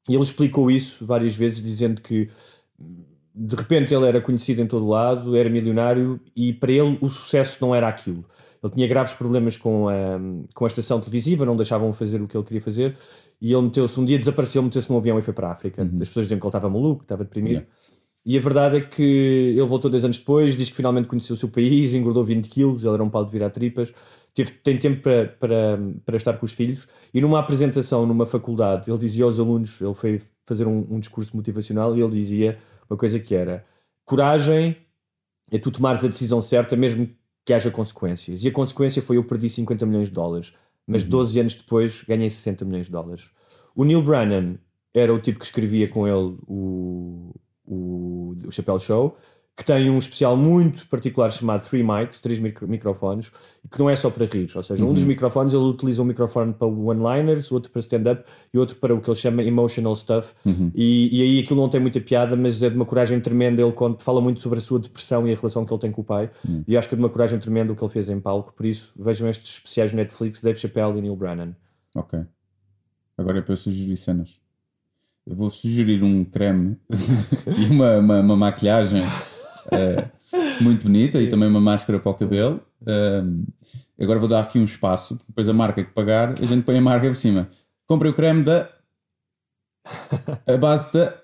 E 0.08 0.14
ele 0.14 0.22
explicou 0.22 0.70
isso 0.70 1.04
várias 1.04 1.34
vezes, 1.34 1.60
dizendo 1.60 2.00
que 2.00 2.30
de 2.78 3.54
repente 3.54 3.94
ele 3.94 4.06
era 4.06 4.20
conhecido 4.20 4.62
em 4.62 4.66
todo 4.66 4.86
o 4.86 4.88
lado, 4.88 5.36
era 5.36 5.50
milionário 5.50 6.18
e 6.34 6.52
para 6.52 6.72
ele 6.72 6.98
o 7.00 7.08
sucesso 7.08 7.58
não 7.60 7.74
era 7.74 7.86
aquilo. 7.86 8.24
Ele 8.62 8.72
tinha 8.72 8.88
graves 8.88 9.12
problemas 9.12 9.56
com 9.56 9.88
a, 9.88 10.18
com 10.54 10.64
a 10.64 10.68
estação 10.68 10.98
televisiva, 11.00 11.44
não 11.44 11.56
deixavam 11.56 11.92
fazer 11.92 12.20
o 12.22 12.26
que 12.26 12.36
ele 12.36 12.44
queria 12.44 12.62
fazer 12.62 12.96
e 13.40 13.52
ele 13.52 13.62
meteu-se, 13.62 14.00
um 14.00 14.04
dia 14.04 14.18
desapareceu, 14.18 14.62
meteu-se 14.62 14.90
num 14.90 14.96
avião 14.96 15.18
e 15.18 15.22
foi 15.22 15.34
para 15.34 15.48
a 15.48 15.52
África. 15.52 15.82
As 15.82 16.08
pessoas 16.08 16.24
diziam 16.24 16.40
que 16.40 16.46
ele 16.46 16.48
estava 16.48 16.70
maluco, 16.70 17.02
estava 17.02 17.24
deprimido. 17.24 17.52
Yeah. 17.52 17.68
E 18.24 18.36
a 18.36 18.40
verdade 18.40 18.78
é 18.78 18.80
que 18.80 19.02
ele 19.02 19.62
voltou 19.62 19.88
dois 19.88 20.04
anos 20.04 20.18
depois, 20.18 20.56
diz 20.56 20.68
que 20.68 20.74
finalmente 20.74 21.06
conheceu 21.06 21.36
o 21.36 21.38
seu 21.38 21.48
país, 21.48 21.94
engordou 21.94 22.24
20 22.24 22.48
quilos, 22.48 22.84
ele 22.84 22.94
era 22.94 23.04
um 23.04 23.08
pau 23.08 23.24
de 23.24 23.30
virar 23.30 23.50
tripas, 23.50 23.92
teve, 24.34 24.50
tem 24.64 24.76
tempo 24.78 25.00
para, 25.02 25.28
para, 25.28 25.78
para 26.04 26.16
estar 26.16 26.32
com 26.32 26.44
os 26.44 26.52
filhos. 26.52 26.88
E 27.14 27.20
numa 27.20 27.38
apresentação 27.38 28.04
numa 28.04 28.26
faculdade, 28.26 28.90
ele 28.90 28.98
dizia 28.98 29.24
aos 29.24 29.38
alunos, 29.38 29.80
ele 29.80 29.94
foi 29.94 30.20
fazer 30.46 30.66
um, 30.66 30.86
um 30.88 30.98
discurso 31.00 31.36
motivacional 31.36 31.96
e 31.96 32.00
ele 32.00 32.12
dizia 32.12 32.58
uma 32.88 32.96
coisa 32.96 33.18
que 33.18 33.34
era: 33.34 33.66
coragem 34.04 34.76
é 35.50 35.58
tu 35.58 35.70
tomares 35.70 36.04
a 36.04 36.08
decisão 36.08 36.40
certa, 36.40 36.76
mesmo 36.76 37.08
que 37.44 37.52
haja 37.52 37.70
consequências. 37.70 38.42
E 38.42 38.48
a 38.48 38.52
consequência 38.52 39.02
foi 39.02 39.16
eu 39.16 39.24
perdi 39.24 39.50
50 39.50 39.84
milhões 39.84 40.08
de 40.08 40.14
dólares, 40.14 40.54
mas 40.86 41.04
12 41.04 41.40
anos 41.40 41.54
depois 41.54 42.02
ganhei 42.02 42.30
60 42.30 42.64
milhões 42.64 42.86
de 42.86 42.92
dólares. 42.92 43.30
O 43.74 43.84
Neil 43.84 44.02
Brennan 44.02 44.56
era 44.94 45.12
o 45.12 45.20
tipo 45.20 45.38
que 45.38 45.44
escrevia 45.44 45.88
com 45.88 46.08
ele 46.08 46.36
o, 46.46 47.34
o, 47.64 48.34
o 48.46 48.50
Chappelle 48.50 48.80
Show, 48.80 49.16
que 49.56 49.64
tem 49.64 49.88
um 49.88 49.96
especial 49.96 50.36
muito 50.36 50.86
particular 50.86 51.30
chamado 51.32 51.66
Three 51.66 51.82
Mics, 51.82 52.20
três 52.20 52.38
micro- 52.38 52.68
microfones, 52.68 53.32
que 53.70 53.78
não 53.78 53.88
é 53.88 53.96
só 53.96 54.10
para 54.10 54.26
rir. 54.26 54.50
Ou 54.54 54.62
seja, 54.62 54.84
um 54.84 54.88
Uhum. 54.88 54.92
dos 54.94 55.04
microfones 55.04 55.54
ele 55.54 55.62
utiliza 55.64 56.02
um 56.02 56.04
microfone 56.04 56.52
para 56.52 56.66
one-liners, 56.66 57.50
outro 57.50 57.70
para 57.72 57.80
stand-up 57.80 58.22
e 58.52 58.58
outro 58.58 58.76
para 58.76 58.94
o 58.94 59.00
que 59.00 59.08
ele 59.08 59.16
chama 59.18 59.42
emotional 59.42 59.96
stuff. 59.96 60.34
Uhum. 60.44 60.70
E, 60.74 61.08
e 61.18 61.22
aí 61.22 61.38
aquilo 61.38 61.58
não 61.58 61.70
tem 61.70 61.80
muita 61.80 61.98
piada, 62.02 62.36
mas 62.36 62.62
é 62.62 62.68
de 62.68 62.76
uma 62.76 62.84
coragem 62.84 63.18
tremenda. 63.18 63.62
Ele 63.62 63.72
fala 64.00 64.20
muito 64.20 64.42
sobre 64.42 64.58
a 64.58 64.60
sua 64.62 64.78
depressão 64.78 65.26
e 65.26 65.32
a 65.32 65.36
relação 65.36 65.64
que 65.64 65.72
ele 65.72 65.80
tem 65.80 65.90
com 65.90 66.02
o 66.02 66.04
pai. 66.04 66.30
Uhum. 66.46 66.62
E 66.68 66.76
acho 66.76 66.86
que 66.86 66.94
é 66.94 66.98
de 66.98 67.02
uma 67.02 67.08
coragem 67.08 67.38
tremenda 67.38 67.72
o 67.72 67.76
que 67.76 67.82
ele 67.82 67.92
fez 67.92 68.10
em 68.10 68.20
palco. 68.20 68.52
Por 68.54 68.66
isso, 68.66 68.92
vejam 68.94 69.26
estes 69.26 69.52
especiais 69.54 69.90
no 69.90 69.96
Netflix, 69.96 70.42
Dave 70.42 70.58
Chappelle 70.58 70.98
e 70.98 71.00
Neil 71.00 71.16
Brennan. 71.16 71.56
Ok. 71.94 72.20
Agora 73.16 73.38
é 73.38 73.42
para 73.42 73.56
sugerir 73.56 73.96
cenas. 73.96 74.38
Eu 75.26 75.34
vou 75.34 75.48
sugerir 75.48 76.02
um 76.04 76.22
creme 76.24 76.76
e 77.58 77.70
uma, 77.72 77.96
uma, 77.98 78.20
uma 78.20 78.36
maquilhagem 78.36 79.02
eh, 79.72 80.08
muito 80.60 80.84
bonita 80.86 81.20
e 81.20 81.28
também 81.28 81.48
uma 81.48 81.60
máscara 81.60 81.98
para 81.98 82.10
o 82.10 82.14
cabelo. 82.14 82.60
Um, 82.86 83.44
agora 84.00 84.18
vou 84.18 84.28
dar 84.28 84.40
aqui 84.42 84.58
um 84.58 84.64
espaço, 84.64 85.16
porque 85.16 85.28
depois 85.28 85.48
a 85.48 85.52
marca 85.52 85.82
que 85.84 85.92
pagar, 85.92 86.32
a 86.40 86.46
gente 86.46 86.62
põe 86.64 86.78
a 86.78 86.80
marca 86.80 87.06
por 87.06 87.14
cima. 87.16 87.48
Comprei 87.86 88.10
o 88.10 88.14
creme 88.14 88.42
da. 88.42 88.68
A 90.46 90.56
base 90.56 90.92
da. 90.92 91.14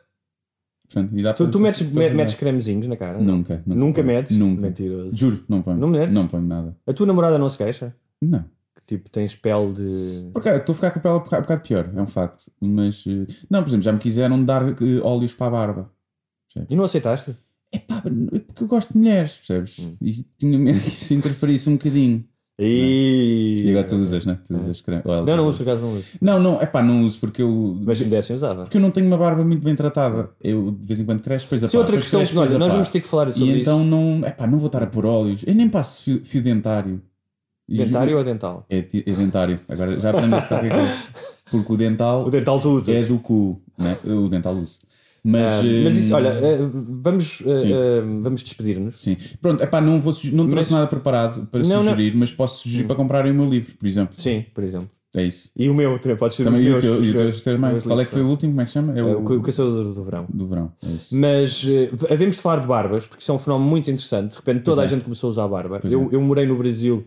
E 1.12 1.22
dá 1.22 1.32
Tu, 1.32 1.51
tu 1.51 1.59
metes, 1.59 1.80
metes 1.90 2.34
cremezinhos 2.34 2.86
na 2.86 2.97
cara? 2.97 3.18
Nunca. 3.18 3.62
Nunca, 3.66 3.74
Nunca 3.80 4.03
metes? 4.03 4.36
Nunca. 4.36 4.62
Mentiroso. 4.62 5.11
Juro, 5.16 5.43
não 5.49 5.62
ponho. 5.62 5.78
Não 5.78 5.88
metes? 5.88 6.12
Não 6.14 6.26
ponho 6.26 6.43
nada. 6.47 6.76
A 6.86 6.93
tua 6.93 7.07
namorada 7.07 7.38
não 7.38 7.49
se 7.49 7.57
queixa? 7.57 7.95
Não. 8.20 8.45
Que 8.76 8.97
tipo, 8.97 9.09
tens 9.09 9.34
pele 9.34 9.72
de. 9.72 10.30
Porque 10.34 10.49
estou 10.51 10.72
a 10.72 10.76
ficar 10.76 10.90
com 10.90 10.99
a 10.99 11.03
pele 11.03 11.14
um 11.14 11.18
boca- 11.20 11.38
um 11.38 11.40
bocado 11.43 11.62
pior, 11.62 11.90
é 11.97 12.03
um 12.03 12.07
facto. 12.07 12.51
Mas. 12.61 13.05
eh, 13.07 13.26
Não, 13.51 13.62
por 13.62 13.68
exemplo, 13.70 13.84
já 13.84 13.93
me 13.93 13.99
quiseram 13.99 14.45
dar 14.45 14.68
eh, 14.68 15.01
óleos 15.03 15.34
para 15.34 15.47
a 15.47 15.51
barba. 15.51 15.90
E 16.68 16.76
não 16.76 16.84
aceitaste? 16.84 17.34
É 17.73 17.79
pá, 17.79 18.03
porque 18.03 18.62
eu 18.64 18.68
gosto 18.68 18.93
de 18.93 18.99
mulheres, 18.99 19.37
percebes? 19.39 19.79
Hum. 19.79 19.97
E 20.03 20.25
tinha 20.39 20.59
medo 20.59 20.79
que 20.81 20.89
isso 20.89 21.14
interferisse 21.14 21.68
um 21.70 21.73
bocadinho. 21.75 22.25
E... 22.59 23.62
E 23.64 23.70
agora 23.70 23.87
tu 23.87 23.97
usas, 23.97 24.27
né? 24.27 24.39
Tu 24.47 24.55
usas 24.55 24.81
creme. 24.83 25.03
Não, 25.05 25.37
não 25.37 25.49
uso, 25.49 25.57
por 25.57 25.62
acaso 25.62 25.81
não 25.83 25.93
uso. 25.95 26.07
Não, 26.20 26.39
não, 26.39 26.61
é 26.61 26.66
pá, 26.66 26.83
não 26.83 27.03
uso 27.03 27.18
porque 27.18 27.41
eu. 27.43 27.79
Mas 27.83 27.99
se 27.99 28.05
me 28.05 28.11
dessem, 28.11 28.37
usava. 28.37 28.64
Porque 28.64 28.77
eu 28.77 28.81
não 28.81 28.91
tenho 28.91 29.07
uma 29.07 29.16
barba 29.16 29.43
muito 29.43 29.62
bem 29.64 29.75
tratada. 29.75 30.31
Eu 30.43 30.70
de 30.79 30.87
vez 30.87 31.01
em 31.01 31.05
quando 31.07 31.23
cresce, 31.23 31.47
depois 31.47 31.62
Isso 31.62 31.66
é 31.75 31.79
apá, 31.79 31.79
outra 31.79 31.93
depois 31.97 32.05
questão 32.05 32.20
cresce, 32.20 32.31
que 32.33 32.37
nós- 32.37 32.49
depois 32.51 32.61
nós 32.61 32.73
vamos 32.73 32.89
ter 32.89 33.01
que 33.01 33.09
falar 33.09 33.33
sobre 33.33 33.41
E 33.43 33.49
isso. 33.51 33.61
então 33.61 33.85
não. 33.85 34.20
É 34.25 34.31
pá, 34.31 34.47
não 34.47 34.59
vou 34.59 34.66
estar 34.66 34.83
a 34.83 34.87
pôr 34.87 35.07
óleos. 35.07 35.43
Eu 35.47 35.55
nem 35.55 35.68
passo 35.68 36.03
fio, 36.03 36.20
fio 36.25 36.43
dentário. 36.43 37.01
Dentário 37.68 38.18
ou 38.18 38.25
dental? 38.25 38.66
É, 38.68 38.79
é 38.79 39.12
dentário. 39.12 39.59
Agora 39.68 39.99
já 39.99 40.11
aprendeste 40.11 40.49
qualquer 40.49 40.73
coisa. 40.73 40.95
Porque 41.51 41.73
o 41.73 41.77
dental. 41.77 42.27
O 42.27 42.31
dental 42.31 42.61
tu 42.61 42.68
usas. 42.77 42.95
É 42.95 43.03
do 43.03 43.18
cu. 43.18 43.61
Né? 43.79 43.97
O 44.05 44.29
dental 44.29 44.55
uso. 44.55 44.79
Mas, 45.25 45.43
Ah, 45.43 45.62
mas 45.85 45.95
isso, 45.97 46.12
hum, 46.12 46.16
olha, 46.16 46.29
eh, 46.31 46.59
vamos, 46.73 47.27
Sim. 47.39 47.73
eh, 47.73 48.01
vamos 48.23 48.43
despedir-nos. 48.43 49.01
Sim. 49.01 49.16
Pronto, 49.41 49.62
epá, 49.62 49.81
não, 49.81 50.01
vou, 50.01 50.12
não 50.33 50.49
trouxe 50.49 50.55
Mas- 50.57 50.70
nada 50.73 50.87
preparado 50.89 51.47
para 51.47 51.61
Não, 51.62 51.68
não. 51.77 51.83
sugerir, 51.85 52.16
mas 52.16 52.33
posso 52.33 52.64
sugerir 52.64 52.87
para 52.89 52.97
comprarem 52.97 53.31
o 53.31 53.35
meu 53.35 53.49
livro, 53.49 53.73
por 53.77 53.87
exemplo. 53.87 54.20
Sim, 54.20 54.45
por 54.53 54.64
exemplo. 54.64 54.91
É 55.14 55.23
isso. 55.23 55.49
E 55.55 55.68
o 55.68 55.75
meu 55.75 55.97
também 56.01 56.16
pode 56.16 56.35
ser 56.35 56.43
Também 56.43 56.62
os 56.62 56.66
e 56.66 56.70
o 56.77 56.81
teu, 56.81 57.05
e 57.05 57.11
o 57.11 57.14
teu 57.14 57.45
também. 57.45 57.70
meus 57.70 57.85
Qual 57.85 58.01
é 58.01 58.05
que 58.05 58.11
foi 58.11 58.23
o 58.23 58.29
último? 58.29 58.53
Como 58.53 58.62
é 58.62 58.64
que 58.64 58.70
se 58.70 58.75
chama? 58.75 58.95
É 58.97 58.99
É 59.01 59.05
o, 59.05 59.18
o 59.25 59.43
Caçador 59.43 59.93
do 59.95 60.03
Verão. 60.05 60.27
do 60.29 60.47
verão. 60.49 60.73
É 60.83 60.89
isso. 60.89 61.14
Mas 61.16 61.64
eh, 61.68 61.91
havemos 62.11 62.35
de 62.37 62.43
falar 62.43 62.61
de 62.62 62.66
barbas, 62.66 63.07
porque 63.07 63.23
isso 63.23 63.31
é 63.31 63.35
um 63.35 63.39
fenómeno 63.39 63.70
muito 63.70 63.91
interessante. 63.91 64.31
De 64.33 64.37
repente 64.39 64.62
toda 64.64 64.77
Pois 64.79 64.81
a 64.81 64.85
é. 64.85 64.89
gente 64.97 65.05
começou 65.05 65.29
a 65.29 65.31
usar 65.31 65.47
barba. 65.49 65.79
Pois 65.81 65.93
Eu, 65.93 66.09
é. 66.11 66.14
eu 66.16 66.20
morei 66.23 66.47
no 66.47 66.57
Brasil 66.57 67.05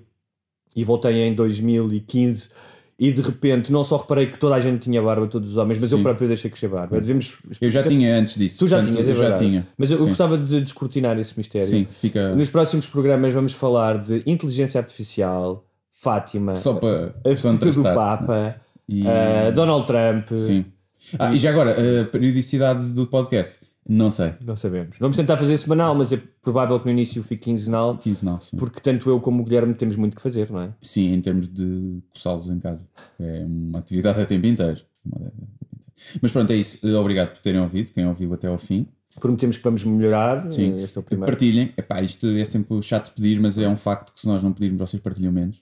e 0.76 0.84
voltei 0.86 1.16
em 1.24 1.34
2015 1.34 2.49
e 2.97 3.11
de 3.11 3.21
repente 3.21 3.71
não 3.71 3.83
só 3.83 3.97
reparei 3.97 4.27
que 4.27 4.37
toda 4.37 4.55
a 4.55 4.59
gente 4.59 4.83
tinha 4.83 5.01
barba, 5.01 5.27
todos 5.27 5.51
os 5.51 5.57
homens, 5.57 5.79
mas 5.79 5.91
eu 5.91 5.97
Sim. 5.97 6.03
próprio 6.03 6.27
deixei 6.27 6.49
crescer 6.49 6.69
barba. 6.69 6.99
Devemos... 6.99 7.33
Eu 7.59 7.69
já 7.69 7.83
tinha 7.83 8.17
antes 8.17 8.37
disso. 8.37 8.59
Tu 8.59 8.67
já 8.67 8.77
portanto, 8.77 8.93
tinhas, 8.95 9.07
é 9.07 9.11
eu 9.11 9.15
já 9.15 9.33
tinha. 9.33 9.67
Mas 9.77 9.91
eu, 9.91 9.97
eu 9.97 10.07
gostava 10.07 10.37
de 10.37 10.61
descortinar 10.61 11.19
esse 11.19 11.33
mistério. 11.37 11.67
Sim, 11.67 11.85
fica. 11.89 12.33
Nos 12.33 12.49
próximos 12.49 12.87
programas 12.87 13.33
vamos 13.33 13.51
falar 13.53 13.97
de 14.01 14.23
inteligência 14.25 14.79
artificial, 14.79 15.65
Fátima, 15.91 16.55
Só 16.55 16.75
para 16.75 17.15
a 17.25 17.29
visita 17.29 17.71
do. 17.71 17.83
Papa, 17.83 18.55
E- 18.87 19.05
eh, 19.07 19.51
Donald 19.51 19.85
Trump. 19.87 20.31
Sim. 20.37 20.65
Ah, 21.19 21.33
e 21.33 21.37
já 21.37 21.49
agora, 21.49 21.75
a 22.01 22.05
periodicidade 22.05 22.91
do 22.91 23.05
podcast? 23.07 23.59
Não 23.88 24.09
sei. 24.09 24.33
Não 24.41 24.55
sabemos. 24.57 24.97
Vamos 24.99 25.15
tentar 25.15 25.38
fazer 25.38 25.55
semanal, 25.57 25.93
mas 25.93 26.11
é 26.11 26.19
provável 26.41 26.79
que 26.79 26.86
no 26.86 26.91
início 26.91 27.21
fique 27.23 27.43
quinzenal, 27.45 27.97
Quinzenal, 27.97 28.41
sim. 28.41 28.57
porque 28.57 28.79
tanto 28.79 29.09
eu 29.09 29.19
como 29.21 29.41
o 29.41 29.45
Guilherme 29.45 29.75
temos 29.75 29.95
muito 29.95 30.15
que 30.15 30.21
fazer, 30.21 30.49
não 30.49 30.61
é? 30.61 30.73
Sim, 30.81 31.13
em 31.13 31.21
termos 31.21 31.47
de 31.47 31.99
coçá-los 32.13 32.49
em 32.49 32.57
casa. 32.59 32.88
É 33.19 33.43
uma 33.45 33.79
atividade 33.79 34.19
a 34.19 34.25
tempo 34.25 34.45
inteiro. 34.47 34.81
Mas 36.21 36.31
pronto, 36.31 36.51
é 36.51 36.55
isso. 36.55 36.79
Obrigado 36.97 37.33
por 37.33 37.39
terem 37.41 37.61
ouvido, 37.61 37.91
quem 37.91 38.07
ouviu 38.07 38.33
até 38.33 38.47
ao 38.47 38.57
fim. 38.57 38.88
Prometemos 39.19 39.55
que 39.57 39.63
vamos 39.63 39.83
melhorar. 39.86 40.51
Sim. 40.51 40.73
eh, 40.73 40.75
Este 40.83 40.97
é 40.97 40.99
o 40.99 41.03
primeiro. 41.03 41.31
Partilhem. 41.31 41.71
Epá, 41.77 42.01
isto 42.01 42.27
é 42.27 42.43
sempre 42.43 42.81
chato 42.81 43.05
de 43.07 43.11
pedir, 43.13 43.39
mas 43.39 43.57
é 43.57 43.67
um 43.69 43.77
facto 43.77 44.13
que 44.13 44.19
se 44.19 44.27
nós 44.27 44.43
não 44.43 44.51
pedirmos, 44.51 44.79
vocês 44.89 45.01
partilham 45.01 45.31
menos. 45.31 45.61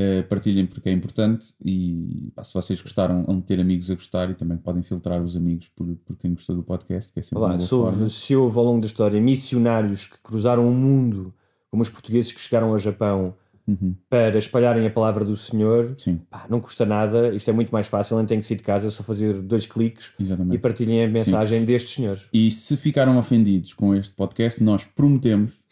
Uh, 0.00 0.22
partilhem 0.28 0.64
porque 0.64 0.88
é 0.88 0.92
importante 0.92 1.52
e 1.62 2.32
pá, 2.34 2.42
se 2.42 2.54
vocês 2.54 2.80
gostaram, 2.80 3.22
vão 3.24 3.38
ter 3.38 3.60
amigos 3.60 3.90
a 3.90 3.94
gostar 3.94 4.30
e 4.30 4.34
também 4.34 4.56
podem 4.56 4.82
filtrar 4.82 5.22
os 5.22 5.36
amigos 5.36 5.68
por, 5.76 5.86
por 6.06 6.16
quem 6.16 6.32
gostou 6.32 6.56
do 6.56 6.62
podcast, 6.62 7.12
que 7.12 7.18
é 7.18 7.22
sempre 7.22 7.38
Olá, 7.38 7.48
uma 7.48 7.54
houve, 7.56 7.68
forma. 7.68 8.08
se 8.08 8.34
houve 8.34 8.56
ao 8.58 8.64
longo 8.64 8.80
da 8.80 8.86
história 8.86 9.20
missionários 9.20 10.06
que 10.06 10.16
cruzaram 10.22 10.66
o 10.66 10.72
mundo, 10.74 11.34
como 11.70 11.82
os 11.82 11.90
portugueses 11.90 12.32
que 12.32 12.40
chegaram 12.40 12.68
ao 12.70 12.78
Japão 12.78 13.34
Uhum. 13.68 13.94
para 14.08 14.36
espalharem 14.38 14.84
a 14.84 14.90
palavra 14.90 15.24
do 15.24 15.36
Senhor, 15.36 15.94
Sim. 15.96 16.18
pá, 16.28 16.44
não 16.50 16.58
custa 16.60 16.84
nada, 16.84 17.32
isto 17.36 17.48
é 17.50 17.52
muito 17.52 17.70
mais 17.70 17.86
fácil, 17.86 18.16
nem 18.16 18.26
tem 18.26 18.40
que 18.40 18.46
sair 18.46 18.56
de 18.56 18.64
casa, 18.64 18.88
é 18.88 18.90
só 18.90 19.04
fazer 19.04 19.40
dois 19.42 19.64
cliques 19.66 20.10
Exatamente. 20.18 20.56
e 20.56 20.58
partilhem 20.58 21.04
a 21.04 21.08
mensagem 21.08 21.64
destes 21.64 21.94
senhores. 21.94 22.22
E 22.32 22.50
se 22.50 22.76
ficaram 22.76 23.16
ofendidos 23.16 23.72
com 23.74 23.94
este 23.94 24.12
podcast, 24.14 24.60
nós 24.60 24.84
prometemos 24.86 25.62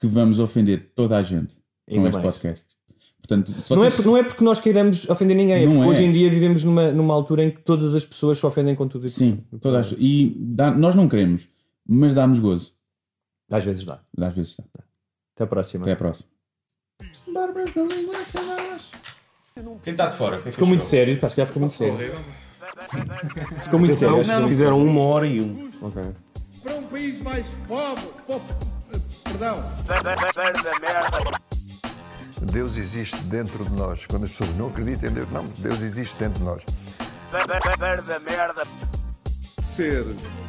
que 0.00 0.06
vamos 0.08 0.40
ofender 0.40 0.90
toda 0.96 1.16
a 1.16 1.22
gente 1.22 1.54
com 1.88 1.94
Ainda 1.96 2.08
este 2.08 2.22
mais. 2.22 2.34
podcast. 2.34 2.74
Portanto, 3.26 3.58
se 3.58 3.70
Não, 3.74 3.78
é 3.84 3.88
vocês- 3.88 3.96
por- 3.96 4.04
não 4.10 4.16
é 4.18 4.22
porque 4.22 4.44
nós 4.44 4.60
queiramos 4.60 5.08
ofender 5.08 5.34
ninguém, 5.34 5.62
é 5.62 5.64
Não 5.66 5.72
porque 5.76 5.86
é. 5.86 5.90
hoje 5.92 6.02
em 6.04 6.12
dia 6.12 6.28
vivemos 6.28 6.62
numa, 6.62 6.92
numa 6.92 7.14
altura 7.14 7.44
em 7.44 7.50
que 7.50 7.62
todas 7.62 7.94
as 7.94 8.04
pessoas 8.04 8.36
se 8.38 8.44
ofendem 8.44 8.74
com 8.74 8.86
tudo 8.86 9.06
e 9.06 9.08
Sim, 9.08 9.42
todas 9.62 9.86
as- 9.92 9.94
e 9.98 10.36
dá- 10.38 10.70
nós 10.70 10.94
não 10.94 11.08
queremos, 11.08 11.48
mas 11.88 12.14
dá-nos 12.14 12.38
gozo. 12.38 12.72
Às 13.50 13.64
vezes 13.64 13.82
dá. 13.84 14.00
Às 14.20 14.34
vezes 14.34 14.56
dá. 14.58 14.64
Até 15.34 15.44
a 15.44 15.46
próxima. 15.46 15.82
Até 15.84 15.92
à 15.92 15.96
próxima. 15.96 16.28
Quem 19.82 19.92
está 19.92 20.06
de 20.06 20.16
fora? 20.16 20.40
Quem 20.42 20.52
Ficou 20.52 20.68
muito 20.68 20.84
sério, 20.84 21.18
pá, 21.18 21.30
se 21.30 21.36
calhar 21.36 21.46
ficou 21.48 21.60
muito 21.60 21.74
sério. 21.76 21.96
Ficou 23.62 23.78
muito 23.80 23.94
sério. 23.96 24.16
que 24.22 24.48
Fizeram 24.48 24.82
uma 24.82 25.00
hora 25.00 25.26
e 25.26 25.40
um. 25.40 25.70
Ok. 25.82 26.02
Para 26.62 26.74
um 26.76 26.82
país 26.84 27.20
mais 27.20 27.48
pobre, 27.68 28.04
po- 28.26 28.40
eh, 28.92 28.98
perdão, 29.24 29.62
Deus 32.40 32.76
existe 32.76 33.16
dentro 33.24 33.64
de 33.64 33.72
nós. 33.72 34.06
Quando 34.06 34.24
as 34.24 34.30
pessoas 34.30 34.56
não 34.56 34.68
acreditam 34.68 35.10
em 35.10 35.12
Deus, 35.12 35.30
não, 35.30 35.44
Deus 35.58 35.80
existe 35.80 36.16
dentro 36.16 36.38
de 36.38 36.44
nós. 36.44 36.64
Ser 39.62 40.04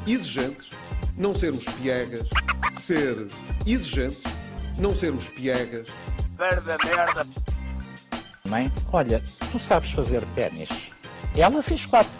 exigente, 0.05 0.71
não 1.17 1.33
sermos 1.33 1.65
piegas. 1.65 2.27
Ser 2.73 3.27
exigente, 3.65 4.21
não 4.77 4.95
sermos 4.95 5.29
piegas. 5.29 5.87
Mãe, 8.45 8.71
olha, 8.91 9.23
tu 9.51 9.59
sabes 9.59 9.91
fazer 9.91 10.23
ténis. 10.35 10.91
Ela 11.35 11.63
fez 11.63 11.85
quatro, 11.85 12.11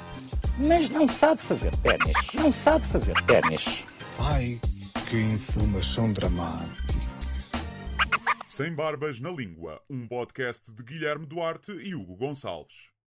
mas 0.58 0.90
não 0.90 1.08
sabe 1.08 1.42
fazer 1.42 1.76
ténis. 1.78 2.16
Não 2.34 2.52
sabe 2.52 2.86
fazer 2.88 3.14
ténis. 3.24 3.84
Ai, 4.20 4.60
que 5.08 5.18
informação 5.18 6.12
dramática. 6.12 6.85
Sem 8.56 8.74
Barbas 8.74 9.20
na 9.20 9.30
Língua, 9.30 9.82
um 9.90 10.08
podcast 10.08 10.72
de 10.72 10.82
Guilherme 10.82 11.26
Duarte 11.26 11.74
e 11.74 11.94
Hugo 11.94 12.16
Gonçalves. 12.16 12.95